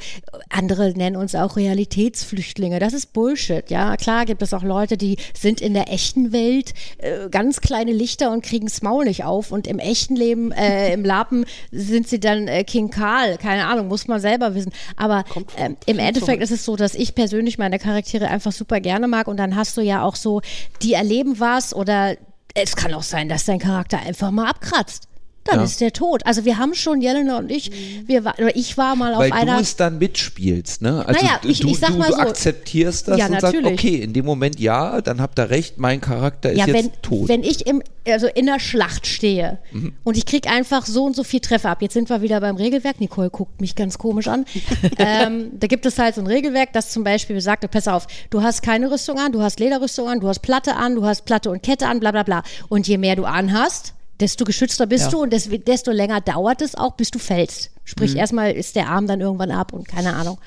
andere 0.49 0.93
nennen 0.93 1.17
uns 1.17 1.35
auch 1.35 1.57
Realitätsflüchtlinge. 1.57 2.79
Das 2.79 2.93
ist 2.93 3.13
Bullshit. 3.13 3.71
Ja, 3.71 3.97
klar 3.97 4.25
gibt 4.25 4.43
es 4.43 4.55
auch 4.55 4.63
Leute, 4.63 4.97
die 4.97 5.17
sind 5.39 5.61
in 5.61 5.75
der 5.75 5.93
echten 5.93 6.33
Welt 6.33 6.73
äh, 6.99 7.29
ganz 7.31 7.61
kleine 7.61 7.93
Lichter 7.93 8.33
und 8.33 8.43
kriegen 8.43 8.67
das 8.67 8.83
Maul 8.83 9.05
nicht 9.05 9.25
auf. 9.25 9.53
Und 9.53 9.67
im 9.67 9.79
echten 9.79 10.17
Leben, 10.17 10.51
äh, 10.53 10.93
im 10.95 11.05
Lappen, 11.05 11.45
sind 11.71 12.09
sie 12.09 12.21
dann 12.21 12.49
äh, 12.49 12.65
King 12.65 12.91
Karl. 12.91 13.37
Keine 13.37 13.67
Ahnung, 13.67 13.89
muss 13.89 14.09
man 14.09 14.21
selber 14.21 14.55
wissen. 14.55 14.73
Aber 14.97 15.25
ähm, 15.57 15.77
im 15.87 15.99
Endeffekt 15.99 16.43
ist 16.43 16.51
es 16.51 16.65
so, 16.65 16.77
dass 16.77 16.95
ich 16.95 17.15
persönlich 17.15 17.59
meine 17.59 17.79
Charaktere 17.79 18.29
einfach 18.29 18.53
super 18.63 18.81
gerne 18.81 19.09
mag. 19.09 19.27
Und 19.27 19.37
dann 19.39 19.57
hast 19.57 19.77
du 19.77 19.81
ja 19.81 20.03
auch 20.03 20.17
so, 20.17 20.41
die 20.83 20.95
erleben 20.95 21.41
was 21.41 21.75
oder 21.75 22.17
es 22.55 22.77
kann 22.77 22.95
auch 22.95 23.03
sein, 23.03 23.29
dass 23.29 23.45
dein 23.45 23.59
Charakter 23.59 23.99
einfach 23.99 24.31
mal 24.31 24.49
abkratzt. 24.49 25.09
Dann 25.45 25.59
Ja. 25.59 25.65
ist 25.65 25.81
der 25.81 25.93
tot. 25.93 26.25
Also 26.25 26.45
wir 26.45 26.57
haben 26.59 26.73
schon, 26.75 27.01
Jelena 27.01 27.39
und 27.39 27.51
ich, 27.51 27.73
wir 28.07 28.25
war, 28.25 28.39
oder 28.39 28.55
ich 28.55 28.79
war 28.79 28.95
mal 28.95 29.13
auf 29.15 29.21
Weil 29.21 29.33
einer. 29.33 29.57
du 29.57 29.61
es 29.63 29.75
dann 29.75 29.99
mitspielst, 29.99 30.83
ne? 30.83 31.05
Also 31.05 31.21
Naja, 31.21 31.41
ich- 31.43 31.59
du, 31.61 31.69
ich 31.69 31.79
sag 31.81 31.91
du, 31.91 31.97
mal 31.99 32.07
du 32.09 32.13
so. 32.15 32.21
akzeptierst 32.21 33.09
das 33.09 33.19
Ja, 33.19 33.27
und 33.27 33.33
sagst, 33.41 33.55
natürlich. 33.57 33.73
okay, 33.73 33.97
in 33.97 34.13
dem 34.13 34.25
Moment 34.25 34.61
ja, 34.61 35.01
dann 35.01 35.21
habt 35.21 35.39
ihr 35.41 35.51
recht, 35.51 35.79
mein 35.79 36.01
Charakter 36.01 36.53
ist 36.53 36.59
ja, 36.59 36.67
jetzt 36.67 36.77
wenn, 36.77 36.93
tot. 37.03 37.29
wenn 37.29 37.43
ich 37.43 37.67
im, 37.67 37.83
also 38.07 38.29
in 38.29 38.47
der 38.47 38.61
Schlacht 38.61 39.07
stehe 39.07 39.59
Mhm. 39.73 39.95
und 40.05 40.17
ich 40.17 40.27
krieg 40.27 40.49
einfach 40.49 40.87
so 40.87 41.05
und 41.05 41.17
so 41.17 41.25
viel 41.25 41.41
Treffer 41.41 41.71
ab. 41.71 41.83
Jetzt 41.83 41.95
sind 41.95 42.09
wir 42.09 42.23
wieder 42.23 42.41
beim 42.41 42.55
Regelwerk. 42.57 43.01
Nicole 43.01 43.31
guckt 43.31 43.61
mich 43.61 43.75
ganz 43.75 43.99
komisch 43.99 44.29
an. 44.29 44.45
ähm, 44.99 45.51
da 45.59 45.67
gibt 45.67 45.87
es 45.87 45.99
halt 45.99 46.15
so 46.15 46.21
ein 46.21 46.27
Regelwerk, 46.29 46.73
das 46.73 46.91
zum 46.93 47.03
Beispiel 47.03 47.35
besagt, 47.35 47.69
pass 47.71 47.89
auf, 47.89 48.07
du 48.31 48.43
hast 48.43 48.63
keine 48.63 48.91
Rüstung 48.93 49.19
an, 49.19 49.33
du 49.33 49.43
hast 49.43 49.59
Lederrüstung 49.59 50.09
an, 50.09 50.21
du 50.21 50.29
hast 50.29 50.39
Platte 50.41 50.77
an, 50.77 50.95
du 50.95 51.05
hast 51.05 51.25
Platte 51.25 51.51
und 51.51 51.63
Kette 51.63 51.87
an, 51.89 51.99
bla 52.01 52.13
bla 52.13 52.23
bla. 52.23 52.43
Und 52.69 52.87
je 52.87 52.99
mehr 52.99 53.17
du 53.17 53.25
anhast, 53.25 53.95
desto 54.23 54.45
geschützter 54.45 54.87
bist 54.87 55.05
Ja. 55.07 55.11
du 55.11 55.23
und 55.23 55.33
des, 55.33 55.49
desto 55.67 55.91
länger 55.91 56.21
dauert 56.21 56.63
es 56.63 56.75
auch, 56.75 56.93
bis 56.95 57.11
du 57.11 57.19
fällst. 57.19 57.71
Sprich, 57.85 58.17
erstmal 58.17 58.53
ist 58.53 58.77
der 58.77 58.89
Arm 58.89 59.07
dann 59.07 59.21
irgendwann 59.21 59.51
ab 59.51 59.73
und 59.73 59.87
keine 59.89 60.15
Ahnung. 60.15 60.39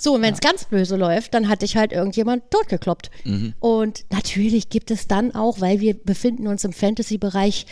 So, 0.00 0.14
und 0.14 0.22
wenn 0.22 0.32
es 0.32 0.40
ganz 0.40 0.64
böse 0.64 0.96
läuft, 0.96 1.34
dann 1.34 1.48
hat 1.48 1.62
dich 1.62 1.76
halt 1.76 1.92
irgendjemand 1.92 2.50
totgekloppt. 2.50 3.10
Und 3.60 4.04
natürlich 4.10 4.68
gibt 4.70 4.90
es 4.90 5.06
dann 5.08 5.34
auch, 5.34 5.60
weil 5.60 5.80
wir 5.80 5.94
befinden 5.94 6.46
uns 6.46 6.64
im 6.64 6.72
Fantasy-Bereich, 6.72 7.66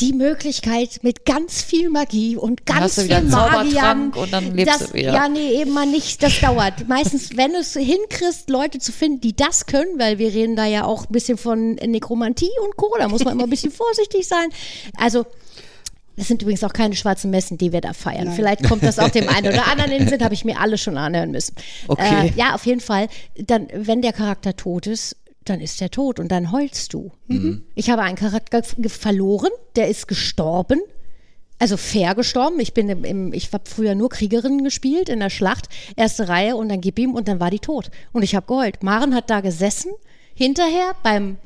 die 0.00 0.12
Möglichkeit 0.12 1.00
mit 1.02 1.24
ganz 1.24 1.62
viel 1.62 1.90
Magie 1.90 2.36
und 2.36 2.66
ganz 2.66 3.00
viel 3.00 3.22
Magiern. 3.22 4.10
Und 4.12 4.32
dann 4.32 4.54
lebst 4.54 4.80
das, 4.80 4.88
du 4.88 4.94
wieder. 4.94 5.12
Ja, 5.12 5.28
nee, 5.28 5.60
eben 5.60 5.72
mal 5.72 5.86
nicht. 5.86 6.22
Das 6.22 6.40
dauert. 6.40 6.88
Meistens, 6.88 7.36
wenn 7.36 7.52
du 7.52 7.58
es 7.58 7.74
hinkriegst, 7.74 8.50
Leute 8.50 8.78
zu 8.78 8.92
finden, 8.92 9.20
die 9.20 9.34
das 9.34 9.66
können, 9.66 9.98
weil 9.98 10.18
wir 10.18 10.32
reden 10.32 10.56
da 10.56 10.66
ja 10.66 10.84
auch 10.84 11.08
ein 11.08 11.12
bisschen 11.12 11.38
von 11.38 11.74
Nekromantie 11.74 12.50
und 12.64 12.76
Co., 12.76 12.94
da 12.98 13.08
muss 13.08 13.24
man 13.24 13.34
immer 13.34 13.44
ein 13.44 13.50
bisschen 13.50 13.72
vorsichtig 13.72 14.26
sein. 14.26 14.48
Also, 14.96 15.26
das 16.16 16.26
sind 16.26 16.42
übrigens 16.42 16.64
auch 16.64 16.72
keine 16.72 16.96
schwarzen 16.96 17.30
Messen, 17.30 17.58
die 17.58 17.72
wir 17.72 17.80
da 17.80 17.92
feiern. 17.92 18.32
Vielleicht 18.32 18.64
kommt 18.64 18.82
das 18.82 18.98
auch 18.98 19.08
dem 19.08 19.28
einen 19.28 19.48
oder 19.48 19.66
anderen 19.70 19.92
in 19.92 19.98
den 19.98 20.08
Sinn, 20.08 20.22
habe 20.22 20.34
ich 20.34 20.44
mir 20.44 20.58
alle 20.58 20.76
schon 20.76 20.96
anhören 20.96 21.30
müssen. 21.30 21.54
Okay. 21.86 22.28
Äh, 22.28 22.32
ja, 22.36 22.54
auf 22.54 22.66
jeden 22.66 22.80
Fall. 22.80 23.08
Dann, 23.36 23.68
wenn 23.72 24.02
der 24.02 24.12
Charakter 24.12 24.56
tot 24.56 24.88
ist, 24.88 25.16
dann 25.48 25.60
ist 25.60 25.80
er 25.82 25.90
tot 25.90 26.20
und 26.20 26.28
dann 26.28 26.52
heulst 26.52 26.94
du. 26.94 27.12
Ich 27.74 27.90
habe 27.90 28.02
einen 28.02 28.16
Charakter 28.16 28.62
verloren, 28.62 29.50
der 29.76 29.88
ist 29.88 30.08
gestorben. 30.08 30.80
Also 31.58 31.76
fair 31.76 32.14
gestorben. 32.14 32.60
Ich 32.60 32.72
bin 32.72 32.88
im, 32.88 33.04
im 33.04 33.32
ich 33.32 33.52
habe 33.52 33.64
früher 33.68 33.94
nur 33.94 34.10
Kriegerinnen 34.10 34.62
gespielt 34.62 35.08
in 35.08 35.20
der 35.20 35.30
Schlacht, 35.30 35.68
erste 35.96 36.28
Reihe 36.28 36.54
und 36.54 36.68
dann 36.68 36.80
gib 36.80 36.98
ihm 36.98 37.14
und 37.14 37.26
dann 37.26 37.40
war 37.40 37.50
die 37.50 37.58
tot. 37.58 37.90
Und 38.12 38.22
ich 38.22 38.36
habe 38.36 38.46
geheult. 38.46 38.82
Maren 38.82 39.14
hat 39.14 39.28
da 39.28 39.40
gesessen, 39.40 39.90
hinterher 40.34 40.92
beim 41.02 41.36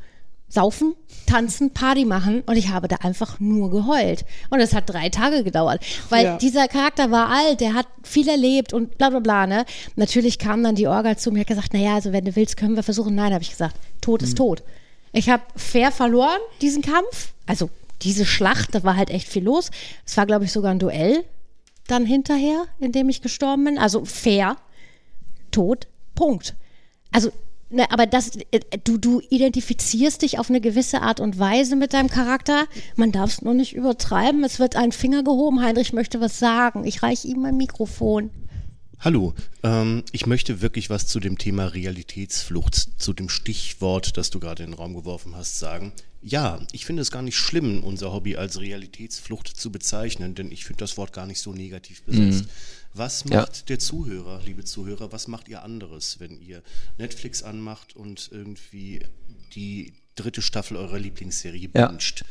Saufen, 0.53 0.95
Tanzen, 1.27 1.71
Party 1.73 2.05
machen 2.05 2.43
und 2.43 2.57
ich 2.57 2.69
habe 2.69 2.87
da 2.87 2.97
einfach 2.97 3.41
nur 3.41 3.71
geheult. 3.71 4.27
Und 4.51 4.61
es 4.61 4.75
hat 4.75 4.91
drei 4.91 5.09
Tage 5.09 5.45
gedauert, 5.45 5.83
weil 6.11 6.25
Ja. 6.27 6.37
dieser 6.37 6.69
Charakter 6.69 7.11
war 7.11 7.31
alt, 7.31 7.63
der 7.63 7.73
hat 7.73 7.87
viel 8.03 8.29
erlebt 8.29 8.75
und 8.75 8.99
bla 8.99 9.09
bla 9.09 9.21
bla. 9.21 9.47
Ne? 9.47 9.65
Natürlich 9.97 10.39
kam 10.39 10.63
dann 10.63 10.75
die 10.75 10.87
Orga 10.89 11.17
zu 11.17 11.31
mir 11.31 11.37
und 11.37 11.41
hat 11.41 11.47
gesagt, 11.47 11.73
naja, 11.73 11.95
also 11.95 12.13
wenn 12.13 12.27
du 12.27 12.37
willst, 12.37 12.59
können 12.59 12.77
wir 12.77 12.83
versuchen. 12.83 13.15
Nein, 13.15 13.33
habe 13.33 13.43
ich 13.43 13.49
gesagt, 13.51 13.77
tot 14.03 14.21
ist 14.23 14.37
tot. 14.37 14.63
Ich 15.13 15.31
habe 15.31 15.43
fair 15.57 15.91
verloren, 15.91 16.41
diesen 16.61 16.83
Kampf. 16.83 17.33
Also 17.47 17.71
diese 18.03 18.27
Schlacht, 18.27 18.75
da 18.75 18.85
war 18.85 18.97
halt 18.97 19.09
echt 19.09 19.29
viel 19.29 19.45
los. 19.45 19.71
Es 20.05 20.19
war, 20.19 20.27
glaube 20.27 20.45
ich, 20.45 20.53
sogar 20.53 20.73
ein 20.73 20.79
Duell 20.79 21.25
dann 21.87 22.05
hinterher, 22.05 22.65
in 22.79 22.93
dem 22.93 23.09
ich 23.09 23.23
gestorben 23.23 23.65
bin. 23.65 23.79
Also 23.79 24.05
fair, 24.05 24.57
tot, 25.51 25.87
Punkt. 26.15 26.55
Also, 27.11 27.31
ne, 27.73 27.91
aber 27.91 28.07
das, 28.07 28.37
äh, 28.51 28.61
du, 28.85 28.99
du 28.99 29.21
identifizierst 29.31 30.23
dich 30.23 30.39
auf 30.39 30.51
eine 30.51 30.61
gewisse 30.61 31.03
Art 31.03 31.21
und 31.21 31.39
Weise 31.39 31.77
mit 31.77 31.93
deinem 31.93 32.09
Charakter. 32.09 32.67
Man 32.97 33.13
darf 33.13 33.31
es 33.31 33.43
nur 33.43 33.55
nicht 33.55 33.75
übertreiben. 33.75 34.45
Es 34.45 34.59
wird 34.59 34.77
ein 34.77 34.93
Finger 34.93 35.23
gehoben. 35.23 35.63
Heinrich 35.63 35.93
möchte 35.93 36.21
was 36.21 36.39
sagen. 36.39 36.85
Ich 36.85 37.03
reiche 37.03 37.29
ihm 37.29 37.43
mein 37.43 37.57
Mikrofon. 37.57 38.31
Hallo, 39.01 39.35
ähm, 39.65 40.05
ich 40.13 40.27
möchte 40.27 40.61
wirklich 40.61 40.89
was 40.89 41.09
zu 41.09 41.19
dem 41.19 41.37
Thema 41.37 41.67
Realitätsflucht, 41.67 43.01
zu 43.01 43.13
dem 43.13 43.29
Stichwort, 43.29 44.17
das 44.17 44.31
du 44.31 44.39
gerade 44.39 44.63
in 44.63 44.71
den 44.71 44.79
Raum 44.79 44.95
geworfen 44.95 45.35
hast, 45.35 45.59
sagen. 45.59 45.93
Ja, 46.23 46.61
ich 46.71 46.87
finde 46.87 47.03
es 47.03 47.11
gar 47.11 47.23
nicht 47.23 47.37
schlimm, 47.37 47.83
unser 47.83 48.13
Hobby 48.13 48.37
als 48.37 48.61
Realitätsflucht 48.61 49.49
zu 49.49 49.73
bezeichnen, 49.73 50.37
denn 50.37 50.53
ich 50.53 50.65
finde 50.65 50.79
das 50.79 50.97
Wort 50.97 51.13
gar 51.13 51.27
nicht 51.27 51.41
so 51.41 51.53
negativ 51.53 52.03
besetzt. 52.03 52.45
Was 52.95 53.25
Ja. 53.29 53.41
macht 53.41 53.69
der 53.69 53.79
Zuhörer, 53.79 54.41
liebe 54.45 54.65
Zuhörer, 54.65 55.13
was 55.13 55.27
macht 55.29 55.49
ihr 55.49 55.63
anderes, 55.63 56.21
wenn 56.21 56.41
ihr 56.41 56.63
Netflix 56.99 57.43
anmacht 57.43 57.97
und 57.97 58.29
irgendwie 58.33 59.01
die 59.55 59.95
dritte 60.15 60.43
Staffel 60.43 60.77
eurer 60.77 60.99
Lieblingsserie 60.99 61.71
Ja. 61.75 61.89
binscht? 61.89 62.25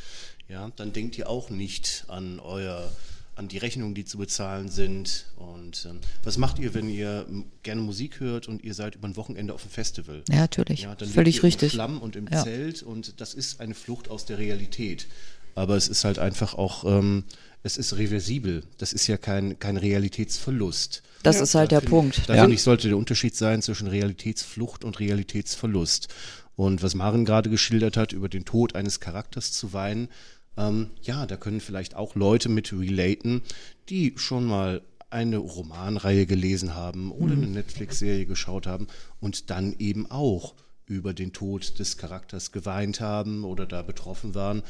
Ja, 0.48 0.72
dann 0.76 0.94
denkt 0.94 1.18
ihr 1.18 1.30
auch 1.30 1.50
nicht 1.50 2.06
an 2.08 2.40
euer 2.40 2.92
an 3.38 3.48
die 3.48 3.58
Rechnungen, 3.58 3.96
die 3.96 4.04
zu 4.04 4.18
bezahlen 4.18 4.70
sind. 4.70 5.26
Und 5.38 5.88
ähm, 5.90 6.00
was 6.24 6.38
macht 6.38 6.60
ihr, 6.60 6.74
wenn 6.74 6.90
ihr 6.90 7.26
gerne 7.64 7.82
Musik 7.82 8.20
hört 8.20 8.48
und 8.50 8.62
ihr 8.62 8.74
seid 8.74 8.96
über 8.96 9.08
ein 9.08 9.16
Wochenende 9.16 9.54
auf 9.54 9.62
dem 9.64 9.72
Festival? 9.72 10.22
Ja, 10.30 10.36
natürlich. 10.42 10.82
Ja, 10.82 10.94
dann 10.96 11.08
Völlig 11.10 11.38
ihr 11.38 11.44
richtig. 11.44 11.72
Im 11.72 11.76
Schlamm 11.76 12.02
und 12.02 12.18
im 12.18 12.28
Ja. 12.28 12.44
Zelt 12.44 12.84
und 12.84 13.20
das 13.22 13.34
ist 13.34 13.62
eine 13.62 13.74
Flucht 13.74 14.10
aus 14.12 14.26
der 14.26 14.38
Realität. 14.38 15.08
Aber 15.56 15.76
es 15.78 15.88
ist 15.88 16.04
halt 16.04 16.20
einfach 16.20 16.54
auch, 16.56 16.84
ähm, 16.84 17.24
es 17.64 17.78
ist 17.78 17.98
reversibel. 17.98 18.64
Das 18.78 18.94
ist 18.94 19.08
ja 19.08 19.18
kein, 19.18 19.60
kein 19.60 19.78
Realitätsverlust. 19.78 21.04
Das 21.24 21.40
ist 21.40 21.56
halt 21.56 21.72
Da 21.72 21.76
der 21.76 21.82
find- 21.82 21.90
Punkt. 21.92 22.22
Da 22.30 22.36
Ja. 22.36 22.42
finde 22.42 22.56
ich, 22.56 22.64
sollte 22.64 22.88
der 22.88 22.98
Unterschied 22.98 23.36
sein 23.36 23.62
zwischen 23.62 23.88
Realitätsflucht 23.88 24.84
und 24.84 25.00
Realitätsverlust. 25.00 26.08
Und 26.56 26.84
was 26.84 26.96
Maren 26.96 27.26
gerade 27.26 27.50
geschildert 27.50 27.98
hat, 27.98 28.12
über 28.14 28.30
den 28.30 28.46
Tod 28.46 28.76
eines 28.76 29.00
Charakters 29.00 29.52
zu 29.52 29.74
weinen, 29.74 30.10
ähm, 30.58 30.90
ja, 31.02 31.26
da 31.26 31.38
können 31.38 31.62
vielleicht 31.62 31.96
auch 31.96 32.16
Leute 32.16 32.50
mit 32.50 32.74
relaten, 32.74 33.42
die 33.90 34.14
schon 34.18 34.46
mal 34.46 34.82
eine 35.10 35.38
Romanreihe 35.38 36.26
gelesen 36.26 36.74
haben 36.76 37.12
oder 37.12 37.34
eine 37.34 37.48
Netflix-Serie 37.48 38.26
geschaut 38.26 38.66
haben 38.68 38.88
und 39.20 39.50
dann 39.50 39.76
eben 39.80 40.10
auch 40.10 40.54
über 40.86 41.14
den 41.14 41.32
Tod 41.32 41.80
des 41.80 41.98
Charakters 41.98 42.52
geweint 42.52 43.00
haben 43.00 43.44
oder 43.46 43.66
da 43.66 43.82
betroffen 43.82 44.36
waren. 44.36 44.62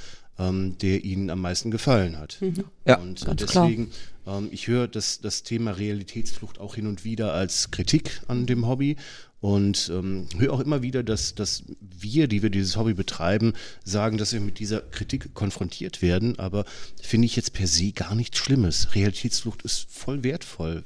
Ähm, 0.41 0.77
der 0.79 1.03
Ihnen 1.03 1.29
am 1.29 1.41
meisten 1.41 1.71
gefallen 1.71 2.17
hat. 2.17 2.39
Ja, 2.85 2.97
und 2.97 3.23
ganz 3.25 3.45
klar. 3.45 3.65
deswegen, 3.65 3.91
ähm, 4.25 4.49
ich 4.51 4.67
höre 4.67 4.87
das, 4.87 5.21
das 5.21 5.43
Thema 5.43 5.71
Realitätsflucht 5.71 6.59
auch 6.59 6.75
hin 6.75 6.87
und 6.87 7.05
wieder 7.05 7.33
als 7.33 7.71
Kritik 7.71 8.21
an 8.27 8.45
dem 8.45 8.67
Hobby 8.67 8.97
und 9.41 9.91
ähm, 9.91 10.27
höre 10.37 10.53
auch 10.53 10.59
immer 10.59 10.83
wieder, 10.83 11.01
dass, 11.01 11.33
dass 11.33 11.63
wir, 11.81 12.27
die 12.27 12.43
wir 12.43 12.51
dieses 12.51 12.77
Hobby 12.77 12.93
betreiben, 12.93 13.53
sagen, 13.83 14.19
dass 14.19 14.33
wir 14.33 14.39
mit 14.39 14.59
dieser 14.59 14.81
Kritik 14.81 15.33
konfrontiert 15.33 16.03
werden. 16.03 16.37
Aber 16.37 16.63
finde 17.01 17.25
ich 17.25 17.35
jetzt 17.35 17.53
per 17.53 17.65
se 17.65 17.91
gar 17.91 18.13
nichts 18.13 18.37
Schlimmes. 18.37 18.93
Realitätsflucht 18.93 19.63
ist 19.63 19.87
voll 19.89 20.23
wertvoll. 20.23 20.83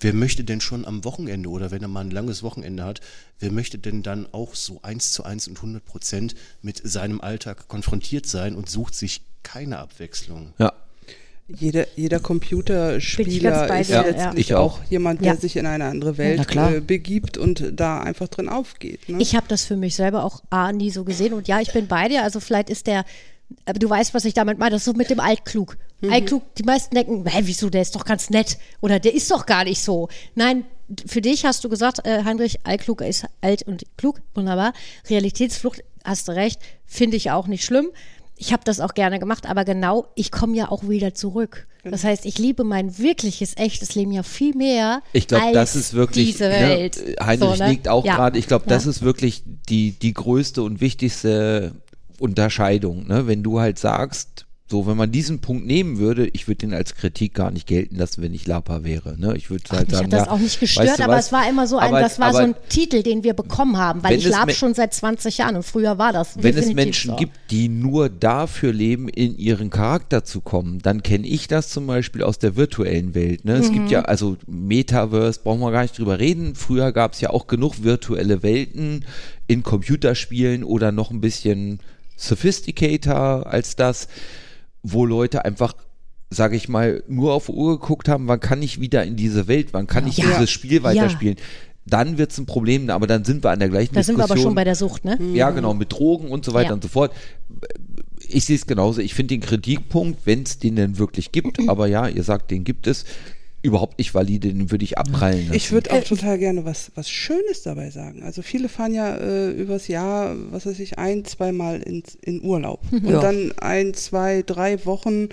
Wer 0.00 0.14
möchte 0.14 0.42
denn 0.42 0.60
schon 0.60 0.84
am 0.84 1.04
Wochenende 1.04 1.48
oder 1.48 1.70
wenn 1.70 1.82
er 1.82 1.88
mal 1.88 2.00
ein 2.00 2.10
langes 2.10 2.42
Wochenende 2.42 2.84
hat, 2.84 3.00
wer 3.38 3.52
möchte 3.52 3.78
denn 3.78 4.02
dann 4.02 4.26
auch 4.32 4.56
so 4.56 4.82
eins 4.82 5.12
zu 5.12 5.22
eins 5.22 5.46
und 5.46 5.56
100 5.56 5.84
Prozent 5.84 6.34
mit 6.62 6.80
seinem 6.82 7.20
Alltag 7.20 7.68
konfrontiert 7.68 8.26
sein 8.26 8.56
und 8.56 8.68
sucht 8.68 8.96
sich 8.96 9.22
keine 9.44 9.78
Abwechslung? 9.78 10.54
Ja. 10.58 10.72
Jeder, 11.58 11.86
jeder 11.96 12.20
Computerspieler 12.20 13.78
ist 13.80 13.90
dir, 13.90 13.94
ja. 13.96 14.02
letztlich 14.02 14.46
Ich 14.50 14.54
auch. 14.54 14.80
jemand, 14.88 15.20
der 15.20 15.34
Ja. 15.34 15.40
sich 15.40 15.56
in 15.56 15.66
eine 15.66 15.84
andere 15.86 16.12
Ja, 16.12 16.18
Welt 16.18 16.48
klar. 16.48 16.74
äh, 16.74 16.80
begibt 16.80 17.36
und 17.38 17.72
da 17.74 18.00
einfach 18.00 18.28
drin 18.28 18.48
aufgeht. 18.48 19.08
Ne? 19.08 19.18
Ich 19.20 19.34
habe 19.36 19.46
das 19.48 19.64
für 19.64 19.76
mich 19.76 19.94
selber 19.94 20.24
auch 20.24 20.42
A, 20.50 20.72
nie 20.72 20.90
so 20.90 21.04
gesehen. 21.04 21.32
Und 21.34 21.48
ja, 21.48 21.60
ich 21.60 21.72
bin 21.72 21.86
bei 21.86 22.08
dir. 22.08 22.22
Also 22.22 22.40
vielleicht 22.40 22.70
ist 22.70 22.86
der, 22.86 23.04
aber 23.66 23.78
du 23.78 23.88
weißt, 23.90 24.14
was 24.14 24.24
ich 24.24 24.34
damit 24.34 24.58
meine, 24.58 24.70
das 24.72 24.82
ist 24.82 24.86
so 24.86 24.92
mit 24.92 25.10
dem 25.10 25.20
Altklug. 25.20 25.76
Altklug, 26.10 26.54
die 26.54 26.62
meisten 26.62 26.94
denken, 26.94 27.26
hä, 27.26 27.40
wieso, 27.44 27.68
der 27.68 27.82
ist 27.82 27.94
doch 27.94 28.06
ganz 28.06 28.30
nett. 28.30 28.56
Oder 28.80 28.98
der 29.00 29.14
ist 29.14 29.30
doch 29.30 29.44
gar 29.44 29.64
nicht 29.64 29.82
so. 29.82 30.08
Nein, 30.34 30.64
für 31.06 31.20
dich 31.20 31.44
hast 31.44 31.62
du 31.62 31.68
gesagt, 31.68 32.06
äh, 32.06 32.24
Heinrich, 32.24 32.58
Altklug 32.64 33.02
ist 33.02 33.26
alt 33.42 33.64
und 33.64 33.84
klug, 33.98 34.20
wunderbar. 34.34 34.72
Realitätsflucht, 35.10 35.82
hast 36.04 36.28
du 36.28 36.32
recht, 36.32 36.58
finde 36.86 37.18
ich 37.18 37.30
auch 37.30 37.46
nicht 37.48 37.64
schlimm. 37.64 37.88
Ich 38.42 38.54
habe 38.54 38.62
das 38.64 38.80
auch 38.80 38.94
gerne 38.94 39.18
gemacht, 39.18 39.44
aber 39.44 39.66
genau, 39.66 40.06
ich 40.14 40.30
komme 40.32 40.56
ja 40.56 40.70
auch 40.70 40.88
wieder 40.88 41.12
zurück. 41.12 41.66
Das 41.84 42.04
heißt, 42.04 42.24
ich 42.24 42.38
liebe 42.38 42.64
mein 42.64 42.96
wirkliches, 42.96 43.54
echtes 43.58 43.94
Leben 43.94 44.12
ja 44.12 44.22
viel 44.22 44.54
mehr. 44.56 45.02
Ich 45.12 45.28
glaube, 45.28 45.44
als 45.44 45.52
das 45.52 45.76
ist 45.76 45.92
wirklich, 45.92 46.28
diese 46.32 46.44
ne, 46.48 46.58
Welt. 46.60 47.16
Heinrich 47.22 47.58
So, 47.58 47.62
ne? 47.62 47.70
liegt 47.70 47.86
auch 47.88 48.06
Ja. 48.06 48.16
gerade, 48.16 48.38
ich 48.38 48.46
glaube, 48.46 48.64
das 48.66 48.84
Ja. 48.84 48.90
ist 48.92 49.02
wirklich 49.02 49.42
die, 49.68 49.92
die 49.92 50.14
größte 50.14 50.62
und 50.62 50.80
wichtigste 50.80 51.74
Unterscheidung, 52.18 53.06
ne? 53.08 53.26
wenn 53.26 53.42
du 53.42 53.60
halt 53.60 53.78
sagst, 53.78 54.46
so, 54.70 54.86
wenn 54.86 54.96
man 54.96 55.10
diesen 55.10 55.40
Punkt 55.40 55.66
nehmen 55.66 55.98
würde, 55.98 56.28
ich 56.28 56.46
würde 56.46 56.58
den 56.58 56.74
als 56.74 56.94
Kritik 56.94 57.34
gar 57.34 57.50
nicht 57.50 57.66
gelten 57.66 57.96
lassen, 57.96 58.22
wenn 58.22 58.32
ich 58.32 58.46
Lapa 58.46 58.84
wäre. 58.84 59.18
Ne? 59.18 59.34
Ich 59.36 59.50
würde 59.50 59.64
halt 59.70 59.88
Mich 59.88 59.96
sagen, 59.98 60.12
hat 60.12 60.12
das 60.20 60.26
ja, 60.26 60.30
auch 60.32 60.38
nicht 60.38 60.60
gestört, 60.60 60.86
weißt 60.88 60.98
du 61.00 61.04
aber 61.04 61.12
was? 61.14 61.26
es 61.26 61.32
war 61.32 61.48
immer 61.48 61.66
so 61.66 61.78
ein, 61.78 61.88
Aber- 61.88 62.00
das 62.00 62.20
war 62.20 62.32
so 62.32 62.38
ein 62.38 62.54
Titel, 62.68 63.02
den 63.02 63.24
wir 63.24 63.34
bekommen 63.34 63.78
haben, 63.78 64.04
weil 64.04 64.16
ich 64.16 64.28
lab 64.28 64.52
schon 64.52 64.74
seit 64.74 64.94
20 64.94 65.38
Jahren 65.38 65.56
und 65.56 65.64
früher 65.64 65.98
war 65.98 66.12
das. 66.12 66.40
Wenn 66.40 66.56
es 66.56 66.72
Menschen 66.72 67.10
so. 67.10 67.16
gibt, 67.16 67.32
die 67.50 67.68
nur 67.68 68.08
dafür 68.08 68.72
leben, 68.72 69.08
in 69.08 69.36
ihren 69.36 69.70
Charakter 69.70 70.22
zu 70.22 70.40
kommen, 70.40 70.78
dann 70.80 71.02
kenne 71.02 71.26
ich 71.26 71.48
das 71.48 71.68
zum 71.70 71.88
Beispiel 71.88 72.22
aus 72.22 72.38
der 72.38 72.54
virtuellen 72.54 73.16
Welt. 73.16 73.44
Ne? 73.44 73.54
Es 73.54 73.70
Mhm. 73.70 73.74
gibt 73.74 73.90
ja, 73.90 74.02
also 74.02 74.36
Metaverse, 74.46 75.40
brauchen 75.42 75.60
wir 75.60 75.72
gar 75.72 75.82
nicht 75.82 75.98
drüber 75.98 76.20
reden. 76.20 76.54
Früher 76.54 76.92
gab 76.92 77.14
es 77.14 77.20
ja 77.20 77.30
auch 77.30 77.48
genug 77.48 77.82
virtuelle 77.82 78.44
Welten 78.44 79.04
in 79.48 79.64
Computerspielen 79.64 80.62
oder 80.62 80.92
noch 80.92 81.10
ein 81.10 81.20
bisschen 81.20 81.80
sophisticator 82.16 83.46
als 83.46 83.76
das, 83.76 84.08
wo 84.82 85.04
Leute 85.06 85.44
einfach 85.44 85.74
sage 86.32 86.54
ich 86.54 86.68
mal, 86.68 87.02
nur 87.08 87.32
auf 87.34 87.46
die 87.46 87.52
Uhr 87.52 87.80
geguckt 87.80 88.08
haben, 88.08 88.28
wann 88.28 88.38
kann 88.38 88.62
ich 88.62 88.80
wieder 88.80 89.02
in 89.02 89.16
diese 89.16 89.48
Welt, 89.48 89.70
wann 89.72 89.88
kann 89.88 90.06
ich 90.06 90.16
Ja. 90.18 90.26
dieses 90.26 90.48
Spiel 90.48 90.74
Ja. 90.74 90.82
weiterspielen. 90.84 91.34
Dann 91.86 92.18
wird 92.18 92.30
es 92.30 92.38
ein 92.38 92.46
Problem, 92.46 92.88
aber 92.88 93.08
dann 93.08 93.24
sind 93.24 93.42
wir 93.42 93.50
an 93.50 93.58
der 93.58 93.68
gleichen 93.68 93.94
Da 93.96 94.02
sind 94.04 94.14
wir 94.16 94.22
Diskussion. 94.22 94.38
aber 94.38 94.48
schon 94.50 94.54
bei 94.54 94.62
der 94.62 94.76
Sucht, 94.76 95.04
ne? 95.04 95.18
Ja, 95.34 95.50
genau, 95.50 95.74
mit 95.74 95.92
Drogen 95.92 96.28
und 96.28 96.44
so 96.44 96.54
weiter 96.54 96.68
Ja. 96.68 96.74
und 96.74 96.84
so 96.84 96.88
fort. 96.88 97.10
Ich 98.28 98.44
sehe 98.44 98.54
es 98.54 98.64
genauso. 98.66 99.00
Ich 99.00 99.12
finde 99.14 99.34
den 99.34 99.40
Kritikpunkt, 99.40 100.20
wenn 100.24 100.44
es 100.44 100.60
den 100.60 100.76
denn 100.76 100.98
wirklich 100.98 101.32
gibt, 101.32 101.58
aber 101.68 101.88
ja, 101.88 102.06
ihr 102.06 102.22
sagt, 102.22 102.52
den 102.52 102.62
gibt 102.62 102.86
es, 102.86 103.04
überhaupt 103.62 103.98
nicht 103.98 104.14
valide, 104.14 104.48
den 104.54 104.70
würde 104.70 104.84
ich 104.84 104.96
abprallen 104.96 105.40
lassen. 105.46 105.54
Ich 105.54 105.70
würde 105.70 105.92
auch 105.92 106.02
total 106.02 106.38
gerne 106.38 106.64
was, 106.64 106.90
was 106.94 107.10
Schönes 107.10 107.62
dabei 107.62 107.90
sagen. 107.90 108.22
Also 108.22 108.40
viele 108.42 108.68
fahren 108.68 108.94
ja 108.94 109.16
äh, 109.16 109.50
übers 109.50 109.86
Jahr, 109.88 110.34
was 110.50 110.64
weiß 110.66 110.78
ich, 110.80 110.98
ein, 110.98 111.24
zweimal 111.26 111.80
ins, 111.82 112.14
in 112.22 112.42
Urlaub. 112.42 112.80
Und 112.90 113.04
Ja. 113.10 113.20
dann 113.20 113.52
ein, 113.58 113.92
zwei, 113.94 114.42
drei 114.42 114.84
Wochen, 114.86 115.28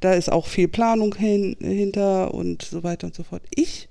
da 0.00 0.12
ist 0.12 0.30
auch 0.30 0.46
viel 0.46 0.68
Planung 0.68 1.14
hin, 1.14 1.56
hinter 1.60 2.34
und 2.34 2.62
so 2.62 2.82
weiter 2.82 3.06
und 3.06 3.14
so 3.14 3.22
fort. 3.22 3.42
Ich 3.54 3.88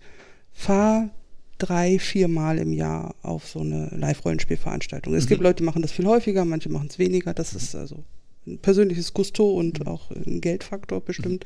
fahre 0.53 1.09
drei, 1.57 1.97
viermal 1.99 2.57
im 2.59 2.73
Jahr 2.73 3.15
auf 3.23 3.47
so 3.47 3.59
eine 3.59 3.87
Live-Rollenspielveranstaltung. 3.95 5.13
Es 5.15 5.27
gibt 5.27 5.41
Leute, 5.41 5.57
die 5.57 5.63
machen 5.63 5.81
das 5.81 5.91
viel 5.91 6.05
häufiger, 6.05 6.45
manche 6.45 6.69
machen 6.69 6.87
es 6.89 6.99
weniger. 6.99 7.33
Das 7.33 7.53
ist 7.53 7.75
also 7.75 8.03
ein 8.47 8.59
persönliches 8.59 9.13
Gusto 9.13 9.51
und 9.51 9.85
auch 9.87 10.11
ein 10.11 10.41
Geldfaktor 10.41 11.01
bestimmt. 11.01 11.45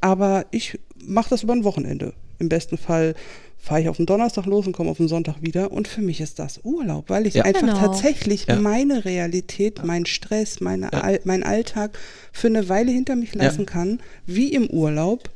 Aber 0.00 0.46
ich 0.50 0.78
mache 1.04 1.30
das 1.30 1.42
über 1.42 1.52
ein 1.54 1.64
Wochenende. 1.64 2.12
Im 2.38 2.48
besten 2.48 2.78
Fall 2.78 3.14
fahre 3.60 3.80
ich 3.80 3.88
auf 3.88 3.96
den 3.96 4.06
Donnerstag 4.06 4.46
los 4.46 4.66
und 4.66 4.72
komme 4.72 4.90
auf 4.90 4.98
den 4.98 5.08
Sonntag 5.08 5.42
wieder. 5.42 5.72
Und 5.72 5.88
für 5.88 6.00
mich 6.00 6.20
ist 6.20 6.38
das 6.38 6.60
Urlaub, 6.62 7.10
weil 7.10 7.26
ich 7.26 7.34
Ja. 7.34 7.44
einfach 7.44 7.62
Genau. 7.62 7.76
tatsächlich 7.78 8.46
Ja. 8.46 8.56
meine 8.56 9.04
Realität, 9.04 9.84
meinen 9.84 10.06
Stress, 10.06 10.60
meine 10.60 10.92
Al 10.92 11.20
mein 11.24 11.42
Alltag 11.42 11.98
für 12.32 12.46
eine 12.46 12.68
Weile 12.68 12.92
hinter 12.92 13.16
mich 13.16 13.34
lassen 13.34 13.66
kann, 13.66 14.00
wie 14.26 14.52
im 14.52 14.68
Urlaub. 14.68 15.30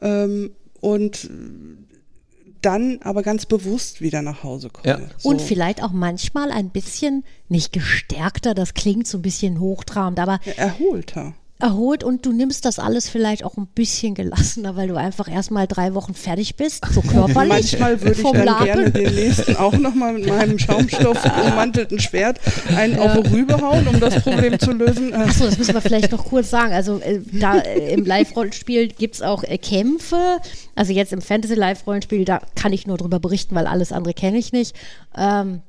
Ähm, 0.00 0.52
und 0.80 1.28
dann 2.62 2.98
aber 3.02 3.22
ganz 3.22 3.44
bewusst 3.44 4.00
wieder 4.00 4.22
nach 4.22 4.42
Hause 4.42 4.70
komme. 4.70 4.88
Ja. 4.88 5.00
So. 5.18 5.28
Und 5.28 5.42
vielleicht 5.42 5.82
auch 5.82 5.92
manchmal 5.92 6.50
ein 6.50 6.70
bisschen, 6.70 7.24
nicht 7.48 7.72
gestärkter, 7.72 8.54
das 8.54 8.72
klingt 8.74 9.06
so 9.06 9.18
ein 9.18 9.22
bisschen 9.22 9.60
hochtrabend, 9.60 10.18
aber 10.18 10.40
erholter. 10.56 11.34
Erholt 11.60 12.02
und 12.02 12.26
du 12.26 12.32
nimmst 12.32 12.64
das 12.64 12.78
alles 12.78 13.08
vielleicht 13.08 13.44
auch 13.44 13.56
ein 13.56 13.66
bisschen 13.66 14.14
gelassener, 14.14 14.74
weil 14.74 14.88
du 14.88 14.96
einfach 14.96 15.30
erstmal 15.30 15.66
drei 15.68 15.94
Wochen 15.94 16.12
fertig 16.12 16.56
bist, 16.56 16.84
so 16.92 17.00
körperlich. 17.02 17.48
Manchmal 17.48 18.00
würde 18.00 18.20
ich 18.20 18.22
dann 18.22 18.44
Lapen. 18.44 18.64
gerne 18.64 18.90
den 18.90 19.14
nächsten 19.14 19.56
auch 19.56 19.72
nochmal 19.72 20.14
mit 20.14 20.26
meinem 20.26 20.58
Schaumstoff 20.58 21.24
ummantelten 21.46 22.00
Schwert 22.00 22.40
einen 22.76 22.98
auf 22.98 23.12
die 23.20 23.28
Rübe 23.28 23.60
hauen, 23.60 23.86
um 23.86 24.00
das 24.00 24.20
Problem 24.22 24.58
zu 24.58 24.72
lösen. 24.72 25.14
Achso, 25.14 25.44
das 25.44 25.56
müssen 25.56 25.74
wir 25.74 25.80
vielleicht 25.80 26.10
noch 26.10 26.24
kurz 26.24 26.50
sagen. 26.50 26.72
Also 26.72 26.98
äh, 26.98 27.20
da 27.32 27.58
äh, 27.58 27.94
im 27.94 28.04
Live-Rollenspiel 28.04 28.88
gibt 28.88 29.14
es 29.14 29.22
auch 29.22 29.44
äh, 29.44 29.56
Kämpfe. 29.56 30.38
Also 30.74 30.92
jetzt 30.92 31.12
im 31.12 31.22
Fantasy-Live-Rollenspiel, 31.22 32.24
da 32.24 32.40
kann 32.56 32.72
ich 32.72 32.86
nur 32.86 32.98
drüber 32.98 33.20
berichten, 33.20 33.54
weil 33.54 33.66
alles 33.66 33.92
andere 33.92 34.12
kenne 34.12 34.38
ich 34.38 34.52
nicht. 34.52 34.74
Ähm, 35.16 35.62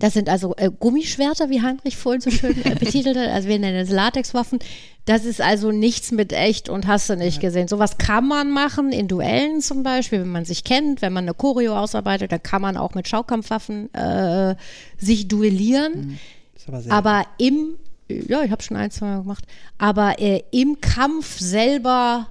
das 0.00 0.14
sind 0.14 0.28
also 0.28 0.54
äh, 0.56 0.70
Gummischwerter, 0.70 1.50
wie 1.50 1.60
Heinrich 1.62 1.96
vorhin 1.96 2.22
so 2.22 2.30
schön 2.30 2.64
äh, 2.64 2.74
betitelt 2.74 3.16
hat. 3.16 3.28
Also 3.28 3.48
wir 3.48 3.58
nennen 3.58 3.76
es 3.76 3.90
Latexwaffen. 3.90 4.58
Das 5.04 5.24
ist 5.26 5.40
also 5.42 5.72
nichts 5.72 6.10
mit 6.10 6.32
echt 6.32 6.68
und 6.68 6.86
hast 6.86 7.10
du 7.10 7.16
nicht 7.16 7.40
gesehen. 7.40 7.68
Sowas 7.68 7.98
kann 7.98 8.26
man 8.26 8.50
machen 8.50 8.92
in 8.92 9.08
Duellen 9.08 9.60
zum 9.60 9.82
Beispiel, 9.82 10.20
wenn 10.20 10.32
man 10.32 10.46
sich 10.46 10.64
kennt, 10.64 11.02
wenn 11.02 11.12
man 11.12 11.24
eine 11.24 11.34
Choreo 11.34 11.76
ausarbeitet, 11.76 12.32
dann 12.32 12.42
kann 12.42 12.62
man 12.62 12.76
auch 12.78 12.94
mit 12.94 13.08
Schaukampfwaffen 13.08 13.92
äh, 13.94 14.56
sich 14.96 15.28
duellieren. 15.28 16.18
ist 16.56 16.68
aber 16.68 16.82
Aber 16.90 17.26
im, 17.36 17.74
ja, 18.08 18.42
ich 18.42 18.50
habe 18.50 18.62
schon 18.62 18.78
ein, 18.78 18.90
zwei 18.90 19.06
Mal 19.06 19.20
gemacht, 19.20 19.44
aber 19.76 20.18
äh, 20.18 20.42
im 20.50 20.80
Kampf 20.80 21.38
selber 21.38 22.28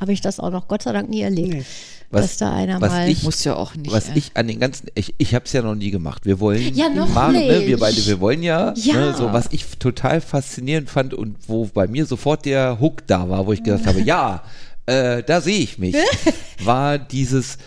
habe 0.00 0.12
ich 0.12 0.22
das 0.22 0.40
auch 0.40 0.50
noch 0.50 0.68
Gott 0.68 0.82
sei 0.82 0.92
Dank 0.92 1.10
nie 1.10 1.20
erlebt. 1.20 1.54
Nee. 1.54 1.64
Dass 2.10 2.36
da 2.38 2.52
einer 2.54 2.80
was 2.80 2.90
mal. 2.90 3.08
ich, 3.08 3.22
Muss 3.22 3.42
ja 3.44 3.54
auch 3.56 3.74
nicht. 3.74 3.90
was 3.92 4.08
äh, 4.08 4.12
ich 4.16 4.30
an 4.34 4.48
den 4.48 4.60
ganzen, 4.60 4.88
ich, 4.94 5.14
ich 5.18 5.34
habe 5.34 5.44
es 5.44 5.52
ja 5.52 5.62
noch 5.62 5.74
nie 5.74 5.90
gemacht. 5.90 6.24
Wir 6.26 6.40
wollen 6.40 6.74
Ja, 6.74 6.88
noch 6.88 7.08
machen, 7.08 7.34
Ne? 7.34 7.62
Wir 7.66 7.78
beide, 7.78 8.04
wir 8.06 8.20
wollen 8.20 8.42
ja, 8.42 8.72
Ja. 8.76 8.94
Ne, 8.94 9.14
so 9.16 9.32
was 9.32 9.48
ich 9.50 9.64
total 9.78 10.20
faszinierend 10.20 10.88
fand 10.90 11.14
und 11.14 11.36
wo 11.48 11.66
bei 11.66 11.86
mir 11.88 12.06
sofort 12.06 12.44
der 12.44 12.78
Hook 12.80 13.06
da 13.06 13.28
war, 13.28 13.46
wo 13.46 13.52
ich 13.52 13.62
gesagt 13.62 13.86
habe, 13.86 14.00
ja, 14.00 14.42
äh, 14.86 15.22
da 15.22 15.40
sehe 15.40 15.58
ich 15.58 15.78
mich, 15.78 15.96
war 16.64 16.98
dieses 16.98 17.58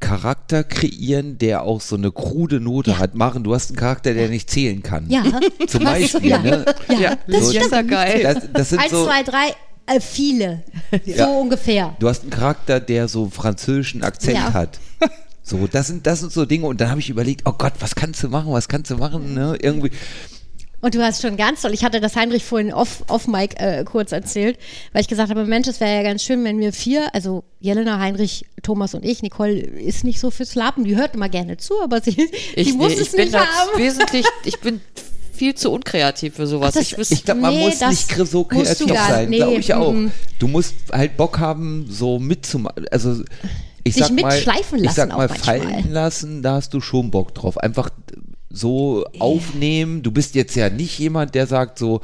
Charakter 0.00 0.64
kreieren, 0.64 1.38
der 1.38 1.62
auch 1.62 1.80
so 1.80 1.96
eine 1.96 2.10
krude 2.12 2.60
Note 2.60 2.98
hat. 2.98 3.14
Machen, 3.14 3.42
du 3.44 3.54
hast 3.54 3.70
einen 3.70 3.76
Charakter, 3.78 4.12
der 4.12 4.28
nicht 4.28 4.50
zählen 4.50 4.82
kann. 4.82 5.08
ja, 5.08 5.22
Zum 5.66 5.82
Beispiel, 5.84 6.30
ja. 6.30 6.38
ne? 6.38 6.64
Ja, 7.00 7.16
das 7.26 7.46
so, 7.46 7.52
ist 7.58 7.70
ja 7.72 7.82
geil. 7.82 8.20
Das, 8.22 8.36
das 8.52 8.68
sind 8.70 8.80
Eins, 8.80 8.90
so, 8.90 9.06
zwei, 9.06 9.22
drei, 9.22 9.54
äh, 9.86 10.00
viele. 10.00 10.62
So 11.06 11.24
ungefähr. 11.24 11.96
Du 11.98 12.08
hast 12.08 12.22
einen 12.22 12.30
Charakter, 12.30 12.80
der 12.80 13.08
so 13.08 13.28
französischen 13.30 14.02
Akzent 14.02 14.38
Ja. 14.38 14.52
hat. 14.52 14.78
So, 15.46 15.66
das 15.66 15.88
sind, 15.88 16.06
das 16.06 16.20
sind 16.20 16.32
so 16.32 16.46
Dinge 16.46 16.64
und 16.64 16.80
dann 16.80 16.88
habe 16.88 17.00
ich 17.00 17.10
überlegt, 17.10 17.42
oh 17.44 17.52
Gott, 17.52 17.74
was 17.80 17.94
kannst 17.94 18.22
du 18.22 18.30
machen, 18.30 18.50
was 18.50 18.66
kannst 18.66 18.90
du 18.90 18.96
machen, 18.96 19.34
ne? 19.34 19.58
Irgendwie. 19.60 19.90
Und 20.80 20.94
du 20.94 21.02
hast 21.02 21.20
schon 21.20 21.36
ganz 21.36 21.60
toll, 21.60 21.74
ich 21.74 21.84
hatte 21.84 22.00
das 22.00 22.16
Heinrich 22.16 22.44
vorhin 22.46 22.72
off, 22.72 23.04
off 23.08 23.26
Mike 23.28 23.56
äh, 23.58 23.84
kurz 23.84 24.12
erzählt, 24.12 24.58
weil 24.94 25.02
ich 25.02 25.08
gesagt 25.08 25.28
habe, 25.28 25.44
Mensch, 25.44 25.68
es 25.68 25.80
wäre 25.80 25.94
ja 25.96 26.02
ganz 26.02 26.22
schön, 26.22 26.42
wenn 26.44 26.60
wir 26.60 26.72
vier, 26.72 27.14
also 27.14 27.44
Jelena, 27.60 27.98
Heinrich, 27.98 28.46
Thomas 28.62 28.94
und 28.94 29.04
ich, 29.04 29.20
Nicole 29.20 29.52
ist 29.60 30.02
nicht 30.04 30.18
so 30.18 30.30
fürs 30.30 30.54
Lapen, 30.54 30.84
die 30.84 30.96
hört 30.96 31.14
immer 31.14 31.28
gerne 31.28 31.58
zu, 31.58 31.74
aber 31.82 32.00
sie, 32.00 32.30
ich, 32.56 32.68
die 32.68 32.72
muss 32.72 32.94
nee, 32.94 33.02
es 33.02 33.12
nicht 33.12 33.34
haben. 33.34 33.46
wesentlich, 33.78 34.24
ich 34.46 34.58
bin 34.60 34.80
viel 35.34 35.54
zu 35.54 35.70
unkreativ 35.72 36.34
für 36.36 36.46
sowas. 36.46 36.70
Ach, 36.76 36.80
das- 36.80 36.92
ich 36.92 37.10
Ich 37.10 37.24
glaube, 37.24 37.40
man 37.40 37.54
Nee, 37.54 37.64
muss 37.66 37.80
nicht 37.80 38.08
so 38.26 38.44
kreativ 38.44 38.86
gar- 38.88 39.08
sein, 39.10 39.28
nee, 39.30 39.36
glaube 39.38 39.56
ich 39.56 39.74
auch. 39.74 39.92
mhm. 39.92 40.10
Du 40.38 40.48
musst 40.48 40.74
halt 40.92 41.16
Bock 41.16 41.38
haben, 41.38 41.86
so 41.90 42.18
mitzumachen. 42.18 42.86
Also 42.90 43.22
ich 43.82 43.94
Sich 43.94 44.04
sag 44.04 44.12
mal, 44.20 44.32
mitschleifen 44.34 44.82
ich 44.84 44.90
sag 44.92 45.08
lassen 45.10 45.18
mal, 45.18 45.28
fallen 45.28 45.92
lassen, 45.92 46.42
da 46.42 46.54
hast 46.54 46.72
du 46.74 46.80
schon 46.80 47.10
Bock 47.10 47.34
drauf. 47.34 47.58
Einfach 47.58 47.90
so 48.50 49.04
aufnehmen. 49.18 50.02
Du 50.02 50.10
bist 50.12 50.34
jetzt 50.34 50.54
ja 50.54 50.70
nicht 50.70 50.98
jemand, 50.98 51.34
der 51.34 51.46
sagt 51.46 51.78
so, 51.78 52.00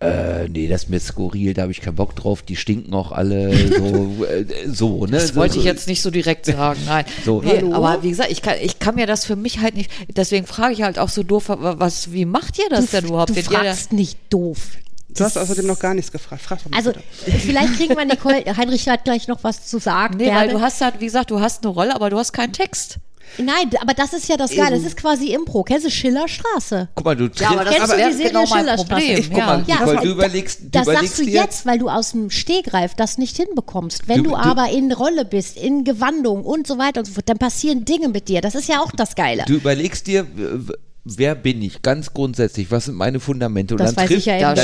äh, 0.00 0.48
nee, 0.48 0.66
das 0.68 0.84
ist 0.84 0.90
mir 0.90 1.00
skurril, 1.00 1.54
da 1.54 1.62
habe 1.62 1.72
ich 1.72 1.80
keinen 1.80 1.94
Bock 1.94 2.14
drauf, 2.16 2.42
die 2.42 2.56
stinken 2.56 2.92
auch 2.94 3.12
alle 3.12 3.54
so, 3.78 4.24
äh, 4.24 4.44
so 4.68 5.06
ne? 5.06 5.12
Das 5.12 5.34
wollte 5.34 5.54
so. 5.54 5.60
ich 5.60 5.66
jetzt 5.66 5.86
nicht 5.88 6.02
so 6.02 6.10
direkt 6.10 6.46
sagen, 6.46 6.80
nein. 6.86 7.04
So. 7.24 7.40
nee, 7.42 7.56
Hallo? 7.56 7.72
aber 7.74 8.02
wie 8.02 8.10
gesagt, 8.10 8.30
ich 8.30 8.42
kann, 8.42 8.56
ich 8.60 8.78
kann 8.78 8.96
mir 8.96 9.06
das 9.06 9.24
für 9.24 9.36
mich 9.36 9.60
halt 9.60 9.76
nicht, 9.76 9.90
deswegen 10.14 10.46
frage 10.46 10.74
ich 10.74 10.82
halt 10.82 10.98
auch 10.98 11.08
so 11.08 11.22
doof, 11.22 11.44
was, 11.48 12.12
wie 12.12 12.24
macht 12.26 12.58
ihr 12.58 12.68
das 12.68 12.86
denn 12.90 13.06
überhaupt? 13.06 13.30
Du 13.30 13.36
Wenn 13.36 13.44
ihr 13.44 13.50
da- 13.50 13.58
fragst 13.64 13.92
nicht 13.92 14.18
doof. 14.30 14.58
Du 15.16 15.22
hast 15.22 15.38
außerdem 15.38 15.66
noch 15.66 15.78
gar 15.78 15.94
nichts 15.94 16.10
gefragt. 16.10 16.42
Frag 16.42 16.58
doch 16.64 16.70
mal 16.70 16.76
Also 16.76 16.92
bitte. 16.92 17.38
vielleicht 17.38 17.74
kriegen 17.76 17.96
wir 17.96 18.04
Nicole, 18.06 18.42
Heinrich 18.56 18.88
hat 18.88 19.04
gleich 19.04 19.28
noch 19.28 19.44
was 19.44 19.64
zu 19.68 19.78
sagen. 19.78 20.16
Nee, 20.16 20.26
weil 20.26 20.32
gerne. 20.48 20.52
du 20.54 20.60
hast 20.60 20.80
halt, 20.80 20.94
wie 20.98 21.04
gesagt, 21.04 21.30
du 21.30 21.38
hast 21.40 21.64
eine 21.64 21.72
Rolle, 21.72 21.94
aber 21.94 22.10
du 22.10 22.18
hast 22.18 22.32
keinen 22.32 22.52
Text. 22.52 22.98
Nein, 23.38 23.70
aber 23.80 23.94
das 23.94 24.12
ist 24.12 24.28
ja 24.28 24.36
das 24.36 24.54
Geile. 24.54 24.76
Das 24.76 24.84
ist 24.84 24.96
quasi 24.96 25.32
Impro. 25.32 25.62
Kennst 25.64 25.86
du 25.86 25.90
Schillerstraße? 25.90 26.88
Guck 26.94 27.04
mal, 27.04 27.16
du 27.16 27.28
triffst, 27.28 27.40
Ja, 27.42 27.50
aber 27.50 27.64
das 27.64 27.74
Kennst 27.74 27.92
du 27.92 27.96
wäre 27.96 28.10
die 28.10 28.16
Serie 28.16 28.32
genau 28.32 28.46
Schillerstraße? 28.46 29.02
Ich, 29.04 29.28
guck 29.28 29.38
ja. 29.38 29.46
mal, 29.46 29.64
Ja, 29.66 29.74
Nicole, 29.80 29.98
aber 29.98 30.06
du 30.06 30.10
überlegst, 30.12 30.60
du 30.62 30.68
Das 30.70 30.82
überlegst 30.84 31.16
sagst 31.16 31.28
du 31.28 31.30
jetzt, 31.32 31.66
weil 31.66 31.78
du 31.78 31.88
aus 31.88 32.12
dem 32.12 32.30
Stehgreif 32.30 32.94
das 32.94 33.18
nicht 33.18 33.36
hinbekommst. 33.36 34.06
Wenn 34.08 34.18
Du- 34.18 34.30
du, 34.30 34.30
du- 34.30 34.36
aber 34.36 34.70
in 34.70 34.92
Rolle 34.92 35.24
bist, 35.24 35.56
in 35.56 35.84
Gewandung 35.84 36.44
und 36.44 36.66
so 36.66 36.78
weiter 36.78 37.00
und 37.00 37.06
so 37.06 37.12
fort, 37.12 37.28
dann 37.28 37.38
passieren 37.38 37.84
Dinge 37.84 38.08
mit 38.08 38.28
dir. 38.28 38.40
Das 38.40 38.54
ist 38.54 38.68
ja 38.68 38.80
auch 38.80 38.92
das 38.92 39.14
Geile. 39.16 39.44
du 39.46 39.54
überlegst 39.54 40.06
dir, 40.06 40.26
wer 41.04 41.34
bin 41.34 41.60
ich, 41.62 41.82
ganz 41.82 42.12
grundsätzlich, 42.14 42.70
was 42.70 42.86
sind 42.86 42.96
meine 42.96 43.20
Fundamente 43.20 43.74
und 43.74 43.80
Das 43.80 43.94
dann 43.94 44.06
trifft, 44.06 44.26
ja 44.26 44.36
ja 44.36 44.54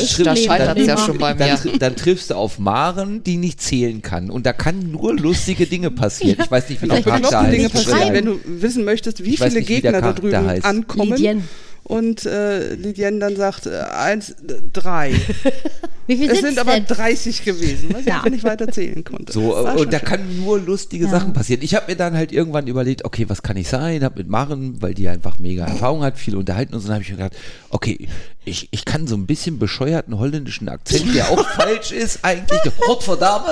triffst 1.97 2.31
du 2.31 2.35
auf 2.35 2.59
Maren, 2.59 3.23
die 3.23 3.37
nicht 3.37 3.61
zählen 3.61 4.01
kann. 4.03 4.31
Und 4.31 4.47
da 4.47 4.53
kann 4.53 4.91
nur 4.91 5.15
lustige 5.15 5.67
Dinge 5.67 5.91
passieren. 5.91 6.39
Ich 6.43 6.51
weiß 6.51 6.69
nicht, 6.71 6.83
wie 6.83 6.89
der 6.89 6.99
Auch 6.99 7.05
Charakter 7.05 7.29
bekloppte 7.29 7.51
Dinge 7.51 7.65
heißt. 7.65 7.75
passieren, 7.75 8.15
wenn 8.15 8.25
du 8.25 8.41
wissen 8.47 8.85
möchtest, 8.85 9.23
wie 9.25 9.35
Ich 9.35 9.39
viele 9.41 9.55
nicht, 9.55 9.69
Gegner 9.69 10.01
da 10.01 10.13
drüben 10.13 10.47
heißt. 10.47 10.65
ankommen. 10.65 11.13
Lidien. 11.13 11.49
Und 11.83 12.25
äh, 12.27 12.75
Lidien 12.75 13.19
dann 13.21 13.37
sagt, 13.37 13.67
äh, 13.67 13.79
eins, 13.81 14.31
äh, 14.31 14.35
drei. 14.73 15.13
Wie 16.07 16.17
viel 16.17 16.31
es 16.31 16.41
sind 16.41 16.59
aber 16.59 16.73
denn? 16.75 16.87
30 16.87 17.45
gewesen, 17.45 17.91
was 17.93 18.01
ich 18.01 18.07
Ja. 18.07 18.17
einfach 18.17 18.31
nicht 18.31 18.43
weiter 18.45 18.67
zählen 18.69 19.05
konnte. 19.05 19.33
So, 19.33 19.51
war 19.51 19.77
und 19.79 19.93
da 19.93 19.99
schön. 19.99 20.09
kann 20.09 20.37
nur 20.45 20.59
lustige 20.61 21.07
Sachen 21.09 21.33
passieren. 21.33 21.63
Ich 21.63 21.75
habe 21.77 21.87
mir 21.91 21.97
dann 21.97 22.15
halt 22.15 22.33
irgendwann 22.33 22.67
überlegt, 22.67 23.05
okay, 23.05 23.27
was 23.29 23.43
kann 23.43 23.57
ich 23.57 23.69
sein? 23.69 24.03
Hab 24.03 24.17
mit 24.17 24.29
Maren, 24.29 24.83
weil 24.83 24.93
die 24.95 25.09
einfach 25.09 25.39
mega 25.39 25.65
Erfahrung 25.67 26.03
hat, 26.03 26.19
viel 26.19 26.37
unterhalten 26.37 26.75
und 26.75 26.81
so, 26.81 26.89
dann 26.89 26.95
habe 26.97 27.05
ich 27.05 27.11
mir 27.11 27.17
gedacht, 27.17 27.37
okay, 27.71 28.09
ich, 28.45 28.69
ich 28.71 28.85
kann 28.87 29.07
so 29.07 29.15
ein 29.17 29.27
bisschen 29.27 29.59
bescheuerten 29.59 30.19
holländischen 30.19 30.69
Akzent, 30.69 31.15
der 31.15 31.31
auch 31.31 31.47
falsch 31.57 31.93
ist 31.93 32.21
eigentlich. 32.25 32.59
Gottverdammt. 32.87 33.47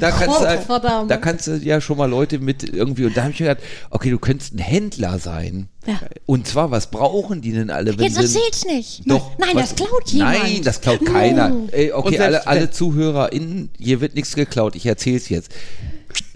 Da 0.00 0.10
kannst, 0.10 0.40
du, 0.40 0.46
halt- 0.46 1.10
da 1.10 1.16
kannst 1.18 1.46
du 1.46 1.56
ja 1.56 1.80
schon 1.80 1.98
mal 1.98 2.08
Leute 2.08 2.38
mit 2.38 2.62
irgendwie, 2.64 3.04
und 3.04 3.16
da 3.16 3.22
habe 3.24 3.32
ich 3.32 3.40
mir 3.40 3.48
gedacht, 3.48 3.64
okay, 3.90 4.10
du 4.10 4.18
könntest 4.18 4.54
ein 4.54 4.58
Händler 4.58 5.18
sein. 5.18 5.68
Ja. 5.86 6.00
Und 6.24 6.46
zwar, 6.46 6.70
was 6.70 6.90
brauchen 6.90 7.42
die 7.42 7.52
denn 7.52 7.68
alle? 7.70 7.98
Wenn 7.98 8.04
Jetzt 8.06 8.16
erzähl's 8.16 8.64
nicht. 8.64 9.02
Doch. 9.06 9.36
Nein, 9.38 9.50
was- 9.54 9.74
das 9.74 9.86
klaut 9.86 10.08
jemand. 10.10 10.38
Nein, 10.42 10.62
das 10.62 10.80
klaut 10.80 11.04
keiner. 11.04 11.52
Oh. 11.54 11.68
Ey, 11.72 11.92
okay, 11.92 12.18
alle, 12.18 12.46
alle 12.46 12.70
ZuhörerInnen, 12.70 13.68
hier 13.78 14.00
wird 14.00 14.14
nichts 14.14 14.34
geklaut. 14.34 14.74
Ich 14.74 14.86
erzähl's 14.86 15.28
jetzt. 15.28 15.50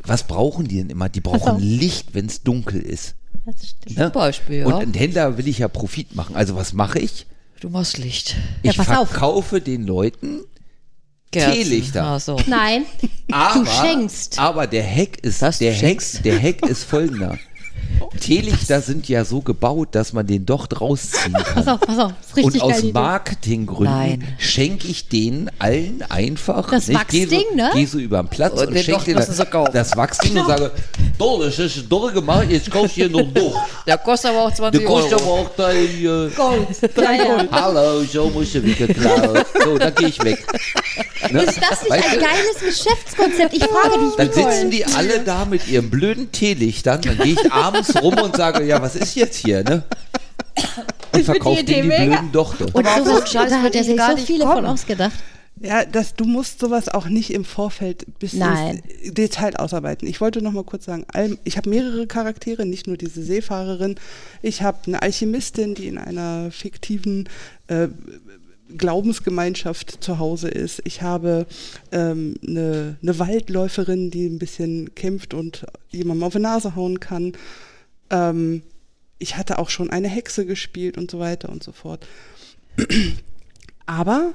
Was 0.05 0.27
brauchen 0.27 0.69
die 0.69 0.77
denn 0.77 0.91
immer? 0.91 1.09
Die 1.09 1.21
brauchen 1.21 1.49
auf. 1.53 1.61
Licht, 1.61 2.09
wenn 2.15 2.27
es 2.27 2.43
dunkel 2.43 2.81
ist. 2.83 3.15
Das 3.47 3.67
stimmt. 3.67 3.97
Ne? 3.97 4.11
Beispiel, 4.11 4.59
ja. 4.59 4.67
Und 4.67 4.75
ein 4.75 4.93
Händler 4.95 5.39
will 5.39 5.49
ich 5.49 5.59
ja 5.59 5.69
Profit 5.69 6.15
machen. 6.15 6.37
Also 6.37 6.55
was 6.55 6.75
mache 6.75 6.99
ich? 6.99 7.27
Du 7.61 7.69
machst 7.71 7.99
Licht. 7.99 8.37
Ja, 8.63 8.71
Ich 8.71 8.77
pass 8.77 8.89
auf. 8.89 9.09
verkaufe 9.11 9.61
den 9.61 9.87
Leuten 9.87 10.41
Kerzen. 11.33 11.53
Teelichter. 11.53 12.05
Ach 12.05 12.21
so. 12.21 12.37
Nein, 12.47 12.85
aber, 13.33 13.61
du 13.61 13.67
schenkst. 13.67 14.39
Aber 14.39 14.67
der 14.67 14.85
Hack 14.85 15.19
ist, 15.23 15.43
der 15.61 15.75
Hack, 15.75 16.03
der 16.25 16.41
Hack 16.43 16.67
ist 16.67 16.85
folgender. 16.85 17.39
Teelichter 18.21 18.81
sind 18.81 19.09
ja 19.09 19.25
so 19.25 19.41
gebaut, 19.41 19.89
dass 19.93 20.13
man 20.13 20.27
den 20.27 20.45
Docht 20.47 20.81
rausziehen 20.81 21.33
kann. 21.45 21.55
Pass 21.65 21.69
auf, 21.69 21.81
pass 21.81 21.99
auf. 21.99 22.13
Das 22.21 22.31
ist 22.31 22.37
richtig 22.37 22.63
Und 22.63 22.73
aus. 22.75 22.83
Marketinggründen 22.93 24.25
schenke 24.39 24.89
ich 24.89 25.09
denen 25.09 25.51
allen 25.59 26.03
einfach. 26.09 26.71
Das 26.71 26.89
ne, 26.89 26.95
Wachsding, 26.95 27.29
so, 27.51 27.57
ne? 27.57 27.71
Gehe 27.75 27.87
so 27.87 27.99
über 27.99 28.23
den 28.23 28.29
Platz 28.29 28.61
Und 28.61 28.69
und, 28.69 28.79
schenke 28.79 29.05
denen 29.15 29.51
kaufen. 29.51 29.73
das 29.73 29.97
Wachsding 29.97 30.37
und 30.39 30.47
sage, 30.47 30.71
"Do, 31.19 31.43
das 31.43 31.59
ist 31.59 31.89
doll 31.89 32.13
gemacht, 32.13 32.47
jetzt 32.51 32.71
kaufst 32.71 32.93
du 32.97 33.01
hier 33.03 33.09
noch 33.11 33.23
Docht. 33.33 33.57
Der 33.87 33.99
kostet 33.99 34.31
aber 34.31 34.45
auch 34.47 34.53
20 34.55 34.81
Du 34.81 34.87
kostet 34.87 35.13
Euro. 35.21 35.23
aber 35.23 35.33
auch 35.43 35.51
dein, 35.57 35.77
äh, 35.77 36.31
Gold. 36.37 36.69
Ja, 36.97 37.13
ja. 37.13 37.49
hallo, 37.51 38.03
so 38.05 38.31
musst 38.31 38.55
du 38.55 38.63
wieder 38.65 38.87
geklaut. 38.87 39.47
So, 39.65 39.79
dann 39.79 39.95
gehe 39.95 40.09
ich 40.09 40.23
weg. 40.25 40.45
Ne? 41.31 41.43
Ist 41.43 41.61
das 41.61 41.83
nicht 41.83 41.91
Weißt 41.91 42.05
ein 42.09 42.19
du? 42.19 42.25
geiles 42.25 42.59
Geschäftskonzept? 42.85 43.55
Ich 43.55 43.65
frage 43.65 43.99
dich, 44.05 44.15
Dann 44.17 44.27
Nicole. 44.29 44.53
sitzen 44.53 44.71
die 44.71 44.85
alle 44.85 45.21
da 45.21 45.45
mit 45.45 45.67
ihren 45.69 45.91
blöden 45.91 46.31
Teelichtern. 46.33 47.01
Dann 47.03 47.19
gehe 47.19 47.35
ich 47.35 47.53
abends 47.53 47.88
rum 47.97 48.15
und 48.19 48.37
sage, 48.37 48.65
ja, 48.65 48.81
was 48.81 48.97
ist 48.97 49.15
jetzt 49.15 49.37
hier, 49.37 49.63
ne? 49.65 49.83
Und 51.13 51.25
verkaufe 51.25 51.65
die 51.65 51.83
mega. 51.83 52.05
blöden 52.05 52.33
Dochte. 52.33 52.67
Und 52.73 52.87
Aber 52.87 53.05
so 53.05 53.25
Scheiß 53.27 53.53
er 53.53 53.85
sich 53.85 53.97
gar 53.97 54.17
so 54.17 54.25
viele 54.25 54.45
kommen. 54.45 54.57
von 54.57 54.67
ausgedacht. 54.67 55.15
Ja, 55.61 55.85
das, 55.85 56.15
du 56.15 56.25
musst 56.25 56.61
sowas 56.61 56.89
auch 56.89 57.09
nicht 57.09 57.33
im 57.33 57.45
Vorfeld 57.45 58.07
bis 58.19 58.33
Nein. 58.35 58.81
ins 59.03 59.15
Detail 59.15 59.57
ausarbeiten. 59.57 60.07
Ich 60.07 60.21
wollte 60.21 60.41
noch 60.41 60.53
mal 60.53 60.63
kurz 60.63 60.85
sagen, 60.85 61.05
ich 61.45 61.57
habe 61.57 61.69
mehrere 61.71 62.07
Charaktere, 62.07 62.65
nicht 62.65 62.87
nur 62.87 62.97
diese 62.97 63.23
Seefahrerin. 63.23 63.97
Ich 64.41 64.63
habe 64.63 64.79
eine 64.87 65.03
Alchemistin, 65.03 65.75
die 65.75 65.89
in 65.89 65.99
einer 65.99 66.51
fiktiven 66.53 67.29
äh, 67.67 67.89
Glaubensgemeinschaft 68.77 70.03
zu 70.03 70.19
Hause 70.19 70.49
ist. 70.49 70.81
Ich 70.85 71.03
habe 71.03 71.47
ähm, 71.91 72.37
eine, 72.47 72.97
eine 73.03 73.19
Waldläuferin, 73.19 74.11
die 74.11 74.27
ein 74.27 74.39
bisschen 74.39 74.95
kämpft 74.95 75.35
und 75.35 75.67
jemandem 75.91 76.25
auf 76.25 76.35
die 76.35 76.41
Nase 76.41 76.77
hauen 76.77 77.01
kann. 77.01 77.33
Ähm, 78.11 78.63
ich 79.19 79.37
hatte 79.37 79.59
auch 79.59 79.69
schon 79.71 79.91
eine 79.91 80.09
Hexe 80.09 80.47
gespielt 80.47 80.97
und 80.97 81.11
so 81.11 81.19
weiter 81.19 81.49
und 81.49 81.63
so 81.63 81.73
fort. 81.73 82.07
Aber 83.87 84.35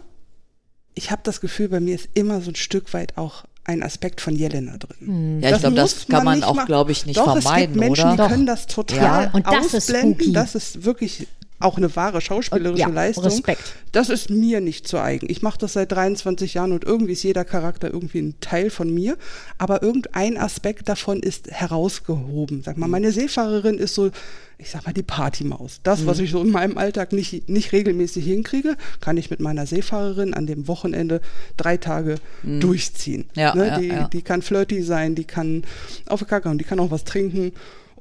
ich 0.95 1.11
habe 1.11 1.21
das 1.23 1.41
Gefühl, 1.41 1.69
bei 1.69 1.79
mir 1.79 1.95
ist 1.95 2.09
immer 2.13 2.41
so 2.41 2.51
ein 2.51 2.55
Stück 2.55 2.93
weit 2.93 3.17
auch 3.17 3.45
ein 3.65 3.81
Aspekt 3.81 4.19
von 4.19 4.35
Jelena 4.35 4.77
drin. 4.77 5.41
Ja, 5.41 5.55
ich 5.55 5.61
glaube, 5.61 5.75
das 5.75 6.07
kann 6.07 6.25
man 6.25 6.39
nicht 6.39 6.47
auch, 6.47 6.65
glaube 6.65 6.91
ich, 6.91 7.05
nicht 7.05 7.17
Doch, 7.17 7.35
es 7.37 7.43
vermeiden, 7.43 7.73
gibt 7.75 7.85
Menschen, 7.85 8.11
oder? 8.11 8.23
die 8.27 8.29
können 8.33 8.45
das 8.45 8.67
total 8.67 9.23
Ja, 9.25 9.31
und 9.31 9.47
das 9.47 9.67
ist 9.67 9.75
ausblenden. 9.75 10.15
spooky. 10.15 10.33
das 10.33 10.55
ist 10.55 10.83
wirklich 10.83 11.27
auch 11.63 11.77
eine 11.77 11.95
wahre 11.95 12.21
schauspielerische 12.21 12.81
Ja, 12.81 12.87
Leistung. 12.87 13.25
Respekt. 13.25 13.75
Das 13.91 14.09
ist 14.09 14.29
mir 14.29 14.61
nicht 14.61 14.87
zu 14.87 14.99
eigen. 14.99 15.27
Ich 15.29 15.41
mache 15.41 15.57
das 15.59 15.73
seit 15.73 15.91
23 15.91 16.55
Jahren 16.55 16.71
und 16.71 16.83
irgendwie 16.83 17.13
ist 17.13 17.23
jeder 17.23 17.45
Charakter 17.45 17.91
irgendwie 17.91 18.19
ein 18.19 18.35
Teil 18.41 18.69
von 18.69 18.93
mir. 18.93 19.17
Aber 19.57 19.83
irgendein 19.83 20.37
Aspekt 20.37 20.89
davon 20.89 21.21
ist 21.21 21.51
herausgehoben. 21.51 22.63
Sag 22.63 22.77
mal, 22.77 22.87
meine 22.87 23.11
Seefahrerin 23.11 23.77
ist 23.77 23.95
so, 23.95 24.11
ich 24.57 24.69
sag 24.69 24.85
mal, 24.85 24.93
die 24.93 25.03
Partymaus. 25.03 25.79
Das, 25.83 26.05
was 26.05 26.19
ich 26.19 26.31
so 26.31 26.41
in 26.41 26.51
meinem 26.51 26.77
Alltag 26.77 27.13
nicht, 27.13 27.49
nicht 27.49 27.71
regelmäßig 27.71 28.25
hinkriege, 28.25 28.77
kann 29.01 29.17
ich 29.17 29.29
mit 29.29 29.39
meiner 29.39 29.65
Seefahrerin 29.65 30.33
an 30.33 30.47
dem 30.47 30.67
Wochenende 30.67 31.21
drei 31.57 31.77
Tage 31.77 32.15
durchziehen. 32.43 33.25
Ja, 33.35 33.55
ne? 33.55 33.67
ja, 33.67 33.79
die, 33.79 33.87
ja. 33.87 34.07
die 34.07 34.21
kann 34.21 34.41
flirty 34.41 34.81
sein, 34.81 35.15
die 35.15 35.25
kann 35.25 35.63
auf 36.07 36.19
den 36.19 36.27
Kakao, 36.27 36.53
die 36.53 36.63
kann 36.63 36.79
auch 36.79 36.91
was 36.91 37.03
trinken. 37.03 37.51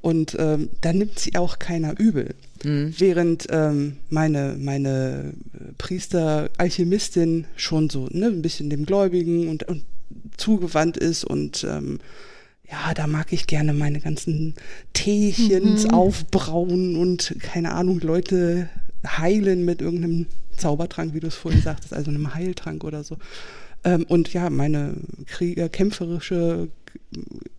Und 0.03 0.35
ähm, 0.37 0.69
da 0.81 0.91
nimmt 0.91 1.17
sie 1.17 1.35
auch 1.37 1.59
keiner 1.59 1.97
übel. 1.97 2.35
Während 2.97 3.47
ähm, 3.49 3.97
meine, 4.09 4.55
meine 4.57 5.33
äh, 5.53 5.73
Priester-Alchemistin 5.77 7.45
schon 7.55 7.89
so 7.89 8.07
ne, 8.11 8.27
ein 8.27 8.41
bisschen 8.41 8.69
dem 8.69 8.85
Gläubigen 8.85 9.49
und, 9.49 9.63
und 9.63 9.83
zugewandt 10.37 10.97
ist 10.97 11.23
und 11.23 11.63
ähm, 11.63 11.99
ja, 12.69 12.93
da 12.93 13.07
mag 13.07 13.33
ich 13.33 13.47
gerne 13.47 13.73
meine 13.73 13.99
ganzen 13.99 14.55
Teechens 14.93 15.89
aufbrauen 15.89 16.95
und 16.95 17.35
keine 17.39 17.73
Ahnung, 17.73 17.99
Leute 17.99 18.69
heilen 19.05 19.65
mit 19.65 19.81
irgendeinem 19.81 20.27
Zaubertrank, 20.57 21.13
wie 21.13 21.19
du 21.19 21.27
es 21.27 21.35
vorhin 21.35 21.61
sagtest, 21.61 21.93
also 21.93 22.09
einem 22.09 22.33
Heiltrank 22.33 22.83
oder 22.83 23.03
so. 23.03 23.17
Ähm, 23.83 24.05
und 24.07 24.31
ja, 24.33 24.49
meine 24.49 24.95
Krieger, 25.27 25.69
kämpferische 25.69 26.69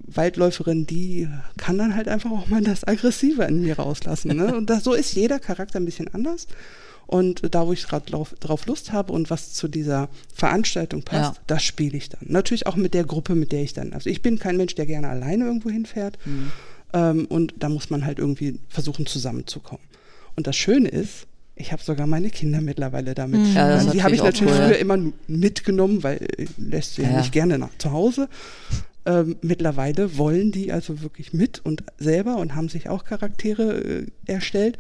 Waldläuferin, 0.07 0.87
die 0.87 1.29
kann 1.57 1.79
dann 1.79 1.95
halt 1.97 2.09
einfach 2.09 2.31
auch 2.31 2.49
mal 2.49 2.63
das 2.63 2.87
Aggressive 2.87 3.45
in 3.45 3.63
mir 3.63 3.77
rauslassen. 3.79 4.37
Ne? 4.37 4.55
Und 4.57 4.71
das, 4.71 4.85
so 4.85 4.93
ist 4.93 5.15
jeder 5.15 5.39
Charakter 5.39 5.79
ein 5.81 5.85
bisschen 5.85 6.13
anders. 6.13 6.47
Und 7.07 7.43
da, 7.55 7.67
wo 7.67 7.73
ich 7.73 7.87
gerade 7.87 8.07
drauf, 8.11 8.67
Lust 8.67 8.93
habe 8.93 9.13
und 9.13 9.29
was 9.29 9.53
zu 9.53 9.69
dieser 9.69 10.09
Veranstaltung 10.35 11.03
passt, 11.03 11.35
Ja. 11.37 11.43
das 11.49 11.63
spiele 11.63 11.99
ich 11.99 12.09
dann. 12.09 12.21
Natürlich 12.25 12.67
auch 12.67 12.77
mit 12.77 12.95
der 12.95 13.05
Gruppe, 13.05 13.35
mit 13.35 13.53
der 13.53 13.63
ich 13.63 13.75
dann. 13.75 13.93
Also 13.93 14.09
ich 14.09 14.23
bin 14.23 14.39
kein 14.39 14.57
Mensch, 14.57 14.75
der 14.75 14.87
gerne 14.87 15.11
alleine 15.11 15.45
irgendwo 15.45 15.69
hinfährt. 15.69 16.19
Ähm, 16.95 17.27
und 17.27 17.53
da 17.59 17.69
muss 17.69 17.91
man 17.91 18.07
halt 18.07 18.19
irgendwie 18.19 18.59
versuchen, 18.71 19.05
zusammenzukommen. 19.05 19.85
Und 20.35 20.47
das 20.47 20.57
Schöne 20.57 20.89
ist, 20.89 21.27
ich 21.57 21.73
habe 21.73 21.83
sogar 21.83 22.07
meine 22.07 22.31
Kinder 22.31 22.63
mittlerweile 22.63 23.15
damit. 23.15 23.55
Ja, 23.55 23.69
das 23.69 23.83
ist 23.83 23.87
Also 23.89 23.91
die 23.93 24.03
habe 24.03 24.15
ich 24.15 24.23
natürlich 24.23 24.55
cool. 24.55 24.67
früher 24.69 24.79
immer 24.79 24.99
mitgenommen, 25.29 26.03
weil 26.03 26.17
äh, 26.39 26.47
lässt 26.57 26.95
sie 26.95 27.03
ja, 27.03 27.11
Ja. 27.11 27.17
nicht 27.19 27.33
gerne 27.33 27.59
nach 27.59 27.77
zu 27.77 27.93
Hause. 27.93 28.29
Ähm, 29.07 29.37
mittlerweile 29.43 30.17
wollen 30.17 30.51
die 30.51 30.73
also 30.73 31.03
wirklich 31.03 31.33
mit 31.33 31.65
und 31.65 31.85
selber 31.99 32.37
und 32.37 32.55
haben 32.55 32.69
sich 32.69 32.89
auch 32.89 33.05
Charaktere 33.05 33.81
äh, 33.81 34.07
erstellt. 34.27 34.79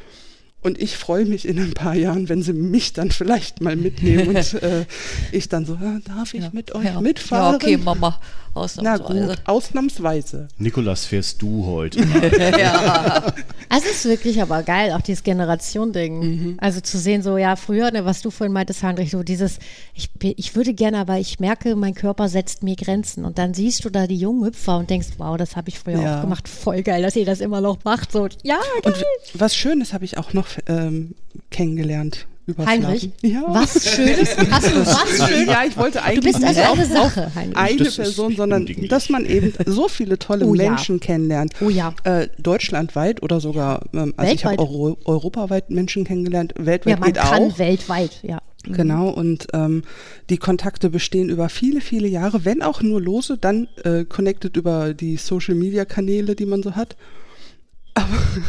Und 0.64 0.80
ich 0.80 0.96
freue 0.96 1.26
mich 1.26 1.46
in 1.46 1.58
ein 1.58 1.74
paar 1.74 1.94
Jahren, 1.94 2.30
wenn 2.30 2.42
sie 2.42 2.54
mich 2.54 2.94
dann 2.94 3.10
vielleicht 3.10 3.60
mal 3.60 3.76
mitnehmen 3.76 4.28
und 4.28 4.54
äh, 4.62 4.86
ich 5.30 5.50
dann 5.50 5.66
so, 5.66 5.74
ah, 5.74 5.98
darf 6.06 6.32
ich 6.32 6.52
mit 6.54 6.74
euch 6.74 6.86
ja. 6.86 7.02
mitfahren? 7.02 7.52
Ja, 7.52 7.56
okay, 7.56 7.76
Mama. 7.76 8.18
Na 8.54 8.60
Ausnahmsweise. 8.60 9.26
gut, 9.26 9.38
ausnahmsweise. 9.46 10.48
Nikolas, 10.58 11.06
fährst 11.06 11.42
du 11.42 11.66
heute? 11.66 12.00
ja. 12.58 13.34
Also 13.68 13.86
es 13.90 13.96
ist 13.96 14.04
wirklich 14.04 14.40
aber 14.40 14.62
geil, 14.62 14.92
auch 14.92 15.00
dieses 15.00 15.24
Generation-Ding. 15.24 16.20
Mhm. 16.20 16.54
Also 16.58 16.80
zu 16.80 16.98
sehen, 16.98 17.22
so 17.22 17.36
ja, 17.36 17.56
früher, 17.56 17.90
ne, 17.90 18.04
was 18.04 18.22
du 18.22 18.30
vorhin 18.30 18.52
meintest, 18.52 18.84
Heinrich, 18.84 19.10
so 19.10 19.24
dieses, 19.24 19.58
ich, 19.94 20.08
ich 20.22 20.54
würde 20.54 20.72
gerne, 20.72 20.98
aber 20.98 21.18
ich 21.18 21.40
merke, 21.40 21.74
mein 21.74 21.94
Körper 21.94 22.28
setzt 22.28 22.62
mir 22.62 22.76
Grenzen. 22.76 23.24
Und 23.24 23.38
dann 23.38 23.54
siehst 23.54 23.84
du 23.84 23.90
da 23.90 24.06
die 24.06 24.16
jungen 24.16 24.44
Hüpfer 24.44 24.78
und 24.78 24.88
denkst, 24.88 25.08
wow, 25.18 25.36
das 25.36 25.56
habe 25.56 25.68
ich 25.70 25.80
früher 25.80 26.00
Ja. 26.00 26.18
auch 26.18 26.20
gemacht. 26.20 26.46
Voll 26.46 26.82
geil, 26.84 27.02
dass 27.02 27.16
ihr 27.16 27.26
das 27.26 27.40
immer 27.40 27.60
noch 27.60 27.78
macht. 27.82 28.12
So, 28.12 28.28
ja, 28.44 28.60
geil. 28.82 28.94
Und 28.94 29.04
was 29.34 29.56
Schönes 29.56 29.92
habe 29.92 30.04
ich 30.04 30.16
auch 30.16 30.32
noch 30.32 30.46
ähm, 30.66 31.14
kennengelernt 31.50 32.26
über 32.46 32.66
Heinrich, 32.66 33.10
Ja. 33.22 33.42
was 33.48 33.88
Schönes? 33.88 34.36
Hast 34.50 34.70
du 34.70 34.80
was 34.84 35.16
Schönes? 35.28 35.46
Ja, 35.46 35.64
ich 35.66 35.76
wollte 35.78 35.98
Du 35.98 36.04
eigentlich 36.04 36.24
bist 36.34 36.44
also 36.44 36.60
nicht 36.60 36.68
eine 36.68 36.86
Sache, 36.86 37.34
Heinrich. 37.34 37.56
eine 37.56 37.76
Das 37.78 37.88
ist 37.88 37.96
Person, 37.96 38.36
sondern 38.36 38.66
dass 38.90 39.08
man 39.08 39.24
eben 39.24 39.54
so 39.64 39.88
viele 39.88 40.18
tolle 40.18 40.44
Oh 40.46 40.54
ja. 40.54 40.68
Menschen 40.70 41.00
kennenlernt. 41.00 41.54
Oh 41.62 41.70
ja. 41.70 41.94
Äh, 42.04 42.28
deutschlandweit 42.38 43.22
oder 43.22 43.40
sogar, 43.40 43.86
ähm, 43.94 44.12
also 44.18 44.34
ich 44.34 44.44
habe 44.44 44.58
Weltweit. 44.58 44.58
Euro, 44.58 44.98
europaweit 45.06 45.70
Menschen 45.70 46.04
kennengelernt, 46.04 46.52
Ja, 46.58 46.66
weltweit 46.66 47.00
man 47.00 47.12
geht 47.12 47.22
kann 47.22 47.42
auch. 47.44 47.58
weltweit, 47.58 48.20
ja. 48.22 48.42
Genau, 48.66 49.10
und 49.10 49.46
ähm, 49.52 49.82
die 50.30 50.38
Kontakte 50.38 50.88
bestehen 50.88 51.28
über 51.28 51.50
viele, 51.50 51.82
viele 51.82 52.08
Jahre, 52.08 52.46
wenn 52.46 52.62
auch 52.62 52.80
nur 52.82 52.98
lose, 53.00 53.36
dann 53.38 53.68
äh, 53.84 54.04
connected 54.04 54.56
über 54.56 54.94
die 54.94 55.16
Social-Media-Kanäle, 55.18 56.34
die 56.34 56.46
man 56.46 56.62
so 56.62 56.74
hat. 56.74 56.96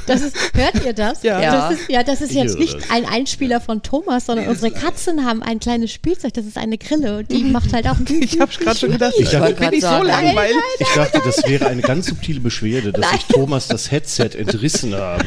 Das 0.08 0.22
ist, 0.22 0.36
hört 0.56 0.84
ihr 0.84 0.94
das? 0.94 1.22
Ja. 1.22 1.40
Das 1.70 1.80
ist, 1.80 1.90
ja, 1.90 2.02
das 2.04 2.22
ist 2.22 2.32
Ich 2.32 2.36
jetzt 2.38 2.58
nicht 2.58 2.74
das. 2.76 2.90
ein 2.90 3.06
Einspieler 3.06 3.62
von 3.62 3.84
Thomas, 3.84 4.26
sondern 4.26 4.48
unsere 4.48 4.72
Katzen 4.72 5.24
haben 5.24 5.44
ein 5.44 5.60
kleines 5.60 5.92
Spielzeug, 5.92 6.34
das 6.34 6.46
ist 6.46 6.58
eine 6.58 6.78
Grille 6.80 7.20
und 7.20 7.32
die 7.32 7.44
macht 7.44 7.72
halt 7.74 7.88
auch. 7.88 7.96
Ich 8.10 8.40
habe 8.40 8.52
gerade 8.52 8.78
schon 8.80 8.92
gedacht, 8.92 9.14
ich 9.20 9.30
dachte- 9.30 9.54
bin 9.54 9.70
nicht 9.70 9.82
so 9.84 10.02
langweilig. 10.04 10.56
Ich 10.80 10.88
dachte, 10.96 11.22
das 11.24 11.44
wäre 11.48 11.68
eine 11.68 11.82
ganz 11.84 12.08
subtile 12.08 12.40
Beschwerde, 12.40 12.92
dass 12.92 13.06
ich 13.14 13.26
Thomas 13.26 13.68
das 13.68 13.92
Headset 13.92 14.30
entrissen 14.36 14.96
habe. 14.96 15.24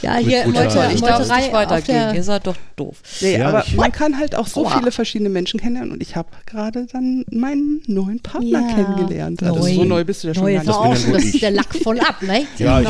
Ja, 0.00 0.16
hier. 0.16 0.46
Meute, 0.48 0.90
Ich 0.94 1.00
darf 1.02 1.36
nicht 1.36 1.52
weitergehen. 1.52 2.14
Ihr 2.14 2.22
seid 2.22 2.46
doch 2.46 2.56
doof. 2.76 2.96
Nee, 3.20 3.36
Ja, 3.38 3.48
aber 3.48 3.64
ich- 3.66 3.76
man 3.76 3.92
kann 3.92 4.18
halt 4.18 4.34
auch 4.34 4.46
so 4.46 4.66
viele 4.68 4.90
verschiedene 4.92 5.28
Menschen 5.28 5.60
kennenlernen 5.60 5.92
und 5.92 6.02
ich 6.02 6.16
habe 6.16 6.28
gerade 6.46 6.86
dann 6.92 7.24
meinen 7.30 7.82
neuen 7.86 8.20
Partner 8.20 8.64
Ja. 8.66 8.74
kennengelernt. 8.74 9.42
Also 9.42 9.62
so 9.62 9.84
neu 9.84 10.04
bist 10.04 10.24
du 10.24 10.28
ja 10.28 10.34
schon 10.34 10.44
Neu 10.44 10.54
gar 10.54 10.88
nicht. 10.88 11.04
bin 11.04 11.12
das 11.14 11.24
ist 11.24 11.34
ich. 11.34 11.40
der 11.40 11.50
Lack 11.50 11.74
von 11.82 12.00
ab, 12.00 12.22
ne? 12.22 12.46
Ja, 12.58 12.80
ich 12.80 12.88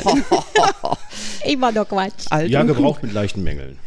Immer 1.44 1.72
noch 1.72 1.88
Quatsch. 1.88 2.26
alt 2.30 2.50
ja 2.50 2.62
gebraucht 2.62 3.02
mit 3.02 3.12
leichten 3.12 3.42
Mängeln. 3.42 3.78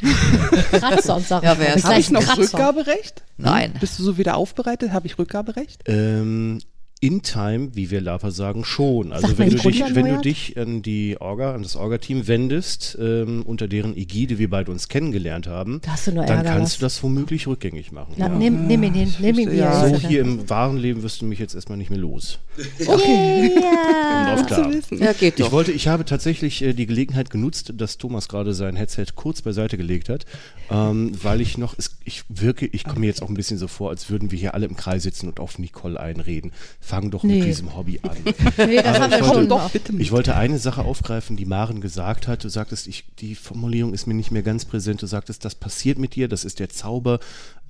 Kratzer 0.72 1.16
und 1.16 1.28
Sachen. 1.28 1.46
Ja, 1.46 1.58
wer 1.58 1.76
ist- 1.76 1.86
Habe 1.86 2.00
ich 2.00 2.10
noch 2.12 2.22
Kratzer. 2.24 2.42
Rückgaberecht? 2.42 3.24
Nein. 3.38 3.74
Bist 3.80 3.98
du 4.00 4.04
so 4.04 4.18
wieder 4.18 4.36
aufbereitet? 4.36 4.92
Habe 4.92 5.08
ich 5.08 5.18
Rückgaberecht? 5.18 5.84
Ähm, 5.88 6.60
in 7.02 7.22
time, 7.22 7.76
wie 7.76 7.92
wir 7.92 8.00
Lapa 8.00 8.32
sagen, 8.32 8.64
schon. 8.64 9.12
Also 9.12 9.28
Sag 9.28 9.38
wenn 9.38 9.50
du, 9.50 9.58
dich, 9.58 9.84
wenn 9.94 10.06
du 10.06 10.22
dich 10.22 10.58
an 10.58 10.82
die 10.82 11.18
Orga, 11.20 11.54
an 11.54 11.62
das 11.62 11.76
Orga-Team 11.76 12.28
wendest, 12.28 12.98
ähm, 13.00 13.44
unter 13.46 13.68
deren 13.68 13.96
Ägide 13.98 14.40
wir 14.40 14.50
beide 14.50 14.72
uns 14.72 14.88
kennengelernt 14.88 15.46
haben, 15.46 15.82
Da 15.84 15.92
hast 15.92 16.08
du 16.08 16.14
nur 16.14 16.26
dann 16.26 16.38
Ärger, 16.38 16.52
kannst 16.52 16.78
du 16.78 16.82
das 16.82 17.04
womöglich 17.04 17.48
rückgängig 17.48 17.92
machen. 17.92 18.14
Na, 18.18 18.28
ja. 18.28 18.34
nimm, 18.34 18.68
nimm 18.68 18.84
ihn 18.84 18.94
hin, 18.94 19.14
nimm 19.20 19.40
ihn 19.40 19.56
Ja. 19.56 19.88
So 19.88 19.94
er 19.94 20.00
hier 20.00 20.22
im 20.22 20.50
wahren 20.50 20.78
Leben 20.78 21.04
wirst 21.04 21.22
du 21.22 21.26
mich 21.26 21.38
jetzt 21.38 21.54
erstmal 21.54 21.78
nicht 21.78 21.90
mehr 21.90 22.00
los. 22.00 22.40
Yeah. 22.80 24.36
Und 24.38 24.48
klar. 24.48 24.72
Ja, 24.92 25.14
geht 25.14 25.40
Ich 25.40 25.46
doch. 25.46 25.52
wollte, 25.52 25.74
ich 25.74 25.88
habe 25.88 26.06
tatsächlich 26.06 26.62
äh, 26.62 26.74
die 26.74 26.86
Gelegenheit 26.86 27.30
genutzt, 27.30 27.74
dass 27.76 27.98
Thomas 27.98 28.30
gerade 28.30 28.54
sein 28.54 28.76
Headset 28.76 29.08
kurz 29.16 29.42
beiseite 29.42 29.78
gelegt 29.78 30.08
hat, 30.10 30.26
ähm, 30.72 31.12
weil 31.22 31.42
ich 31.42 31.58
noch, 31.58 31.76
es, 31.78 31.98
ich 32.06 32.24
wirke, 32.30 32.66
ich 32.66 32.86
komme 32.86 33.02
mir 33.02 33.08
jetzt 33.08 33.22
auch 33.22 33.30
ein 33.30 33.36
bisschen 33.36 33.58
so 33.58 33.68
vor, 33.68 33.90
als 33.90 34.10
würden 34.10 34.32
wir 34.32 34.40
hier 34.40 34.54
alle 34.54 34.66
im 34.66 34.76
Kreis 34.76 35.04
sitzen 35.04 35.28
und 35.28 35.40
auf 35.40 35.60
Nicole 35.60 36.00
einreden. 36.00 36.52
Fang 36.86 37.10
doch 37.10 37.24
Nee. 37.24 37.40
mit 37.40 37.48
diesem 37.48 37.76
Hobby 37.76 38.00
an. 38.04 38.16
Nee, 38.68 38.76
das 38.82 39.00
haben 39.00 39.10
wir 39.10 39.18
ich 39.20 39.24
wollte- 39.26 39.34
schon. 39.40 39.50
Doch, 39.50 39.72
bitte. 39.72 39.94
Ich 39.98 40.12
wollte 40.12 40.36
eine 40.36 40.60
Sache 40.60 40.84
aufgreifen, 40.86 41.36
die 41.36 41.46
Maren 41.46 41.82
gesagt 41.82 42.28
hat. 42.28 42.44
Du 42.44 42.50
sagtest, 42.50 42.86
ich, 42.86 43.06
die 43.18 43.34
Formulierung 43.34 43.92
ist 43.96 44.06
mir 44.06 44.14
nicht 44.14 44.30
mehr 44.30 44.44
ganz 44.44 44.66
präsent. 44.66 45.02
Du 45.02 45.08
sagtest, 45.08 45.44
das 45.46 45.56
passiert 45.56 45.98
mit 45.98 46.14
dir, 46.14 46.28
das 46.28 46.46
ist 46.46 46.60
der 46.60 46.70
Zauber. 46.70 47.20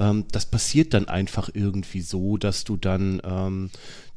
Ähm, 0.01 0.25
das 0.33 0.45
passiert 0.45 0.93
dann 0.93 1.07
einfach 1.07 1.49
irgendwie 1.53 2.01
so, 2.01 2.35
dass 2.35 2.65
du 2.65 2.75
dann 2.75 3.21
ähm, 3.23 3.69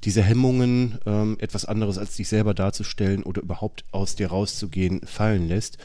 diese 0.02 0.22
Hemmungen, 0.22 0.98
ähm, 1.06 1.36
etwas 1.38 1.64
anderes 1.64 1.96
als 1.96 2.16
dich 2.16 2.26
selber 2.28 2.52
darzustellen 2.52 3.22
oder 3.22 3.40
überhaupt 3.40 3.84
aus 3.92 4.16
dir 4.16 4.28
rauszugehen, 4.30 5.02
fallen 5.06 5.46
lässt. 5.46 5.78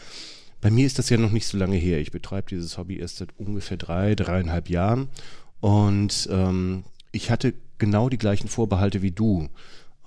Bei 0.60 0.72
mir 0.72 0.88
ist 0.88 0.98
das 0.98 1.11
ja 1.11 1.18
noch 1.18 1.31
nicht 1.31 1.45
so 1.45 1.57
lange 1.60 1.76
her. 1.77 1.99
Ich 1.99 2.11
betreibe 2.11 2.49
dieses 2.49 2.80
Hobby 2.80 2.98
erst 2.98 3.18
seit 3.18 3.30
ungefähr 3.38 3.77
drei, 3.77 4.15
dreieinhalb 4.15 4.69
Jahren. 4.69 5.10
Und 5.60 6.27
ähm, 6.31 6.84
ich 7.11 7.30
hatte 7.30 7.53
genau 7.84 8.07
die 8.10 8.18
gleichen 8.18 8.47
Vorbehalte 8.47 9.01
wie 9.01 9.11
du. 9.11 9.49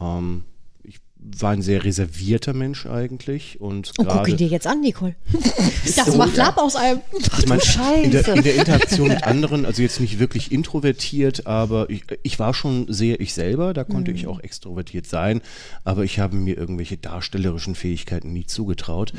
Ähm, 0.01 0.44
ich 0.82 0.98
war 1.19 1.51
ein 1.51 1.62
sehr 1.62 1.85
reservierter 1.85 2.55
Mensch 2.55 2.86
eigentlich 2.86 3.61
und 3.61 3.93
Oh, 3.98 4.05
guck 4.09 4.28
ihn 4.28 4.36
dir 4.36 4.47
jetzt 4.48 4.66
an, 4.66 4.81
Nicole. 4.81 5.15
Das 5.97 6.16
macht 6.16 6.36
Lab 6.36 6.57
aus 6.59 6.74
einem. 6.74 7.01
ich 7.39 7.47
meine, 7.47 7.62
in 8.03 8.11
der, 8.11 8.24
Scheiße. 8.24 8.39
in 8.39 8.43
der 8.44 8.55
Interaktion 8.57 9.09
mit 9.09 9.24
anderen, 9.32 9.65
also 9.66 9.82
jetzt 9.82 10.01
nicht 10.01 10.19
wirklich 10.19 10.51
introvertiert, 10.53 11.47
aber 11.47 11.89
ich, 11.90 12.05
ich 12.23 12.39
war 12.39 12.55
schon 12.55 12.93
sehr 12.93 13.20
ich 13.20 13.35
selber, 13.35 13.73
da 13.73 13.85
konnte 13.85 14.11
ich 14.11 14.27
auch 14.27 14.40
extrovertiert 14.40 15.07
sein, 15.07 15.43
aber 15.85 16.03
ich 16.05 16.19
habe 16.19 16.36
mir 16.36 16.57
irgendwelche 16.57 16.97
darstellerischen 16.97 17.74
Fähigkeiten 17.74 18.32
nie 18.32 18.47
zugetraut. 18.47 19.12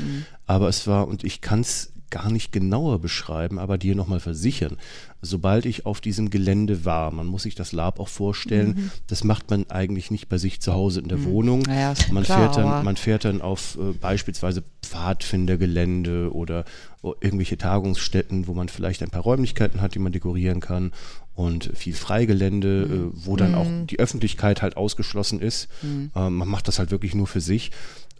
Aber 0.46 0.68
es 0.68 0.86
war, 0.86 1.08
und 1.08 1.24
ich 1.24 1.40
kann 1.40 1.60
es 1.60 1.92
gar 2.10 2.30
nicht 2.30 2.52
genauer 2.52 3.00
beschreiben, 3.00 3.58
aber 3.58 3.78
dir 3.78 3.94
nochmal 3.94 4.20
versichern, 4.20 4.76
sobald 5.22 5.66
ich 5.66 5.84
auf 5.86 6.00
diesem 6.00 6.30
Gelände 6.30 6.84
war, 6.84 7.10
man 7.10 7.26
muss 7.26 7.42
sich 7.42 7.54
das 7.54 7.72
Lab 7.72 8.00
auch 8.00 8.08
vorstellen, 8.08 8.90
das 9.08 9.24
macht 9.24 9.50
man 9.50 9.68
eigentlich 9.70 10.10
nicht 10.10 10.28
bei 10.28 10.38
sich 10.38 10.60
zu 10.60 10.72
Hause 10.72 11.00
in 11.00 11.08
der 11.08 11.24
Wohnung. 11.24 11.62
Naja, 11.62 11.94
man, 12.10 12.22
klar, 12.24 12.38
fährt 12.38 12.56
dann, 12.56 12.84
man 12.84 12.96
fährt 12.96 13.24
dann 13.24 13.40
auf 13.42 13.76
äh, 13.80 13.92
beispielsweise 13.92 14.62
Pfadfindergelände 14.82 16.32
oder 16.32 16.64
o- 17.02 17.14
irgendwelche 17.20 17.58
Tagungsstätten, 17.58 18.46
wo 18.46 18.54
man 18.54 18.68
vielleicht 18.68 19.02
ein 19.02 19.10
paar 19.10 19.22
Räumlichkeiten 19.22 19.80
hat, 19.80 19.94
die 19.94 19.98
man 19.98 20.12
dekorieren 20.12 20.60
kann 20.60 20.92
und 21.34 21.70
viel 21.74 21.94
Freigelände, 21.94 22.86
Mhm. 22.88 22.94
äh, 23.08 23.26
wo 23.26 23.36
dann 23.36 23.54
auch 23.54 23.66
die 23.88 23.98
Öffentlichkeit 24.00 24.62
halt 24.62 24.76
ausgeschlossen 24.76 25.40
ist. 25.40 25.68
Mhm. 25.82 26.10
Ähm, 26.14 26.34
man 26.34 26.48
macht 26.48 26.68
das 26.68 26.78
halt 26.78 26.90
wirklich 26.90 27.14
nur 27.14 27.26
für 27.26 27.40
sich. 27.40 27.70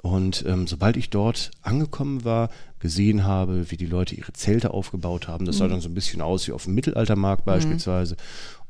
Und 0.03 0.45
ähm, 0.47 0.67
sobald 0.67 0.97
ich 0.97 1.11
dort 1.11 1.51
angekommen 1.63 2.25
war, 2.25 2.51
gesehen 2.79 3.25
habe, 3.25 3.71
wie 3.71 3.77
die 3.77 3.87
Leute 3.87 4.15
ihre 4.15 4.33
Zelte 4.33 4.73
aufgebaut 4.73 5.27
haben, 5.27 5.45
das 5.45 5.57
Mhm. 5.57 5.59
sah 5.59 5.69
dann 5.69 5.81
so 5.81 5.89
ein 5.89 5.95
bisschen 5.95 6.21
aus 6.21 6.47
wie 6.47 6.53
auf 6.53 6.65
dem 6.65 6.75
Mittelaltermarkt 6.75 7.45
beispielsweise. 7.45 8.17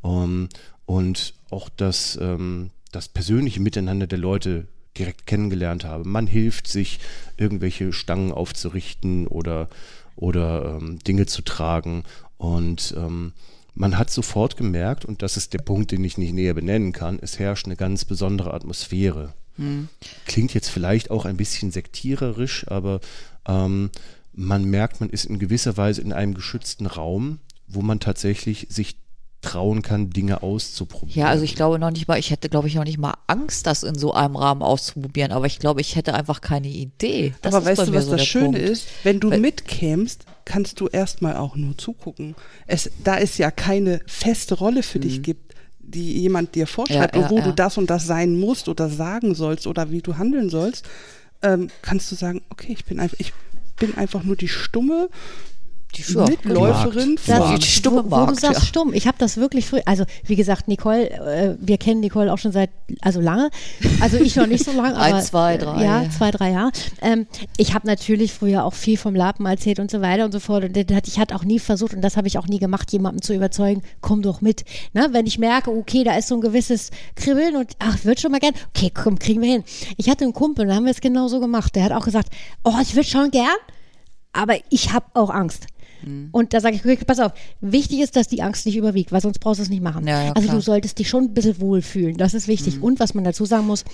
Ähm, 0.03 0.49
und 0.87 1.35
auch 1.51 1.69
das, 1.69 2.19
ähm, 2.21 2.71
das 2.93 3.09
persönliche 3.09 3.61
Miteinander 3.61 4.07
der 4.07 4.19
Leute 4.19 4.67
direkt 4.97 5.27
kennengelernt 5.27 5.85
habe. 5.85 6.09
Man 6.09 6.27
hilft 6.27 6.67
sich, 6.67 6.99
irgendwelche 7.37 7.93
Stangen 7.93 8.33
aufzurichten 8.33 9.27
oder, 9.27 9.69
oder 10.17 10.79
ähm, 10.81 10.99
Dinge 11.01 11.27
zu 11.27 11.43
tragen. 11.43 12.05
Und 12.39 12.95
ähm, 12.97 13.33
man 13.75 13.99
hat 13.99 14.11
sofort 14.11 14.57
gemerkt, 14.57 15.05
und 15.05 15.23
das 15.23 15.37
ist 15.37 15.53
der 15.53 15.59
Punkt, 15.59 15.93
den 15.93 16.03
ich 16.05 16.19
nicht 16.19 16.33
näher 16.33 16.55
benennen 16.55 16.93
kann, 16.93 17.19
es 17.21 17.39
herrscht 17.39 17.67
eine 17.67 17.77
ganz 17.77 18.05
besondere 18.05 18.55
Atmosphäre. 18.55 19.35
Klingt 20.27 20.55
jetzt 20.55 20.69
vielleicht 20.69 21.11
auch 21.11 21.25
ein 21.25 21.37
bisschen 21.37 21.71
sektiererisch, 21.71 22.67
aber 22.69 23.01
ähm, 23.47 23.91
man 24.33 24.65
merkt, 24.65 25.01
man 25.01 25.11
ist 25.11 25.25
in 25.25 25.39
gewisser 25.39 25.77
Weise 25.77 26.01
in 26.01 26.13
einem 26.13 26.35
geschützten 26.35 26.87
Raum, 26.87 27.39
wo 27.67 27.83
man 27.83 27.99
tatsächlich 28.01 28.67
sich 28.71 28.97
trauen 29.41 29.83
kann, 29.83 30.11
Dinge 30.11 30.43
auszuprobieren. 30.43 31.21
Ja, 31.21 31.29
also 31.29 31.45
ich 31.45 31.55
glaube 31.55 31.79
noch 31.79 31.93
nicht 31.93 32.09
mal, 32.09 32.19
ich 32.19 32.31
hätte, 32.33 32.49
glaube 32.49 32.67
ich, 32.67 32.75
noch 32.75 32.83
nicht 32.85 32.99
mal 32.99 33.15
Angst, 33.29 33.69
das 33.69 33.85
in 33.85 33.95
so 33.95 34.13
einem 34.13 34.35
Rahmen 34.35 34.63
auszuprobieren, 34.63 35.31
aber 35.31 35.47
ich 35.47 35.61
glaube, 35.61 35.81
ich 35.81 35.95
hätte 35.95 36.15
einfach 36.15 36.41
keine 36.41 36.67
Idee. 36.67 37.35
Das 37.43 37.55
Aber 37.55 37.65
weißt 37.65 37.87
du, 37.87 37.93
was 37.95 38.07
so 38.07 38.13
das 38.13 38.27
Schöne 38.27 38.45
Punkt. 38.47 38.59
ist? 38.59 38.89
Wenn 39.05 39.21
du 39.21 39.31
Weil- 39.31 39.39
mitkämst, 39.41 40.25
kannst 40.45 40.81
du 40.81 40.89
erstmal 40.89 41.37
auch 41.37 41.55
nur 41.55 41.79
zugucken. 41.79 42.35
Es, 42.67 42.91
da 43.05 43.17
es 43.19 43.39
ja 43.39 43.53
keine 43.53 44.01
feste 44.07 44.57
Rolle 44.57 44.83
für 44.83 44.99
dich 44.99 45.23
gibt, 45.23 45.48
die 45.91 46.21
jemand 46.21 46.55
dir 46.55 46.67
vorschreibt. 46.67 47.17
Ja, 47.17 47.23
ja, 47.23 47.31
wo 47.31 47.39
ja. 47.39 47.45
du 47.45 47.55
das 47.55 47.79
und 47.79 47.91
das 47.91 48.07
sein 48.07 48.39
musst 48.39 48.69
oder 48.69 48.89
sagen 48.89 49.35
sollst 49.35 49.67
oder 49.67 49.91
wie 49.91 50.03
du 50.03 50.17
handeln 50.17 50.51
sollst, 50.51 50.89
ähm, 51.43 51.69
kannst 51.83 52.11
du 52.11 52.17
sagen, 52.17 52.43
okay, 52.51 52.73
ich 52.73 52.85
bin 52.85 53.01
einfach, 53.01 53.19
ich 53.19 53.33
bin 53.79 53.97
einfach 53.97 54.23
nur 54.25 54.37
die 54.37 54.49
stumme 54.49 55.09
Die 55.97 56.03
ja, 56.13 56.25
Mitläuferin 56.25 57.17
von 57.17 57.61
stumme 57.63 58.05
wo, 58.05 58.17
wo 58.21 58.27
du 58.27 58.35
sagst 58.35 58.61
ja. 58.61 58.67
stumm, 58.67 58.93
ich 58.93 59.07
habe 59.07 59.17
das 59.19 59.39
wirklich 59.39 59.67
früh, 59.67 59.81
also 59.87 60.05
wie 60.25 60.37
gesagt, 60.37 60.69
Nicole, 60.69 61.11
äh, 61.11 61.57
wir 61.59 61.79
kennen 61.79 62.01
Nicole 62.01 62.31
auch 62.33 62.37
schon 62.37 62.53
seit, 62.53 62.71
also 63.01 63.21
lange, 63.21 63.49
also 64.01 64.19
ich 64.19 64.37
noch 64.37 64.47
nicht 64.47 64.65
so 64.65 64.73
lange, 64.73 64.97
aber 64.97 65.17
Ein, 65.17 65.23
zwei, 65.23 65.57
drei. 65.57 65.83
ja, 65.83 66.05
zwei, 66.11 66.31
drei 66.31 66.51
Jahre. 66.53 66.73
Ähm, 67.01 67.27
ich 67.57 67.73
habe 67.73 67.87
natürlich 67.87 68.35
früher 68.35 68.65
auch 68.65 68.75
viel 68.75 68.99
vom 68.99 69.15
Lapen 69.15 69.47
erzählt 69.47 69.81
und 69.81 69.91
so 69.91 70.03
weiter 70.03 70.27
und 70.27 70.33
so 70.33 70.41
fort 70.41 70.65
und 70.65 70.77
ich 70.77 71.19
hatte 71.19 71.35
auch 71.35 71.45
nie 71.45 71.59
versucht 71.59 71.95
und 71.95 72.03
das 72.03 72.19
habe 72.19 72.29
ich 72.29 72.39
auch 72.39 72.47
nie 72.47 72.59
gemacht, 72.59 72.93
jemanden 72.93 73.23
zu 73.23 73.35
überzeugen, 73.35 73.83
komm 74.03 74.21
doch 74.21 74.43
mit. 74.43 74.65
Ne? 74.93 75.09
Wenn 75.13 75.27
ich 75.27 75.39
merke, 75.39 75.71
okay, 75.71 76.05
da 76.05 76.17
ist 76.17 76.29
so 76.29 76.35
ein 76.35 76.43
gewisses 76.43 76.91
Kribbeln 77.17 77.57
und 77.57 77.73
ach, 77.79 77.97
ich 77.97 78.05
würde 78.05 78.21
schon 78.21 78.33
mal 78.33 78.41
gern, 78.41 78.55
okay, 78.75 78.93
komm, 78.93 79.19
kriegen 79.19 79.41
wir 79.41 79.51
hin. 79.51 79.65
Ich 79.97 80.11
hatte 80.11 80.25
einen 80.25 80.35
Kumpel, 80.35 80.67
da 80.67 80.75
haben 80.75 80.85
wir 80.85 80.93
es 80.93 81.01
genau 81.01 81.29
so 81.29 81.41
gemacht, 81.41 81.75
der 81.75 81.85
hat 81.85 81.93
auch 81.93 82.05
gesagt, 82.05 82.29
oh, 82.63 82.75
ich 82.83 82.95
würde 82.95 83.09
schon 83.09 83.31
gern, 83.31 83.47
aber 84.33 84.57
ich 84.69 84.93
habe 84.93 85.07
auch 85.15 85.31
Angst. 85.31 85.67
Mhm. 86.05 86.29
Und 86.33 86.55
da 86.55 86.61
sage 86.61 86.77
ich, 86.77 86.85
okay, 86.85 86.99
pass 87.07 87.21
auf, 87.21 87.33
wichtig 87.61 88.01
ist, 88.01 88.17
dass 88.17 88.29
die 88.29 88.43
Angst 88.43 88.67
nicht 88.67 88.77
überwiegt, 88.77 89.13
weil 89.13 89.21
sonst 89.21 89.39
brauchst 89.39 89.59
du 89.59 89.63
es 89.63 89.69
nicht 89.69 89.83
machen. 89.83 90.07
Ja, 90.07 90.23
ja, 90.23 90.33
also 90.33 90.43
klar. 90.43 90.55
Mhm. 90.55 90.59
du 90.59 90.65
solltest 90.65 90.99
dich 90.99 91.09
schon 91.09 91.25
ein 91.25 91.35
bisschen 91.35 91.61
wohlfühlen, 91.61 92.17
das 92.17 92.35
ist 92.35 92.49
wichtig. 92.49 92.83
Und 92.83 93.01
was 93.01 93.15
man 93.15 93.25
dazu 93.25 93.45
sagen 93.45 93.67
muss, 93.67 93.85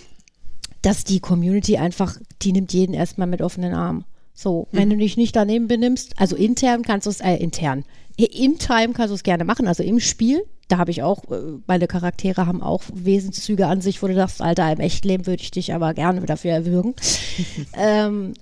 dass 0.82 1.04
die 1.04 1.20
Community 1.20 1.78
einfach, 1.78 2.18
die 2.42 2.52
nimmt 2.52 2.72
jeden 2.72 2.94
erstmal 2.94 3.26
mit 3.26 3.40
offenen 3.40 3.72
Armen. 3.72 4.04
So, 4.34 4.66
wenn 4.72 4.90
du 4.90 4.96
dich 4.96 5.16
nicht 5.16 5.36
daneben 5.36 5.68
benimmst, 5.68 6.12
also 6.18 6.34
intern 6.34 6.82
kannst 6.82 7.06
du 7.06 7.10
es, 7.10 7.20
äh, 7.20 7.36
intern, 7.36 7.84
im 8.16 8.58
Time 8.58 8.92
kannst 8.92 9.10
du 9.10 9.14
es 9.14 9.22
gerne 9.22 9.44
machen, 9.44 9.68
also 9.68 9.82
im 9.82 10.00
Spiel. 10.00 10.44
Da 10.68 10.78
habe 10.78 10.90
ich 10.90 11.02
auch, 11.02 11.24
äh, 11.30 11.36
meine 11.66 11.86
Charaktere 11.86 12.46
haben 12.46 12.62
auch 12.62 12.82
Wesenszüge 12.92 13.66
an 13.66 13.80
sich, 13.82 14.02
wo 14.02 14.06
du 14.06 14.14
sagst, 14.14 14.40
Alter, 14.40 14.72
im 14.72 14.80
Echtleben 14.80 15.26
würde 15.26 15.42
ich 15.42 15.50
dich 15.50 15.74
aber 15.74 15.92
gerne 15.94 16.20
dafür 16.22 16.52
erwürgen. 16.52 16.94
ähm, 17.76 18.34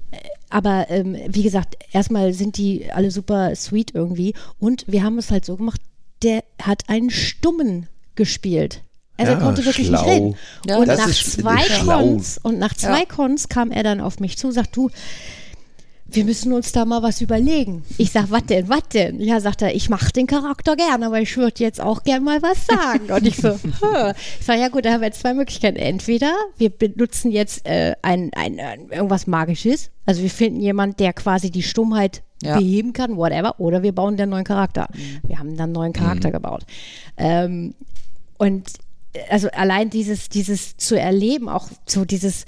aber 0.50 0.86
ähm, 0.90 1.16
wie 1.28 1.42
gesagt, 1.42 1.76
erstmal 1.92 2.32
sind 2.32 2.56
die 2.58 2.92
alle 2.92 3.10
super 3.10 3.54
sweet 3.56 3.94
irgendwie. 3.94 4.34
Und 4.58 4.84
wir 4.86 5.02
haben 5.02 5.18
es 5.18 5.30
halt 5.30 5.44
so 5.44 5.56
gemacht, 5.56 5.80
der 6.22 6.44
hat 6.60 6.88
einen 6.88 7.10
Stummen 7.10 7.88
gespielt. 8.14 8.82
Also 9.16 9.32
Ja, 9.32 9.38
er 9.38 9.44
konnte 9.44 9.64
wirklich 9.64 9.86
schlau. 9.88 10.02
nicht 10.04 10.10
reden. 10.14 10.36
Ja, 10.66 10.76
und 10.78 10.86
nach 10.86 11.06
ist- 11.08 11.32
zwei. 11.32 11.62
Cons 11.84 12.38
und 12.42 12.58
nach 12.58 12.74
zwei 12.74 13.00
Ja. 13.00 13.04
Cons 13.06 13.48
kam 13.48 13.70
er 13.70 13.82
dann 13.82 14.00
auf 14.00 14.20
mich 14.20 14.38
zu 14.38 14.46
und 14.48 14.52
sagt, 14.52 14.76
du, 14.76 14.90
wir 16.14 16.24
müssen 16.24 16.52
uns 16.52 16.72
da 16.72 16.84
mal 16.84 17.02
was 17.02 17.20
überlegen. 17.20 17.84
Ich 17.98 18.12
sag, 18.12 18.30
was 18.30 18.44
denn, 18.46 18.68
was 18.68 18.88
denn? 18.92 19.20
Ja, 19.20 19.40
sagt 19.40 19.62
er, 19.62 19.74
ich 19.74 19.88
mache 19.88 20.12
den 20.12 20.26
Charakter 20.26 20.76
gern, 20.76 21.02
aber 21.02 21.20
ich 21.20 21.36
würde 21.36 21.62
jetzt 21.62 21.80
auch 21.80 22.02
gern 22.04 22.22
mal 22.24 22.42
was 22.42 22.66
sagen. 22.66 23.10
Und 23.10 23.26
ich 23.26 23.36
so, 23.36 23.50
hm. 23.62 24.12
ich 24.38 24.46
sag, 24.46 24.58
ja 24.58 24.68
gut, 24.68 24.84
da 24.84 24.92
haben 24.92 25.00
wir 25.00 25.08
jetzt 25.08 25.20
zwei 25.20 25.34
Möglichkeiten. 25.34 25.76
Entweder 25.76 26.32
wir 26.58 26.70
benutzen 26.70 27.30
jetzt 27.30 27.66
äh, 27.66 27.94
ein, 28.02 28.30
ein, 28.34 28.58
äh, 28.58 28.76
irgendwas 28.90 29.26
Magisches, 29.26 29.90
also 30.06 30.22
wir 30.22 30.30
finden 30.30 30.60
jemanden, 30.60 30.96
der 30.96 31.12
quasi 31.12 31.50
die 31.50 31.62
Stummheit 31.62 32.22
Ja. 32.42 32.58
beheben 32.58 32.92
kann, 32.92 33.16
whatever, 33.16 33.60
oder 33.60 33.82
wir 33.82 33.92
bauen 33.92 34.16
den 34.16 34.30
neuen 34.30 34.44
Charakter. 34.44 34.88
Wir 35.26 35.38
haben 35.38 35.56
dann 35.56 35.64
einen 35.66 35.72
neuen 35.72 35.92
Charakter 35.92 36.30
gebaut. 36.32 36.64
Ähm, 37.16 37.74
und 38.38 38.68
äh, 39.12 39.20
also 39.30 39.48
allein 39.52 39.90
dieses, 39.90 40.28
dieses 40.28 40.76
zu 40.76 40.98
erleben, 40.98 41.48
auch 41.48 41.68
so 41.86 42.04
dieses, 42.04 42.44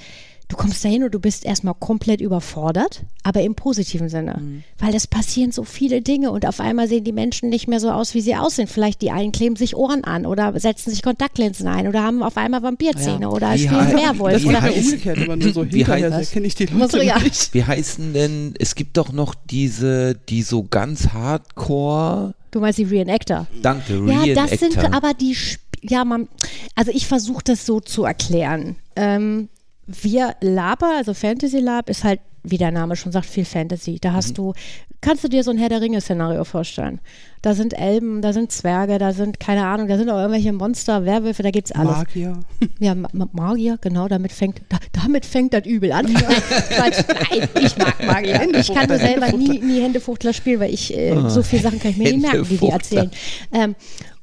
du 0.56 0.62
kommst 0.62 0.84
dahin 0.84 1.02
und 1.04 1.12
du 1.14 1.18
bist 1.18 1.44
erstmal 1.44 1.74
komplett 1.74 2.20
überfordert, 2.20 3.02
aber 3.22 3.42
im 3.42 3.54
positiven 3.54 4.08
Sinne. 4.08 4.40
Weil 4.78 4.94
es 4.94 5.06
passieren 5.06 5.50
so 5.52 5.64
viele 5.64 6.00
Dinge 6.00 6.30
und 6.30 6.46
auf 6.46 6.60
einmal 6.60 6.86
sehen 6.88 7.04
die 7.04 7.12
Menschen 7.12 7.48
nicht 7.48 7.66
mehr 7.68 7.80
so 7.80 7.90
aus, 7.90 8.14
wie 8.14 8.20
sie 8.20 8.36
aussehen. 8.36 8.68
Vielleicht 8.68 9.02
die 9.02 9.10
einen 9.10 9.32
kleben 9.32 9.56
sich 9.56 9.76
Ohren 9.76 10.04
an 10.04 10.26
oder 10.26 10.58
setzen 10.60 10.90
sich 10.90 11.02
Kontaktlinsen 11.02 11.66
ein 11.66 11.88
oder 11.88 12.02
haben 12.02 12.22
auf 12.22 12.36
einmal 12.36 12.62
Vampirzähne 12.62 13.28
oder 13.28 13.52
Wie 13.54 13.58
spielen 13.58 13.92
Werwolf. 13.92 14.34
Das 14.34 14.42
Wie 14.44 14.48
Oder, 14.48 14.58
ja 14.58 14.64
heißt- 14.64 14.84
umgekehrt, 14.84 15.18
immer 15.18 15.36
nur 15.36 15.52
so 15.52 15.72
Wie 15.72 15.84
heißt- 15.84 16.44
ich 16.44 16.54
die 16.54 16.66
Leute 16.66 17.02
ja. 17.04 17.18
nicht. 17.18 17.52
Wie 17.54 17.64
heißen 17.64 18.12
denn, 18.12 18.54
es 18.58 18.74
gibt 18.74 18.96
doch 18.96 19.12
noch 19.12 19.34
diese, 19.50 20.14
die 20.28 20.42
so 20.42 20.62
ganz 20.64 21.08
hardcore, 21.08 22.34
du 22.50 22.60
meinst 22.60 22.78
die 22.78 22.84
Reenactor. 22.84 23.46
danke, 23.62 23.94
Ja, 24.06 24.34
das 24.34 24.50
sind 24.60 24.76
Reenactor. 24.76 24.94
aber 24.94 25.14
die, 25.14 25.32
Sp- 25.34 25.62
ja, 25.82 26.04
man, 26.04 26.28
also 26.74 26.90
ich 26.94 27.06
versuche 27.06 27.42
das 27.44 27.66
so 27.66 27.80
zu 27.80 28.04
erklären. 28.04 28.76
Ähm, 28.96 29.48
wir 29.86 30.34
Laber, 30.40 30.92
also 30.96 31.14
Fantasy 31.14 31.58
Lab, 31.58 31.88
ist 31.90 32.04
halt, 32.04 32.20
wie 32.42 32.58
der 32.58 32.70
Name 32.72 32.94
schon 32.96 33.12
sagt, 33.12 33.26
viel 33.26 33.44
Fantasy. 33.44 33.98
Da 34.00 34.12
hast 34.12 34.36
du, 34.36 34.52
kannst 35.00 35.24
du 35.24 35.28
dir 35.28 35.42
so 35.42 35.50
ein 35.50 35.56
Herr 35.58 35.68
der 35.70 35.80
Ringe-Szenario 35.80 36.44
vorstellen. 36.44 37.00
Da 37.40 37.54
sind 37.54 37.72
Elben, 37.72 38.20
da 38.22 38.32
sind 38.34 38.52
Zwerge, 38.52 38.98
da 38.98 39.12
sind, 39.12 39.40
keine 39.40 39.64
Ahnung, 39.66 39.88
da 39.88 39.96
sind 39.96 40.10
auch 40.10 40.18
irgendwelche 40.18 40.52
Monster, 40.52 41.04
Werwölfe, 41.06 41.42
da 41.42 41.50
gibt's 41.50 41.72
alles. 41.72 41.96
Magier. 41.98 42.40
Ja, 42.80 42.94
Ma 42.94 43.08
Ma- 43.12 43.28
Magier, 43.32 43.78
genau, 43.80 44.08
damit 44.08 44.32
fängt, 44.32 44.60
da, 44.68 44.76
damit 44.92 45.24
fängt 45.26 45.54
das 45.54 45.64
übel 45.66 45.92
an. 45.92 46.06
Nein, 46.12 47.48
ich 47.62 47.76
mag 47.78 48.06
Magier. 48.06 48.48
Ich 48.58 48.72
kann 48.72 48.88
nur 48.88 48.98
selber 48.98 49.32
nie, 49.32 49.58
nie 49.60 49.80
Händefuchtler 49.82 50.32
spielen, 50.32 50.60
weil 50.60 50.72
ich, 50.72 50.94
äh, 50.96 51.28
so 51.28 51.42
viele 51.42 51.62
Sachen 51.62 51.80
kann 51.80 51.90
ich 51.92 51.96
mir 51.96 52.12
nicht 52.12 52.22
merken, 52.22 52.48
wie 52.50 52.56
die 52.58 52.68
erzählen. 52.68 53.10
Ähm, 53.52 53.74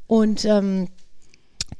und 0.07 0.45
ähm, 0.45 0.87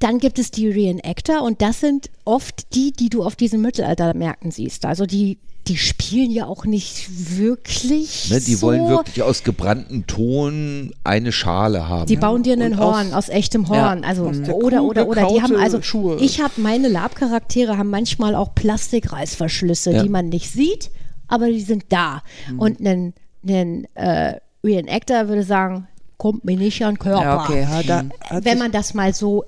dann 0.04 0.18
gibt 0.20 0.40
es 0.40 0.52
die 0.52 0.68
Reenactor 0.68 1.42
und 1.44 1.62
das 1.62 1.80
sind 1.80 2.10
oft 2.26 2.74
die, 2.76 2.92
die 2.92 3.10
du 3.10 3.24
auf 3.24 3.36
diesen 3.36 3.62
Mittelaltermärkten 3.62 4.52
siehst. 4.52 4.86
Also 4.86 5.06
die, 5.06 5.38
die 5.68 5.78
spielen 5.78 6.32
ja 6.32 6.46
auch 6.48 6.66
nicht 6.66 7.38
wirklich. 7.38 8.30
Ne, 8.32 8.40
die 8.42 8.56
so. 8.56 8.68
wollen 8.68 8.88
wirklich 8.90 9.22
aus 9.22 9.44
gebranntem 9.44 10.08
Ton 10.08 10.92
eine 11.04 11.32
Schale 11.32 11.88
haben. 11.88 12.08
Die 12.08 12.16
bauen 12.18 12.42
dir 12.44 12.54
einen 12.54 12.74
Und 12.74 12.80
Horn 12.80 13.08
aus- 13.14 13.26
aus, 13.26 13.30
echtem 13.30 13.70
Horn. 13.70 14.04
also 14.04 14.26
aus 14.28 14.42
der 14.42 14.56
oder 14.56 14.84
oder 14.84 15.08
oder 15.08 15.28
die 15.28 15.42
haben 15.42 15.56
also 15.56 15.82
Schuhe. 15.82 16.18
ich 16.20 16.42
habe 16.42 16.54
meine 16.58 16.88
Lab-Charaktere 16.88 17.78
haben 17.78 17.90
manchmal 17.92 18.34
auch 18.36 18.56
Plastikreißverschlüsse, 18.56 19.92
Ja. 19.94 20.04
die 20.04 20.10
man 20.10 20.30
nicht 20.30 20.52
sieht, 20.52 20.90
aber 21.28 21.48
die 21.50 21.62
sind 21.62 21.86
da. 21.90 22.24
Mhm. 22.52 22.60
Und 22.60 22.80
ein, 22.80 23.14
ein 23.48 23.88
äh, 23.96 24.36
Reenactor 24.64 25.28
würde 25.28 25.44
sagen, 25.44 25.88
kommt 26.22 26.46
mir 26.46 26.56
nicht 26.56 26.84
an 26.86 26.94
den 26.94 27.00
Körper. 27.00 27.24
Ja, 27.24 27.44
okay. 27.44 27.62
Ja, 27.64 27.82
da 27.82 28.04
hat 28.30 28.46
Wenn 28.46 28.60
man 28.60 28.72
das 28.72 28.94
mal 28.94 29.12
so 29.12 29.44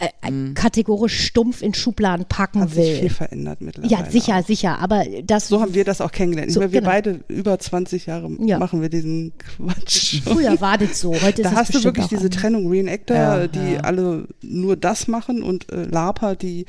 äh, 0.00 0.06
äh, 0.26 0.54
kategorisch 0.54 1.26
stumpf 1.26 1.60
in 1.60 1.74
Schubladen 1.74 2.24
packen 2.26 2.62
hat 2.62 2.70
sich 2.70 2.92
viel 2.94 3.02
will. 3.02 3.10
verändert 3.10 3.60
mittlerweile. 3.60 3.92
Ja, 3.92 4.10
sicher, 4.10 4.38
auch. 4.38 4.46
sicher. 4.46 4.78
Aber 4.78 5.04
das 5.22 5.48
So 5.48 5.60
haben 5.60 5.74
wir 5.74 5.84
das 5.84 6.00
auch 6.00 6.10
kennengelernt. 6.10 6.48
Ich 6.48 6.54
So, 6.54 6.60
meine, 6.60 6.72
wir 6.72 6.80
genau. 6.80 6.90
beide 6.92 7.20
über 7.28 7.58
20 7.58 8.06
Jahre 8.06 8.30
Ja. 8.40 8.58
machen 8.58 8.80
wir 8.80 8.88
diesen 8.88 9.34
Quatsch. 9.36 10.22
früher 10.24 10.58
war 10.62 10.78
das 10.78 10.98
so. 10.98 11.12
Heute 11.12 11.42
ist 11.42 11.44
Da 11.44 11.50
es 11.50 11.56
hast 11.56 11.74
du 11.74 11.84
wirklich 11.84 12.06
diese. 12.06 12.30
Trennung 12.30 12.70
Reenactor, 12.70 13.16
Ja, 13.16 13.46
die 13.46 13.76
alle 13.82 14.26
nur 14.40 14.76
das 14.76 15.08
machen 15.08 15.42
und 15.42 15.70
äh, 15.70 15.82
Laper, 15.84 16.36
die 16.36 16.64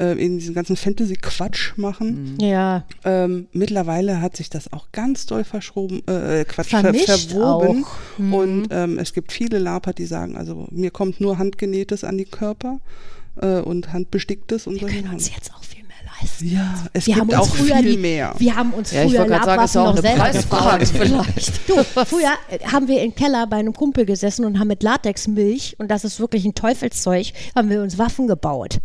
äh, 0.00 0.12
in 0.12 0.38
diesen 0.38 0.54
ganzen 0.54 0.76
Fantasy-Quatsch 0.76 1.76
machen. 1.76 2.38
Ja, 2.40 2.84
Ähm, 3.04 3.46
mittlerweile 3.52 4.20
hat 4.20 4.36
sich 4.36 4.48
das 4.50 4.72
auch 4.72 4.86
ganz 4.92 5.26
doll 5.26 5.44
verschoben, 5.44 5.98
äh, 6.08 6.44
Quatsch, 6.44 6.70
ver 6.70 6.80
Vermischt 6.80 7.06
verwoben. 7.30 7.84
auch. 7.84 8.18
Mhm. 8.18 8.34
Und 8.34 8.68
ähm, 8.70 8.98
es 8.98 9.12
gibt 9.12 9.30
viele 9.32 9.58
Laper, 9.58 9.92
die 9.92 10.06
sagen, 10.06 10.36
also 10.36 10.66
mir 10.70 10.90
kommt 10.90 11.20
nur 11.20 11.38
Handgenähtes 11.38 12.02
an 12.04 12.16
die 12.18 12.24
Körper 12.24 12.80
äh, 13.40 13.60
und 13.60 13.92
Handbesticktes 13.92 14.66
und 14.66 14.74
wir 14.74 14.80
solche 14.82 15.02
können 15.02 15.14
uns 15.14 15.30
jetzt 15.30 15.52
auch 15.54 15.62
viel 15.62 15.84
mehr 15.84 15.96
leisten. 16.20 16.48
Ja, 16.48 16.74
es 16.92 17.06
Wir 17.06 17.16
haben 17.16 17.28
gibt 17.28 17.40
uns 17.40 17.50
auch 17.50 17.54
früher 17.56 17.76
viel 17.76 17.92
die, 17.92 17.96
mehr. 17.98 18.34
Wir 18.38 18.56
haben 18.56 18.72
uns 18.72 18.90
Ja, 18.92 19.04
ich 19.04 19.10
früher 19.10 19.20
wollte 19.20 19.32
gerade 19.32 19.44
sagen, 19.44 19.64
ist 19.64 19.74
Labwaffen 19.74 19.80
auch 19.80 19.84
noch 19.84 19.92
eine 19.92 20.02
selber 20.02 20.24
Preisfrage 20.24 20.86
gebraut. 20.86 21.26
vielleicht. 21.36 21.60
Du, 21.70 22.04
früher 22.04 22.32
äh, 22.50 22.58
haben 22.66 22.88
wir 22.88 23.02
im 23.02 23.14
Keller 23.14 23.46
bei 23.46 23.56
einem 23.56 23.72
Kumpel 23.74 24.04
gesessen 24.06 24.44
und 24.44 24.58
haben 24.58 24.68
mit 24.68 24.82
Latexmilch, 24.82 25.76
und 25.78 25.88
das 25.90 26.04
ist 26.04 26.18
wirklich 26.20 26.44
ein 26.44 26.54
Teufelszeug, 26.54 27.32
haben 27.54 27.70
wir 27.70 27.82
uns 27.82 27.96
Waffen 27.98 28.26
gebaut. 28.26 28.80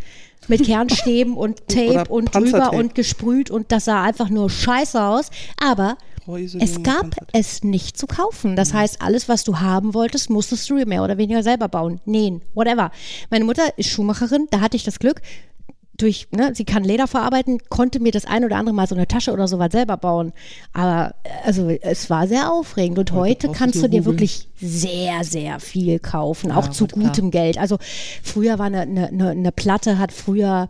Mit 0.48 0.64
Kernstäben 0.64 1.36
und 1.36 1.68
Tape 1.68 2.10
und 2.10 2.34
drüber 2.34 2.74
und 2.74 2.96
gesprüht 2.96 3.50
und 3.50 3.72
das 3.72 3.86
sah 3.86 4.04
einfach 4.04 4.30
nur 4.30 4.50
scheiße 4.50 5.02
aus. 5.02 5.30
Aber 5.62 5.98
Treuisolierung 6.26 6.76
es 6.76 6.84
gab 6.84 7.16
es 7.34 7.64
nicht 7.64 7.98
zu 7.98 8.08
kaufen. 8.08 8.56
Das 8.56 8.74
heißt, 8.74 9.02
alles, 9.02 9.30
was 9.30 9.44
du 9.44 9.60
haben 9.60 9.94
wolltest, 9.94 10.30
musstest 10.30 10.70
du 10.70 10.76
mehr 10.86 11.04
oder 11.04 11.18
weniger 11.18 11.44
selber 11.44 11.68
bauen, 11.68 12.00
nähen, 12.06 12.42
whatever. 12.56 12.92
Meine 13.30 13.46
Mutter 13.46 13.78
ist 13.78 13.90
Schuhmacherin, 13.90 14.48
da 14.50 14.60
hatte 14.60 14.76
ich 14.76 14.84
das 14.84 15.00
Glück, 15.00 15.22
durch, 15.98 16.28
ne, 16.32 16.52
sie 16.54 16.66
kann 16.66 16.84
Leder 16.84 17.08
verarbeiten, 17.08 17.60
konnte 17.70 18.00
mir 18.00 18.12
das 18.12 18.26
ein 18.26 18.44
oder 18.44 18.58
andere 18.58 18.76
Mal 18.76 18.88
so 18.88 18.96
eine 18.96 19.08
Tasche 19.08 19.32
oder 19.32 19.48
sowas 19.48 19.72
selber 19.72 19.98
bauen. 19.98 20.34
Aber 20.74 21.16
äh, 21.24 21.30
also 21.46 21.70
es 21.70 22.10
war 22.10 22.28
sehr 22.28 22.52
aufregend 22.52 23.00
und 23.00 23.12
heute 23.12 23.48
brauchst 23.48 23.60
kannst 23.60 23.76
du 23.78 23.88
dir 23.88 24.00
googeln. 24.00 24.06
wirklich 24.06 24.48
sehr, 24.60 25.24
sehr 25.24 25.60
viel 25.60 26.00
kaufen, 26.00 26.52
auch 26.52 26.70
zu 26.70 26.86
gut, 26.86 26.94
klar. 26.94 27.06
gutem 27.06 27.32
Geld. 27.32 27.58
Also 27.58 27.78
früher 28.24 28.60
war 28.60 28.66
eine, 28.66 28.82
eine, 28.82 29.30
eine 29.30 29.52
Platte, 29.52 29.98
hat 29.98 30.12
früher 30.12 30.70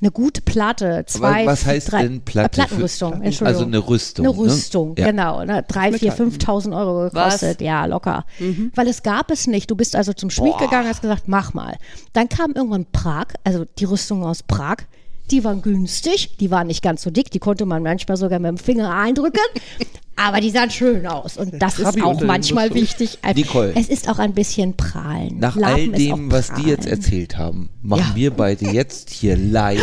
eine 0.00 0.10
gute 0.10 0.42
Platte, 0.42 1.04
zwei, 1.06 1.46
was 1.46 1.64
heißt 1.64 1.90
drei, 1.92 2.02
denn 2.02 2.20
Platte 2.20 2.60
Äh, 2.60 2.64
Plattenrüstung, 2.66 3.12
für- 3.18 3.22
Entschuldigung. 3.24 3.46
Also 3.46 3.64
eine 3.64 3.88
Rüstung, 3.88 4.26
Eine 4.26 4.34
ne? 4.34 4.40
Rüstung, 4.40 4.94
Ja. 4.98 5.06
genau. 5.10 5.44
Ne? 5.44 5.64
Drei, 5.66 5.92
vier, 5.92 6.12
fünftausend 6.12 6.74
Euro 6.74 7.04
gekostet, 7.10 7.60
ja, 7.62 7.86
locker. 7.86 8.24
Weil 8.74 8.88
es 8.88 9.02
gab 9.02 9.30
es 9.30 9.46
nicht. 9.46 9.70
Du 9.70 9.76
bist 9.76 9.96
also 9.96 10.12
zum 10.12 10.28
Schmied 10.30 10.58
gegangen, 10.58 10.86
hast 10.88 11.00
gesagt, 11.02 11.28
mach 11.28 11.54
mal. 11.54 11.76
Dann 12.12 12.28
kam 12.28 12.52
irgendwann 12.52 12.86
Prag, 12.92 13.28
also 13.44 13.64
die 13.78 13.84
Rüstung 13.84 14.22
aus 14.24 14.42
Prag. 14.42 14.76
Die 15.30 15.42
waren 15.44 15.60
günstig, 15.62 16.36
die 16.38 16.50
waren 16.50 16.68
nicht 16.68 16.82
ganz 16.82 17.02
so 17.02 17.10
dick, 17.10 17.30
die 17.30 17.38
konnte 17.38 17.66
man 17.66 17.82
manchmal 17.82 18.16
sogar 18.16 18.38
mit 18.38 18.48
dem 18.48 18.58
Finger 18.58 18.90
eindrücken, 18.94 19.40
aber 20.16 20.40
die 20.40 20.50
sahen 20.50 20.70
schön 20.70 21.06
aus. 21.06 21.36
Und 21.36 21.60
das 21.60 21.78
ist 21.78 21.84
Trabi 21.84 22.02
auch 22.02 22.08
unter 22.10 22.20
den 22.20 22.26
manchmal 22.28 22.72
wichtig. 22.74 23.18
Nicole. 23.34 23.72
Es 23.74 23.88
ist 23.88 24.08
auch 24.08 24.18
ein 24.18 24.34
bisschen 24.34 24.76
prahlen. 24.76 25.38
Nach 25.38 25.56
Lappen 25.56 25.74
all 25.74 25.88
ist 25.88 25.98
dem, 25.98 26.28
auch 26.28 26.32
was 26.32 26.52
die 26.54 26.68
jetzt 26.68 26.86
erzählt 26.86 27.36
haben, 27.38 27.70
machen 27.82 28.04
Ja. 28.10 28.14
wir 28.14 28.30
beide 28.30 28.66
jetzt 28.70 29.10
hier 29.10 29.36
live 29.36 29.82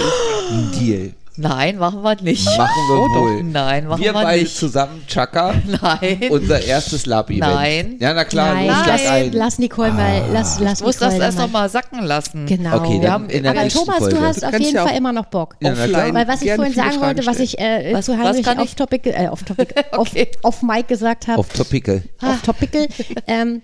einen 0.51 0.71
Deal. 0.79 1.13
Nein, 1.35 1.77
machen 1.77 2.03
wir 2.03 2.15
nicht. 2.21 2.45
Machen 2.45 2.69
wir 2.89 2.95
Oh, 2.99 3.07
doch. 3.07 3.21
wohl. 3.21 3.43
Nein, 3.43 3.87
machen 3.87 3.99
wir 4.03 4.13
wir 4.13 4.21
beide 4.21 4.43
nicht. 4.43 4.55
zusammen, 4.55 5.03
Chaka, 5.07 5.55
Nein. 5.81 6.19
unser 6.29 6.61
erstes 6.63 7.07
Lab-Event. 7.07 7.39
Nein. 7.39 7.95
Ja, 7.99 8.13
na 8.13 8.23
klar, 8.23 8.53
Nein, 8.53 8.67
los, 8.67 8.75
lass, 8.85 8.87
lass 9.03 9.11
ein. 9.11 9.31
lass 9.33 9.59
Nicole 9.59 9.91
mal, 9.93 10.23
lass, 10.31 10.59
lass 10.59 10.79
Ich 10.81 10.85
muss 10.85 10.95
Nicole 10.99 11.17
das 11.17 11.25
erst 11.25 11.37
mal. 11.39 11.43
noch 11.45 11.51
mal 11.51 11.69
sacken 11.69 12.03
lassen. 12.03 12.45
Genau. 12.45 12.77
Okay, 12.77 13.01
Wir 13.01 13.11
haben- 13.11 13.29
in 13.29 13.43
der 13.43 13.51
Aber 13.57 13.67
Thomas, 13.67 13.97
Folge. 13.97 14.15
du 14.15 14.21
hast 14.21 14.43
Du 14.43 14.47
auf 14.47 14.59
jeden 14.59 14.75
ja 14.75 14.85
Fall 14.85 14.95
immer 14.95 15.11
noch 15.11 15.25
Bock. 15.25 15.55
Ja. 15.59 15.71
Offline 15.71 16.13
Weil 16.13 16.27
was 16.27 16.41
ich 16.43 16.53
vorhin 16.53 16.73
sagen 16.73 17.01
wollte, 17.01 17.25
was 17.25 17.39
ich 17.39 17.57
äh, 17.59 17.93
Was- 17.93 18.05
zu 18.05 18.17
Heinrich 18.17 18.43
kann 18.45 18.59
auf 18.59 18.65
ich? 18.65 18.75
Topic, 18.75 19.09
äh, 19.09 19.27
auf 19.27 19.41
Topic, 19.43 19.73
Okay. 19.91 20.27
auf, 20.43 20.55
auf 20.55 20.61
Mike 20.61 20.83
gesagt 20.87 21.27
habe, 21.27 21.39
Auf 21.39 21.49
Topical. 21.49 22.03
auf 22.21 22.41
Topical, 22.43 22.87
ähm, 23.27 23.61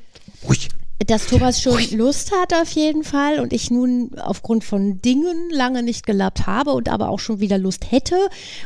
Ruhig. 0.48 0.70
Dass 1.08 1.28
Thomas 1.28 1.62
schon 1.62 1.80
Lust 1.92 2.32
hat 2.32 2.54
auf 2.54 2.70
jeden 2.72 3.04
Fall 3.04 3.40
und 3.40 3.54
ich 3.54 3.72
nun 3.72 4.12
aufgrund 4.22 4.64
von 4.64 5.02
Dingen 5.02 5.50
lange 5.52 5.82
nicht 5.82 6.06
gelabt 6.06 6.46
habe 6.46 6.72
und 6.72 6.90
aber 6.90 7.10
auch 7.10 7.20
schon 7.20 7.40
wieder 7.40 7.58
Lust 7.58 7.92
hätte. 7.92 8.18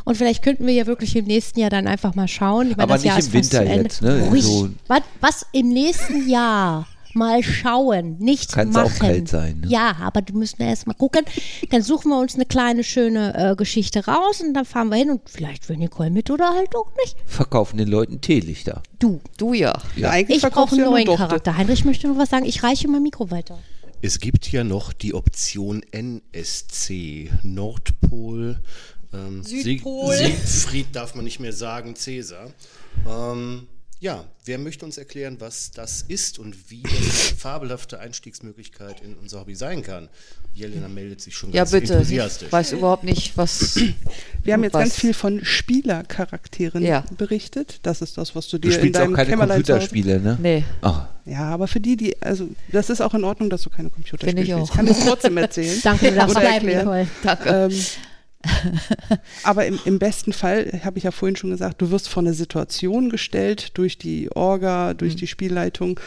Und 0.03 0.15
vielleicht 0.17 0.43
könnten 0.43 0.65
wir 0.65 0.73
ja 0.73 0.87
wirklich 0.87 1.15
im 1.15 1.25
nächsten 1.25 1.59
Jahr 1.59 1.69
dann 1.69 1.87
einfach 1.87 2.15
mal 2.15 2.27
schauen. 2.27 2.69
Meine, 2.69 2.79
Aber 2.83 2.93
das 2.95 3.03
Jahr 3.03 3.15
nicht 3.17 3.27
ist 3.27 3.33
im 3.33 3.41
Winter 3.61 3.75
jetzt, 3.83 4.01
ne? 4.01 4.27
Ruhig. 4.29 4.43
So- 4.43 4.69
Was, 4.87 5.01
was 5.21 5.45
im 5.51 5.69
nächsten 5.69 6.27
Jahr? 6.27 6.87
Mal 7.15 7.43
schauen, 7.43 8.17
nicht 8.19 8.51
Kann's 8.51 8.73
machen. 8.75 8.91
auch 8.91 8.99
kalt 8.99 9.27
sein, 9.27 9.61
ne? 9.61 9.67
Ja, 9.67 9.95
aber 10.01 10.21
du 10.21 10.33
müssen 10.33 10.61
erst 10.61 10.87
mal 10.87 10.93
gucken. 10.93 11.23
Dann 11.69 11.81
suchen 11.81 12.09
wir 12.09 12.19
uns 12.19 12.35
eine 12.35 12.45
kleine, 12.45 12.83
schöne 12.83 13.51
äh, 13.51 13.55
Geschichte 13.55 14.05
raus 14.05 14.41
und 14.41 14.53
dann 14.53 14.65
fahren 14.65 14.89
wir 14.89 14.97
hin 14.97 15.09
und 15.11 15.21
vielleicht 15.29 15.67
will 15.69 15.77
Nicole 15.77 16.09
mit 16.09 16.29
oder 16.29 16.53
halt 16.53 16.75
auch 16.75 16.91
nicht. 17.03 17.15
Verkaufen 17.25 17.77
den 17.77 17.87
Leuten 17.87 18.21
Teelichter. 18.21 18.81
Du. 18.99 19.21
Du 19.37 19.53
ja. 19.53 19.73
Ja, 19.95 20.09
eigentlich 20.11 20.43
Ich 20.43 20.49
brauche 20.49 20.75
einen 20.75 20.85
neuen 20.85 21.05
Dochte. 21.05 21.17
Charakter. 21.27 21.57
Heinrich 21.57 21.85
möchte 21.85 22.07
noch 22.07 22.17
was 22.17 22.29
sagen. 22.29 22.45
Ich 22.45 22.63
reiche 22.63 22.87
mein 22.87 23.03
Mikro 23.03 23.31
weiter. 23.31 23.59
Es 24.01 24.19
gibt 24.19 24.51
ja 24.51 24.63
noch 24.65 24.91
die 24.91 25.13
Option 25.13 25.81
NSC, 25.91 27.31
Nordpol. 27.43 28.59
Ähm, 29.13 29.43
Südpol. 29.43 30.13
Sieg, 30.15 30.35
Siegfried 30.43 30.87
darf 30.95 31.15
man 31.15 31.23
nicht 31.23 31.39
mehr 31.39 31.53
sagen, 31.53 31.95
Cäsar. 31.95 32.47
Ähm, 33.07 33.67
ja, 34.03 34.25
wer 34.43 34.57
möchte 34.57 34.83
uns 34.85 34.97
erklären, 34.97 35.37
was 35.39 35.71
das 35.71 36.01
ist 36.05 36.37
und 36.37 36.69
wie 36.69 36.83
das 36.83 36.91
eine 36.91 36.99
fabelhafte 37.37 37.99
Einstiegsmöglichkeit 38.01 38.99
in 39.01 39.13
unser 39.15 39.39
Hobby 39.39 39.55
sein 39.55 39.81
kann? 39.81 40.09
Jelena 40.53 40.87
meldet 40.89 41.21
sich 41.21 41.35
schon 41.35 41.51
Ja, 41.51 41.61
ganz 41.61 41.71
bitte. 41.71 41.93
enthusiastisch. 41.93 42.47
Ich 42.47 42.51
weiß 42.51 42.73
überhaupt 42.73 43.05
nicht, 43.05 43.37
was. 43.37 43.75
Wir 44.43 44.53
haben 44.53 44.63
jetzt 44.63 44.73
was- 44.73 44.81
ganz 44.83 44.95
viel 44.97 45.13
von 45.13 45.43
Spielercharakteren 45.45 46.83
Ja. 46.83 47.05
berichtet. 47.17 47.79
Das 47.83 48.01
ist 48.01 48.17
das, 48.17 48.35
was 48.35 48.49
du 48.49 48.57
Du 48.59 48.67
dir 48.67 48.75
in 48.75 48.79
spielst 48.81 48.97
auch 48.99 49.03
deinem 49.05 49.15
keine 49.15 49.29
Kämmerlein 49.29 49.63
zu 49.63 49.73
Hause- 49.73 49.87
Computerspiele, 49.87 50.19
ne? 50.19 50.37
Nee. 50.41 50.63
Ah, 50.81 51.07
Ja, 51.25 51.43
aber 51.53 51.67
für 51.67 51.79
die, 51.79 51.95
die, 51.95 52.21
also 52.21 52.49
das 52.71 52.89
ist 52.89 52.99
auch 53.01 53.13
in 53.13 53.23
Ordnung, 53.23 53.49
dass 53.49 53.61
du 53.61 53.69
keine 53.69 53.89
Computerspiele 53.89 54.31
Finde 54.31 54.41
ich 54.43 54.49
spielst. 54.49 54.63
auch. 54.63 54.69
Ich 54.69 54.75
kann 54.75 54.85
das 54.85 54.99
trotzdem 55.05 55.37
erzählen. 55.37 55.79
Danke, 55.81 56.09
du 56.11 56.15
darfst 56.17 56.37
bleiben. 56.37 56.65
Nicole. 56.67 57.07
Danke. 57.23 57.49
Ähm, 57.71 57.79
aber 59.43 59.65
im, 59.65 59.79
im 59.85 59.99
besten 59.99 60.33
Fall, 60.33 60.81
habe 60.83 60.97
ich 60.97 61.05
ja 61.05 61.11
vorhin 61.11 61.35
schon 61.35 61.49
gesagt, 61.49 61.81
du 61.81 61.91
wirst 61.91 62.09
vor 62.09 62.21
eine 62.21 62.33
Situation 62.33 63.09
gestellt 63.09 63.77
durch 63.77 63.97
die 63.97 64.29
Orga, 64.35 64.93
durch 64.93 65.15
die 65.15 65.27
Spielleitung 65.27 65.99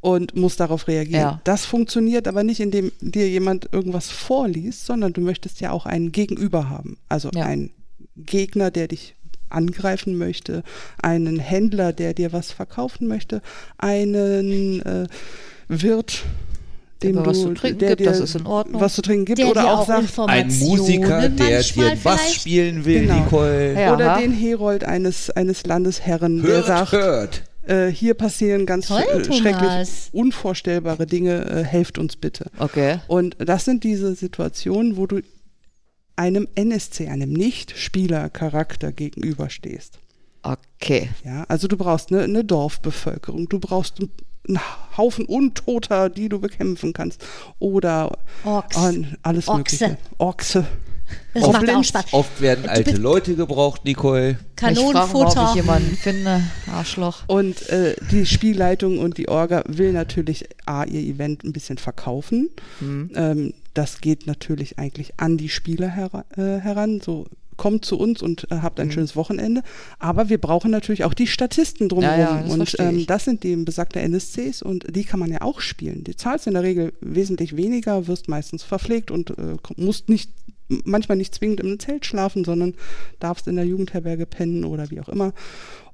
und 0.00 0.34
musst 0.34 0.58
darauf 0.60 0.88
reagieren. 0.88 1.20
Ja. 1.22 1.40
Das 1.44 1.64
funktioniert 1.64 2.26
aber 2.26 2.42
nicht, 2.42 2.60
indem 2.60 2.92
dir 3.00 3.28
jemand 3.28 3.68
irgendwas 3.72 4.10
vorliest, 4.10 4.86
sondern 4.86 5.12
du 5.12 5.20
möchtest 5.20 5.60
ja 5.60 5.70
auch 5.70 5.86
einen 5.86 6.12
Gegenüber 6.12 6.68
haben. 6.68 6.98
Also 7.08 7.30
Ja. 7.34 7.44
einen 7.44 7.70
Gegner, 8.16 8.70
der 8.70 8.88
dich 8.88 9.14
angreifen 9.48 10.16
möchte, 10.18 10.62
einen 11.02 11.38
Händler, 11.38 11.92
der 11.92 12.14
dir 12.14 12.32
was 12.32 12.50
verkaufen 12.50 13.06
möchte, 13.06 13.42
einen 13.78 14.80
äh, 14.82 15.06
Wirt, 15.68 16.24
dem 17.02 17.16
was 17.16 17.38
du, 17.38 17.48
zu 17.48 17.54
trinken 17.54 17.78
der 17.80 17.96
gibt, 17.96 18.08
das 18.08 18.20
ist 18.20 18.34
in 18.34 18.46
Ordnung. 18.46 18.80
was 18.80 18.94
zu 18.94 19.02
trinken 19.02 19.24
gibt 19.24 19.38
Der 19.38 19.48
oder 19.50 19.72
auch 19.74 19.80
auch 19.80 19.86
sagt, 19.86 20.18
ein 20.28 20.48
Musiker, 20.58 21.28
der 21.28 21.62
dir 21.62 21.96
Bass 22.02 22.34
spielen 22.34 22.84
will, 22.84 23.02
Genau. 23.02 23.16
Nicole. 23.24 23.80
Ja. 23.80 23.94
oder 23.94 24.12
Aha. 24.12 24.20
den 24.20 24.32
Herold 24.32 24.84
eines, 24.84 25.30
eines 25.30 25.64
Landesherren, 25.66 26.42
der 26.42 26.50
Hört, 26.52 26.66
sagt, 26.66 26.92
hört. 26.92 27.42
äh, 27.66 27.88
hier 27.88 28.14
passieren 28.14 28.66
ganz 28.66 28.88
Toll, 28.88 29.02
äh, 29.02 29.32
schrecklich 29.32 29.88
unvorstellbare 30.12 31.06
Dinge, 31.06 31.44
äh, 31.50 31.64
helft 31.64 31.98
uns 31.98 32.16
bitte. 32.16 32.50
Okay. 32.58 32.98
Und 33.08 33.36
das 33.38 33.64
sind 33.64 33.84
diese 33.84 34.14
Situationen, 34.14 34.96
wo 34.96 35.06
du 35.06 35.20
einem 36.16 36.46
NSC, 36.54 37.08
einem 37.08 37.32
Nicht-Spieler-Charakter 37.32 38.92
gegenüberstehst. 38.92 39.98
Okay. 40.42 41.08
Ja, 41.24 41.44
also 41.48 41.68
du 41.68 41.76
brauchst 41.76 42.10
eine, 42.12 42.22
eine 42.22 42.44
Dorfbevölkerung, 42.44 43.48
du 43.48 43.58
brauchst 43.60 44.00
einen 44.48 44.60
Haufen 44.96 45.24
Untoter, 45.26 46.08
die 46.10 46.28
du 46.28 46.38
bekämpfen 46.40 46.92
kannst. 46.92 47.24
Oder 47.58 48.16
Orks. 48.44 48.76
äh, 48.76 49.02
alles 49.22 49.48
Ochse. 49.48 49.56
Mögliche. 49.58 49.98
Ochse. 50.18 50.66
Das 51.34 51.42
Oft- 51.44 51.52
macht 51.60 51.70
auch 51.70 51.84
Spaß. 51.84 52.04
Oft 52.12 52.40
werden 52.40 52.66
alte 52.68 52.96
Leute 52.96 53.34
gebraucht, 53.36 53.84
Nicole. 53.84 54.30
Ich 54.30 54.60
frage 54.60 54.74
Kanonenfutter. 54.74 55.46
ich 55.50 55.54
jemanden 55.56 55.94
finde. 55.96 56.40
Arschloch. 56.72 57.24
Und 57.26 57.68
äh, 57.68 57.94
die 58.10 58.24
Spielleitung 58.24 58.98
und 58.98 59.18
die 59.18 59.28
Orga 59.28 59.62
will 59.66 59.92
natürlich 59.92 60.48
A, 60.64 60.84
ihr 60.84 61.00
Event 61.00 61.44
ein 61.44 61.52
bisschen 61.52 61.76
verkaufen. 61.76 62.48
Ähm, 62.80 63.52
das 63.74 64.00
geht 64.00 64.26
natürlich 64.26 64.78
eigentlich 64.78 65.12
an 65.18 65.36
die 65.36 65.48
Spieler 65.50 65.88
hera 65.88 66.24
äh, 66.36 66.60
heran. 66.60 67.00
So 67.02 67.26
kommt 67.62 67.84
zu 67.84 67.96
uns 67.96 68.22
und 68.22 68.50
äh, 68.50 68.56
habt 68.56 68.80
ein 68.80 68.90
schönes 68.90 69.14
Wochenende. 69.14 69.62
Aber 70.00 70.28
wir 70.28 70.38
brauchen 70.38 70.72
natürlich 70.72 71.04
auch 71.04 71.14
die 71.14 71.28
Statisten 71.28 71.88
drumherum. 71.88 72.18
Ja, 72.18 72.40
ja, 72.40 72.42
das 72.42 72.52
und 72.52 72.76
ähm, 72.80 73.06
das 73.06 73.24
sind 73.24 73.44
die 73.44 73.54
besagte 73.54 74.00
NSCs 74.00 74.62
und 74.62 74.96
die 74.96 75.04
kann 75.04 75.20
man 75.20 75.30
ja 75.30 75.42
auch 75.42 75.60
spielen. 75.60 76.02
Die 76.02 76.16
zahlst 76.16 76.48
in 76.48 76.54
der 76.54 76.64
Regel 76.64 76.92
wesentlich 77.00 77.56
weniger, 77.56 78.08
wirst 78.08 78.28
meistens 78.28 78.64
verpflegt 78.64 79.12
und 79.12 79.30
äh, 79.30 79.58
musst 79.76 80.08
nicht 80.08 80.32
manchmal 80.84 81.18
nicht 81.18 81.36
zwingend 81.36 81.60
im 81.60 81.78
Zelt 81.78 82.04
schlafen, 82.04 82.44
sondern 82.44 82.74
darfst 83.20 83.46
in 83.46 83.54
der 83.54 83.64
Jugendherberge 83.64 84.26
pennen 84.26 84.64
oder 84.64 84.90
wie 84.90 85.00
auch 85.00 85.08
immer. 85.08 85.32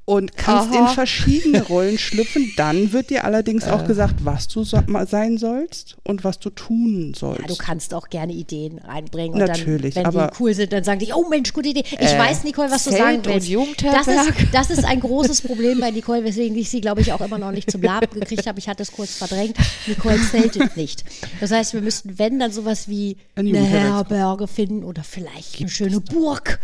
Und 0.09 0.39
kannst 0.39 0.72
Aha. 0.74 0.89
in 0.89 0.94
verschiedene 0.94 1.62
Rollen 1.64 1.98
schlüpfen. 1.98 2.51
Dann 2.56 2.94
wird 2.94 3.10
dir 3.10 3.24
allerdings 3.24 3.64
auch 3.68 3.86
gesagt, 3.86 4.24
was 4.24 4.48
du 4.48 4.64
so, 4.64 4.80
mal 4.86 5.06
sein 5.06 5.36
sollst 5.36 5.98
und 6.02 6.24
was 6.24 6.39
du 6.39 6.48
tun 6.48 7.12
sollst. 7.14 7.43
Ja, 7.43 7.47
du 7.47 7.56
kannst 7.56 7.93
auch 7.93 8.09
gerne 8.09 8.32
Ideen 8.32 8.78
reinbringen. 8.78 9.35
Und 9.39 9.47
Natürlich, 9.47 9.97
dann, 9.97 10.05
wenn 10.05 10.09
aber- 10.16 10.30
die 10.32 10.43
cool 10.43 10.55
sind, 10.55 10.72
dann 10.72 10.82
sagen 10.82 11.01
die, 11.01 11.12
oh 11.12 11.28
Mensch, 11.28 11.52
gute 11.52 11.68
Idee. 11.68 11.85
Ich 11.90 11.98
Äh, 12.01 12.18
weiß, 12.18 12.44
Nicole, 12.44 12.70
was 12.70 12.85
du 12.85 12.90
Zelt 12.90 13.02
sagen 13.02 13.16
und 13.18 13.26
willst. 13.26 13.82
Das 13.85 14.06
ist, 14.09 14.32
das 14.51 14.70
ist 14.70 14.85
ein 14.86 15.01
großes 15.01 15.43
Problem 15.43 15.78
bei 15.78 15.90
Nicole, 15.98 16.24
weswegen 16.24 16.56
ich 16.56 16.70
sie, 16.70 16.80
glaube 16.80 17.02
ich, 17.02 17.12
auch 17.12 17.20
immer 17.20 17.36
noch 17.36 17.52
nicht 17.52 17.70
zum 17.70 17.82
Laben 17.82 18.09
gekriegt 18.18 18.47
habe. 18.47 18.59
Ich 18.59 18.68
hatte 18.70 18.85
es 18.85 18.93
kurz 18.93 19.16
verdrängt. 19.16 19.59
Nicole 19.86 20.18
zeltet 20.30 20.74
nicht. 20.78 21.05
Das 21.39 21.51
heißt, 21.51 21.74
wir 21.74 21.82
müssten, 21.82 22.18
wenn, 22.18 22.39
dann 22.39 22.51
sowas 22.51 22.89
wie 22.89 23.18
Eine. 23.35 23.59
Herberge 23.62 24.47
finden 24.48 24.85
oder 24.85 25.05
vielleicht 25.05 25.60
eine 25.60 25.68
schöne 25.68 26.01
Burg. 26.01 26.60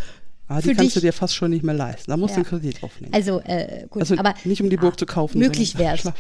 Ah, 0.49 0.61
die 0.61 0.69
für 0.69 0.75
kannst 0.75 0.97
du 0.97 1.01
dich. 1.01 1.09
dir 1.09 1.13
fast 1.13 1.35
schon 1.35 1.51
nicht 1.51 1.65
mehr 1.65 1.75
leisten. 1.75 2.11
Da 2.11 2.17
musst 2.17 2.37
Ja. 2.37 2.43
du 2.43 2.49
einen 2.51 2.61
Kredit 2.61 2.83
aufnehmen. 2.83 3.15
Also, 3.15 3.41
äh, 3.41 3.87
gut, 3.89 4.03
Also 4.03 4.17
aber 4.19 4.35
nicht 4.45 4.61
um 4.63 4.69
die 4.71 4.77
Burg 4.77 4.99
zu 4.99 5.07
kaufen. 5.07 5.39
möglich 5.39 5.71
schlafen. 5.71 6.13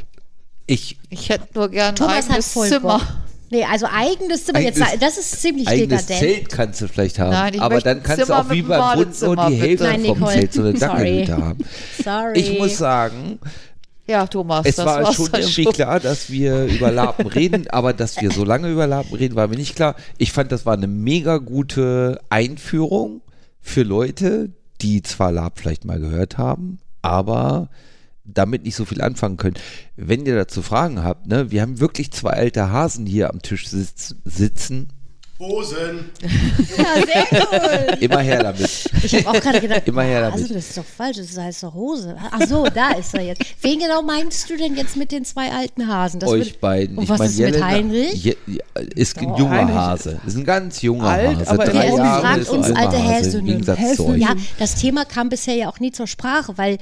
Ich, 0.67 0.97
Ich 1.11 1.29
hätte 1.29 1.49
nur 1.55 1.69
gern 1.69 1.91
ein 1.91 1.97
Thomas 1.97 2.17
hat 2.17 2.25
eigenes 2.31 2.53
voll 2.53 2.69
Zimmer. 2.69 2.99
Bock. 2.99 3.07
Nee, 3.51 3.65
also 3.71 3.87
eigenes 3.87 4.47
Zimmer, 4.47 4.61
jetzt, 4.61 4.81
Eigenes- 4.81 5.01
das 5.01 5.19
ist 5.19 5.43
ziemlich 5.43 5.69
eigenes 5.69 6.07
dekadent. 6.07 6.35
Zelt 6.37 6.49
kannst 6.49 6.81
du 6.81 6.89
vielleicht 6.89 7.19
haben. 7.19 7.31
Nein, 7.33 7.55
ich 7.55 7.61
aber 7.61 7.81
dann 7.81 8.03
kannst 8.03 8.23
du 8.23 8.27
Zimmer 8.27 8.41
auch 8.41 8.51
wie 8.51 8.63
beim 8.63 8.99
Bund 8.99 9.23
nur 9.23 9.37
die 9.49 9.55
Hälfte. 9.57 9.85
Nein, 9.85 10.05
vom. 10.07 10.27
Zelt, 10.27 10.53
so 10.55 10.63
eine 10.63 10.77
Sorry. 10.77 10.81
Dackelhütte 11.27 11.37
haben. 11.37 11.65
Sorry. 12.03 12.39
Ich 12.41 12.59
muss 12.59 12.79
sagen, 12.79 13.39
Ja, 14.07 14.27
Thomas, 14.27 14.67
es 14.67 14.77
das 14.77 14.85
war 14.87 15.13
schon 15.15 15.29
irgendwie 15.33 15.65
klar, 15.67 16.01
dass 16.01 16.31
wir 16.31 16.65
über 16.65 16.91
Lapen 16.91 17.27
reden, 17.27 17.67
aber 17.71 17.93
dass 17.93 18.21
wir 18.21 18.31
so 18.31 18.45
lange 18.45 18.69
über 18.71 18.87
Lapen 18.87 19.15
reden, 19.15 19.35
war 19.37 19.49
mir 19.49 19.57
nicht 19.57 19.77
klar. 19.77 19.95
Ich 20.19 20.33
fand, 20.33 20.51
das 20.51 20.67
war 20.67 20.75
eine 20.75 20.87
mega 20.89 21.37
gute 21.39 22.21
Einführung 22.31 23.21
für 23.65 23.83
Leute, 23.83 24.53
die 24.83 25.03
zwar 25.03 25.33
Lab 25.33 25.59
vielleicht 25.59 25.87
mal 25.87 25.99
gehört 25.99 26.37
haben, 26.39 26.79
aber 27.03 27.71
damit 28.25 28.63
nicht 28.63 28.77
so 28.77 28.85
viel 28.85 29.01
anfangen 29.01 29.39
können. 29.39 29.57
Wenn 29.97 30.27
ihr 30.27 30.37
dazu 30.37 30.63
Fragen 30.63 31.03
habt, 31.03 31.27
ne, 31.27 31.51
wir 31.51 31.63
haben 31.63 31.81
wirklich 31.81 32.13
zwei 32.13 32.31
alte 32.31 32.71
Hasen 32.71 33.07
hier 33.07 33.31
am 33.31 33.41
Tisch 33.43 33.67
sitz, 33.67 34.15
sitzen. 34.25 34.89
Hosen! 35.47 36.11
Ja, 36.77 36.85
sehr 37.07 37.27
cool. 37.53 37.99
Immer 38.01 38.19
her 38.21 38.43
damit. 38.43 38.69
Ich 39.03 39.15
habe 39.15 39.29
auch 39.29 39.41
gerade 39.41 39.61
gedacht, 39.61 39.83
Immer 39.87 40.03
her 40.03 40.23
damit. 40.23 40.41
also 40.43 40.55
das 40.55 40.69
ist 40.71 40.77
doch 40.77 40.85
falsch, 40.85 41.19
das 41.19 41.37
heißt 41.39 41.63
doch 41.63 41.73
Hose. 41.75 42.17
Ach 42.33 42.41
so, 42.49 42.67
da 42.67 42.91
ist 42.93 43.15
er 43.15 43.23
jetzt. 43.23 43.43
Wen 43.61 43.79
genau 43.79 44.03
meinst 44.03 44.51
du 44.51 44.57
denn 44.57 44.75
jetzt 44.77 44.97
mit 44.97 45.13
den 45.13 45.25
zwei 45.25 45.53
alten 45.53 45.87
Hasen? 45.87 46.19
Das 46.21 46.31
Euch 46.31 46.47
wird- 46.47 46.61
beiden. 46.61 46.97
Und 46.99 47.05
Ich 47.05 47.11
was 47.11 47.19
mein, 47.21 47.29
ist 47.31 47.39
mit 47.39 47.55
Jelena- 47.55 47.67
Heinrich? 47.67 48.25
Je, 48.25 48.37
ist 48.97 49.19
ein 49.19 49.27
Oh, 49.31 49.37
junger 49.39 49.51
Heinrich 49.59 49.75
Hase. 49.77 50.21
Ist 50.27 50.37
ein 50.37 50.45
ganz 50.45 50.83
junger 50.83 51.05
Alt, 51.09 51.37
Hase. 51.39 51.51
aber 51.51 51.65
Drei 51.65 51.89
Jahre 51.89 52.21
fragt 52.23 52.39
ist 52.41 52.49
uns 52.51 52.71
alte 52.73 52.97
Häsinnen. 52.99 53.65
Ja, 54.19 54.35
das 54.59 54.75
Thema 54.77 55.05
kam 55.05 55.29
bisher 55.29 55.55
ja 55.55 55.69
auch 55.69 55.79
nie 55.81 55.93
zur 55.93 56.07
Sprache, 56.09 56.59
weil 56.59 56.79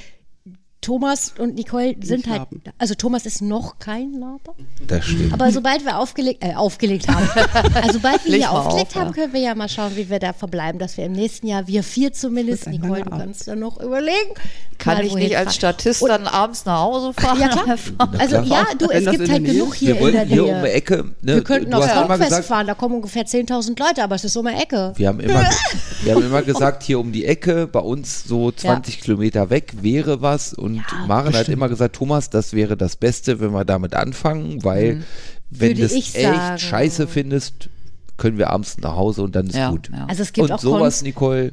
Thomas 0.83 1.33
und 1.39 1.55
Nicole 1.55 1.95
sind 2.03 2.29
halt, 2.29 2.43
also 2.77 2.95
Thomas 2.95 3.25
ist 3.25 3.41
noch 3.41 3.79
kein 3.79 4.13
Laber, 4.15 4.55
Das 4.87 5.05
stimmt. 5.07 5.33
aber 5.33 5.51
sobald 5.53 5.85
wir 5.85 5.97
aufgelegt, 5.99 6.45
äh, 6.45 6.55
aufgelegt 6.55 7.07
haben, 7.09 7.27
also 7.75 7.93
sobald 7.95 8.25
wir 8.25 8.33
Leg 8.33 8.41
hier 8.43 8.51
aufgelegt 8.51 8.89
auf, 8.89 8.95
haben, 8.97 9.07
ja. 9.09 9.13
können 9.15 9.33
wir 9.33 9.41
ja 9.41 9.55
mal 9.55 9.69
schauen, 9.69 9.93
wie 9.97 10.11
wir 10.11 10.19
da 10.19 10.33
verbleiben, 10.33 10.79
dass 10.81 10.97
wir 10.97 11.07
im 11.07 11.13
nächsten 11.13 11.47
Jahr, 11.47 11.67
wir 11.69 11.83
vier 11.85 12.13
zumindest, 12.13 12.67
Nicole, 12.67 13.03
du 13.05 13.11
kannst 13.11 13.47
da 13.49 13.55
noch 13.55 13.81
überlegen. 13.81 14.35
Kann 14.79 14.97
mal 14.97 15.07
ich 15.07 15.15
nicht 15.15 15.37
als. 15.37 15.55
Statist 15.55 16.03
Und- 16.03 16.09
dann 16.09 16.27
abends 16.27 16.65
nach 16.65 16.81
Hause 16.81 17.13
fahren? 17.17 17.39
Ja, 17.41 17.49
klar. 17.49 17.77
Also 18.19 18.37
ja, 18.41 18.67
du, 18.77 18.91
es 18.91 19.09
gibt 19.09 19.31
halt 19.31 19.45
genug 19.45 19.77
hier 19.77 19.95
wir 20.01 20.09
in 20.09 20.13
der 20.15 20.25
hier 20.25 20.43
Nähe. 20.43 20.57
um 20.57 20.63
die 20.65 20.71
Ecke. 20.71 21.05
Ne, 21.23 21.35
wir 21.37 21.45
könnten 21.45 21.73
aufs 21.73 21.87
gesagt, 21.87 22.45
fahren, 22.45 22.67
da 22.67 22.75
kommen 22.75 22.97
ungefähr 22.97 23.25
10.000 23.25 23.79
Leute, 23.79 24.03
aber 24.03 24.17
es 24.17 24.25
ist 24.25 24.37
um 24.37 24.47
die 24.47 24.55
Ecke. 24.55 24.93
wir 24.97 25.07
haben 25.07 25.21
immer, 25.21 25.49
wir 26.03 26.15
haben 26.15 26.25
immer 26.25 26.43
gesagt, 26.43 26.83
hier 26.83 26.99
um 26.99 27.13
die 27.13 27.25
Ecke, 27.27 27.69
bei 27.69 27.79
uns 27.79 28.25
so 28.25 28.51
20 28.51 29.01
Kilometer 29.03 29.51
weg 29.51 29.73
wäre 29.83 30.21
was. 30.21 30.53
Und 30.53 30.72
Maren 31.07 31.35
hat 31.35 31.49
immer 31.49 31.69
gesagt, 31.69 31.97
Thomas, 31.97 32.31
das 32.31 32.53
wäre 32.53 32.77
das 32.77 32.97
Beste, 32.97 33.41
wenn 33.41 33.53
wir 33.53 33.65
damit 33.65 33.95
anfangen, 33.95 34.63
weil 34.65 35.03
wenn 35.51 35.69
Würde 35.71 35.81
du 35.81 35.87
es 35.87 35.93
ich 35.93 36.15
echt 36.15 36.25
sagen. 36.27 36.59
scheiße 36.59 37.07
findest, 37.07 37.69
können 38.17 38.39
wir 38.39 38.51
abends 38.51 38.79
nach 38.79 38.95
Hause 38.97 39.23
und 39.23 39.35
dann 39.37 39.47
ist 39.49 39.57
Ja, 39.57 39.71
gut. 39.71 39.91
ja. 39.93 40.07
Also 40.07 40.23
es 40.23 40.33
gibt 40.33 40.49
Und 40.51 40.53
auch 40.53 40.61
sowas, 40.61 40.81
Cons, 40.81 41.03
Nicole, 41.03 41.53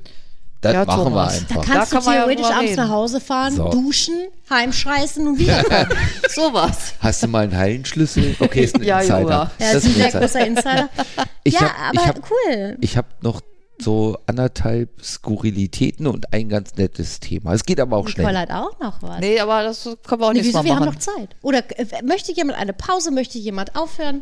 das 0.61 0.73
Ja, 0.73 0.85
machen 0.85 1.03
Thomas. 1.05 1.33
wir 1.33 1.39
da 1.47 1.55
einfach. 1.61 1.73
kannst 1.73 1.93
Da 1.93 1.99
du 1.99 2.03
kann 2.05 2.13
ja 2.13 2.19
theoretisch 2.21 2.45
drüber 2.47 2.57
abends 2.59 2.75
nach 2.75 2.89
Hause 2.89 3.19
fahren, 3.21 3.55
So. 3.55 3.69
duschen, 3.69 4.13
heimscheißen 4.49 5.25
und 5.27 5.39
wiederkommen. 5.39 5.87
Sowas. 6.29 6.93
Hast 6.99 7.23
du 7.23 7.27
mal 7.27 7.43
einen 7.45 7.57
Hallenschlüssel? 7.57 8.35
Okay, 8.39 8.65
ist 8.65 8.75
ein 8.75 8.83
Ja, 8.83 8.99
Insider. 8.99 9.29
Ja, 9.29 9.51
Das 9.73 9.85
ist 9.85 9.99
ein 9.99 10.11
großer 10.21 10.45
Insider. 10.45 10.89
Ich 11.45 11.53
ja, 11.53 11.61
hab- 11.61 11.93
ich 11.93 11.99
aber 11.99 12.07
hab- 12.09 12.29
cool. 12.29 12.77
Ich 12.81 12.97
habe 12.97 13.07
noch 13.21 13.41
so 13.81 14.18
anderthalb 14.26 15.01
Skurrilitäten 15.03 16.06
und 16.07 16.34
ein 16.34 16.49
ganz 16.49 16.76
nettes 16.76 17.19
Thema. 17.19 17.53
Es 17.53 17.64
geht 17.65 17.80
aber 17.80 17.97
auch 17.97 18.06
Nicole 18.07 18.27
schnell. 18.30 18.38
hat 18.38 18.51
auch 18.51 18.77
noch 18.80 19.01
was. 19.01 19.19
Nee, 19.19 19.39
aber 19.39 19.64
das 19.64 19.84
können 20.06 20.22
wir 20.22 20.27
auch 20.27 20.34
Nee, 20.34 20.39
nicht 20.39 20.47
wieso? 20.47 20.57
mal 20.60 20.65
Wir 20.65 20.76
haben 20.76 20.85
machen. 20.85 20.93
noch 20.95 20.99
Zeit. 20.99 21.35
Oder 21.41 21.64
äh, 21.80 22.03
möchte 22.03 22.31
jemand 22.34 22.57
eine 22.57 22.73
Pause? 22.73 23.11
Möchte 23.11 23.38
jemand 23.38 23.76
aufhören? 23.76 24.22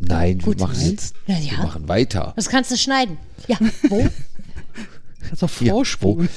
Nein, 0.00 0.38
Gut. 0.38 0.58
wir 0.58 0.66
machen 0.66 0.80
jetzt, 0.90 1.14
Na 1.26 1.36
wir 1.38 1.44
ja. 1.52 1.58
machen 1.62 1.86
weiter. 1.88 2.32
Das 2.36 2.48
kannst 2.48 2.70
du 2.70 2.76
schneiden. 2.76 3.18
Ja, 3.46 3.58
wo? 3.88 4.08
Also 5.30 5.46
Ja, 5.60 5.72
Vorsprung. 5.72 6.28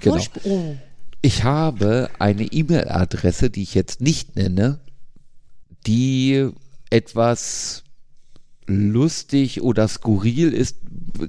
Genau. 0.00 0.16
Vorsp- 0.16 0.40
Oh. 0.44 0.76
Ich 1.22 1.44
habe 1.44 2.10
eine 2.18 2.42
E-Mail-Adresse, 2.44 3.48
die 3.48 3.62
ich 3.62 3.72
jetzt 3.74 4.02
nicht 4.02 4.36
nenne, 4.36 4.80
die 5.86 6.50
etwas 6.90 7.83
lustig 8.66 9.62
oder 9.62 9.88
skurril 9.88 10.52
ist. 10.52 10.76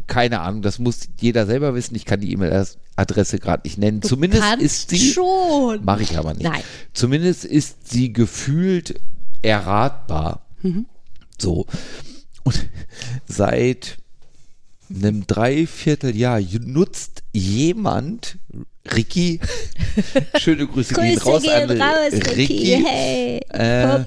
Keine 0.08 0.42
Ahnung, 0.42 0.62
das 0.62 0.80
muss 0.80 1.08
jeder 1.20 1.46
selber 1.46 1.76
wissen. 1.76 1.96
Ich 1.96 2.06
kann 2.06 2.20
die 2.20 2.32
E-Mail-Adresse 2.32 3.40
gerade 3.40 3.64
nicht 3.66 3.78
nennen. 3.78 4.02
Zumindest 4.02 4.44
Kannst 4.44 4.66
ist 4.66 4.90
sie. 4.90 5.12
schon. 5.12 5.84
Mache 5.84 6.04
ich 6.04 6.18
aber 6.18 6.34
nicht. 6.34 6.44
Nein. 6.44 6.62
Zumindest 6.94 7.46
ist 7.46 7.90
sie 7.90 8.14
gefühlt 8.14 9.00
erratbar. 9.42 10.46
So. 11.38 11.66
Und 12.44 12.68
seit 13.28 13.98
einem 14.90 15.28
Dreivierteljahr 15.28 16.42
nutzt 16.62 17.24
jemand, 17.36 18.38
Ricky, 18.96 19.40
schöne 20.40 20.68
Grüße, 20.68 20.94
gehen 20.94 21.16
Grüße 21.16 21.26
raus 21.26 21.44
gehen 21.44 21.72
an 21.72 21.82
raus, 21.82 22.12
Ricky, 22.14 22.36
Ricky. 22.76 22.84
Hey, 22.86 23.40
äh, 23.50 24.00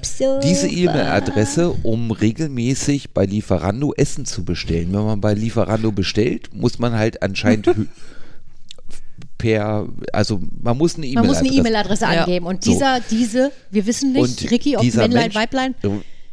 diese 0.43 0.67
E-Mail-Adresse, 0.67 1.69
um 1.83 2.11
regelmäßig 2.11 3.11
bei 3.11 3.25
Lieferando 3.25 3.93
Essen 3.93 4.25
zu 4.25 4.43
bestellen. 4.45 4.91
Wenn 4.93 5.05
man 5.05 5.21
bei 5.21 5.33
Lieferando 5.33 5.91
bestellt, 5.91 6.49
muss 6.53 6.79
man 6.79 6.93
halt 6.93 7.21
anscheinend 7.21 7.67
per, 9.37 9.87
also 10.13 10.41
man 10.61 10.77
muss 10.77 10.95
eine 10.95 11.07
Man 11.13 11.25
muss 11.27 11.37
eine 11.37 11.49
E-Mail-Adresse 11.49 12.05
E-Mail-Adresse 12.05 12.15
Ja. 12.15 12.23
angeben. 12.23 12.45
Und 12.45 12.63
So. 12.63 12.71
dieser, 12.71 12.99
diese, 13.09 13.51
wir 13.71 13.85
wissen 13.85 14.13
nicht, 14.13 14.21
und 14.43 14.51
Ricky, 14.51 14.75
ob 14.77 14.83
Männlein, 14.83 15.11
Mensch, 15.23 15.35
Weiblein, 15.35 15.75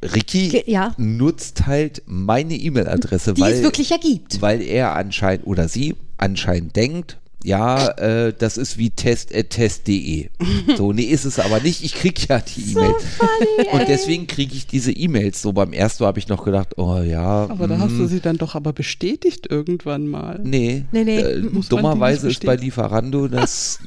Ricky 0.03 0.49
Ge- 0.49 0.65
ja. 0.71 0.95
nutzt 0.99 1.67
halt 1.67 2.03
meine 2.07 2.55
E-Mail-Adresse, 2.55 3.39
weil, 3.39 3.55
es 3.55 3.63
wirklich 3.63 3.91
ergibt. 3.91 4.41
weil 4.41 4.63
er 4.63 4.95
anscheinend 4.95 5.47
oder 5.47 5.69
sie 5.69 5.95
anscheinend 6.17 6.77
denkt, 6.77 7.19
ja, 7.47 7.91
äh, 7.99 8.33
das 8.37 8.57
ist 8.57 8.77
wie 8.77 8.91
test.test.de. 8.91 10.31
So, 10.77 10.93
nee, 10.93 11.03
ist 11.03 11.25
es 11.25 11.39
aber 11.39 11.61
nicht. 11.61 11.85
Ich 11.85 11.95
krieg 11.95 12.29
ja 12.29 12.41
die 12.41 12.73
E-Mail. 12.73 12.95
Und 13.73 13.87
deswegen 13.87 14.27
kriege 14.27 14.53
ich 14.57 14.67
diese 14.67 14.91
E-Mails. 14.91 15.43
So 15.43 15.53
beim 15.53 15.73
ersten 15.73 16.03
Mal 16.03 16.09
habe 16.09 16.19
ich 16.19 16.27
noch 16.27 16.45
gedacht, 16.45 16.77
oh 16.77 16.99
ja. 16.99 17.47
Aber 17.49 17.69
da 17.69 17.79
hast 17.79 17.93
du 17.93 18.07
sie 18.07 18.19
dann 18.19 18.37
doch 18.37 18.57
aber 18.57 18.73
bestätigt 18.73 19.47
irgendwann 19.49 20.09
mal. 20.09 20.41
Nee, 20.43 20.87
Nee, 20.91 21.05
nee. 21.05 21.19
Äh, 21.21 21.43
dummerweise 21.69 22.29
ist 22.29 22.45
bei? 22.45 22.57
Lieferando 22.57 23.29
das, 23.29 23.79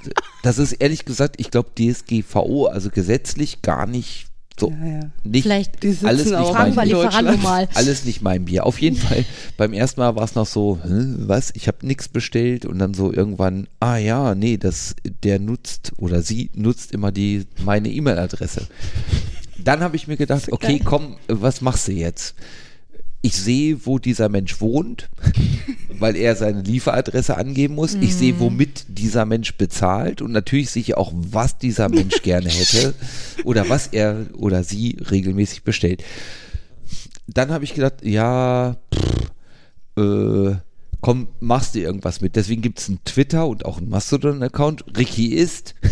das 0.42 0.58
ist 0.58 0.74
ehrlich 0.74 1.04
gesagt, 1.04 1.36
ich 1.38 1.52
glaube 1.52 1.72
DSGVO, 1.78 2.68
also 2.68 2.90
gesetzlich 2.90 3.62
gar 3.62 3.88
nicht 3.88 4.29
so, 4.60 4.72
Ja, 4.82 4.88
ja. 4.88 5.00
nicht 5.24 5.44
Vielleicht 5.44 5.82
Die 5.84 5.96
alles 6.04 6.26
nicht 6.26 6.36
auch 6.36 6.54
fragen 6.56 6.76
mein 6.76 6.90
Deutschland. 6.90 7.44
mal. 7.44 7.68
alles 7.74 8.06
nicht 8.06 8.22
mein 8.22 8.46
Bier. 8.46 8.66
Auf 8.66 8.80
jeden 8.80 8.96
Fall, 8.98 9.26
beim 9.58 9.74
ersten 9.74 10.02
Mal 10.02 10.16
war 10.16 10.24
es 10.24 10.36
noch 10.36 10.46
so, 10.46 10.80
Hä, 10.84 10.90
was, 11.20 11.52
ich 11.56 11.68
habe 11.68 11.86
nichts 11.86 12.08
bestellt 12.08 12.66
und 12.66 12.80
dann 12.80 12.94
so 12.94 13.12
irgendwann, 13.14 13.68
ah 13.80 13.98
ja, 13.98 14.36
nee, 14.36 14.58
das, 14.58 14.96
der 15.24 15.40
nutzt 15.40 15.94
oder 15.98 16.22
sie 16.22 16.50
nutzt 16.54 16.92
immer 16.92 17.12
die, 17.12 17.46
meine 17.64 17.90
E-Mail-Adresse. 17.90 18.68
Dann 19.64 19.82
habe 19.82 19.96
ich 19.96 20.08
mir 20.08 20.16
gedacht, 20.18 20.52
okay, 20.52 20.80
komm, 20.84 21.18
was 21.28 21.62
machst 21.62 21.88
du 21.88 21.92
jetzt? 21.92 22.36
Ich 23.22 23.36
sehe, 23.36 23.86
wo 23.86 24.00
dieser 24.00 24.30
Mensch 24.30 24.62
wohnt, 24.62 25.10
weil 26.00 26.16
er 26.16 26.36
seine 26.36 26.62
Lieferadresse 26.62 27.36
angeben 27.38 27.76
muss. 27.76 27.96
Ich 27.96 28.16
sehe, 28.16 28.40
womit 28.40 28.86
dieser 28.88 29.26
Mensch 29.26 29.56
bezahlt 29.56 30.22
und 30.22 30.32
natürlich 30.32 30.70
sehe 30.70 30.82
ich 30.82 30.98
auch, 30.98 31.12
was 31.14 31.58
dieser 31.58 31.90
Mensch 31.90 32.22
gerne 32.24 32.50
hätte 32.50 32.94
oder 33.44 33.68
was 33.68 33.88
er 33.88 34.28
oder 34.38 34.64
sie 34.64 34.98
regelmäßig 35.12 35.64
bestellt. 35.64 36.04
Dann 37.28 37.52
habe 37.52 37.64
ich 37.64 37.74
gedacht, 37.74 38.04
ja, 38.04 38.78
pff, 38.94 39.32
äh, 39.98 40.56
komm, 41.02 41.28
machst 41.40 41.76
du 41.76 41.80
irgendwas 41.80 42.22
mit. 42.22 42.36
Deswegen 42.36 42.62
gibt 42.62 42.80
es 42.80 42.88
einen 42.88 43.04
Twitter 43.04 43.48
und 43.48 43.66
auch 43.66 43.78
einen 43.78 43.90
Mastodon-Account. 43.90 44.98
Ricky 44.98 45.28
ist 45.28 45.76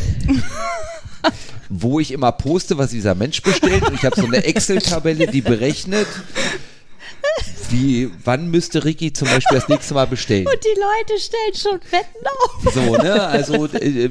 wo 1.70 2.00
ich 2.00 2.12
immer 2.12 2.32
poste, 2.32 2.78
was 2.78 2.92
dieser 2.92 3.16
Mensch 3.16 3.42
bestellt. 3.42 3.84
Und 3.88 3.96
ich 3.96 4.06
habe 4.06 4.20
so 4.20 4.26
eine 4.26 4.44
Excel-Tabelle, 4.44 5.28
die 5.28 5.42
berechnet, 5.42 6.08
wie, 7.70 8.10
wann 8.24 8.50
müsste 8.50 8.86
Ricky 8.86 9.12
zum 9.14 9.28
Beispiel 9.28 9.58
das 9.60 9.68
nächste 9.68 9.94
Mal 9.94 10.08
bestellen. 10.08 10.48
Und 10.48 10.58
die 10.64 10.80
Leute 10.80 11.22
stellen 11.22 11.54
schon 11.56 11.80
Wetten 11.92 12.26
auf. 12.26 12.74
So, 12.74 12.98
ne? 13.04 13.22
Also, 13.28 13.66
äh, 13.68 14.10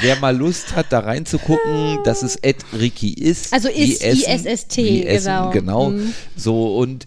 wer 0.00 0.16
mal 0.16 0.36
Lust 0.36 0.74
hat, 0.74 0.86
da 0.90 1.00
reinzugucken, 1.00 1.98
dass 2.04 2.22
es 2.22 2.36
Ed 2.36 2.56
Ricky 2.72 3.12
ist. 3.12 3.52
Also 3.52 3.68
ist 3.68 4.02
ISST, 4.02 4.76
genau. 4.76 5.50
genau. 5.50 5.90
Mhm. 5.90 6.14
So, 6.36 6.76
und 6.78 7.06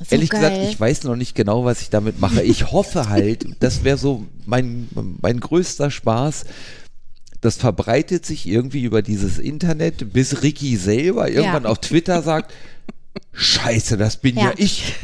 So 0.00 0.06
ehrlich 0.16 0.30
gesagt, 0.30 0.56
geil. 0.56 0.68
ich 0.70 0.78
weiß 0.80 1.04
noch 1.04 1.16
nicht 1.16 1.34
genau, 1.34 1.64
was 1.64 1.80
ich 1.82 1.90
damit 1.90 2.20
mache. 2.20 2.42
Ich 2.42 2.72
hoffe 2.72 3.08
halt, 3.08 3.46
das 3.60 3.84
wäre 3.84 3.98
so 3.98 4.24
mein, 4.46 4.88
mein 5.22 5.40
größter 5.40 5.90
Spaß. 5.90 6.44
Das 7.40 7.56
verbreitet 7.56 8.26
sich 8.26 8.46
irgendwie 8.46 8.82
über 8.82 9.02
dieses 9.02 9.38
Internet, 9.38 10.12
bis 10.12 10.42
Ricky 10.42 10.76
selber 10.76 11.28
irgendwann 11.28 11.64
Ja. 11.64 11.68
auf 11.68 11.78
Twitter 11.78 12.22
sagt, 12.22 12.52
Scheiße, 13.38 13.96
das 13.98 14.16
bin 14.16 14.36
ja, 14.36 14.44
Ja. 14.44 14.52
ich. 14.56 14.94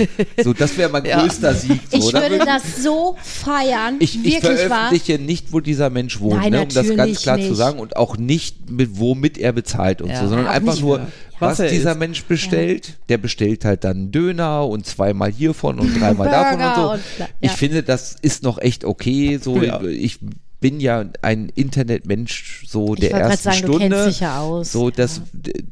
So, 0.42 0.52
das 0.54 0.76
wäre 0.78 0.88
mein 0.90 1.04
größter 1.04 1.54
Sieg. 1.54 1.80
So, 1.90 1.98
Ich 1.98 2.12
würde 2.14 2.38
würd- 2.38 2.46
das 2.46 2.82
so 2.82 3.16
feiern. 3.22 3.96
ich, 3.98 4.16
ich 4.16 4.24
wirklich 4.42 4.42
wahr. 4.70 4.88
veröffentliche 4.88 5.18
nicht, 5.18 5.52
wo 5.52 5.60
dieser 5.60 5.90
Mensch 5.90 6.18
wohnt, 6.18 6.40
Nein, 6.40 6.52
ne, 6.52 6.62
um 6.62 6.68
das 6.70 6.94
ganz 6.96 7.20
klar 7.22 7.36
zu 7.38 7.42
nicht. 7.48 7.56
sagen 7.56 7.78
und 7.78 7.96
auch 7.96 8.16
nicht, 8.16 8.70
mit 8.70 8.98
womit 8.98 9.36
er 9.36 9.52
bezahlt 9.52 10.00
und 10.00 10.08
Ja. 10.10 10.20
so, 10.22 10.28
sondern 10.28 10.46
Auch 10.46 10.52
einfach 10.52 10.80
nur, 10.80 10.98
ja. 11.00 11.06
was, 11.40 11.58
Was 11.58 11.60
er 11.60 11.70
dieser 11.70 11.90
isst. 11.90 11.98
Mensch 11.98 12.24
bestellt. 12.24 12.98
Der 13.10 13.18
bestellt 13.18 13.64
halt 13.66 13.84
dann 13.84 13.96
einen 13.98 14.12
Döner 14.12 14.66
und 14.66 14.86
zweimal 14.86 15.30
hiervon 15.30 15.78
und 15.78 15.92
dreimal 16.00 16.30
davon 16.30 16.60
und 16.62 16.74
so. 16.74 16.90
und 16.92 17.28
Ich 17.40 17.50
ja. 17.50 17.56
finde, 17.56 17.82
das 17.82 18.16
ist 18.22 18.42
noch 18.42 18.58
echt 18.58 18.84
okay. 18.86 19.38
So, 19.42 19.60
Ja. 19.62 19.82
ich 19.82 20.18
bin 20.60 20.80
ja 20.80 21.04
ein 21.22 21.50
Internetmensch 21.54 22.64
so 22.66 22.94
Ich 22.94 23.00
der 23.00 23.10
ersten 23.12 23.42
sagen, 23.42 23.62
du 23.62 23.72
Stunde. 23.74 23.88
kennst 23.96 24.08
dich 24.08 24.20
ja 24.20 24.40
aus. 24.40 24.72
So, 24.72 24.90
das, 24.90 25.20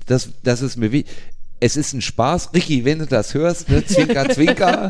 das, 0.06 0.30
das 0.42 0.60
ist 0.62 0.76
mir 0.76 0.92
wichtig. 0.92 1.10
Es 1.62 1.76
ist 1.76 1.92
ein 1.92 2.00
Spaß, 2.00 2.50
Ricky, 2.54 2.84
wenn 2.86 3.00
du 3.00 3.06
das 3.06 3.34
hörst, 3.34 3.68
ne, 3.68 3.84
zwinker, 3.84 4.28
zwinker. 4.34 4.88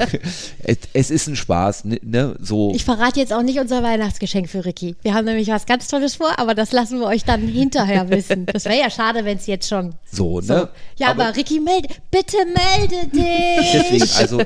es, 0.62 0.78
es 0.92 1.10
ist 1.10 1.26
ein 1.26 1.34
Spaß, 1.36 1.84
ne, 1.84 1.98
ne, 2.02 2.36
so. 2.40 2.72
Ich 2.74 2.84
verrate 2.84 3.18
jetzt 3.18 3.32
auch 3.32 3.42
nicht 3.42 3.58
unser 3.58 3.82
Weihnachtsgeschenk 3.82 4.48
für 4.48 4.64
Ricky. 4.64 4.94
Wir 5.02 5.14
haben 5.14 5.24
nämlich 5.24 5.48
was 5.48 5.66
ganz 5.66 5.88
Tolles 5.88 6.14
vor, 6.14 6.38
aber 6.38 6.54
das 6.54 6.70
lassen 6.70 7.00
wir 7.00 7.06
euch 7.06 7.24
dann 7.24 7.40
hinterher 7.46 8.08
wissen. 8.08 8.46
Das 8.46 8.66
wäre 8.66 8.78
ja 8.78 8.90
schade, 8.90 9.24
wenn 9.24 9.36
es 9.38 9.46
jetzt 9.46 9.68
schon. 9.68 9.94
So, 10.10 10.40
ne? 10.40 10.46
So. 10.46 10.68
Ja, 10.96 11.08
aber, 11.08 11.34
Ricky, 11.34 11.58
melde, 11.58 11.88
bitte 12.10 12.36
melde 12.46 13.08
dich. 13.08 13.72
deswegen, 13.72 14.08
also 14.18 14.40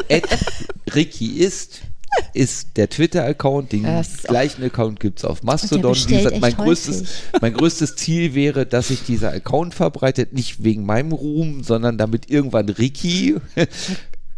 Ricky 0.94 1.38
ist, 1.38 1.82
ist 2.34 2.76
der 2.76 2.88
Twitter-Account, 2.88 3.72
den 3.72 3.84
Das 3.84 4.22
gleichen 4.24 4.62
Account 4.64 5.00
gibt 5.00 5.18
es 5.18 5.24
auf 5.24 5.42
Mastodon. 5.42 5.94
Wie 5.94 6.16
gesagt, 6.16 6.40
mein 6.40 6.54
größtes, 6.54 7.00
häufig. 7.00 7.42
mein 7.42 7.54
größtes 7.54 7.96
Ziel 7.96 8.34
wäre, 8.34 8.66
dass 8.66 8.88
sich 8.88 9.02
dieser 9.04 9.32
Account 9.32 9.74
verbreitet, 9.74 10.32
nicht 10.32 10.62
wegen 10.64 10.84
meinem 10.84 11.12
Ruhm, 11.12 11.62
sondern 11.62 11.98
damit 11.98 12.30
irgendwann 12.30 12.68
Ricky. 12.68 13.36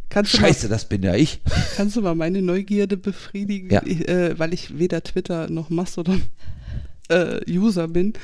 Kannst 0.08 0.34
du, 0.34 0.38
Scheiße, 0.38 0.68
das 0.68 0.84
bin 0.88 1.02
ja 1.02 1.14
ich. 1.14 1.40
Mal, 1.44 1.62
kannst 1.76 1.96
du 1.96 2.00
mal 2.00 2.14
meine 2.14 2.40
Neugierde 2.40 2.96
befriedigen, 2.96 3.70
Ja. 3.70 3.82
ich, 3.84 4.08
äh, 4.08 4.38
weil 4.38 4.54
ich 4.54 4.78
weder 4.78 5.02
Twitter 5.02 5.50
noch 5.50 5.68
Mastodon 5.68 6.22
äh, 7.08 7.40
User 7.50 7.88
bin. 7.88 8.14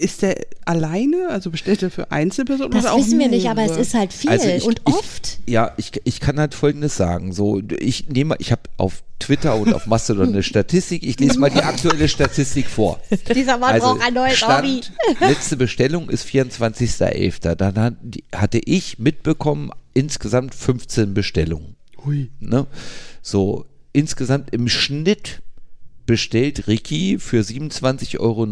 Ist 0.00 0.22
der 0.22 0.36
alleine, 0.64 1.28
also 1.28 1.50
bestellt 1.50 1.82
er 1.82 1.90
für 1.90 2.10
Einzelpersonen 2.10 2.70
Das 2.72 2.84
wissen 2.96 3.18
wir 3.18 3.28
nicht, 3.28 3.48
aber 3.50 3.64
es 3.64 3.76
ist 3.76 3.92
halt 3.94 4.12
viel 4.12 4.30
Also 4.30 4.48
ich- 4.48 4.64
und 4.64 4.80
ich- 4.88 4.94
oft. 4.94 5.38
Ja, 5.46 5.72
ich, 5.76 5.92
ich 6.04 6.20
kann 6.20 6.40
halt 6.40 6.54
Folgendes 6.54 6.96
sagen. 6.96 7.32
So, 7.32 7.60
ich 7.78 8.08
nehme, 8.08 8.36
ich 8.38 8.50
habe 8.50 8.62
auf 8.78 9.02
Twitter 9.18 9.56
und 9.56 9.74
auf 9.74 9.86
Mastodon 9.86 10.28
eine 10.30 10.42
Statistik. 10.42 11.02
Ich 11.06 11.20
lese 11.20 11.38
mal 11.38 11.50
die 11.50 11.62
aktuelle 11.62 12.08
Statistik 12.08 12.66
vor. 12.66 12.98
Dieser 13.34 13.58
Mann 13.58 13.78
braucht 13.78 14.02
ein 14.02 14.14
neues 14.14 14.40
Hobby. 14.40 14.80
Letzte 15.20 15.58
Bestellung 15.58 16.08
ist 16.08 16.26
24.11. 16.26 17.54
Dann 17.54 17.78
hat, 17.78 17.94
hatte 18.34 18.58
ich 18.64 18.98
mitbekommen 18.98 19.70
insgesamt 19.92 20.54
15 20.54 21.12
Bestellungen. 21.12 21.76
Hui. 22.04 22.30
Ne? 22.40 22.66
So, 23.20 23.66
insgesamt 23.92 24.50
im 24.54 24.68
Schnitt 24.68 25.42
bestellt 26.10 26.66
Ricky 26.66 27.20
für 27.20 27.42
27,99 27.42 28.18
Euro. 28.18 28.46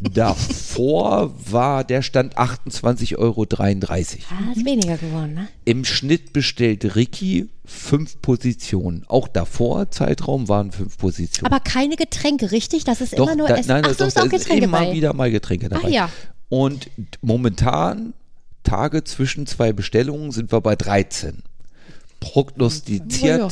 Davor 0.14 1.34
war 1.50 1.82
der 1.82 2.02
Stand 2.02 2.38
28,33 2.38 3.18
Euro. 3.18 3.46
Ah, 3.50 4.52
ist 4.54 4.64
weniger 4.64 4.96
geworden, 4.96 5.34
ne? 5.34 5.48
Im 5.64 5.84
Schnitt 5.84 6.32
bestellt 6.32 6.94
Ricky 6.94 7.48
fünf 7.64 8.22
Positionen. 8.22 9.02
Auch 9.08 9.26
davor, 9.26 9.90
Zeitraum, 9.90 10.48
waren 10.48 10.70
fünf 10.70 10.98
Positionen. 10.98 11.52
Aber 11.52 11.58
keine 11.58 11.96
Getränke, 11.96 12.52
richtig? 12.52 12.84
Das 12.84 13.00
ist 13.00 13.18
Doch, 13.18 13.26
immer 13.26 13.34
nur 13.34 13.48
da, 13.48 13.56
Essen. 13.56 13.68
nein, 13.68 13.82
Ach 13.84 13.94
so, 13.98 14.04
ist 14.04 14.16
auch 14.16 14.28
Getränke 14.28 14.66
immer 14.66 14.78
bei. 14.78 14.92
wieder 14.92 15.12
mal 15.12 15.32
Getränke 15.32 15.68
dabei. 15.68 15.88
Ah, 15.88 15.90
ja. 15.90 16.10
Und 16.48 16.90
momentan, 17.22 18.14
Tage 18.62 19.02
zwischen 19.02 19.48
zwei 19.48 19.72
Bestellungen, 19.72 20.30
sind 20.30 20.52
wir 20.52 20.60
bei 20.60 20.76
13. 20.76 21.42
prognostiziert. 22.20 23.22
Ja, 23.22 23.38
ja. 23.38 23.48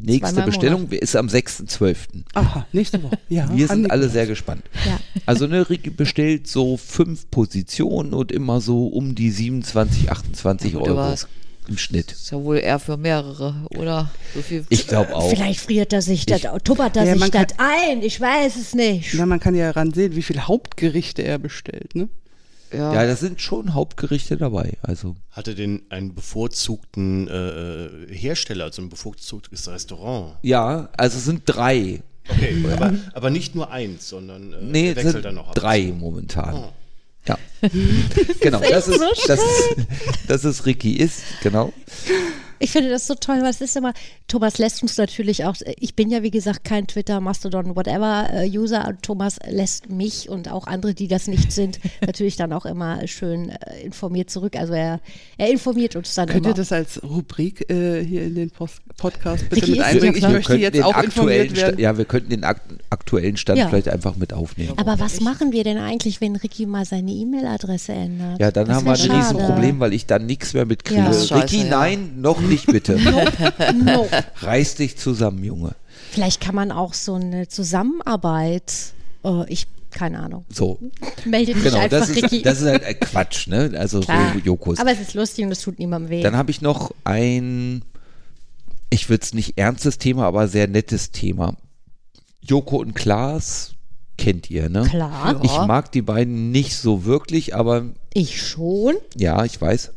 Nächste 0.00 0.26
Zweimal 0.26 0.44
im 0.44 0.46
Bestellung 0.46 0.88
ist 0.90 1.16
am 1.16 1.26
6.12. 1.26 1.96
Aha, 2.34 2.66
nächste 2.72 3.02
Woche. 3.02 3.18
Ja, 3.28 3.48
Wir 3.54 3.66
sind 3.66 3.90
alle 3.90 4.08
sehr 4.08 4.26
gespannt. 4.26 4.62
Ja. 4.86 4.98
Also 5.26 5.46
ne, 5.46 5.68
Ricky 5.68 5.90
bestellt 5.90 6.46
so 6.46 6.76
fünf 6.76 7.30
Positionen 7.30 8.14
und 8.14 8.32
immer 8.32 8.60
so 8.60 8.86
um 8.86 9.14
die 9.14 9.30
27, 9.30 10.10
28 10.10 10.72
gut, 10.74 10.82
Euro 10.88 11.14
im 11.68 11.76
Schnitt. 11.76 12.12
Ist 12.12 12.30
ja 12.30 12.42
wohl 12.42 12.58
eher 12.58 12.78
für 12.78 12.96
mehrere, 12.96 13.54
oder? 13.76 14.10
So 14.34 14.40
viel. 14.40 14.64
Ich 14.70 14.86
glaube 14.86 15.14
auch. 15.14 15.28
Vielleicht 15.28 15.60
friert 15.60 15.92
er 15.92 16.00
sich 16.00 16.24
das, 16.24 16.42
tuppert 16.64 16.96
er 16.96 17.04
Ja, 17.04 17.16
sich 17.18 17.30
das 17.30 17.48
ein. 17.58 18.02
Ich 18.02 18.20
weiß 18.20 18.56
es 18.56 18.74
nicht. 18.74 19.14
Ja, 19.14 19.26
man 19.26 19.40
kann 19.40 19.54
ja 19.54 19.70
ran 19.70 19.92
sehen, 19.92 20.16
wie 20.16 20.22
viele 20.22 20.48
Hauptgerichte 20.48 21.22
er 21.22 21.38
bestellt, 21.38 21.94
ne? 21.94 22.08
Ja. 22.72 22.94
Ja, 22.94 23.06
da 23.06 23.16
sind 23.16 23.40
schon 23.40 23.74
Hauptgerichte 23.74 24.36
dabei. 24.36 24.78
Also 24.82 25.16
Hatte 25.30 25.54
den 25.54 25.82
einen 25.90 26.14
bevorzugten 26.14 27.28
äh, 27.28 28.12
Hersteller, 28.14 28.64
also 28.64 28.82
ein 28.82 28.88
bevorzugtes 28.88 29.68
Restaurant? 29.68 30.36
ja, 30.42 30.88
also 30.96 31.18
es 31.18 31.24
sind 31.24 31.42
drei. 31.46 32.02
Okay, 32.28 32.62
aber, 32.72 32.94
aber 33.14 33.30
nicht 33.30 33.54
nur 33.54 33.70
eins, 33.70 34.08
sondern 34.08 34.52
äh, 34.52 34.56
Nee, 34.60 34.96
wechselt 34.96 35.12
sind 35.12 35.24
dann 35.24 35.36
noch 35.36 35.48
ab. 35.48 35.54
Oh. 35.56 35.60
drei 35.60 35.92
momentan. 35.96 36.54
Ja. 37.26 37.38
genau, 38.40 38.60
das 38.60 38.88
ist, 38.88 39.00
das, 39.26 39.40
ist, 39.40 39.76
das 40.28 40.44
ist 40.44 40.66
Ricky 40.66 40.92
ist, 40.92 41.22
genau. 41.42 41.72
Ich 42.58 42.70
finde 42.70 42.90
das 42.90 43.06
so 43.06 43.14
toll, 43.14 43.38
weil 43.42 43.50
es 43.50 43.60
ist 43.60 43.76
immer, 43.76 43.92
Thomas 44.26 44.58
lässt 44.58 44.82
uns 44.82 44.96
natürlich 44.96 45.44
auch, 45.44 45.54
ich 45.78 45.94
bin 45.94 46.10
ja 46.10 46.22
wie 46.22 46.30
gesagt 46.30 46.64
kein 46.64 46.86
Twitter, 46.86 47.20
Mastodon, 47.20 47.76
whatever 47.76 48.28
äh, 48.32 48.48
User 48.48 48.86
und 48.88 49.02
Thomas 49.02 49.38
lässt 49.48 49.88
mich 49.90 50.28
und 50.28 50.50
auch 50.50 50.66
andere, 50.66 50.94
die 50.94 51.08
das 51.08 51.26
nicht 51.28 51.52
sind, 51.52 51.78
natürlich 52.06 52.36
dann 52.36 52.52
auch 52.52 52.66
immer 52.66 53.06
schön 53.06 53.50
äh, 53.50 53.80
informiert 53.84 54.30
zurück. 54.30 54.56
Also 54.56 54.72
er, 54.74 55.00
er 55.36 55.50
informiert 55.50 55.96
uns 55.96 56.14
dann 56.14 56.26
Könnt 56.28 56.46
immer. 56.46 56.54
ihr 56.54 56.54
das 56.56 56.72
als 56.72 57.02
Rubrik 57.02 57.70
äh, 57.70 58.04
hier 58.04 58.24
in 58.24 58.34
den 58.34 58.50
Post 58.50 58.80
Podcast 58.96 59.48
bitte 59.48 59.70
mit 59.70 59.80
einbringen? 59.80 60.20
ja 60.20 60.28
Ich 60.28 60.34
möchte 60.34 60.54
jetzt 60.56 60.74
den 60.74 60.82
auch 60.82 60.94
aktuellen 60.94 61.46
informiert 61.46 61.56
werden. 61.56 61.74
Sta- 61.74 61.80
ja, 61.82 61.96
wir 61.98 62.04
könnten 62.04 62.30
den 62.30 62.44
ak 62.44 62.60
aktuellen 62.90 63.36
Stand 63.36 63.58
Ja. 63.58 63.68
vielleicht 63.68 63.88
einfach 63.88 64.16
mit 64.16 64.32
aufnehmen. 64.32 64.72
Aber 64.76 64.98
was 64.98 65.20
machen 65.20 65.52
wir 65.52 65.62
denn 65.62 65.76
eigentlich, 65.78 66.20
wenn 66.20 66.34
Ricky 66.36 66.66
mal 66.66 66.84
seine 66.84 67.10
E-Mail-Adresse 67.12 67.92
ändert? 67.92 68.40
Ja, 68.40 68.50
dann 68.50 68.66
Das 68.66 68.76
haben 68.76 68.86
wir 68.86 68.92
ein 68.92 68.96
schade. 68.96 69.18
Riesenproblem, 69.18 69.78
weil 69.80 69.92
ich 69.92 70.06
dann 70.06 70.26
nichts 70.26 70.54
mehr 70.54 70.64
mitkriege. 70.66 71.00
Ja. 71.02 71.36
Ricky, 71.38 71.58
ja. 71.64 71.64
nein, 71.70 72.20
noch 72.20 72.40
nicht 72.48 72.66
bitte. 72.66 72.98
No. 73.74 74.08
Reiß 74.40 74.76
dich 74.76 74.96
zusammen, 74.98 75.44
Junge. 75.44 75.74
Vielleicht 76.10 76.40
kann 76.40 76.54
man 76.54 76.72
auch 76.72 76.94
so 76.94 77.14
eine 77.14 77.48
Zusammenarbeit, 77.48 78.72
oh, 79.22 79.44
ich, 79.48 79.66
keine 79.90 80.18
Ahnung. 80.20 80.44
So, 80.52 80.78
Melde 81.24 81.54
dich 81.54 81.62
genau, 81.62 81.78
einfach, 81.78 81.98
das 82.00 82.10
Ricky. 82.14 82.38
ist, 82.38 82.46
das 82.46 82.60
ist 82.60 82.66
halt 82.66 82.82
äh, 82.82 82.94
Quatsch, 82.94 83.46
ne? 83.48 83.72
Also 83.76 84.00
Klar. 84.00 84.32
so 84.34 84.40
Jokos. 84.40 84.78
Aber 84.78 84.90
es 84.92 85.00
ist 85.00 85.14
lustig 85.14 85.44
und 85.44 85.52
es 85.52 85.60
tut 85.60 85.78
niemandem 85.78 86.10
weh. 86.10 86.22
Dann 86.22 86.36
habe 86.36 86.50
ich 86.50 86.60
noch 86.60 86.92
ein, 87.04 87.82
ich 88.90 89.08
würde 89.08 89.22
es 89.24 89.34
nicht 89.34 89.58
ernstes 89.58 89.98
Thema, 89.98 90.24
aber 90.26 90.48
sehr 90.48 90.66
nettes 90.68 91.10
Thema. 91.10 91.54
Joko 92.40 92.78
und 92.78 92.94
Klaas 92.94 93.72
kennt 94.16 94.50
ihr, 94.50 94.68
ne? 94.68 94.82
Klar, 94.88 95.40
Ich 95.42 95.52
mag 95.66 95.92
die 95.92 96.02
beiden 96.02 96.50
nicht 96.50 96.74
so 96.76 97.04
wirklich, 97.04 97.54
aber 97.54 97.84
ich 98.14 98.42
schon. 98.42 98.94
ja, 99.16 99.44
ich 99.44 99.60
weiß. 99.60 99.92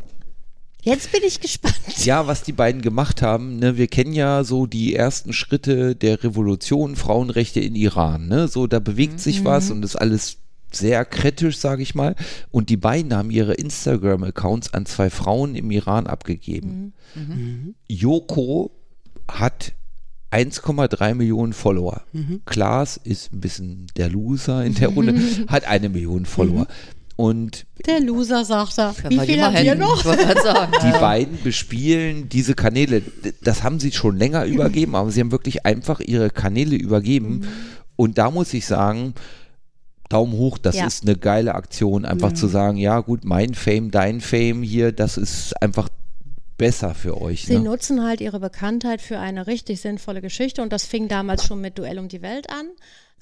Jetzt 0.81 1.11
bin 1.11 1.21
ich 1.25 1.39
gespannt. 1.39 1.75
Ja, 2.03 2.25
was 2.27 2.43
die 2.43 2.53
beiden 2.53 2.81
gemacht 2.81 3.21
haben, 3.21 3.57
ne, 3.57 3.77
wir 3.77 3.87
kennen 3.87 4.13
ja 4.13 4.43
so 4.43 4.65
die 4.65 4.95
ersten 4.95 5.31
Schritte 5.31 5.95
der 5.95 6.23
Revolution, 6.23 6.95
Frauenrechte 6.95 7.59
in 7.59 7.75
Iran, 7.75 8.27
ne? 8.27 8.47
So, 8.47 8.65
da 8.67 8.79
bewegt 8.79 9.19
sich 9.19 9.45
was 9.45 9.69
und 9.71 9.83
ist 9.85 9.95
alles 9.95 10.37
sehr 10.71 11.05
kritisch, 11.05 11.57
sage 11.57 11.83
ich 11.83 11.95
mal. 11.95 12.15
Und 12.49 12.69
die 12.69 12.77
beiden 12.77 13.13
haben 13.13 13.29
ihre 13.29 13.53
Instagram-Accounts 13.53 14.73
an 14.73 14.85
zwei 14.85 15.09
Frauen 15.09 15.55
im 15.55 15.69
Iran 15.69 16.07
abgegeben. 16.07 16.93
Joko 17.87 18.71
hat 19.27 19.73
1,3 20.31 21.13
Millionen 21.13 21.53
Follower. 21.53 22.03
Klaas 22.45 22.97
ist 22.97 23.33
ein 23.33 23.41
bisschen 23.41 23.87
der 23.97 24.09
Loser 24.09 24.63
in 24.63 24.73
der 24.75 24.87
Runde, 24.89 25.13
hat 25.47 25.65
eine 25.65 25.89
Million 25.89 26.25
Follower. 26.25 26.67
Und 27.21 27.65
Der 27.85 27.99
Loser, 27.99 28.45
sagt. 28.45 28.77
Ja, 28.77 28.93
Wie 29.09 29.19
viel 29.19 29.37
ihr 29.37 29.49
hin- 29.51 29.79
noch? 29.79 30.03
Sagen. 30.03 30.71
die 30.83 30.91
beiden 30.99 31.41
bespielen 31.43 32.29
diese 32.29 32.55
Kanäle. 32.55 33.01
Das 33.43 33.63
haben 33.63 33.79
sie 33.79 33.91
schon 33.91 34.17
länger 34.17 34.45
übergeben, 34.45 34.95
aber 34.95 35.11
sie 35.11 35.19
haben 35.19 35.31
wirklich 35.31 35.65
einfach 35.65 35.99
ihre 35.99 36.29
Kanäle 36.29 36.75
übergeben. 36.75 37.47
Und 37.95 38.17
da 38.17 38.31
muss 38.31 38.53
ich 38.53 38.65
sagen, 38.65 39.13
Daumen 40.09 40.33
hoch, 40.33 40.57
das 40.57 40.75
Ja. 40.75 40.87
ist 40.87 41.03
eine 41.03 41.15
geile 41.15 41.55
Aktion, 41.55 42.03
einfach 42.05 42.33
zu 42.33 42.47
sagen, 42.47 42.77
ja 42.77 42.99
gut, 42.99 43.23
mein 43.23 43.53
Fame, 43.53 43.91
dein 43.91 44.19
Fame 44.19 44.61
hier, 44.63 44.91
das 44.91 45.17
ist 45.17 45.53
einfach 45.61 45.87
besser 46.57 46.93
für 46.93 47.21
euch. 47.21 47.45
Sie 47.45 47.53
Ne? 47.57 47.61
nutzen 47.61 48.03
halt 48.03 48.19
ihre 48.21 48.39
Bekanntheit 48.39 49.01
für 49.01 49.19
eine 49.19 49.47
richtig 49.47 49.79
sinnvolle 49.81 50.21
Geschichte 50.21 50.61
und 50.61 50.71
das 50.73 50.85
fing 50.85 51.07
damals 51.07 51.45
schon 51.45 51.61
mit 51.61 51.77
Duell 51.77 51.97
um 51.97 52.07
die 52.07 52.21
Welt 52.21 52.49
an. 52.49 52.67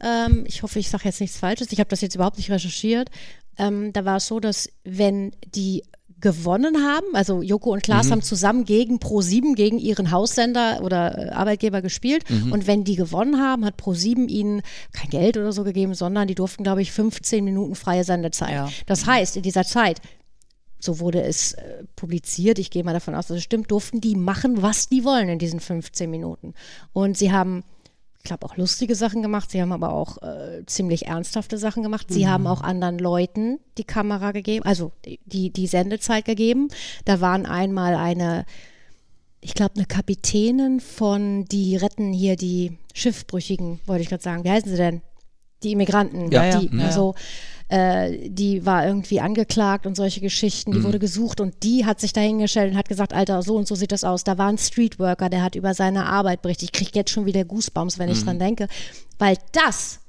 Ähm, 0.01 0.43
ich 0.47 0.63
hoffe, 0.63 0.79
ich 0.79 0.89
sage 0.89 1.05
jetzt 1.05 1.21
nichts 1.21 1.37
Falsches. 1.37 1.71
Ich 1.71 1.79
habe 1.79 1.89
das 1.89 2.01
jetzt 2.01 2.15
überhaupt 2.15 2.37
nicht 2.37 2.51
recherchiert. 2.51 3.09
Ähm, 3.57 3.91
da 3.93 4.05
war 4.05 4.17
es 4.17 4.27
so, 4.27 4.39
dass 4.39 4.69
wenn 4.83 5.31
die 5.53 5.83
gewonnen 6.21 6.83
haben, 6.83 7.07
also 7.13 7.41
Joko 7.41 7.71
und 7.71 7.81
Klaas 7.81 8.11
haben 8.11 8.21
zusammen 8.21 8.65
gegen 8.65 8.97
Pro7, 8.97 9.55
gegen 9.55 9.77
ihren 9.77 10.11
Haussender 10.11 10.81
oder 10.83 11.17
äh, 11.17 11.29
Arbeitgeber 11.29 11.81
gespielt 11.81 12.25
und 12.51 12.67
wenn 12.67 12.83
die 12.83 12.95
gewonnen 12.95 13.39
haben, 13.41 13.63
hat 13.63 13.79
Pro7 13.79 14.27
ihnen 14.27 14.61
kein 14.91 15.09
Geld 15.09 15.37
oder 15.37 15.53
so 15.53 15.63
gegeben, 15.63 15.93
sondern 15.93 16.27
die 16.27 16.35
durften, 16.35 16.63
glaube 16.63 16.81
ich, 16.81 16.91
15 16.91 17.43
Minuten 17.43 17.75
freie 17.75 18.03
Sendezeit. 18.03 18.51
Ja. 18.51 18.69
Das 18.85 19.05
heißt, 19.05 19.37
in 19.37 19.43
dieser 19.43 19.63
Zeit 19.63 20.01
so 20.79 20.99
wurde 20.99 21.21
es 21.21 21.53
äh, 21.53 21.83
publiziert, 21.95 22.57
ich 22.57 22.71
gehe 22.71 22.83
mal 22.83 22.93
davon 22.93 23.13
aus, 23.13 23.27
dass 23.27 23.37
es 23.37 23.43
stimmt, 23.43 23.69
durften 23.69 23.99
die 24.01 24.15
machen, 24.15 24.61
was 24.61 24.87
die 24.87 25.03
wollen 25.03 25.29
in 25.29 25.39
diesen 25.39 25.59
15 25.59 26.09
Minuten. 26.09 26.53
Und 26.93 27.17
sie 27.17 27.31
haben, 27.31 27.63
ich 28.19 28.25
glaube, 28.25 28.45
auch 28.45 28.57
lustige 28.57 28.95
Sachen 28.95 29.21
gemacht, 29.21 29.49
sie 29.49 29.61
haben 29.61 29.71
aber 29.71 29.93
auch 29.93 30.21
äh, 30.21 30.65
ziemlich 30.65 31.07
ernsthafte 31.07 31.57
Sachen 31.57 31.83
gemacht. 31.83 32.07
Sie 32.09 32.27
haben 32.27 32.47
auch 32.47 32.61
anderen 32.61 32.99
Leuten 32.99 33.59
die 33.77 33.85
Kamera 33.85 34.33
gegeben, 34.33 34.65
also 34.65 34.91
die, 35.25 35.51
die, 35.51 35.67
Sendezeit 35.67 36.25
gegeben. 36.25 36.67
Da 37.05 37.21
waren 37.21 37.45
einmal 37.45 37.95
eine, 37.95 38.45
ich 39.39 39.53
glaube, 39.53 39.75
eine 39.77 39.85
Kapitänin 39.85 40.81
von, 40.81 41.45
die 41.45 41.77
retten 41.77 42.11
hier 42.11 42.35
die 42.35 42.77
Schiffbrüchigen, 42.93 43.79
wollte 43.85 44.03
ich 44.03 44.09
gerade 44.09 44.23
sagen. 44.23 44.43
Wie 44.43 44.51
heißen 44.51 44.69
sie 44.69 44.77
denn? 44.77 45.01
Die 45.63 45.71
Immigranten, 45.71 46.29
Ja, 46.29 46.59
die, 46.59 46.67
ja, 46.75 46.83
ja. 46.83 46.91
so, 46.91 47.15
äh, 47.69 48.29
die 48.29 48.65
war 48.65 48.85
irgendwie 48.85 49.21
angeklagt 49.21 49.85
und 49.85 49.95
solche 49.95 50.21
Geschichten, 50.21 50.71
die 50.71 50.83
wurde 50.83 50.99
gesucht 50.99 51.39
und 51.39 51.63
die 51.63 51.85
hat 51.85 51.99
sich 51.99 52.13
dahingestellt 52.13 52.71
und 52.71 52.77
hat 52.77 52.89
gesagt, 52.89 53.13
Alter, 53.13 53.41
so 53.43 53.55
und 53.55 53.67
so 53.67 53.75
sieht 53.75 53.91
das 53.91 54.03
aus. 54.03 54.23
Da 54.23 54.37
war 54.37 54.47
ein 54.47 54.57
Streetworker, 54.57 55.29
der 55.29 55.43
hat 55.43 55.55
über 55.55 55.73
seine 55.73 56.05
Arbeit 56.07 56.41
berichtet. 56.41 56.63
Ich 56.63 56.71
kriege 56.71 56.91
jetzt 56.93 57.11
schon 57.11 57.25
wieder 57.25 57.45
Goosebumps, 57.45 57.97
wenn 57.99 58.09
ich 58.09 58.23
dran 58.23 58.39
denke, 58.39 58.67
weil 59.19 59.37
das 59.51 59.99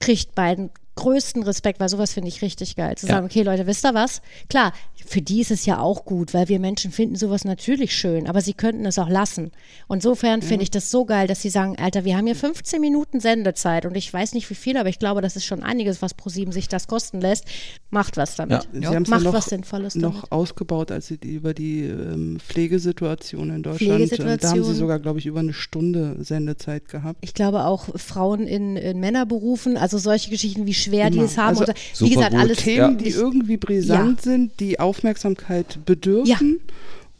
kriegt 0.00 0.34
beiden 0.34 0.70
größten 0.94 1.42
Respekt, 1.44 1.78
weil 1.80 1.88
sowas 1.88 2.12
finde 2.12 2.28
ich 2.28 2.42
richtig 2.42 2.74
geil. 2.76 2.96
Zu 2.96 3.06
Ja. 3.06 3.14
sagen, 3.14 3.26
okay 3.26 3.42
Leute, 3.42 3.66
wisst 3.66 3.84
ihr 3.84 3.94
was? 3.94 4.20
Klar, 4.48 4.72
für 5.08 5.22
die 5.22 5.40
ist 5.40 5.50
es 5.50 5.64
ja 5.66 5.78
auch 5.80 6.04
gut, 6.04 6.34
weil 6.34 6.48
wir 6.48 6.58
Menschen 6.60 6.90
finden 6.92 7.16
sowas 7.16 7.44
natürlich 7.44 7.96
schön, 7.96 8.26
aber 8.28 8.40
sie 8.40 8.52
könnten 8.54 8.84
es 8.86 8.98
auch 8.98 9.08
lassen. 9.08 9.50
Und 9.86 9.98
insofern 9.98 10.42
finde 10.42 10.62
ich 10.64 10.70
das 10.70 10.90
so 10.90 11.04
geil, 11.04 11.26
dass 11.26 11.42
sie 11.42 11.48
sagen, 11.50 11.76
Alter, 11.78 12.04
wir 12.04 12.16
haben 12.16 12.26
hier 12.26 12.36
15 12.36 12.80
Minuten 12.80 13.20
Sendezeit 13.20 13.86
und 13.86 13.96
ich 13.96 14.12
weiß 14.12 14.34
nicht 14.34 14.48
wie 14.50 14.54
viel, 14.54 14.76
aber 14.76 14.88
ich 14.88 14.98
glaube, 14.98 15.20
das 15.22 15.36
ist 15.36 15.44
schon 15.46 15.62
einiges, 15.62 16.02
was 16.02 16.14
ProSieben 16.14 16.52
sich 16.52 16.68
das 16.68 16.86
kosten 16.86 17.20
lässt. 17.20 17.44
Macht 17.90 18.16
was 18.16 18.36
damit. 18.36 18.68
Sie 18.72 18.80
Ja. 18.82 18.94
haben 18.94 19.02
es 19.02 19.08
Macht 19.08 19.22
ja 19.22 19.30
noch, 19.30 19.34
was 19.38 19.46
Sinnvolles 19.46 19.94
noch 19.94 20.14
damit. 20.14 20.32
ausgebaut, 20.32 20.90
als 20.92 21.06
sie 21.08 21.18
die, 21.18 21.34
über 21.34 21.54
die 21.54 21.84
ähm, 21.84 22.38
Pflegesituation 22.78 23.50
in 23.50 23.62
Deutschland, 23.62 23.82
äh, 23.82 23.86
da 23.88 23.94
haben 23.94 24.08
sie 24.08 24.16
Pflegesituation. 24.16 24.74
sogar, 24.74 24.98
glaube 24.98 25.18
ich, 25.18 25.26
über 25.26 25.40
eine 25.40 25.52
Stunde 25.52 26.16
Sendezeit 26.20 26.88
gehabt. 26.88 27.18
Ich 27.22 27.34
glaube 27.34 27.64
auch 27.64 27.88
Frauen 27.96 28.46
in, 28.46 28.76
in 28.76 29.00
Männerberufen, 29.00 29.76
also 29.76 29.98
solche 29.98 30.30
Geschichten, 30.30 30.66
wie 30.66 30.74
schwer 30.74 31.10
die 31.10 31.16
Immer. 31.18 31.26
es 31.26 31.38
haben. 31.38 31.48
Also 31.58 31.62
oder, 31.64 31.74
wie 32.00 32.10
gesagt, 32.10 32.32
gut. 32.32 32.40
alles 32.40 32.58
Themen, 32.58 32.98
die 32.98 33.06
nicht- 33.06 33.16
irgendwie 33.16 33.56
brisant 33.56 34.20
sind, 34.22 34.60
die 34.60 34.78
Aufmerksamkeit 34.98 35.78
bedürfen 35.84 36.60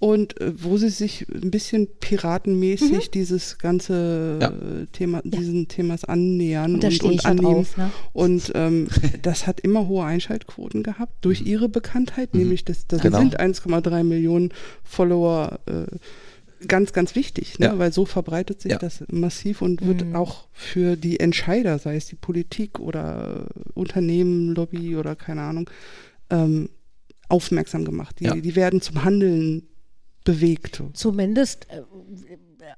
und 0.01 0.41
äh, 0.41 0.53
wo 0.63 0.77
sie 0.77 0.91
sich 0.91 1.27
ein 1.29 1.51
bisschen 1.51 1.89
piratenmäßig 2.01 3.11
dieses 3.11 3.59
ganze 3.59 4.39
Ja. 4.41 4.53
Thema, 4.93 5.23
diesen 5.25 5.67
Themas 5.69 6.05
annähern 6.05 6.75
Und 6.75 6.85
und, 6.85 7.03
und 7.05 7.23
ja 7.25 7.31
annehmen. 7.31 7.55
drauf, 7.55 7.77
ne? 7.77 7.91
Und 8.13 8.53
ähm, 8.55 8.89
das 9.23 9.47
hat 9.47 9.61
immer 9.61 9.89
hohe 9.89 10.05
Einschaltquoten 10.05 10.83
gehabt 10.85 11.25
durch 11.25 11.41
ihre 11.43 11.69
Bekanntheit, 11.69 12.35
nämlich 12.35 12.65
das, 12.65 12.87
das 12.87 13.01
Genau. 13.03 13.19
sind 13.19 13.41
1,3 13.41 14.05
Millionen 14.05 14.53
Follower. 14.85 15.59
Äh, 15.67 15.87
Ganz, 16.67 16.93
ganz 16.93 17.15
wichtig, 17.15 17.61
ne? 17.61 17.67
Ja. 17.67 17.79
weil 17.79 17.93
so 17.93 18.05
verbreitet 18.05 18.61
sich 18.63 18.73
Ja. 18.73 18.79
das 18.79 19.05
massiv 19.13 19.63
und 19.63 19.87
wird 19.87 20.13
auch 20.17 20.49
für 20.53 20.97
die 20.97 21.21
Entscheider, 21.21 21.79
sei 21.79 21.95
es 21.95 22.07
die 22.07 22.17
Politik 22.17 22.81
oder 22.81 23.47
Unternehmen, 23.75 24.57
Lobby 24.57 24.97
oder 24.97 25.15
keine 25.15 25.43
Ahnung, 25.43 25.71
ähm, 26.31 26.69
aufmerksam 27.29 27.85
gemacht. 27.85 28.21
Die, 28.21 28.25
Ja. 28.25 28.35
die 28.35 28.57
werden 28.57 28.81
zum 28.81 29.05
Handeln 29.05 29.67
bewegt. 30.25 30.83
zumindest 30.95 31.67
äh, 31.71 31.83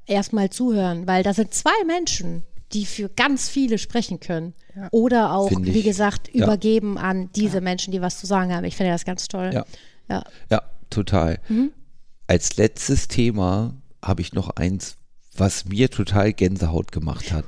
erstmal 0.07 0.51
zuhören, 0.51 1.07
weil 1.07 1.23
da 1.23 1.35
sind 1.35 1.53
zwei 1.55 1.73
Menschen, 1.87 2.45
die 2.73 2.87
für 2.87 3.09
ganz 3.09 3.49
viele 3.49 3.79
sprechen 3.79 4.21
können. 4.21 4.55
Oder 4.93 5.33
auch, 5.35 5.49
Finde 5.49 5.69
ich. 5.71 5.75
wie 5.75 5.83
gesagt, 5.83 6.31
Ja. 6.33 6.45
übergeben 6.45 6.97
an 6.99 7.29
diese 7.35 7.61
Menschen, 7.61 7.91
die 7.93 8.01
was 8.01 8.21
zu 8.21 8.27
sagen 8.27 8.55
haben. 8.55 8.65
Ich 8.65 8.77
finde 8.77 8.93
das 8.93 9.05
ganz 9.05 9.27
toll. 9.27 9.51
Ja. 9.53 9.65
Ja. 10.09 10.25
Ja, 10.51 10.63
total. 10.91 11.41
Mhm. 11.49 11.73
Als 12.29 12.57
letztes 12.57 13.09
Thema 13.09 13.75
habe 14.03 14.21
ich 14.23 14.33
noch 14.35 14.51
eins, 14.51 14.95
was 15.37 15.65
mir 15.65 15.91
total 15.91 16.33
Gänsehaut 16.33 16.93
gemacht 16.93 17.33
hat. 17.33 17.45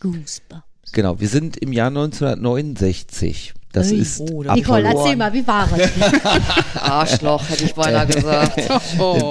Goosebumps. 0.00 0.64
Genau, 0.92 1.18
wir 1.20 1.28
sind 1.28 1.56
im 1.56 1.72
Jahr 1.72 1.88
1969. 1.90 3.54
Das 3.72 3.90
Ui. 3.90 3.98
ist 3.98 4.20
Oh, 4.20 4.42
Nicole, 4.42 4.84
erzähl 4.84 5.16
mal, 5.16 5.32
wie 5.32 5.46
war 5.46 5.68
es? 5.76 5.90
Arschloch, 6.80 7.48
hätte 7.50 7.64
ich 7.64 7.74
beinahe 7.74 8.06
gesagt. 8.14 8.68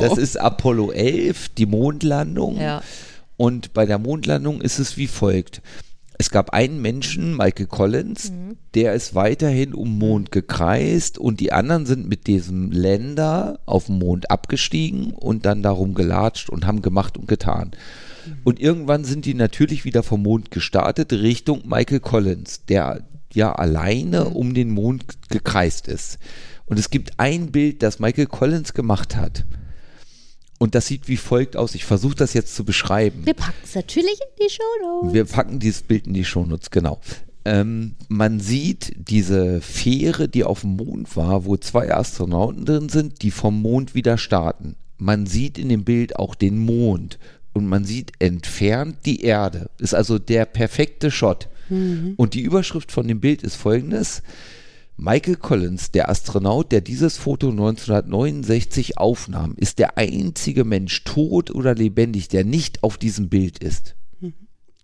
Das 0.02 0.18
ist 0.18 0.40
Apollo 0.40 0.92
11, 0.92 1.50
die 1.50 1.66
Mondlandung. 1.66 2.60
Ja. 2.60 2.82
Und 3.36 3.74
bei 3.74 3.86
der 3.86 3.98
Mondlandung 4.00 4.62
ist 4.62 4.80
es 4.80 4.98
wie 4.98 5.08
folgt. 5.08 5.62
Es 6.20 6.32
gab 6.32 6.50
einen 6.50 6.82
Menschen, 6.82 7.38
Michael 7.38 7.68
Collins, 7.68 8.32
der 8.74 8.94
ist 8.94 9.14
weiterhin 9.14 9.76
um 9.76 10.00
Mond 10.00 10.32
gekreist 10.32 11.20
und 11.20 11.40
die 11.40 11.54
anderen 11.54 11.86
sind 11.86 12.10
mit 12.10 12.26
diesem 12.26 12.72
Länder 12.72 13.60
auf 13.68 13.86
dem 13.86 14.00
Mond 14.00 14.32
abgestiegen 14.32 15.12
und 15.12 15.46
dann 15.46 15.62
darum 15.62 15.94
gelatscht 15.94 16.50
und 16.50 16.66
haben 16.66 16.82
gemacht 16.82 17.18
und 17.18 17.28
getan. 17.28 17.72
Und 18.44 18.60
irgendwann 18.60 19.04
sind 19.04 19.26
die 19.26 19.36
natürlich 19.36 19.86
wieder 19.86 20.02
vom 20.02 20.24
Mond 20.24 20.50
gestartet 20.50 21.14
Richtung 21.14 21.62
Michael 21.68 22.00
Collins, 22.00 22.66
der 22.66 23.04
ja 23.38 23.54
alleine 23.54 24.26
um 24.26 24.54
den 24.54 24.72
Mond 24.72 25.06
gekreist 25.30 25.88
ist. 25.88 26.20
Und 26.66 26.78
es 26.78 26.90
gibt 26.90 27.18
ein 27.18 27.52
Bild, 27.52 27.82
das 27.82 28.00
Michael 28.00 28.26
Collins 28.26 28.74
gemacht 28.74 29.16
hat. 29.16 29.46
Und 30.60 30.76
das 30.76 30.88
sieht 30.88 31.08
wie 31.08 31.18
folgt 31.18 31.56
aus. 31.56 31.76
Ich 31.76 31.86
versuche 31.86 32.16
das 32.16 32.34
jetzt 32.34 32.56
zu 32.56 32.66
beschreiben. 32.66 33.26
Wir 33.26 33.36
packen 33.36 33.62
es 33.64 33.76
natürlich 33.76 34.20
in 34.20 34.46
die 34.46 34.50
Show 34.50 35.14
Wir 35.14 35.26
packen 35.26 35.60
dieses 35.60 35.84
Bild 35.84 36.08
in 36.08 36.14
die 36.14 36.26
Shownotes, 36.26 36.72
genau. 36.72 37.00
Ähm, 37.46 37.96
man 38.10 38.40
sieht 38.40 38.94
diese 38.98 39.62
Fähre, 39.62 40.28
die 40.28 40.44
auf 40.44 40.62
dem 40.62 40.76
Mond 40.76 41.16
war, 41.16 41.46
wo 41.46 41.56
zwei 41.56 41.94
Astronauten 41.94 42.66
drin 42.66 42.90
sind, 42.90 43.22
die 43.22 43.32
vom 43.32 43.62
Mond 43.62 43.96
wieder 43.96 44.18
starten. 44.18 44.76
Man 44.98 45.28
sieht 45.28 45.58
in 45.58 45.70
dem 45.70 45.86
Bild 45.86 46.18
auch 46.18 46.36
den 46.36 46.58
Mond 46.58 47.20
und 47.54 47.68
man 47.68 47.86
sieht 47.86 48.14
entfernt 48.20 48.98
die 49.06 49.22
Erde. 49.22 49.70
Ist 49.78 49.94
also 49.94 50.20
der 50.20 50.46
perfekte 50.46 51.12
Shot. 51.12 51.48
Und 52.18 52.34
die 52.34 52.42
Überschrift 52.42 52.92
von 52.92 53.08
dem 53.08 53.20
Bild 53.20 53.44
ist 53.44 53.56
folgendes. 53.56 54.22
Michael 54.96 55.36
Collins, 55.36 55.92
der 55.92 56.10
Astronaut, 56.10 56.72
der 56.72 56.82
dieses 56.82 57.18
Foto 57.18 57.50
1969 57.50 58.98
aufnahm, 58.98 59.54
ist 59.56 59.78
der 59.78 59.98
einzige 59.98 60.64
Mensch, 60.64 61.04
tot 61.04 61.52
oder 61.52 61.76
lebendig, 61.76 62.30
der 62.30 62.44
nicht 62.44 62.82
auf 62.84 62.98
diesem 62.98 63.30
Bild 63.30 63.60
ist. 63.60 63.96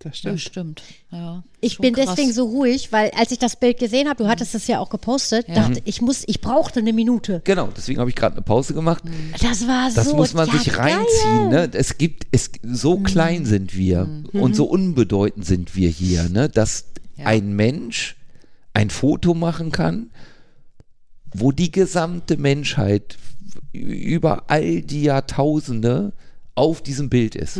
Das 0.04 0.20
Das 0.22 0.40
stimmt. 0.40 0.40
stimmt. 0.40 0.82
Ja, 1.10 1.42
Ich 1.60 1.78
bin 1.78 1.94
krass. 1.94 2.06
deswegen 2.10 2.32
so 2.32 2.44
ruhig, 2.44 2.92
weil 2.92 3.10
als 3.16 3.32
ich 3.32 3.38
das 3.38 3.56
Bild 3.56 3.78
gesehen 3.78 4.06
habe, 4.08 4.22
du 4.22 4.28
hattest 4.28 4.54
es 4.54 4.66
ja 4.66 4.78
auch 4.78 4.90
gepostet, 4.90 5.48
dachte 5.48 5.80
ich 5.84 6.00
muss, 6.02 6.22
ich 6.26 6.40
brauchte 6.40 6.78
eine 6.80 6.92
Minute. 6.92 7.40
Genau, 7.44 7.68
deswegen 7.76 7.98
habe 8.00 8.10
ich 8.10 8.16
gerade 8.16 8.34
eine 8.36 8.42
Pause 8.42 8.74
gemacht. 8.74 9.02
Das 9.42 9.66
war 9.66 9.90
Das 9.92 10.10
so. 10.10 10.16
muss 10.16 10.34
man 10.34 10.46
ja, 10.48 10.58
sich 10.58 10.76
reinziehen. 10.78 11.48
Ne? 11.48 11.70
Es 11.72 11.98
gibt, 11.98 12.26
es, 12.32 12.50
so 12.62 12.98
klein 12.98 13.46
sind 13.46 13.74
wir 13.76 14.08
und 14.32 14.54
so 14.54 14.66
unbedeutend 14.66 15.44
sind 15.46 15.74
wir 15.74 15.88
hier, 15.88 16.28
ne? 16.28 16.48
dass 16.48 16.84
Ja. 17.16 17.26
ein 17.26 17.56
Mensch 17.56 18.16
ein 18.74 18.90
Foto 18.90 19.34
machen 19.34 19.72
kann, 19.72 20.10
wo 21.32 21.50
die 21.50 21.70
gesamte 21.72 22.36
Menschheit 22.36 23.16
über 23.72 24.44
all 24.50 24.82
die 24.82 25.02
Jahrtausende 25.04 26.12
auf 26.54 26.82
diesem 26.82 27.08
Bild 27.08 27.34
ist. 27.34 27.58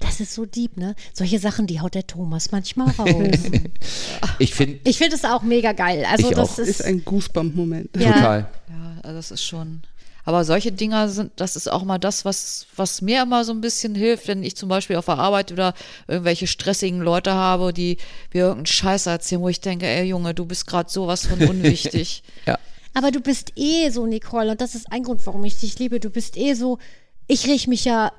Das 0.00 0.20
ist 0.20 0.34
so 0.34 0.44
deep, 0.46 0.76
ne? 0.76 0.94
Solche 1.12 1.38
Sachen, 1.38 1.66
die 1.66 1.80
haut 1.80 1.94
der 1.94 2.06
Thomas 2.06 2.50
manchmal 2.52 2.90
raus. 2.90 3.08
Ich 4.38 4.54
finde 4.54 4.80
ich 4.84 4.98
finde 4.98 5.16
es 5.16 5.24
auch 5.24 5.42
mega 5.42 5.72
geil. 5.72 6.04
Also 6.10 6.30
Ich 6.30 6.34
das 6.36 6.50
auch. 6.54 6.58
ist, 6.58 6.68
Ist 6.68 6.84
ein 6.84 7.04
Goosebump-Moment. 7.04 7.90
Ja. 7.96 8.12
total. 8.12 8.38
Ja, 8.68 8.96
also 9.02 9.16
das 9.16 9.30
ist 9.30 9.44
schon. 9.44 9.82
Aber 10.24 10.44
solche 10.44 10.70
Dinger 10.70 11.08
sind, 11.08 11.32
das 11.36 11.56
ist 11.56 11.66
auch 11.70 11.82
mal 11.82 11.98
das, 11.98 12.24
was, 12.24 12.66
was 12.76 13.02
mir 13.02 13.22
immer 13.22 13.44
so 13.44 13.52
ein 13.52 13.60
bisschen 13.60 13.94
hilft, 13.96 14.28
wenn 14.28 14.44
ich 14.44 14.54
zum 14.56 14.68
Beispiel 14.68 14.94
auf 14.96 15.06
der 15.06 15.18
Arbeit 15.18 15.50
oder 15.50 15.74
irgendwelche 16.06 16.46
stressigen 16.46 17.00
Leute 17.00 17.34
habe, 17.34 17.72
die 17.72 17.96
mir 18.32 18.42
irgendeinen 18.42 18.66
Scheiß 18.66 19.06
erzählen, 19.06 19.40
wo 19.40 19.48
ich 19.48 19.60
denke, 19.60 19.86
ey 19.86 20.04
Junge, 20.04 20.32
du 20.32 20.44
bist 20.44 20.66
gerade 20.68 20.88
sowas 20.90 21.26
von 21.26 21.40
unwichtig. 21.42 22.22
Ja. 22.46 22.58
aber 22.94 23.10
du 23.10 23.20
bist 23.20 23.52
eh 23.56 23.90
so, 23.90 24.06
Nicole, 24.06 24.52
und 24.52 24.60
das 24.60 24.74
ist 24.76 24.92
ein 24.92 25.02
Grund, 25.02 25.26
warum 25.26 25.44
ich 25.44 25.58
dich 25.58 25.78
liebe. 25.80 25.98
Du 25.98 26.10
bist 26.10 26.36
eh 26.36 26.54
so, 26.54 26.78
ich 27.26 27.46
rieche 27.48 27.68
mich 27.68 27.84
ja 27.84 28.12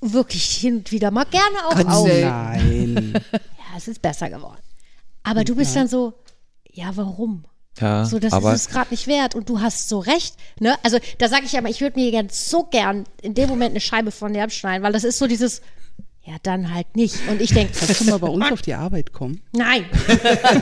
wirklich 0.00 0.44
hin 0.56 0.78
und 0.78 0.92
wieder 0.92 1.10
mal 1.10 1.24
gerne 1.24 1.66
auch 1.66 1.74
Ganz 1.76 1.94
auf. 1.94 2.08
Nein. 2.08 3.14
Ja, 3.32 3.76
es 3.76 3.86
ist 3.86 4.02
besser 4.02 4.28
geworden. 4.28 4.58
Aber 5.22 5.44
du 5.44 5.54
bist 5.54 5.76
dann 5.76 5.86
so, 5.86 6.14
ja, 6.72 6.90
warum? 6.96 7.44
Ja, 7.78 8.04
So, 8.04 8.18
das 8.18 8.32
aber 8.32 8.52
ist 8.52 8.62
es 8.62 8.68
gerade 8.68 8.90
nicht 8.90 9.06
wert 9.06 9.36
und 9.36 9.48
du 9.48 9.60
hast 9.60 9.88
so 9.88 10.00
recht. 10.00 10.34
Ne? 10.58 10.76
Also 10.82 10.98
da 11.18 11.28
sage 11.28 11.44
ich 11.44 11.52
ja 11.52 11.60
mal, 11.60 11.70
ich 11.70 11.80
würde 11.80 11.98
mir 11.98 12.10
gern 12.10 12.28
so 12.30 12.64
gern 12.64 13.04
in 13.22 13.34
dem 13.34 13.48
Moment 13.48 13.70
eine 13.70 13.80
Scheibe 13.80 14.10
von 14.10 14.32
dir 14.32 14.42
abschneiden, 14.42 14.82
weil 14.82 14.92
das 14.92 15.04
ist 15.04 15.18
so 15.18 15.28
dieses, 15.28 15.62
ja, 16.22 16.34
dann 16.42 16.72
halt 16.74 16.96
nicht. 16.96 17.16
Und 17.28 17.40
ich 17.40 17.52
denke, 17.54 17.72
Kannst 17.78 18.00
du 18.02 18.04
mal 18.10 18.18
bei 18.18 18.28
uns 18.28 18.52
auf 18.52 18.62
die 18.62 18.74
Arbeit 18.74 19.12
kommen? 19.12 19.40
nein. 19.52 19.84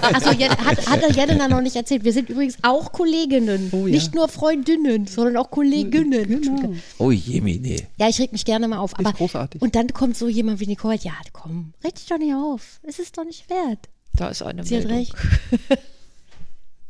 Also 0.02 0.30
hat, 0.30 0.86
hat 0.86 1.02
der 1.02 1.10
Jelena 1.10 1.48
noch 1.48 1.60
nicht 1.60 1.76
erzählt. 1.76 2.04
Wir 2.04 2.12
sind 2.12 2.30
übrigens 2.30 2.56
auch 2.62 2.92
Kolleginnen. 2.92 3.68
Oh 3.72 3.86
ja. 3.86 3.92
Nicht 3.94 4.14
nur 4.14 4.28
Freundinnen, 4.28 5.06
sondern 5.06 5.36
auch 5.36 5.50
Kolleginnen. 5.50 6.40
Genau. 6.42 6.74
oh 6.98 7.10
Jemine. 7.10 7.76
Ja, 7.98 8.08
ich 8.08 8.18
reg 8.20 8.32
mich 8.32 8.44
gerne 8.44 8.68
mal 8.68 8.78
auf. 8.78 8.98
Aber, 8.98 9.12
großartig. 9.12 9.60
Und 9.60 9.74
dann 9.74 9.88
kommt 9.88 10.16
so 10.16 10.28
jemand 10.28 10.60
wie 10.60 10.66
Nicole, 10.66 10.96
ja, 11.02 11.12
komm, 11.32 11.72
reg 11.84 11.94
dich 11.96 12.06
doch 12.06 12.18
nicht 12.18 12.34
auf. 12.34 12.80
Es 12.84 12.98
ist 12.98 13.18
doch 13.18 13.24
nicht 13.24 13.50
wert. 13.50 13.88
Da 14.14 14.28
ist 14.28 14.42
eine 14.42 14.64
Sie 14.64 14.76
hat 14.76 14.84
Meldung. 14.84 14.98
recht. 14.98 15.14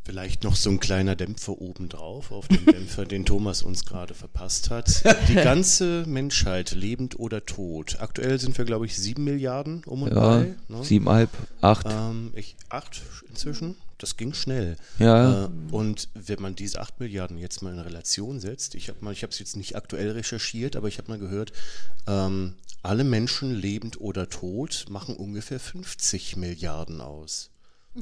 Vielleicht 0.09 0.43
noch 0.43 0.56
so 0.56 0.70
ein 0.70 0.80
kleiner 0.80 1.16
Dämpfer 1.16 1.60
obendrauf 1.60 2.32
auf 2.32 2.48
den 2.48 2.64
Dämpfer, 2.72 3.05
den 3.05 3.26
Thomas 3.26 3.60
uns 3.60 3.85
gerade 3.85 4.14
verpasst 4.14 4.70
hat. 4.70 5.05
Die 5.28 5.35
ganze 5.35 6.05
Menschheit, 6.06 6.70
lebend 6.70 7.20
oder 7.20 7.44
tot. 7.44 7.98
Aktuell 8.01 8.40
sind 8.40 8.56
wir, 8.56 8.64
glaube 8.64 8.86
ich, 8.86 8.97
sieben 8.97 9.24
Milliarden 9.24 9.85
um 9.85 10.05
und 10.05 10.14
Ja, 10.14 10.39
bei. 10.39 10.55
Ne? 10.68 10.82
siebeneinhalb, 10.82 11.28
acht. 11.60 11.86
Ähm, 11.90 12.32
ich, 12.35 12.56
acht 12.70 13.02
inzwischen. 13.28 13.76
Das 13.98 14.16
ging 14.16 14.32
schnell. 14.32 14.78
Ja. 14.98 15.44
Äh, 15.44 15.48
und 15.72 16.09
wenn 16.14 16.40
man 16.40 16.55
diese 16.55 16.80
acht 16.80 17.01
Milliarden 17.01 17.36
jetzt 17.36 17.60
mal 17.60 17.74
in 17.74 17.78
Relation 17.78 18.40
setzt, 18.40 18.76
ich 18.76 18.89
habe 18.89 19.12
es 19.12 19.39
jetzt 19.39 19.56
nicht 19.56 19.76
aktuell 19.76 20.12
recherchiert, 20.12 20.74
aber 20.74 20.89
ich 20.89 20.97
habe 20.97 21.10
mal 21.10 21.18
gehört, 21.18 21.52
ähm, 22.06 22.55
alle 22.82 23.05
Menschen, 23.05 23.55
lebend 23.55 24.01
oder 24.01 24.30
tot, 24.30 24.86
machen 24.89 25.16
ungefähr 25.16 25.60
50 25.60 26.36
Milliarden 26.36 27.02
aus. 27.02 27.51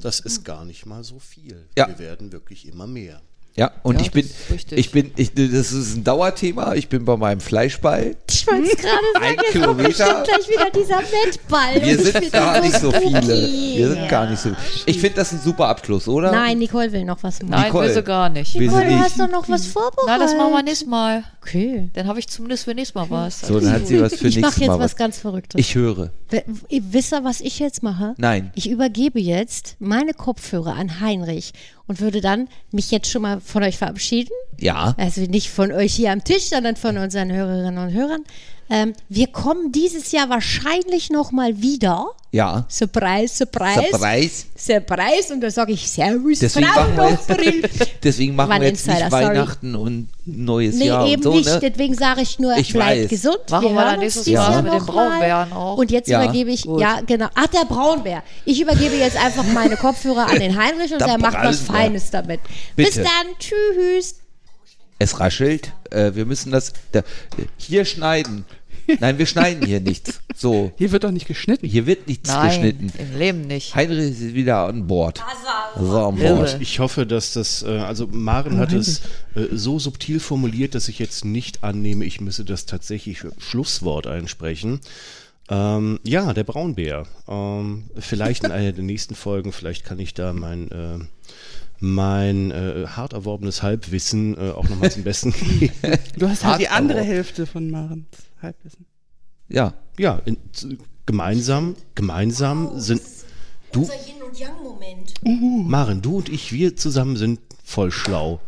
Das 0.00 0.20
ist 0.20 0.44
gar 0.44 0.64
nicht 0.64 0.86
mal 0.86 1.04
so 1.04 1.18
viel. 1.18 1.68
Ja. 1.76 1.88
Wir 1.88 1.98
werden 1.98 2.32
wirklich 2.32 2.66
immer 2.66 2.86
mehr. 2.86 3.22
Ja, 3.58 3.70
und 3.82 3.96
Ja, 3.96 4.02
ich 4.02 4.10
bin, 4.10 4.22
das 4.28 4.32
ist 4.38 4.50
richtig. 4.52 4.78
ich 4.78 4.90
bin, 4.90 5.12
ich, 5.16 5.32
das 5.34 5.72
ist 5.72 5.96
ein 5.96 6.04
Dauerthema. 6.04 6.74
Ich 6.74 6.88
bin 6.90 7.06
bei 7.06 7.16
meinem 7.16 7.40
Fleischball. 7.40 8.14
Ich 8.30 8.46
wollte 8.46 8.64
es 8.70 8.76
gerade 8.76 8.92
sagen, 9.14 9.24
Ein 9.24 9.30
jetzt 9.30 9.38
kommt 9.38 9.52
Kilometer. 9.52 9.88
bestimmt 9.88 10.24
gleich 10.24 10.48
wieder 10.48 10.70
dieser 10.78 11.00
Mettball. 11.00 11.74
Wir 11.82 11.98
Und 11.98 12.06
ich 12.06 12.12
sind 12.12 12.32
gar 12.32 12.60
nicht 12.60 12.78
so 12.78 12.92
viele. 12.92 13.22
Wir 13.22 13.88
sind 13.88 14.08
gar 14.10 14.28
nicht 14.28 14.42
so. 14.42 14.50
Ich 14.84 15.00
finde 15.00 15.16
das 15.16 15.32
ein 15.32 15.40
super 15.40 15.68
Abschluss, 15.68 16.06
oder? 16.06 16.32
Nein, 16.32 16.58
Nicole 16.58 16.92
will 16.92 17.04
noch 17.06 17.22
was 17.22 17.40
machen. 17.40 17.50
Nein, 17.50 17.64
Nicole. 17.64 17.88
will 17.88 17.94
sie 17.94 18.02
gar 18.02 18.28
nicht. 18.28 18.54
Nicole, 18.56 18.84
du 18.84 18.98
hast 18.98 19.18
doch 19.18 19.30
noch 19.30 19.48
was 19.48 19.66
vorbereitet. 19.66 20.04
Na, 20.06 20.18
das 20.18 20.34
machen 20.36 20.52
wir 20.52 20.62
nächstes 20.62 20.86
Mal. 20.88 21.24
Okay. 21.40 21.88
Dann 21.94 22.06
habe 22.08 22.18
ich 22.18 22.28
zumindest 22.28 22.64
für 22.64 22.74
nächstes 22.74 22.94
Mal 22.94 23.06
was. 23.08 23.40
So, 23.40 23.58
dann 23.58 23.72
hat 23.72 23.86
sie 23.86 24.00
was 24.02 24.16
für 24.16 24.28
ich 24.28 24.36
mache 24.36 24.42
nächstes 24.46 24.60
jetzt 24.60 24.68
Mal. 24.68 24.78
was 24.80 24.84
Was. 24.92 24.96
ganz 24.96 25.18
Verrücktes. 25.18 25.58
Ich 25.58 25.74
höre. 25.74 26.10
Wisst 26.68 27.12
ihr, 27.14 27.24
was 27.24 27.40
ich 27.40 27.58
jetzt 27.58 27.82
mache? 27.82 28.14
Nein. 28.18 28.50
Ich 28.54 28.68
übergebe 28.68 29.18
jetzt 29.18 29.76
meine 29.78 30.12
Kopfhörer 30.12 30.74
an 30.74 31.00
Heinrich 31.00 31.52
und 31.86 32.00
würde 32.00 32.20
dann 32.20 32.48
mich 32.72 32.90
jetzt 32.90 33.10
schon 33.10 33.22
mal 33.22 33.40
von 33.40 33.62
euch 33.62 33.78
verabschieden. 33.78 34.32
Ja. 34.58 34.94
Also 34.98 35.22
nicht 35.22 35.50
von 35.50 35.72
euch 35.72 35.94
hier 35.94 36.12
am 36.12 36.24
Tisch, 36.24 36.48
sondern 36.48 36.76
von 36.76 36.96
unseren 36.98 37.32
Hörerinnen 37.32 37.78
und 37.78 37.92
Hörern. 37.92 38.24
Ähm, 38.68 38.94
wir 39.08 39.28
kommen 39.28 39.70
dieses 39.72 40.12
Jahr 40.12 40.28
wahrscheinlich 40.28 41.10
noch 41.10 41.30
mal 41.32 41.60
wieder. 41.62 42.06
Ja. 42.32 42.66
Surprise, 42.68 43.34
surprise. 43.36 43.82
Surprise. 43.92 44.44
Surprise. 44.56 45.32
Und 45.32 45.40
da 45.40 45.50
sage 45.50 45.72
ich 45.72 45.88
Servus, 45.90 46.38
Deswegen 46.40 46.66
machen 46.66 46.96
wir 46.96 47.10
jetzt, 47.10 47.30
deswegen 48.02 48.34
machen 48.36 48.50
wir 48.50 48.62
jetzt 48.68 48.86
Insider, 48.86 49.04
nicht 49.04 49.10
sorry. 49.10 49.24
Weihnachten 49.24 49.74
und 49.76 50.08
neues 50.26 50.74
Nee, 50.74 50.86
Jahr 50.88 51.06
eben 51.06 51.16
und 51.16 51.22
so, 51.22 51.34
nicht. 51.34 51.46
ne? 51.46 51.60
Deswegen 51.70 51.94
sage 51.94 52.20
ich 52.22 52.38
nur, 52.38 52.56
Ich 52.58 52.72
bleibt 52.72 53.02
weiß. 53.04 53.08
gesund. 53.08 53.38
Machen 53.48 53.62
wir 53.62 53.70
hören 53.70 53.84
dann 53.92 54.00
nächstes 54.00 54.26
Mal 54.26 54.32
Jahr 54.32 54.62
mit 54.62 54.72
dem 54.72 54.78
mal. 54.84 54.84
Braunbären 54.86 55.52
auch. 55.52 55.76
Und 55.78 55.90
jetzt 55.90 56.08
Ja. 56.08 56.24
übergebe 56.24 56.50
ich, 56.50 56.62
Gut. 56.62 56.80
ja 56.80 57.00
genau, 57.06 57.28
ach 57.34 57.46
der 57.46 57.64
Braunbär. 57.64 58.22
Ich 58.44 58.60
übergebe 58.60 58.96
jetzt 58.96 59.16
einfach 59.16 59.44
meine 59.54 59.76
Kopfhörer 59.76 60.26
an 60.28 60.38
den 60.40 60.58
Heinrich 60.60 60.92
und 60.92 61.00
Der 61.00 61.08
er 61.08 61.18
macht 61.18 61.36
was. 61.42 61.60
Feines 61.60 62.10
damit. 62.10 62.40
Bis 62.74 62.96
Bitte. 62.96 63.02
dann, 63.04 63.34
tschüss. 63.38 64.16
Es 64.98 65.20
raschelt. 65.20 65.72
Äh, 65.90 66.14
wir 66.14 66.26
müssen 66.26 66.52
das 66.52 66.72
da, 66.92 67.02
hier 67.56 67.84
schneiden. 67.84 68.44
Nein, 69.00 69.18
wir 69.18 69.26
schneiden 69.26 69.66
hier 69.66 69.80
nichts. 69.80 70.20
So. 70.34 70.72
Hier 70.76 70.92
wird 70.92 71.04
doch 71.04 71.10
nicht 71.10 71.26
geschnitten. 71.26 71.66
Hier 71.66 71.86
wird 71.86 72.06
nichts 72.06 72.28
Nein, 72.28 72.48
geschnitten. 72.48 72.92
im 72.98 73.18
Leben 73.18 73.40
nicht. 73.42 73.74
Heinrich 73.74 73.98
ist 73.98 74.34
wieder 74.34 74.66
an 74.66 74.86
Bord. 74.86 75.22
So, 75.78 76.06
an. 76.06 76.16
Bord. 76.16 76.58
Ich 76.60 76.78
hoffe, 76.78 77.06
dass 77.06 77.32
das, 77.32 77.62
äh, 77.62 77.78
also 77.78 78.06
Maren 78.06 78.58
hat 78.58 78.72
es 78.72 79.00
äh, 79.34 79.46
so 79.52 79.78
subtil 79.78 80.20
formuliert, 80.20 80.74
dass 80.74 80.88
ich 80.88 80.98
jetzt 80.98 81.24
nicht 81.24 81.64
annehme, 81.64 82.04
ich 82.04 82.20
müsse 82.20 82.44
das 82.44 82.66
tatsächlich 82.66 83.24
Schlusswort 83.38 84.06
einsprechen. 84.06 84.80
Ähm, 85.48 86.00
ja, 86.02 86.32
der 86.32 86.44
Braunbär. 86.44 87.06
Ähm, 87.28 87.84
vielleicht 87.98 88.44
in 88.44 88.52
einer 88.52 88.72
der 88.72 88.84
nächsten 88.84 89.14
Folgen, 89.14 89.52
vielleicht 89.52 89.84
kann 89.84 89.98
ich 89.98 90.14
da 90.14 90.32
mein, 90.32 90.70
äh, 90.70 90.98
mein 91.80 92.50
äh, 92.50 92.86
hart 92.88 93.12
erworbenes 93.12 93.62
Halbwissen 93.62 94.36
äh, 94.36 94.50
auch 94.52 94.68
nochmal 94.68 94.90
zum 94.90 95.04
Besten 95.04 95.32
geben. 95.58 95.72
Du 96.18 96.28
hast 96.28 96.44
halt 96.44 96.60
die 96.60 96.68
andere. 96.68 97.02
Hälfte 97.02 97.46
von 97.46 97.70
Marens 97.70 98.06
Halbwissen. 98.42 98.86
Ja. 99.48 99.74
Ja, 99.98 100.20
in, 100.24 100.36
gemeinsam, 101.06 101.76
gemeinsam 101.94 102.78
sind 102.80 103.00
du, 103.72 103.80
Unser 103.80 103.94
Yin- 104.06 104.22
und 104.22 104.38
Yang-Moment. 104.38 105.14
Maren, 105.68 106.02
du 106.02 106.16
und 106.18 106.28
ich, 106.28 106.52
wir 106.52 106.76
zusammen 106.76 107.16
sind 107.16 107.40
voll 107.64 107.90
schlau. 107.92 108.40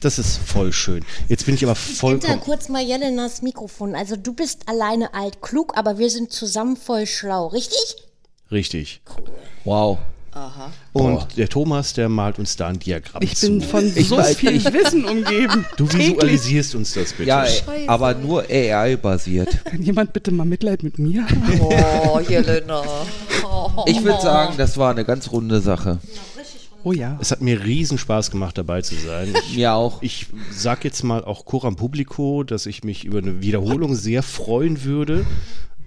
Das 0.00 0.18
ist 0.18 0.38
voll 0.38 0.72
schön. 0.72 1.04
Jetzt 1.28 1.44
bin 1.46 1.54
ich 1.54 1.62
aber 1.64 1.74
Hinter 1.74 1.94
vollkommen. 1.98 2.40
kurz 2.40 2.68
mal 2.70 2.82
Jelenas 2.82 3.42
Mikrofon. 3.42 3.94
Also 3.94 4.16
du 4.16 4.32
bist 4.32 4.66
alleine 4.68 5.12
alt 5.14 5.42
klug, 5.42 5.76
aber 5.76 5.98
wir 5.98 6.08
sind 6.10 6.32
zusammen 6.32 6.76
voll 6.76 7.06
schlau, 7.06 7.48
richtig? 7.48 7.96
Richtig. 8.50 9.02
Wow. 9.64 9.98
Und 10.92 11.36
der 11.36 11.48
Thomas, 11.48 11.92
der 11.92 12.08
malt 12.08 12.38
uns 12.38 12.56
da 12.56 12.68
ein 12.68 12.78
Diagramm 12.78 13.22
Ich 13.22 13.36
zu. 13.36 13.46
bin 13.48 13.60
von 13.60 13.84
Ich 13.94 14.08
so 14.08 14.18
weiß- 14.18 14.34
viel 14.36 14.64
Wissen 14.72 15.04
umgeben. 15.04 15.64
du 15.76 15.92
visualisierst 15.92 16.74
uns 16.74 16.94
das 16.94 17.12
bitte. 17.12 17.28
Ja, 17.28 17.44
ey, 17.44 17.86
aber 17.88 18.14
nur 18.14 18.44
AI-basiert. 18.48 19.64
Kann 19.64 19.82
jemand 19.82 20.12
bitte 20.12 20.30
mal 20.30 20.44
Mitleid 20.44 20.82
mit 20.82 20.98
mir 20.98 21.24
haben? 21.28 21.60
Oh, 21.60 22.20
Jelena. 22.20 22.82
Oh. 22.82 23.84
Ich 23.86 24.02
würde 24.04 24.20
sagen, 24.20 24.54
das 24.58 24.76
war 24.78 24.90
eine 24.90 25.04
ganz 25.04 25.30
runde 25.32 25.60
Sache. 25.60 25.98
Oh 26.82 26.92
ja. 26.92 27.18
Es 27.20 27.30
hat 27.30 27.40
mir 27.42 27.62
riesen 27.64 27.98
Spaß 27.98 28.30
gemacht, 28.30 28.56
dabei 28.56 28.80
zu 28.82 28.94
sein. 28.94 29.34
Ich, 29.48 29.56
Mir 29.56 29.74
auch. 29.74 30.00
ich 30.02 30.26
sag 30.50 30.84
jetzt 30.84 31.02
mal 31.02 31.22
auch 31.24 31.44
Coram 31.44 31.76
Publico, 31.76 32.42
dass 32.42 32.64
ich 32.66 32.84
mich 32.84 33.04
über 33.04 33.18
eine 33.18 33.42
Wiederholung 33.42 33.94
sehr 33.94 34.22
freuen 34.22 34.82
würde 34.84 35.26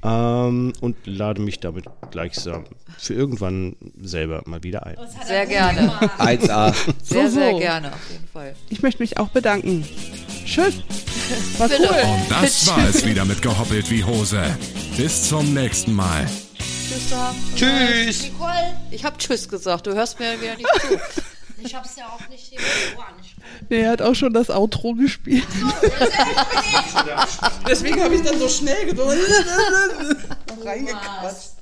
ähm, 0.04 0.74
und 0.82 0.96
lade 1.06 1.42
mich 1.42 1.60
damit 1.60 1.86
gleichsam 2.12 2.66
für 2.98 3.14
irgendwann 3.14 3.76
selber 4.02 4.42
mal 4.46 4.64
wieder 4.64 4.86
ein. 4.86 4.98
Sehr 5.26 5.46
gerne. 5.46 5.92
1A. 6.20 6.74
Sehr, 7.04 7.30
So, 7.30 7.36
sehr 7.36 7.52
so. 7.52 7.60
gerne, 7.60 7.88
auf 7.94 8.10
jeden 8.12 8.28
Fall. 8.28 8.56
Ich 8.70 8.82
möchte 8.82 9.02
mich 9.02 9.18
auch 9.18 9.30
bedanken. 9.30 9.86
Tschüss. 10.46 10.76
War 11.58 11.70
cool. 11.70 11.88
Und 11.88 12.30
das 12.32 12.68
war 12.68 12.88
es 12.88 13.06
wieder 13.06 13.26
mit 13.26 13.42
gehoppelt 13.42 13.90
wie 13.90 14.04
Hose. 14.04 14.44
Bis 14.98 15.28
zum 15.30 15.54
nächsten 15.54 15.94
Mal. 15.94 16.28
Tschüss 16.58 17.10
sagen. 17.10 17.38
Tschüss. 17.56 18.24
Nicole, 18.24 18.78
Ich 18.92 19.04
hab 19.04 19.18
Tschüss 19.18 19.48
gesagt, 19.50 19.88
du 19.88 19.94
hörst 19.94 20.20
mir 20.20 20.40
wieder 20.40 20.56
nicht 20.56 20.68
zu. 20.82 21.00
ich 21.64 21.74
hab's 21.74 21.96
ja 21.96 22.06
auch 22.08 22.28
nicht 22.30 22.44
hier 22.44 22.60
Ohren. 22.98 23.16
Nee, 23.70 23.82
er 23.82 23.92
hat 23.92 24.02
auch 24.02 24.16
schon 24.16 24.34
das 24.34 24.50
Outro 24.50 24.94
gespielt. 24.94 25.48
Deswegen 27.68 28.04
habe 28.04 28.16
ich 28.16 28.22
dann 28.22 28.38
so 28.40 28.50
schnell 28.50 28.86
gedrückt. 28.86 29.20
reingequatscht. 30.66 31.53